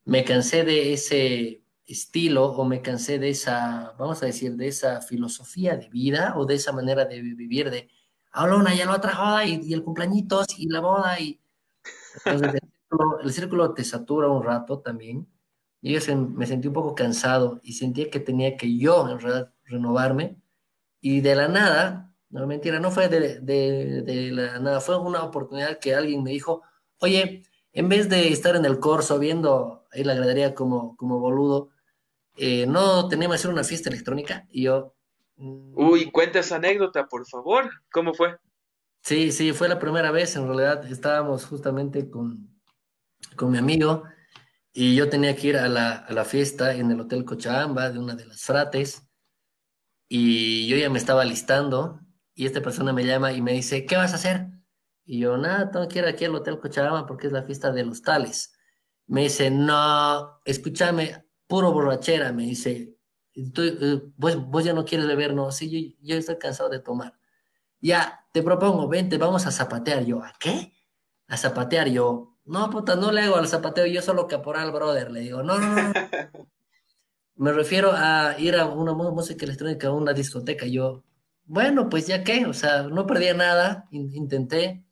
Me 0.05 0.25
cansé 0.25 0.65
de 0.65 0.93
ese 0.93 1.65
estilo 1.85 2.47
o 2.53 2.65
me 2.65 2.81
cansé 2.81 3.19
de 3.19 3.31
esa, 3.31 3.93
vamos 3.99 4.23
a 4.23 4.27
decir, 4.27 4.55
de 4.55 4.69
esa 4.69 5.03
filosofía 5.03 5.77
de 5.77 5.89
vida 5.89 6.35
o 6.37 6.47
de 6.47 6.55
esa 6.55 6.71
manera 6.71 7.07
de 7.07 7.21
vivir 7.21 7.71
de, 7.71 7.89
habla 8.31 8.55
una 8.55 8.73
y 8.73 8.79
la 8.79 8.95
otra 8.95 9.45
y, 9.45 9.75
el 9.75 9.83
cumpleañitos 9.83 10.47
y 10.59 10.69
la 10.69 10.79
boda 10.79 11.19
y 11.19 11.41
el 12.25 12.39
círculo, 12.39 13.21
el 13.21 13.33
círculo 13.33 13.75
te 13.75 13.83
satura 13.83 14.29
un 14.29 14.45
rato 14.45 14.79
también. 14.79 15.27
Y 15.83 15.99
yo 15.99 16.17
me 16.17 16.47
sentí 16.47 16.69
un 16.69 16.75
poco 16.75 16.95
cansado 16.95 17.61
y 17.65 17.73
sentía 17.73 18.11
que 18.11 18.21
tenía 18.21 18.57
que 18.57 18.79
yo, 18.79 19.09
en 19.11 19.19
realidad, 19.19 19.53
renovarme. 19.65 20.41
Y 21.01 21.21
de 21.21 21.35
la 21.35 21.49
nada, 21.49 22.06
no 22.41 22.47
mentira, 22.47 22.79
no 22.81 22.91
fue 22.91 23.09
de, 23.09 23.41
de, 23.41 24.03
de 24.03 24.31
la 24.33 24.59
nada, 24.59 24.81
fue 24.81 24.99
una 24.99 25.23
oportunidad 25.23 25.79
que 25.79 25.95
alguien 25.95 26.23
me 26.23 26.31
dijo, 26.31 26.63
oye, 26.99 27.43
en 27.73 27.89
vez 27.89 28.09
de 28.09 28.29
estar 28.29 28.57
en 28.57 28.65
el 28.65 28.79
corso 28.79 29.19
viendo 29.19 29.85
ahí 29.93 30.05
la 30.05 30.15
gradería 30.15 30.55
como, 30.55 30.97
como 30.97 31.19
boludo, 31.19 31.71
eh, 32.37 32.67
¿no 32.67 33.09
tenemos 33.09 33.35
que 33.35 33.41
hacer 33.41 33.51
una 33.51 33.65
fiesta 33.65 33.89
electrónica? 33.91 34.47
Y 34.51 34.65
yo, 34.65 34.95
"Mm, 35.37 35.73
Uy, 35.77 36.11
cuenta 36.11 36.39
esa 36.41 36.57
anécdota, 36.57 37.07
por 37.07 37.27
favor. 37.27 37.71
¿Cómo 37.93 38.15
fue? 38.15 38.37
sí, 39.03 39.31
sí, 39.33 39.53
fue 39.53 39.69
la 39.69 39.79
primera 39.79 40.11
vez, 40.11 40.37
en 40.37 40.47
realidad 40.47 40.85
estábamos 40.91 41.45
justamente 41.47 42.11
con, 42.11 42.49
con 43.37 43.51
mi 43.53 43.59
amigo 43.59 44.05
y 44.73 44.95
yo 44.97 45.09
tenía 45.09 45.35
que 45.37 45.49
ir 45.49 45.57
a 45.57 45.69
la, 45.69 45.93
a 45.93 46.13
la 46.13 46.25
fiesta 46.25 46.75
en 46.75 46.91
el 46.91 47.01
Hotel 47.01 47.25
Cochabamba 47.25 47.91
de 47.91 47.99
una 47.99 48.15
de 48.15 48.27
las 48.27 48.43
frates. 48.43 49.03
Y 50.09 50.69
yo 50.69 50.77
ya 50.77 50.91
me 50.91 50.99
estaba 50.99 51.25
listando 51.25 52.01
y 52.37 52.47
esta 52.47 52.61
persona 52.61 52.93
me 52.93 53.05
llama 53.05 53.33
y 53.33 53.41
me 53.41 53.55
dice, 53.55 53.87
¿qué 53.87 53.97
vas 53.97 54.13
a 54.13 54.17
hacer? 54.17 54.47
Y 55.05 55.21
yo, 55.21 55.39
nada, 55.39 55.71
tengo 55.71 55.89
que 55.89 56.01
ir 56.01 56.05
aquí 56.05 56.27
al 56.27 56.35
Hotel 56.35 56.61
Cochabamba 56.61 57.07
porque 57.07 57.27
es 57.27 57.33
la 57.33 57.43
fiesta 57.43 57.73
de 57.73 57.85
los 57.85 58.03
tales. 58.03 58.53
Me 59.07 59.23
dice, 59.23 59.51
no, 59.51 60.41
escúchame, 60.45 61.25
puro 61.47 61.73
borrachera, 61.73 62.33
me 62.33 62.43
dice, 62.43 62.95
"Tú, 63.55 63.63
eh, 63.63 64.03
vos, 64.17 64.37
vos 64.49 64.65
ya 64.65 64.75
no 64.75 64.85
quieres 64.85 65.07
beber, 65.07 65.33
no, 65.35 65.51
sí, 65.51 65.71
yo, 65.71 65.97
yo 66.03 66.17
estoy 66.17 66.37
cansado 66.39 66.69
de 66.69 66.81
tomar. 66.81 67.19
Ya, 67.81 68.27
te 68.33 68.43
propongo, 68.43 68.89
vente, 68.89 69.19
vamos 69.19 69.47
a 69.47 69.51
zapatear. 69.53 70.05
Yo, 70.05 70.23
¿a 70.23 70.33
qué? 70.39 70.75
A 71.29 71.37
zapatear. 71.37 71.89
Yo, 71.89 72.39
no, 72.45 72.71
puta, 72.71 72.97
no 72.97 73.13
le 73.13 73.23
hago 73.23 73.37
al 73.37 73.49
zapateo, 73.49 73.87
yo 73.87 74.03
solo 74.03 74.27
caporal, 74.27 74.73
brother. 74.73 75.11
Le 75.11 75.21
digo, 75.21 75.43
no, 75.43 75.59
no, 75.59 75.75
no. 75.75 75.93
Me 77.37 77.53
refiero 77.53 77.93
a 77.95 78.35
ir 78.39 78.57
a 78.57 78.67
una 78.67 78.93
música 78.95 79.45
electrónica, 79.45 79.89
a 79.89 79.93
una 79.93 80.13
discoteca. 80.15 80.67
Yo, 80.67 81.05
bueno, 81.47 81.89
pues 81.89 82.07
ya 82.07 82.25
qué, 82.25 82.47
o 82.47 82.53
sea, 82.53 82.85
no 82.85 83.07
perdía 83.07 83.35
nada, 83.35 83.89
in- 83.91 84.15
intenté. 84.15 84.85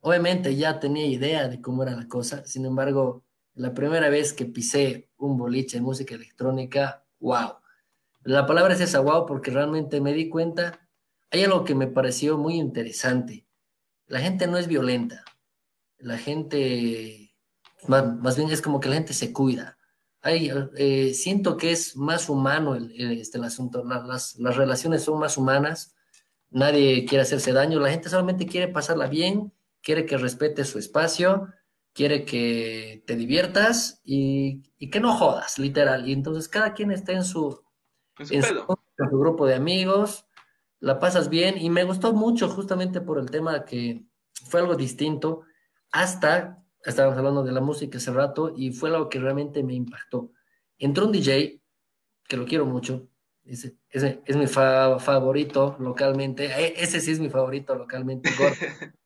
Obviamente 0.00 0.56
ya 0.56 0.80
tenía 0.80 1.06
idea 1.06 1.48
de 1.48 1.60
cómo 1.60 1.82
era 1.84 1.96
la 1.96 2.08
cosa, 2.08 2.44
sin 2.46 2.66
embargo, 2.66 3.24
la 3.54 3.74
primera 3.74 4.08
vez 4.10 4.32
que 4.32 4.46
pisé 4.46 5.10
un 5.18 5.36
boliche 5.38 5.78
de 5.78 5.82
música 5.84 6.14
electrónica, 6.16 7.04
wow. 7.20 7.54
La 8.24 8.46
palabra 8.46 8.74
es 8.74 8.80
esa, 8.80 9.00
wow, 9.00 9.26
porque 9.26 9.50
realmente 9.50 10.00
me 10.00 10.12
di 10.12 10.28
cuenta, 10.28 10.88
hay 11.30 11.44
algo 11.44 11.64
que 11.64 11.74
me 11.74 11.88
pareció 11.88 12.38
muy 12.38 12.54
interesante. 12.56 13.46
La 14.06 14.20
gente 14.20 14.46
no 14.48 14.58
es 14.58 14.68
violenta, 14.68 15.24
la 15.98 16.18
gente, 16.18 17.34
más, 17.88 18.06
más 18.18 18.36
bien 18.36 18.50
es 18.50 18.62
como 18.62 18.80
que 18.80 18.88
la 18.90 18.96
gente 18.96 19.14
se 19.14 19.32
cuida. 19.32 19.77
Eh, 20.30 21.14
siento 21.14 21.56
que 21.56 21.72
es 21.72 21.96
más 21.96 22.28
humano 22.28 22.74
el, 22.74 22.92
el, 23.00 23.20
este, 23.20 23.38
el 23.38 23.44
asunto, 23.44 23.84
la- 23.84 24.02
las, 24.06 24.36
las 24.38 24.56
relaciones 24.56 25.02
son 25.04 25.18
más 25.18 25.36
humanas, 25.38 25.94
nadie 26.50 27.04
quiere 27.06 27.22
hacerse 27.22 27.52
daño, 27.52 27.80
la 27.80 27.90
gente 27.90 28.08
solamente 28.08 28.46
quiere 28.46 28.68
pasarla 28.68 29.06
bien, 29.06 29.52
quiere 29.82 30.06
que 30.06 30.16
respete 30.18 30.64
su 30.64 30.78
espacio, 30.78 31.48
quiere 31.92 32.24
que 32.24 33.02
te 33.06 33.16
diviertas 33.16 34.00
y, 34.04 34.62
y 34.78 34.90
que 34.90 35.00
no 35.00 35.14
jodas, 35.16 35.58
literal. 35.58 36.08
Y 36.08 36.12
entonces 36.12 36.48
cada 36.48 36.74
quien 36.74 36.90
está 36.92 37.12
en 37.12 37.24
su, 37.24 37.62
En 38.18 38.26
su 38.26 38.34
en 38.34 38.42
su, 38.42 38.54
pedo. 38.54 38.80
en 38.98 39.10
su 39.10 39.18
grupo 39.18 39.46
de 39.46 39.54
amigos, 39.54 40.26
la 40.80 40.98
pasas 41.00 41.28
bien 41.28 41.58
y 41.58 41.70
me 41.70 41.84
gustó 41.84 42.12
mucho 42.12 42.48
justamente 42.48 43.00
por 43.00 43.18
el 43.18 43.30
tema 43.30 43.64
que 43.64 44.04
fue 44.44 44.60
algo 44.60 44.76
distinto 44.76 45.42
hasta, 45.90 46.64
estábamos 46.84 47.18
hablando 47.18 47.42
de 47.42 47.52
la 47.52 47.60
música 47.60 47.98
hace 47.98 48.12
rato 48.12 48.52
y 48.56 48.72
fue 48.72 48.90
algo 48.90 49.08
que 49.08 49.18
realmente 49.18 49.62
me 49.62 49.74
impactó. 49.74 50.30
Entró 50.78 51.06
un 51.06 51.12
DJ, 51.12 51.60
que 52.28 52.36
lo 52.36 52.44
quiero 52.46 52.66
mucho, 52.66 53.08
ese, 53.44 53.76
ese 53.90 54.22
es 54.26 54.36
mi 54.36 54.46
fa- 54.46 54.98
favorito 54.98 55.76
localmente, 55.80 56.46
e- 56.46 56.74
ese 56.82 57.00
sí 57.00 57.12
es 57.12 57.20
mi 57.20 57.30
favorito 57.30 57.74
localmente. 57.74 58.30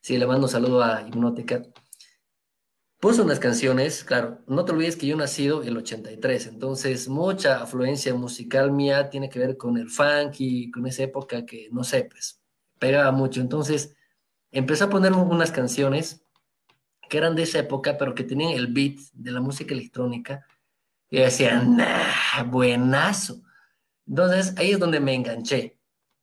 Sí, 0.00 0.18
le 0.18 0.26
mando 0.28 0.46
un 0.46 0.48
saludo 0.50 0.84
a 0.84 1.02
Hipnótica. 1.02 1.62
Puso 3.00 3.24
unas 3.24 3.40
canciones, 3.40 4.04
claro, 4.04 4.38
no 4.46 4.64
te 4.64 4.72
olvides 4.72 4.96
que 4.96 5.06
yo 5.06 5.16
nacido 5.16 5.62
el 5.62 5.76
83, 5.76 6.46
entonces 6.46 7.08
mucha 7.08 7.60
afluencia 7.62 8.14
musical 8.14 8.70
mía 8.72 9.10
tiene 9.10 9.28
que 9.28 9.38
ver 9.38 9.56
con 9.56 9.76
el 9.76 9.90
funk 9.90 10.36
y 10.38 10.70
con 10.70 10.86
esa 10.86 11.02
época 11.02 11.44
que, 11.44 11.68
no 11.72 11.84
sé, 11.84 12.04
pues 12.04 12.40
pegaba 12.78 13.10
mucho. 13.12 13.40
Entonces 13.40 13.94
empezó 14.50 14.84
a 14.86 14.90
poner 14.90 15.12
un- 15.12 15.28
unas 15.30 15.50
canciones 15.52 16.24
que 17.08 17.18
eran 17.18 17.34
de 17.36 17.42
esa 17.42 17.60
época, 17.60 17.96
pero 17.98 18.14
que 18.14 18.24
tenían 18.24 18.52
el 18.52 18.68
beat 18.68 18.98
de 19.12 19.30
la 19.32 19.40
música 19.40 19.74
electrónica 19.74 20.46
y 21.10 21.18
decía, 21.20 21.62
nah, 21.62 22.44
buenazo. 22.44 23.42
Entonces 24.06 24.54
ahí 24.58 24.72
es 24.72 24.78
donde 24.80 25.00
me 25.00 25.14
enganché. 25.14 25.78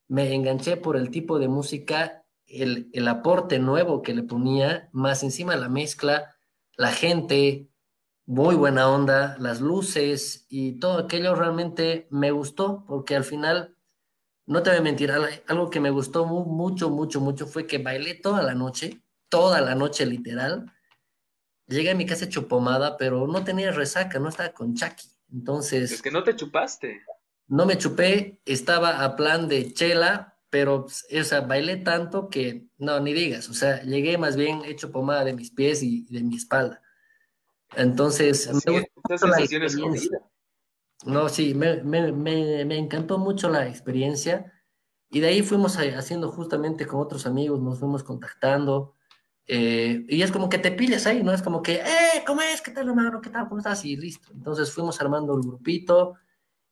Me 0.10 0.34
enganché 0.34 0.78
por 0.78 0.98
el 0.98 1.12
tipo 1.12 1.40
de 1.40 1.48
música, 1.48 2.26
el, 2.48 2.90
el 2.94 3.08
aporte 3.08 3.60
nuevo 3.60 4.02
que 4.02 4.14
le 4.16 4.24
ponía, 4.24 4.90
más 4.94 5.24
encima 5.24 5.56
la 5.56 5.70
mezcla, 5.70 6.36
la 6.78 6.92
gente, 6.92 7.70
muy 8.26 8.56
buena 8.56 8.90
onda, 8.90 9.38
las 9.40 9.62
luces 9.62 10.48
y 10.50 10.80
todo 10.80 11.00
aquello 11.00 11.36
realmente 11.36 12.08
me 12.12 12.32
gustó, 12.32 12.86
porque 12.88 13.16
al 13.16 13.26
final, 13.26 13.78
no 14.48 14.64
te 14.64 14.72
voy 14.72 14.80
a 14.80 14.84
mentir, 14.84 15.12
al- 15.12 15.44
algo 15.48 15.72
que 15.72 15.82
me 15.82 15.92
gustó 15.92 16.26
mu- 16.26 16.46
mucho, 16.46 16.92
mucho, 16.92 17.22
mucho 17.22 17.48
fue 17.48 17.68
que 17.68 17.80
bailé 17.80 18.16
toda 18.16 18.44
la 18.44 18.56
noche, 18.56 19.03
toda 19.34 19.62
la 19.62 19.74
noche 19.74 20.06
literal. 20.06 20.72
Llegué 21.66 21.90
a 21.90 21.96
mi 21.96 22.06
casa 22.06 22.26
hecho 22.26 22.48
pomada, 22.48 22.98
pero 22.98 23.26
no 23.26 23.44
tenía 23.44 23.72
resaca, 23.72 24.20
no 24.20 24.30
estaba 24.30 24.54
con 24.54 24.76
Chucky. 24.76 25.08
Es 25.08 25.18
Entonces, 25.34 26.02
que 26.04 26.12
no 26.12 26.24
te 26.24 26.36
chupaste. 26.36 27.02
no 27.48 27.66
me 27.66 27.76
chupé, 27.80 28.40
estaba 28.46 29.04
a 29.04 29.16
plan 29.16 29.48
de 29.48 29.74
chela, 29.74 30.38
pero, 30.52 30.84
pues, 30.84 31.08
o 31.20 31.24
sea, 31.24 31.42
bailé 31.42 31.78
tanto 31.78 32.30
que, 32.30 32.68
no, 32.78 33.00
ni 33.00 33.12
digas, 33.12 33.50
o 33.50 33.56
sea, 33.56 33.82
llegué 33.82 34.20
más 34.20 34.36
bien 34.36 34.64
hecho 34.66 34.92
pomada 34.92 35.24
de 35.24 35.34
mis 35.34 35.50
pies 35.50 35.82
y 35.82 36.06
de 36.12 36.22
mi 36.22 36.36
espalda. 36.36 36.80
Entonces, 37.76 38.46
Esa, 38.46 38.72
me 38.72 38.86
gustó 39.08 39.28
la 39.28 39.38
es 39.40 39.52
experiencia. 39.52 40.20
No, 41.06 41.28
sí, 41.28 41.56
me, 41.56 41.82
me, 41.82 42.12
me, 42.12 42.66
me 42.66 42.78
encantó 42.78 43.18
mucho 43.18 43.50
la 43.50 43.68
experiencia 43.68 44.54
y 45.10 45.22
de 45.22 45.28
ahí 45.30 45.42
fuimos 45.42 45.78
haciendo 45.78 46.32
justamente 46.32 46.86
con 46.86 47.00
otros 47.00 47.26
amigos, 47.26 47.60
nos 47.60 47.80
fuimos 47.80 48.04
contactando 48.04 48.94
Eh, 49.48 50.06
y 50.08 50.22
es 50.22 50.32
como 50.32 50.50
que 50.50 50.58
te 50.58 50.72
pillas 50.72 51.06
ahí, 51.06 51.22
¿no? 51.24 51.34
Es 51.34 51.42
como 51.42 51.62
que, 51.62 51.76
¡eh! 51.76 52.24
¿Cómo 52.26 52.42
es? 52.42 52.62
¿Qué 52.62 52.72
tal, 52.72 52.88
hermano? 52.88 53.22
¿Qué 53.22 53.30
tal? 53.30 53.48
¿Cómo 53.48 53.60
estás? 53.60 53.84
Y 53.86 53.98
listo. 53.98 54.32
Entonces 54.34 54.72
fuimos 54.72 55.00
armando 55.02 55.36
el 55.36 55.42
grupito. 55.42 56.16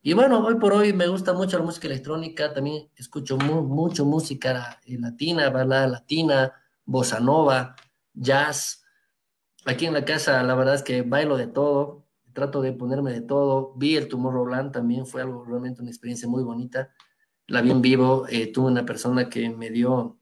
Y 0.02 0.14
bueno, 0.14 0.46
hoy 0.46 0.56
por 0.56 0.74
hoy 0.74 0.94
me 0.94 1.08
gusta 1.08 1.34
mucho 1.34 1.60
la 1.60 1.66
música 1.66 1.88
electrónica. 1.88 2.54
También 2.54 2.90
escucho 2.96 3.38
mucho 3.38 4.06
música 4.06 4.80
eh, 4.86 4.98
latina, 4.98 5.50
balada 5.50 5.88
latina, 5.88 6.54
bossa 6.86 7.20
nova, 7.20 7.76
jazz. 8.14 8.84
Aquí 9.66 9.86
en 9.86 9.94
la 9.94 10.06
casa, 10.06 10.42
la 10.44 10.56
verdad 10.56 10.76
es 10.76 10.84
que 10.84 11.02
bailo 11.04 11.38
de 11.38 11.48
todo. 11.48 12.06
Trato 12.34 12.62
de 12.62 12.72
ponerme 12.72 13.12
de 13.12 13.22
todo. 13.22 13.74
Vi 13.76 13.98
el 13.98 14.08
Tomorrowland 14.08 14.72
también, 14.72 15.06
fue 15.06 15.22
algo 15.22 15.44
realmente 15.44 15.82
una 15.82 15.92
experiencia 15.92 16.30
muy 16.30 16.44
bonita. 16.44 16.92
La 17.48 17.62
vi 17.62 17.72
en 17.72 17.82
vivo. 17.82 18.26
Eh, 18.30 18.48
tuve 18.52 18.68
una 18.72 18.86
persona 18.86 19.30
que 19.30 19.50
me 19.50 19.70
dio 19.70 20.21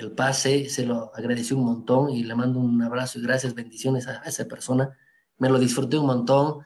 el 0.00 0.12
pase, 0.12 0.68
se 0.68 0.84
lo 0.86 1.14
agradecí 1.14 1.54
un 1.54 1.64
montón 1.64 2.10
y 2.10 2.24
le 2.24 2.34
mando 2.34 2.58
un 2.58 2.80
abrazo 2.82 3.18
y 3.18 3.22
gracias, 3.22 3.54
bendiciones 3.54 4.06
a, 4.08 4.22
esa 4.24 4.46
persona. 4.46 4.96
Me 5.38 5.48
lo 5.48 5.58
disfruté 5.58 5.98
un 5.98 6.06
montón 6.06 6.64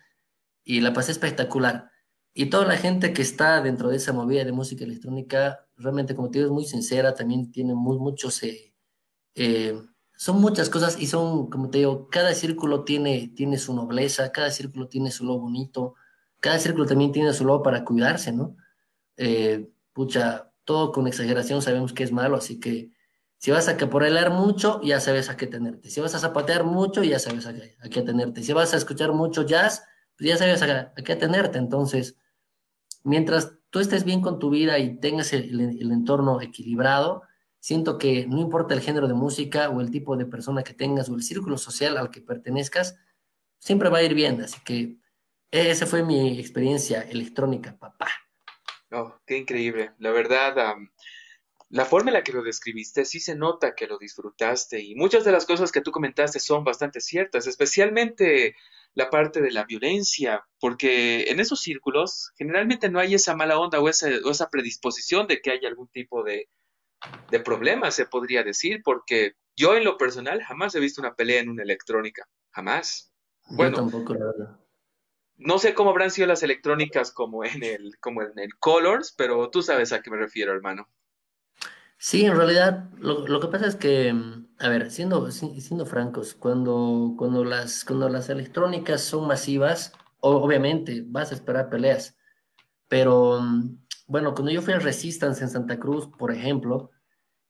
y 0.64 0.80
la 0.80 0.92
pasé 0.92 1.12
espectacular. 1.12 1.90
Y 2.32 2.46
toda 2.46 2.66
la 2.66 2.76
gente 2.76 3.12
que 3.12 3.22
está 3.22 3.60
dentro 3.62 3.88
de 3.88 3.96
esa 3.96 4.12
movida 4.12 4.44
de 4.44 4.52
música 4.52 4.84
electrónica, 4.84 5.66
realmente, 5.76 6.14
como 6.14 6.30
te 6.30 6.38
digo, 6.38 6.50
es 6.50 6.54
muy 6.54 6.64
sincera, 6.64 7.14
también 7.14 7.52
tiene 7.52 7.74
muy, 7.74 7.98
muchos, 7.98 8.42
eh, 8.42 8.74
eh, 9.34 9.80
son 10.16 10.40
muchas 10.40 10.70
cosas 10.70 10.98
y 11.00 11.06
son, 11.06 11.50
como 11.50 11.70
te 11.70 11.78
digo, 11.78 12.08
cada 12.08 12.34
círculo 12.34 12.84
tiene, 12.84 13.32
tiene 13.36 13.58
su 13.58 13.74
nobleza, 13.74 14.32
cada 14.32 14.50
círculo 14.50 14.88
tiene 14.88 15.10
su 15.10 15.24
logo 15.24 15.40
bonito, 15.42 15.94
cada 16.40 16.58
círculo 16.58 16.86
también 16.86 17.12
tiene 17.12 17.32
su 17.32 17.44
logo 17.44 17.62
para 17.62 17.84
cuidarse, 17.84 18.32
¿no? 18.32 18.56
Eh, 19.16 19.70
pucha, 19.92 20.52
todo 20.64 20.92
con 20.92 21.06
exageración 21.06 21.62
sabemos 21.62 21.92
que 21.92 22.04
es 22.04 22.12
malo, 22.12 22.36
así 22.36 22.58
que 22.58 22.93
si 23.38 23.50
vas 23.50 23.68
a 23.68 23.76
caporelar 23.76 24.30
mucho, 24.30 24.80
ya 24.82 25.00
sabes 25.00 25.28
a 25.28 25.36
qué 25.36 25.46
tenerte. 25.46 25.90
Si 25.90 26.00
vas 26.00 26.14
a 26.14 26.18
zapatear 26.18 26.64
mucho, 26.64 27.02
ya 27.02 27.18
sabes 27.18 27.46
a 27.46 27.54
qué, 27.54 27.76
a 27.80 27.88
qué 27.88 28.02
tenerte. 28.02 28.42
Si 28.42 28.52
vas 28.52 28.72
a 28.72 28.76
escuchar 28.76 29.12
mucho 29.12 29.42
jazz, 29.42 29.84
pues 30.16 30.30
ya 30.30 30.36
sabes 30.36 30.62
a, 30.62 30.92
qué 30.94 31.16
tenerte. 31.16 31.58
Entonces, 31.58 32.16
mientras 33.02 33.52
tú 33.70 33.80
estés 33.80 34.04
bien 34.04 34.20
con 34.20 34.38
tu 34.38 34.50
vida 34.50 34.78
y 34.78 34.98
tengas 34.98 35.32
el, 35.32 35.60
entorno 35.80 36.40
equilibrado, 36.40 37.22
siento 37.58 37.98
que 37.98 38.26
no 38.26 38.38
importa 38.38 38.74
el 38.74 38.80
género 38.80 39.08
de 39.08 39.14
música 39.14 39.70
o 39.70 39.80
el 39.80 39.90
tipo 39.90 40.16
de 40.16 40.26
persona 40.26 40.62
que 40.62 40.74
tengas 40.74 41.08
o 41.08 41.14
el 41.14 41.22
círculo 41.22 41.58
social 41.58 41.96
al 41.96 42.10
que 42.10 42.20
pertenezcas, 42.20 42.96
siempre 43.58 43.88
va 43.88 43.98
a 43.98 44.02
ir 44.02 44.14
bien. 44.14 44.40
Así 44.40 44.60
que 44.64 44.96
esa 45.50 45.86
fue 45.86 46.02
mi 46.02 46.38
experiencia 46.38 47.02
electrónica, 47.02 47.76
papá. 47.76 48.08
Oh, 48.90 49.14
qué 49.26 49.38
increíble. 49.38 49.92
La 49.98 50.10
verdad, 50.10 50.76
la 51.74 51.84
forma 51.84 52.10
en 52.10 52.14
la 52.14 52.22
que 52.22 52.32
lo 52.32 52.44
describiste 52.44 53.04
sí 53.04 53.18
se 53.18 53.34
nota 53.34 53.74
que 53.74 53.88
lo 53.88 53.98
disfrutaste 53.98 54.80
y 54.80 54.94
muchas 54.94 55.24
de 55.24 55.32
las 55.32 55.44
cosas 55.44 55.72
que 55.72 55.80
tú 55.80 55.90
comentaste 55.90 56.38
son 56.38 56.62
bastante 56.62 57.00
ciertas, 57.00 57.48
especialmente 57.48 58.54
la 58.94 59.10
parte 59.10 59.42
de 59.42 59.50
la 59.50 59.64
violencia, 59.64 60.46
porque 60.60 61.24
en 61.32 61.40
esos 61.40 61.60
círculos 61.60 62.30
generalmente 62.36 62.88
no 62.88 63.00
hay 63.00 63.14
esa 63.14 63.34
mala 63.34 63.58
onda 63.58 63.80
o 63.80 63.88
esa, 63.88 64.08
esa 64.08 64.50
predisposición 64.50 65.26
de 65.26 65.40
que 65.40 65.50
haya 65.50 65.66
algún 65.66 65.88
tipo 65.88 66.22
de, 66.22 66.48
de 67.32 67.40
problema, 67.40 67.90
se 67.90 68.06
podría 68.06 68.44
decir, 68.44 68.80
porque 68.84 69.32
yo 69.56 69.74
en 69.74 69.82
lo 69.82 69.98
personal 69.98 70.44
jamás 70.44 70.76
he 70.76 70.80
visto 70.80 71.00
una 71.00 71.16
pelea 71.16 71.40
en 71.40 71.48
una 71.48 71.64
electrónica, 71.64 72.28
jamás. 72.52 73.12
Bueno, 73.50 73.78
tampoco, 73.78 74.14
la. 74.14 74.60
No 75.38 75.58
sé 75.58 75.74
cómo 75.74 75.90
habrán 75.90 76.12
sido 76.12 76.28
las 76.28 76.44
electrónicas 76.44 77.10
como 77.10 77.44
en 77.44 77.64
el, 77.64 77.98
como 77.98 78.22
en 78.22 78.38
el 78.38 78.56
Colors, 78.60 79.12
pero 79.18 79.50
tú 79.50 79.60
sabes 79.60 79.92
a 79.92 80.02
qué 80.02 80.10
me 80.12 80.18
refiero, 80.18 80.52
hermano. 80.52 80.88
Sí, 81.98 82.24
en 82.24 82.36
realidad 82.36 82.90
lo, 82.98 83.26
lo 83.26 83.40
que 83.40 83.48
pasa 83.48 83.66
es 83.66 83.76
que, 83.76 84.14
a 84.58 84.68
ver, 84.68 84.90
siendo, 84.90 85.30
siendo 85.30 85.86
francos, 85.86 86.34
cuando, 86.34 87.14
cuando 87.16 87.44
las, 87.44 87.84
cuando 87.84 88.08
las 88.08 88.28
electrónicas 88.28 89.00
son 89.02 89.26
masivas, 89.26 89.92
obviamente 90.20 91.02
vas 91.06 91.30
a 91.32 91.34
esperar 91.34 91.70
peleas, 91.70 92.16
pero 92.88 93.40
bueno, 94.08 94.34
cuando 94.34 94.52
yo 94.52 94.62
fui 94.62 94.74
al 94.74 94.82
Resistance 94.82 95.42
en 95.44 95.50
Santa 95.50 95.78
Cruz, 95.80 96.08
por 96.18 96.32
ejemplo, 96.32 96.90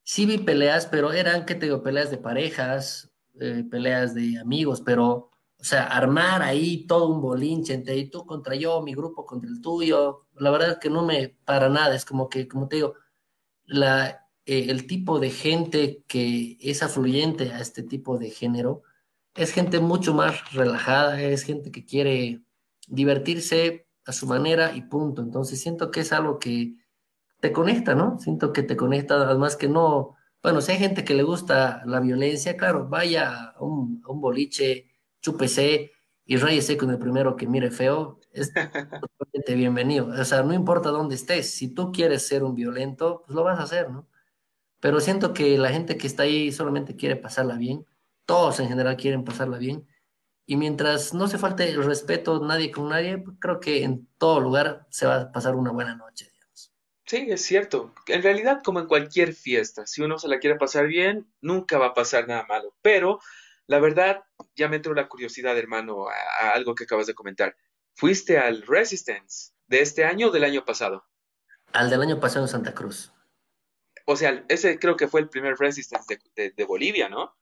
sí 0.03 0.25
vi 0.25 0.39
peleas, 0.39 0.87
pero 0.87 1.13
eran, 1.13 1.45
¿qué 1.45 1.55
te 1.55 1.67
digo? 1.67 1.83
Peleas 1.83 2.11
de 2.11 2.17
parejas, 2.19 3.11
eh, 3.39 3.65
peleas 3.69 4.15
de 4.15 4.39
amigos, 4.39 4.81
pero, 4.85 5.31
o 5.59 5.63
sea, 5.63 5.85
armar 5.85 6.43
ahí 6.43 6.87
todo 6.87 7.09
un 7.09 7.21
bolinche 7.21 7.73
entre 7.73 8.05
tú 8.07 8.25
contra 8.25 8.55
yo, 8.55 8.81
mi 8.81 8.93
grupo 8.95 9.25
contra 9.25 9.49
el 9.49 9.61
tuyo, 9.61 10.27
la 10.35 10.51
verdad 10.51 10.71
es 10.71 10.77
que 10.79 10.89
no 10.89 11.05
me 11.05 11.37
para 11.45 11.69
nada, 11.69 11.95
es 11.95 12.05
como 12.05 12.29
que, 12.29 12.47
como 12.47 12.67
te 12.67 12.77
digo, 12.77 12.95
la 13.65 14.24
eh, 14.45 14.67
el 14.69 14.87
tipo 14.87 15.19
de 15.19 15.31
gente 15.31 16.03
que 16.07 16.57
es 16.61 16.83
afluyente 16.83 17.51
a 17.51 17.59
este 17.59 17.83
tipo 17.83 18.17
de 18.17 18.29
género 18.29 18.83
es 19.35 19.51
gente 19.51 19.79
mucho 19.79 20.13
más 20.13 20.53
relajada, 20.53 21.21
es 21.21 21.43
gente 21.43 21.71
que 21.71 21.85
quiere 21.85 22.41
divertirse 22.87 23.87
a 24.05 24.13
su 24.13 24.27
manera 24.27 24.75
y 24.75 24.83
punto. 24.83 25.21
Entonces 25.21 25.61
siento 25.61 25.91
que 25.91 26.01
es 26.01 26.13
algo 26.13 26.39
que 26.39 26.75
te 27.39 27.51
conecta, 27.51 27.95
¿no? 27.95 28.19
Siento 28.19 28.53
que 28.53 28.63
te 28.63 28.77
conecta, 28.77 29.15
además 29.15 29.55
que 29.55 29.67
no, 29.67 30.15
bueno, 30.41 30.61
si 30.61 30.71
hay 30.73 30.77
gente 30.77 31.03
que 31.03 31.15
le 31.15 31.23
gusta 31.23 31.81
la 31.85 31.99
violencia, 31.99 32.55
claro, 32.57 32.87
vaya 32.87 33.49
a 33.49 33.63
un, 33.63 34.01
boliche, 34.05 34.91
chúpese 35.21 35.91
y 36.25 36.37
rayese 36.37 36.77
con 36.77 36.91
el 36.91 36.99
primero 36.99 37.35
que 37.35 37.47
mire 37.47 37.71
feo, 37.71 38.19
es 38.31 38.53
totalmente 39.01 39.55
bienvenido. 39.55 40.07
O 40.07 40.25
sea, 40.25 40.43
no 40.43 40.53
importa 40.53 40.89
dónde 40.89 41.15
estés, 41.15 41.51
si 41.53 41.73
tú 41.73 41.91
quieres 41.91 42.27
ser 42.27 42.43
un 42.43 42.55
violento, 42.55 43.23
pues 43.25 43.35
lo 43.35 43.43
vas 43.43 43.59
a 43.59 43.63
hacer, 43.63 43.89
¿no? 43.89 44.07
Pero 44.85 44.99
siento 44.99 45.33
que 45.33 45.57
la 45.57 45.71
gente 45.71 45.97
que 45.97 46.05
está 46.05 46.21
ahí 46.21 46.51
solamente 46.51 46.95
quiere 46.95 47.15
pasarla 47.15 47.55
bien, 47.55 47.87
todos 48.27 48.59
en 48.59 48.67
general 48.67 48.95
quieren 48.97 49.23
pasarla 49.23 49.57
bien, 49.57 49.87
y 50.45 50.57
mientras 50.57 51.11
no 51.11 51.27
se 51.27 51.39
falte 51.39 51.67
el 51.67 51.83
respeto 51.83 52.39
nadie 52.45 52.69
con 52.69 52.89
nadie, 52.89 53.23
creo 53.39 53.59
que 53.59 53.81
en 53.81 54.07
todo 54.19 54.39
lugar 54.39 54.85
se 54.91 55.07
va 55.07 55.21
a 55.21 55.31
pasar 55.31 55.55
una 55.55 55.71
buena 55.71 55.95
noche, 55.95 56.29
digamos. 56.31 56.71
Sí, 57.03 57.25
es 57.31 57.41
cierto. 57.41 57.95
En 58.05 58.21
realidad, 58.21 58.61
como 58.63 58.79
en 58.79 58.85
cualquier 58.85 59.33
fiesta, 59.33 59.87
si 59.87 60.03
uno 60.03 60.19
se 60.19 60.27
la 60.27 60.37
quiere 60.37 60.55
pasar 60.55 60.85
bien, 60.85 61.25
nunca 61.41 61.79
va 61.79 61.87
a 61.87 61.93
pasar 61.95 62.27
nada 62.27 62.45
malo, 62.47 62.75
pero 62.83 63.19
la 63.65 63.79
verdad, 63.79 64.23
ya 64.55 64.67
me 64.67 64.75
entró 64.75 64.93
la 64.93 65.07
curiosidad, 65.07 65.57
hermano, 65.57 66.09
a, 66.09 66.45
a 66.45 66.51
algo 66.51 66.75
que 66.75 66.83
acabas 66.83 67.07
de 67.07 67.15
comentar. 67.15 67.55
¿Fuiste 67.95 68.37
al 68.37 68.61
Resistance 68.61 69.51
de 69.65 69.81
este 69.81 70.05
año 70.05 70.27
o 70.27 70.31
del 70.31 70.43
año 70.43 70.63
pasado? 70.63 71.05
Al 71.73 71.89
del 71.89 72.03
año 72.03 72.19
pasado 72.19 72.45
en 72.45 72.49
Santa 72.49 72.75
Cruz. 72.75 73.14
O 74.05 74.15
sea, 74.15 74.45
ese 74.47 74.77
creo 74.79 74.95
que 74.95 75.07
fue 75.07 75.21
el 75.21 75.29
primer 75.29 75.57
Resistance 75.57 76.19
de, 76.35 76.65
Bolivia, 76.65 77.09
¿no? 77.09 77.35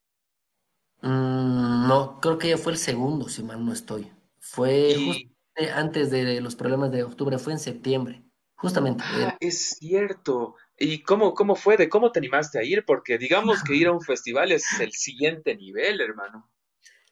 Mm, 1.01 1.87
no, 1.87 2.19
creo 2.21 2.37
que 2.37 2.49
ya 2.49 2.57
fue 2.57 2.71
el 2.71 2.77
segundo, 2.77 3.27
si 3.27 3.43
mal 3.43 3.63
no 3.63 3.73
estoy. 3.73 4.09
Fue 4.39 4.95
justamente 4.95 5.71
antes 5.73 6.09
de 6.09 6.39
los 6.39 6.55
problemas 6.55 6.91
de 6.91 7.03
octubre, 7.03 7.37
fue 7.37 7.53
en 7.53 7.59
septiembre, 7.59 8.23
justamente. 8.55 9.03
Ah, 9.05 9.37
es 9.41 9.77
cierto. 9.77 10.55
¿Y 10.79 11.03
cómo, 11.03 11.33
cómo 11.33 11.55
fue? 11.55 11.75
¿De 11.75 11.89
cómo 11.89 12.11
te 12.11 12.19
animaste 12.19 12.59
a 12.59 12.63
ir? 12.63 12.85
Porque 12.85 13.17
digamos 13.17 13.61
que 13.63 13.75
ir 13.75 13.87
a 13.87 13.91
un 13.91 14.01
festival 14.01 14.53
es 14.53 14.65
el 14.79 14.93
siguiente 14.93 15.55
nivel, 15.55 15.99
hermano. 15.99 16.49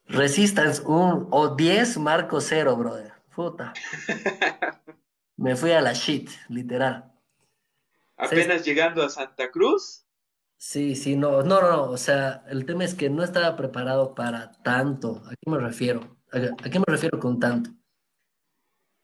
Resistance 0.05 0.81
un 0.83 1.27
o 1.29 1.55
10 1.55 1.97
marco 1.97 2.39
cero, 2.39 2.75
brother. 2.77 3.13
Puta. 3.35 3.73
Me 5.37 5.55
fui 5.55 5.71
a 5.71 5.81
la 5.81 5.93
shit, 5.93 6.29
literal 6.47 7.11
apenas 8.21 8.63
llegando 8.63 9.03
a 9.03 9.09
Santa 9.09 9.49
Cruz. 9.51 10.05
Sí, 10.57 10.95
sí, 10.95 11.15
no, 11.15 11.41
no, 11.41 11.59
no, 11.59 11.89
o 11.89 11.97
sea, 11.97 12.43
el 12.47 12.65
tema 12.65 12.85
es 12.85 12.93
que 12.93 13.09
no 13.09 13.23
estaba 13.23 13.55
preparado 13.55 14.13
para 14.13 14.51
tanto. 14.63 15.23
¿A 15.25 15.31
qué 15.31 15.49
me 15.49 15.57
refiero? 15.57 16.17
¿A, 16.31 16.69
qué 16.69 16.77
me 16.77 16.85
refiero 16.87 17.19
con 17.19 17.39
tanto? 17.39 17.71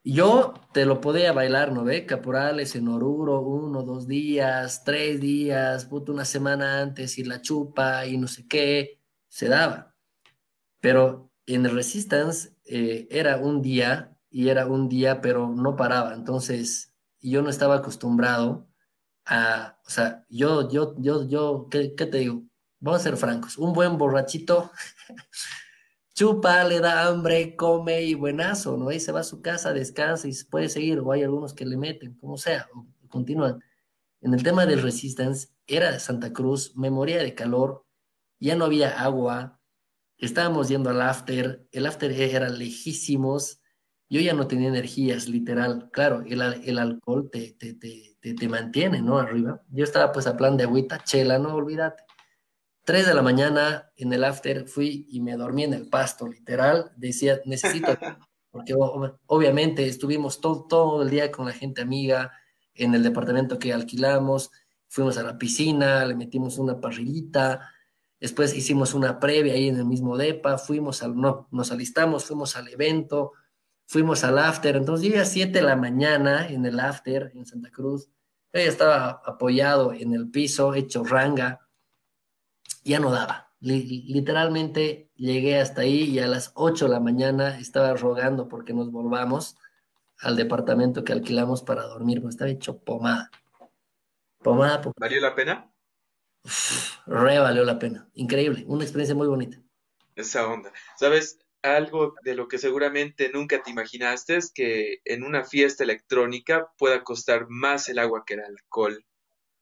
Yo 0.03 0.53
te 0.71 0.85
lo 0.85 1.01
podía 1.01 1.33
bailar, 1.33 1.73
¿no 1.73 1.83
ve? 1.83 2.05
Caporales 2.05 2.75
en 2.75 2.87
Oruro, 2.87 3.41
uno, 3.41 3.81
dos 3.81 4.07
días, 4.07 4.83
tres 4.85 5.19
días, 5.19 5.85
puto, 5.85 6.13
una 6.13 6.23
semana 6.23 6.79
antes 6.79 7.17
y 7.17 7.23
la 7.23 7.41
chupa 7.41 8.05
y 8.05 8.17
no 8.17 8.27
sé 8.27 8.47
qué, 8.47 9.01
se 9.27 9.49
daba. 9.49 9.95
Pero 10.79 11.31
en 11.47 11.65
Resistance 11.65 12.55
eh, 12.65 13.07
era 13.09 13.37
un 13.37 13.63
día 13.63 14.15
y 14.29 14.49
era 14.49 14.67
un 14.67 14.87
día, 14.87 15.21
pero 15.21 15.49
no 15.49 15.75
paraba. 15.75 16.13
Entonces, 16.13 16.93
yo 17.19 17.41
no 17.41 17.49
estaba 17.49 17.77
acostumbrado 17.77 18.66
o 19.29 19.89
sea, 19.89 20.25
yo, 20.29 20.69
yo, 20.69 20.95
yo, 20.97 21.27
yo, 21.27 21.67
¿qué, 21.69 21.89
te 21.89 22.17
digo? 22.17 22.43
Vamos 22.79 23.01
a 23.01 23.03
ser 23.03 23.17
francos, 23.17 23.57
un 23.57 23.73
buen 23.73 23.97
borrachito 23.97 24.71
chupa, 26.13 26.63
le 26.63 26.79
da 26.79 27.07
hambre, 27.07 27.55
come 27.55 28.03
y 28.03 28.13
buenazo, 28.13 28.77
¿no? 28.77 28.91
Y 28.91 28.99
se 28.99 29.11
va 29.11 29.21
a 29.21 29.23
su 29.23 29.41
casa, 29.41 29.73
descansa 29.73 30.27
y 30.27 30.33
se 30.33 30.45
puede 30.45 30.69
seguir, 30.69 30.99
o 30.99 31.11
hay 31.11 31.23
algunos 31.23 31.53
que 31.53 31.65
le 31.65 31.77
meten, 31.77 32.15
como 32.15 32.37
sea, 32.37 32.67
continúan. 33.07 33.59
En 34.21 34.33
el 34.33 34.43
tema 34.43 34.65
del 34.65 34.81
Resistance, 34.81 35.49
era 35.67 35.99
Santa 35.99 36.33
Cruz, 36.33 36.75
memoria 36.75 37.19
de 37.19 37.35
calor, 37.35 37.85
ya 38.39 38.55
no 38.55 38.65
había 38.65 38.99
agua, 39.01 39.59
estábamos 40.17 40.69
yendo 40.69 40.89
al 40.89 41.01
after, 41.01 41.67
el 41.71 41.85
after 41.85 42.11
era 42.11 42.49
lejísimos, 42.49 43.61
yo 44.09 44.21
ya 44.21 44.33
no 44.33 44.47
tenía 44.47 44.69
energías, 44.69 45.27
literal. 45.27 45.89
Claro, 45.91 46.23
el, 46.25 46.41
el 46.41 46.79
alcohol 46.79 47.29
te, 47.29 47.51
te, 47.53 47.73
te, 47.73 48.16
te, 48.35 48.49
mantiene, 48.49 49.01
¿no? 49.01 49.19
Arriba. 49.19 49.61
Yo 49.69 49.83
estaba 49.83 50.11
pues 50.11 50.27
a 50.27 50.37
plan 50.37 50.57
de 50.57 50.63
agüita, 50.63 51.03
chela, 51.03 51.39
no 51.39 51.55
olvídate. 51.55 52.03
3 52.83 53.05
de 53.07 53.13
la 53.13 53.21
mañana 53.21 53.91
en 53.97 54.13
el 54.13 54.23
after 54.23 54.67
fui 54.67 55.07
y 55.09 55.19
me 55.19 55.35
dormí 55.35 55.63
en 55.63 55.73
el 55.73 55.89
pasto, 55.89 56.27
literal. 56.27 56.91
Decía, 56.95 57.41
necesito, 57.45 57.87
porque 58.51 58.73
obviamente 59.25 59.87
estuvimos 59.87 60.39
todo, 60.39 60.67
todo 60.67 61.03
el 61.03 61.09
día 61.09 61.31
con 61.31 61.45
la 61.45 61.53
gente 61.53 61.81
amiga 61.81 62.31
en 62.73 62.95
el 62.95 63.03
departamento 63.03 63.59
que 63.59 63.73
alquilamos, 63.73 64.51
fuimos 64.87 65.17
a 65.17 65.23
la 65.23 65.37
piscina, 65.37 66.05
le 66.05 66.15
metimos 66.15 66.57
una 66.57 66.79
parrillita, 66.79 67.69
después 68.19 68.55
hicimos 68.55 68.93
una 68.93 69.19
previa 69.19 69.53
ahí 69.53 69.67
en 69.67 69.77
el 69.77 69.85
mismo 69.85 70.17
DEPA, 70.17 70.57
fuimos 70.57 71.03
al, 71.03 71.15
no, 71.15 71.47
nos 71.51 71.71
alistamos, 71.71 72.25
fuimos 72.25 72.55
al 72.55 72.67
evento, 72.69 73.33
fuimos 73.85 74.23
al 74.23 74.37
after, 74.37 74.75
entonces 74.75 75.11
yo 75.11 75.21
a 75.21 75.25
7 75.25 75.51
de 75.51 75.61
la 75.61 75.75
mañana 75.75 76.47
en 76.47 76.65
el 76.65 76.79
after 76.79 77.31
en 77.35 77.45
Santa 77.45 77.71
Cruz, 77.71 78.09
ella 78.61 78.69
estaba 78.69 79.21
apoyado 79.25 79.93
en 79.93 80.13
el 80.13 80.29
piso, 80.29 80.73
hecho 80.73 81.03
ranga, 81.03 81.67
ya 82.83 82.99
no 82.99 83.11
daba. 83.11 83.51
literalmente 83.59 85.11
llegué 85.15 85.59
hasta 85.59 85.81
ahí 85.81 86.03
y 86.03 86.19
a 86.19 86.27
las 86.27 86.51
8 86.55 86.85
de 86.85 86.91
la 86.91 86.99
mañana 86.99 87.59
estaba 87.59 87.93
rogando 87.95 88.47
porque 88.47 88.73
nos 88.73 88.91
volvamos 88.91 89.57
al 90.19 90.35
departamento 90.35 91.03
que 91.03 91.13
alquilamos 91.13 91.63
para 91.63 91.83
dormir, 91.83 92.21
pues 92.21 92.35
estaba 92.35 92.49
hecho 92.49 92.79
pomada. 92.79 93.29
Pomada. 94.39 94.81
¿Valió 94.97 95.21
la 95.21 95.35
pena? 95.35 95.71
re 97.05 97.39
valió 97.39 97.63
la 97.63 97.79
pena. 97.79 98.09
Increíble, 98.13 98.63
una 98.67 98.83
experiencia 98.83 99.15
muy 99.15 99.27
bonita. 99.27 99.61
Esa 100.15 100.47
onda. 100.47 100.71
¿Sabes? 100.95 101.39
Algo 101.75 102.15
de 102.23 102.35
lo 102.35 102.47
que 102.47 102.57
seguramente 102.57 103.29
nunca 103.33 103.61
te 103.61 103.71
imaginaste 103.71 104.37
es 104.37 104.51
que 104.51 104.99
en 105.05 105.23
una 105.23 105.43
fiesta 105.43 105.83
electrónica 105.83 106.71
pueda 106.77 107.03
costar 107.03 107.47
más 107.49 107.89
el 107.89 107.99
agua 107.99 108.23
que 108.25 108.35
el 108.35 108.41
alcohol. 108.41 109.03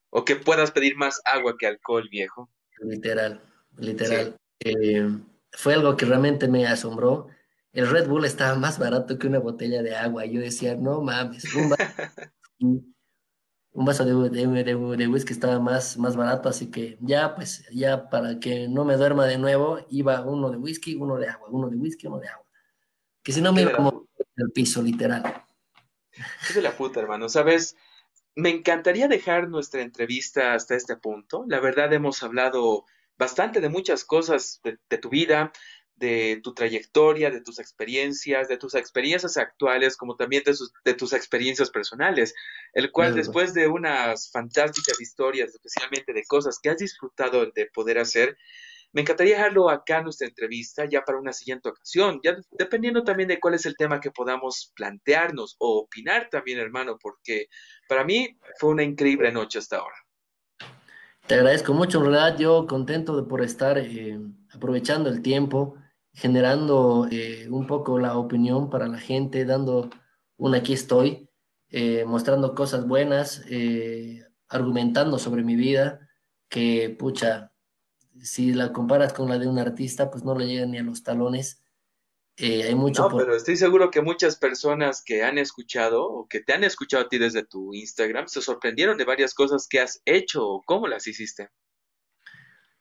O 0.09 0.23
que 0.23 0.35
puedas 0.35 0.71
pedir 0.71 0.95
más 0.95 1.21
agua 1.25 1.55
que 1.57 1.67
alcohol, 1.67 2.07
viejo. 2.09 2.49
Literal, 2.79 3.41
literal. 3.77 4.35
Eh, 4.59 5.09
fue 5.51 5.73
algo 5.73 5.97
que 5.97 6.05
realmente 6.05 6.47
me 6.47 6.65
asombró. 6.67 7.27
El 7.73 7.89
Red 7.89 8.07
Bull 8.07 8.25
estaba 8.25 8.55
más 8.55 8.79
barato 8.79 9.17
que 9.17 9.27
una 9.27 9.39
botella 9.39 9.81
de 9.81 9.95
agua. 9.95 10.25
Yo 10.25 10.39
decía, 10.39 10.75
no 10.75 11.01
mames, 11.01 11.43
un 13.75 13.83
vaso 13.83 14.05
de, 14.05 14.29
de, 14.63 15.07
whisky 15.07 15.33
estaba 15.33 15.59
más, 15.59 15.97
más 15.97 16.15
barato, 16.15 16.47
así 16.47 16.71
que 16.71 16.97
ya, 17.01 17.35
pues, 17.35 17.65
ya 17.73 18.09
para 18.09 18.39
que 18.39 18.69
no 18.69 18.85
me 18.85 18.95
duerma 18.95 19.25
de 19.25 19.37
nuevo, 19.37 19.85
iba 19.89 20.21
uno 20.21 20.49
de 20.49 20.55
whisky, 20.55 20.95
uno 20.95 21.17
de 21.17 21.27
agua, 21.27 21.49
uno 21.51 21.69
de 21.69 21.75
whisky, 21.75 22.07
uno 22.07 22.19
de 22.19 22.29
agua. 22.29 22.45
Que 23.21 23.33
si 23.33 23.41
no 23.41 23.51
me 23.51 23.63
iba 23.63 23.73
como 23.73 24.07
el 24.37 24.51
piso, 24.51 24.81
literal. 24.81 25.43
Es 26.47 26.55
de 26.55 26.61
la 26.61 26.71
puta, 26.71 27.01
hermano. 27.01 27.27
¿Sabes? 27.27 27.75
Me 28.33 28.49
encantaría 28.49 29.09
dejar 29.09 29.49
nuestra 29.49 29.81
entrevista 29.81 30.53
hasta 30.53 30.75
este 30.75 30.95
punto. 30.95 31.43
La 31.49 31.59
verdad, 31.59 31.91
hemos 31.91 32.23
hablado 32.23 32.85
bastante 33.17 33.59
de 33.59 33.67
muchas 33.67 34.05
cosas 34.05 34.61
de 34.63 34.97
tu 34.97 35.09
vida, 35.09 35.51
de 35.95 36.41
tu 36.43 36.53
trayectoria, 36.53 37.31
de 37.31 37.41
tus 37.41 37.59
experiencias, 37.59 38.47
de 38.47 38.57
tus 38.57 38.75
experiencias 38.75 39.37
actuales, 39.37 39.95
como 39.95 40.15
también 40.15 40.43
de, 40.83 40.93
tus 40.93 41.13
experiencias 41.13 41.69
personales, 41.69 42.33
el 42.73 42.91
cual 42.91 43.15
después 43.15 43.53
de 43.53 43.67
unas 43.67 44.29
fantásticas 44.31 44.99
historias, 44.99 45.53
especialmente 45.53 46.13
de 46.13 46.25
cosas 46.25 46.59
que 46.59 46.69
has 46.69 46.77
disfrutado 46.77 47.45
de 47.51 47.67
poder 47.67 47.99
hacer, 47.99 48.37
me 48.91 49.01
encantaría 49.01 49.35
dejarlo 49.35 49.69
acá 49.69 49.97
en 49.97 50.05
nuestra 50.05 50.27
entrevista 50.27 50.85
ya 50.85 51.03
para 51.03 51.19
una 51.19 51.33
siguiente 51.33 51.67
ocasión, 51.67 52.21
ya 52.23 52.37
dependiendo 52.51 53.03
también 53.03 53.27
de 53.27 53.39
cuál 53.39 53.53
es 53.53 53.65
el 53.65 53.75
tema 53.75 53.99
que 53.99 54.11
podamos 54.11 54.71
plantearnos 54.73 55.55
o 55.59 55.79
opinar 55.79 56.29
también, 56.29 56.59
hermano, 56.59 56.97
porque 57.01 57.47
para 57.89 58.05
mí 58.05 58.37
fue 58.57 58.69
una 58.69 58.83
increíble 58.83 59.31
noche 59.33 59.59
hasta 59.59 59.77
ahora. 59.77 59.95
Te 61.27 61.35
agradezco 61.35 61.73
mucho, 61.73 61.97
en 61.97 62.11
realidad 62.11 62.37
yo 62.37 62.67
contento 62.67 63.17
de 63.17 63.27
por 63.27 63.43
estar 63.43 63.77
eh, 63.79 64.17
aprovechando 64.53 65.09
el 65.09 65.21
tiempo 65.21 65.75
generando 66.15 67.07
eh, 67.11 67.47
un 67.49 67.67
poco 67.67 67.99
la 67.99 68.17
opinión 68.17 68.69
para 68.69 68.87
la 68.87 68.97
gente, 68.97 69.45
dando 69.45 69.89
un 70.37 70.55
aquí 70.55 70.73
estoy, 70.73 71.29
eh, 71.69 72.05
mostrando 72.05 72.55
cosas 72.55 72.87
buenas, 72.87 73.43
eh, 73.49 74.23
argumentando 74.47 75.19
sobre 75.19 75.43
mi 75.43 75.55
vida, 75.57 76.09
que 76.47 76.89
pucha, 76.97 77.51
si 78.21 78.53
la 78.53 78.71
comparas 78.71 79.11
con 79.11 79.27
la 79.27 79.37
de 79.37 79.47
un 79.47 79.59
artista, 79.59 80.09
pues 80.09 80.23
no 80.23 80.35
le 80.35 80.47
llega 80.47 80.65
ni 80.65 80.77
a 80.77 80.83
los 80.83 81.03
talones. 81.03 81.61
hay 82.37 82.75
mucho 82.75 83.09
no, 83.09 83.17
pero 83.17 83.35
estoy 83.35 83.57
seguro 83.57 83.91
que 83.91 84.01
muchas 84.01 84.37
personas 84.37 85.03
que 85.03 85.23
han 85.23 85.37
escuchado 85.37 86.05
o 86.05 86.27
que 86.29 86.39
te 86.39 86.53
han 86.53 86.63
escuchado 86.63 87.03
a 87.03 87.09
ti 87.09 87.17
desde 87.17 87.43
tu 87.43 87.73
Instagram 87.73 88.27
se 88.27 88.41
sorprendieron 88.41 88.97
de 88.97 89.03
varias 89.03 89.33
cosas 89.33 89.67
que 89.67 89.81
has 89.81 90.01
hecho 90.05 90.47
o 90.47 90.61
cómo 90.63 90.87
las 90.87 91.07
hiciste. 91.07 91.49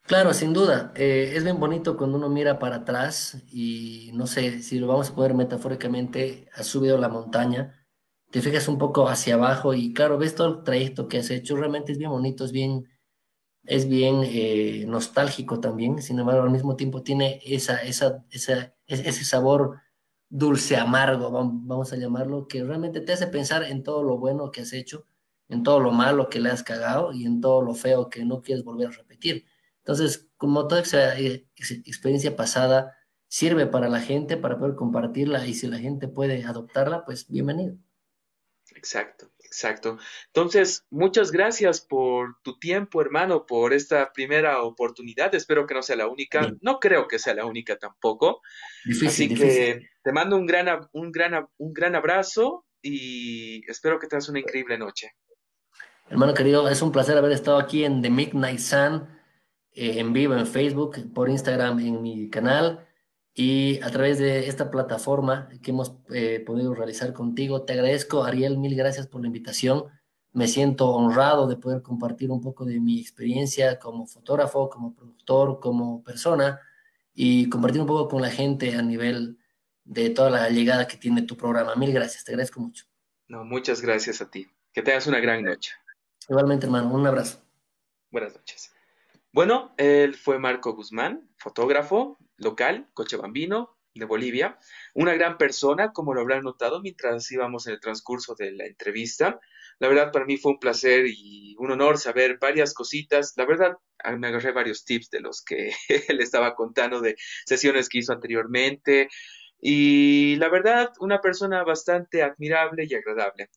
Claro, 0.07 0.35
sin 0.35 0.53
duda. 0.53 0.93
Eh, 0.97 1.33
es 1.35 1.45
bien 1.45 1.59
bonito 1.59 1.97
cuando 1.97 2.19
uno 2.19 2.29
mira 2.29 2.59
para 2.59 2.77
atrás 2.77 3.43
y 3.51 4.11
no 4.13 4.27
sé 4.27 4.61
si 4.63 4.79
lo 4.79 4.87
vamos 4.87 5.11
a 5.11 5.15
poner 5.15 5.33
metafóricamente, 5.33 6.47
has 6.55 6.67
subido 6.67 6.99
la 6.99 7.09
montaña, 7.09 7.87
te 8.31 8.43
fijas 8.43 8.69
un 8.69 8.77
poco 8.77 9.09
hacia 9.09 9.35
abajo 9.35 9.73
y 9.73 9.95
claro, 9.95 10.19
ves 10.19 10.35
todo 10.35 10.59
el 10.59 10.63
trayecto 10.65 11.09
que 11.09 11.19
has 11.19 11.31
hecho, 11.31 11.57
realmente 11.57 11.93
es 11.93 11.97
bien 11.99 12.11
bonito, 12.11 12.45
es 12.45 12.53
bien, 12.53 12.85
es 13.65 13.89
bien 13.89 14.23
eh, 14.25 14.85
nostálgico 14.89 15.61
también, 15.61 16.03
sin 16.03 16.19
embargo 16.21 16.43
al 16.45 16.51
mismo 16.51 16.77
tiempo 16.77 17.03
tiene 17.03 17.41
esa, 17.47 17.83
esa, 17.83 18.25
esa, 18.31 18.75
ese 18.87 19.25
sabor 19.25 19.81
dulce, 20.31 20.77
amargo, 20.77 21.31
vamos 21.33 21.93
a 21.93 21.97
llamarlo, 21.97 22.49
que 22.49 22.65
realmente 22.65 23.01
te 23.03 23.13
hace 23.15 23.29
pensar 23.29 23.65
en 23.65 23.83
todo 23.85 24.03
lo 24.05 24.19
bueno 24.19 24.51
que 24.53 24.63
has 24.63 24.73
hecho, 24.75 25.07
en 25.49 25.63
todo 25.65 25.81
lo 25.81 25.93
malo 25.93 26.29
que 26.31 26.41
le 26.41 26.51
has 26.51 26.63
cagado 26.65 27.13
y 27.13 27.27
en 27.27 27.41
todo 27.41 27.63
lo 27.63 27.75
feo 27.75 28.11
que 28.11 28.25
no 28.25 28.43
quieres 28.43 28.65
volver 28.65 28.89
a 28.89 28.93
repetir. 28.93 29.47
Entonces, 29.85 30.31
como 30.39 30.67
toda 30.67 30.81
esa 30.81 31.19
experiencia 31.19 32.35
pasada 32.35 32.97
sirve 33.29 33.67
para 33.67 33.91
la 33.91 34.01
gente, 34.01 34.39
para 34.39 34.59
poder 34.59 34.77
compartirla 34.77 35.47
y 35.47 35.53
si 35.53 35.67
la 35.67 35.79
gente 35.79 36.09
puede 36.09 36.43
adoptarla, 36.45 37.05
pues 37.05 37.29
bienvenido. 37.29 37.77
Exacto, 38.75 39.31
exacto. 39.41 39.99
Entonces, 40.29 40.87
muchas 40.89 41.31
gracias 41.31 41.83
por 41.83 42.41
tu 42.43 42.59
tiempo, 42.59 43.03
hermano, 43.03 43.45
por 43.45 43.75
esta 43.75 44.11
primera 44.15 44.63
oportunidad. 44.63 45.35
Espero 45.35 45.67
que 45.67 45.75
no 45.75 45.83
sea 45.83 45.97
la 45.97 46.09
única. 46.09 46.51
No 46.63 46.81
creo 46.81 47.07
que 47.07 47.19
sea 47.19 47.35
la 47.35 47.45
única 47.45 47.77
tampoco. 47.77 48.41
Difícil, 48.87 49.33
Así 49.33 49.35
que 49.35 49.91
te 50.03 50.13
mando 50.13 50.37
un 50.37 50.47
gran, 50.47 50.89
un, 50.93 51.13
gran, 51.13 51.47
un 51.59 51.73
gran 51.75 51.95
abrazo 51.95 52.65
y 52.81 53.71
espero 53.71 53.99
que 53.99 54.07
tengas 54.07 54.31
una 54.31 54.41
increíble 54.41 54.79
noche. 54.79 55.13
Hermano 56.09 56.33
querido, 56.33 56.67
es 56.71 56.81
un 56.81 56.91
placer 56.91 57.19
haber 57.19 57.33
estado 57.33 57.59
aquí 57.59 57.85
en 57.85 58.01
The 58.01 58.09
Midnight 58.09 58.61
Sun 58.61 59.14
eh, 59.75 59.99
en 59.99 60.13
vivo 60.13 60.35
en 60.35 60.47
Facebook, 60.47 61.13
por 61.13 61.29
Instagram 61.29 61.81
en 61.81 62.03
mi 62.03 62.31
canal 62.31 62.87
y 63.35 63.81
a 63.83 63.91
través 63.91 64.19
de 64.19 64.47
esta 64.47 64.71
plataforma 64.71 65.49
que 65.61 65.73
hemos 65.73 65.97
eh, 66.11 66.41
podido 66.47 66.75
realizar 66.75 67.13
contigo. 67.13 67.63
Te 67.63 67.73
agradezco, 67.73 68.23
Ariel, 68.23 68.57
mil 68.59 68.77
gracias 68.77 69.09
por 69.09 69.21
la 69.21 69.27
invitación. 69.27 69.87
Me 70.33 70.47
siento 70.47 70.91
honrado 70.91 71.49
de 71.49 71.57
poder 71.57 71.83
compartir 71.83 72.31
un 72.31 72.41
poco 72.41 72.65
de 72.65 72.79
mi 72.81 73.01
experiencia 73.01 73.79
como 73.81 74.07
fotógrafo, 74.07 74.71
como 74.71 74.95
productor, 74.95 75.59
como 75.61 76.03
persona 76.05 76.61
y 77.13 77.49
compartir 77.49 77.81
un 77.81 77.87
poco 77.87 78.09
con 78.09 78.23
la 78.23 78.31
gente 78.31 78.75
a 78.77 78.83
nivel 78.83 79.39
de 79.85 80.11
toda 80.11 80.31
la 80.31 80.49
llegada 80.51 80.87
que 80.87 80.97
tiene 80.97 81.23
tu 81.23 81.37
programa. 81.37 81.75
Mil 81.75 81.93
gracias, 81.93 82.25
te 82.25 82.33
agradezco 82.33 82.61
mucho. 82.61 82.85
No, 83.27 83.45
muchas 83.45 83.81
gracias 83.81 84.21
a 84.21 84.31
ti. 84.31 84.47
Que 84.73 84.83
tengas 84.83 85.07
una 85.07 85.21
gran 85.21 85.43
noche. 85.43 85.73
Igualmente, 86.29 86.67
hermano, 86.67 86.93
un 86.93 87.07
abrazo. 87.07 87.41
Buenas 88.11 88.35
noches. 88.35 88.74
Bueno, 89.35 89.75
él 89.79 90.15
fue 90.15 90.39
Marco 90.39 90.75
Guzmán, 90.75 91.29
fotógrafo 91.39 92.19
local, 92.37 92.89
cochabambino, 92.95 93.77
de 93.93 94.05
Bolivia, 94.05 94.61
una 94.95 95.13
gran 95.15 95.39
persona, 95.39 95.91
como 95.91 96.15
lo 96.15 96.21
habrán 96.21 96.45
notado 96.45 96.81
mientras 96.81 97.29
íbamos 97.33 97.67
en 97.67 97.73
el 97.73 97.81
transcurso 97.81 98.37
de 98.37 98.53
la 98.53 98.67
entrevista. 98.67 99.41
La 99.81 99.89
verdad, 99.89 100.13
para 100.13 100.25
mí 100.25 100.37
fue 100.37 100.53
un 100.53 100.61
placer 100.61 101.07
y 101.09 101.57
un 101.59 101.73
honor 101.73 101.99
saber 101.99 102.39
varias 102.41 102.75
cositas. 102.75 103.33
La 103.37 103.45
verdad, 103.45 103.77
me 104.17 104.29
agarré 104.29 104.53
varios 104.53 104.85
tips 104.85 105.11
de 105.11 105.21
los 105.21 105.43
que 105.43 105.73
él 106.09 106.21
estaba 106.21 106.55
contando 106.55 107.01
de 107.01 107.17
sesiones 107.45 107.89
que 107.89 107.99
hizo 107.99 108.13
anteriormente. 108.13 109.09
Y 109.59 110.37
la 110.37 110.49
verdad, 110.49 110.93
una 111.01 111.21
persona 111.21 111.65
bastante 111.65 112.23
admirable 112.23 112.87
y 112.89 112.95
agradable, 112.95 113.51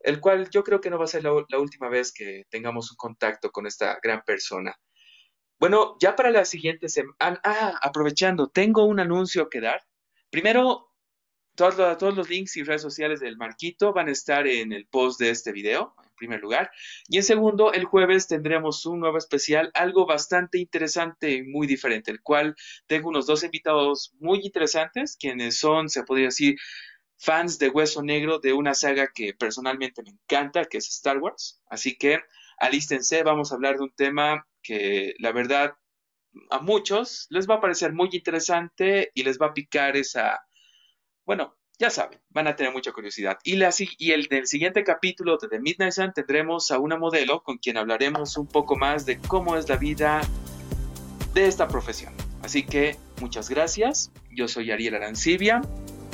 el 0.00 0.18
cual 0.18 0.50
yo 0.50 0.64
creo 0.64 0.80
que 0.80 0.90
no 0.90 0.98
va 0.98 1.04
a 1.04 1.06
ser 1.06 1.22
la 1.22 1.60
última 1.60 1.88
vez 1.88 2.12
que 2.12 2.42
tengamos 2.50 2.90
un 2.90 2.96
contacto 2.96 3.52
con 3.52 3.68
esta 3.68 4.00
gran 4.02 4.22
persona. 4.24 4.76
Bueno, 5.62 5.96
ya 6.00 6.16
para 6.16 6.32
la 6.32 6.44
siguiente 6.44 6.88
semana, 6.88 7.14
ah, 7.20 7.40
ah, 7.44 7.78
aprovechando, 7.82 8.48
tengo 8.48 8.84
un 8.84 8.98
anuncio 8.98 9.48
que 9.48 9.60
dar. 9.60 9.86
Primero, 10.28 10.88
todos, 11.54 11.76
todos 11.98 12.16
los 12.16 12.28
links 12.28 12.56
y 12.56 12.64
redes 12.64 12.82
sociales 12.82 13.20
del 13.20 13.36
Marquito 13.36 13.92
van 13.92 14.08
a 14.08 14.10
estar 14.10 14.48
en 14.48 14.72
el 14.72 14.88
post 14.88 15.20
de 15.20 15.30
este 15.30 15.52
video, 15.52 15.94
en 16.02 16.10
primer 16.16 16.40
lugar. 16.40 16.72
Y 17.06 17.18
en 17.18 17.22
segundo, 17.22 17.72
el 17.72 17.84
jueves 17.84 18.26
tendremos 18.26 18.84
un 18.86 18.98
nuevo 18.98 19.18
especial, 19.18 19.70
algo 19.74 20.04
bastante 20.04 20.58
interesante 20.58 21.30
y 21.30 21.44
muy 21.44 21.68
diferente, 21.68 22.10
el 22.10 22.22
cual 22.22 22.56
tengo 22.88 23.10
unos 23.10 23.26
dos 23.26 23.44
invitados 23.44 24.16
muy 24.18 24.40
interesantes, 24.40 25.16
quienes 25.16 25.58
son, 25.58 25.88
se 25.88 26.02
podría 26.02 26.26
decir, 26.26 26.56
fans 27.18 27.60
de 27.60 27.68
Hueso 27.68 28.02
Negro 28.02 28.40
de 28.40 28.52
una 28.52 28.74
saga 28.74 29.12
que 29.14 29.32
personalmente 29.32 30.02
me 30.02 30.10
encanta, 30.10 30.64
que 30.64 30.78
es 30.78 30.88
Star 30.88 31.18
Wars. 31.18 31.62
Así 31.70 31.96
que 31.96 32.18
alístense, 32.62 33.24
vamos 33.24 33.50
a 33.50 33.56
hablar 33.56 33.76
de 33.76 33.82
un 33.82 33.92
tema 33.92 34.46
que 34.62 35.14
la 35.18 35.32
verdad 35.32 35.74
a 36.48 36.60
muchos 36.60 37.26
les 37.28 37.50
va 37.50 37.56
a 37.56 37.60
parecer 37.60 37.92
muy 37.92 38.08
interesante 38.12 39.10
y 39.14 39.24
les 39.24 39.36
va 39.38 39.46
a 39.46 39.54
picar 39.54 39.96
esa, 39.96 40.40
bueno, 41.26 41.58
ya 41.78 41.90
saben, 41.90 42.20
van 42.28 42.46
a 42.46 42.54
tener 42.54 42.72
mucha 42.72 42.92
curiosidad. 42.92 43.38
Y, 43.42 43.56
la, 43.56 43.74
y 43.98 44.12
el 44.12 44.28
del 44.28 44.46
siguiente 44.46 44.84
capítulo 44.84 45.36
de 45.38 45.48
The 45.48 45.58
Midnight 45.58 45.92
Sun 45.92 46.12
tendremos 46.12 46.70
a 46.70 46.78
una 46.78 46.96
modelo 46.96 47.42
con 47.42 47.58
quien 47.58 47.76
hablaremos 47.76 48.36
un 48.36 48.46
poco 48.46 48.76
más 48.76 49.04
de 49.06 49.18
cómo 49.18 49.56
es 49.56 49.68
la 49.68 49.76
vida 49.76 50.20
de 51.34 51.46
esta 51.46 51.66
profesión. 51.66 52.14
Así 52.44 52.62
que 52.62 52.96
muchas 53.20 53.50
gracias. 53.50 54.12
Yo 54.30 54.46
soy 54.46 54.70
Ariel 54.70 54.94
Arancibia. 54.94 55.62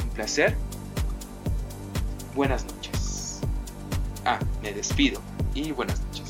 Un 0.02 0.10
placer. 0.14 0.56
Buenas 2.34 2.64
noches. 2.64 3.40
Ah, 4.24 4.38
me 4.62 4.72
despido 4.72 5.20
y 5.54 5.72
buenas 5.72 6.00
noches. 6.00 6.27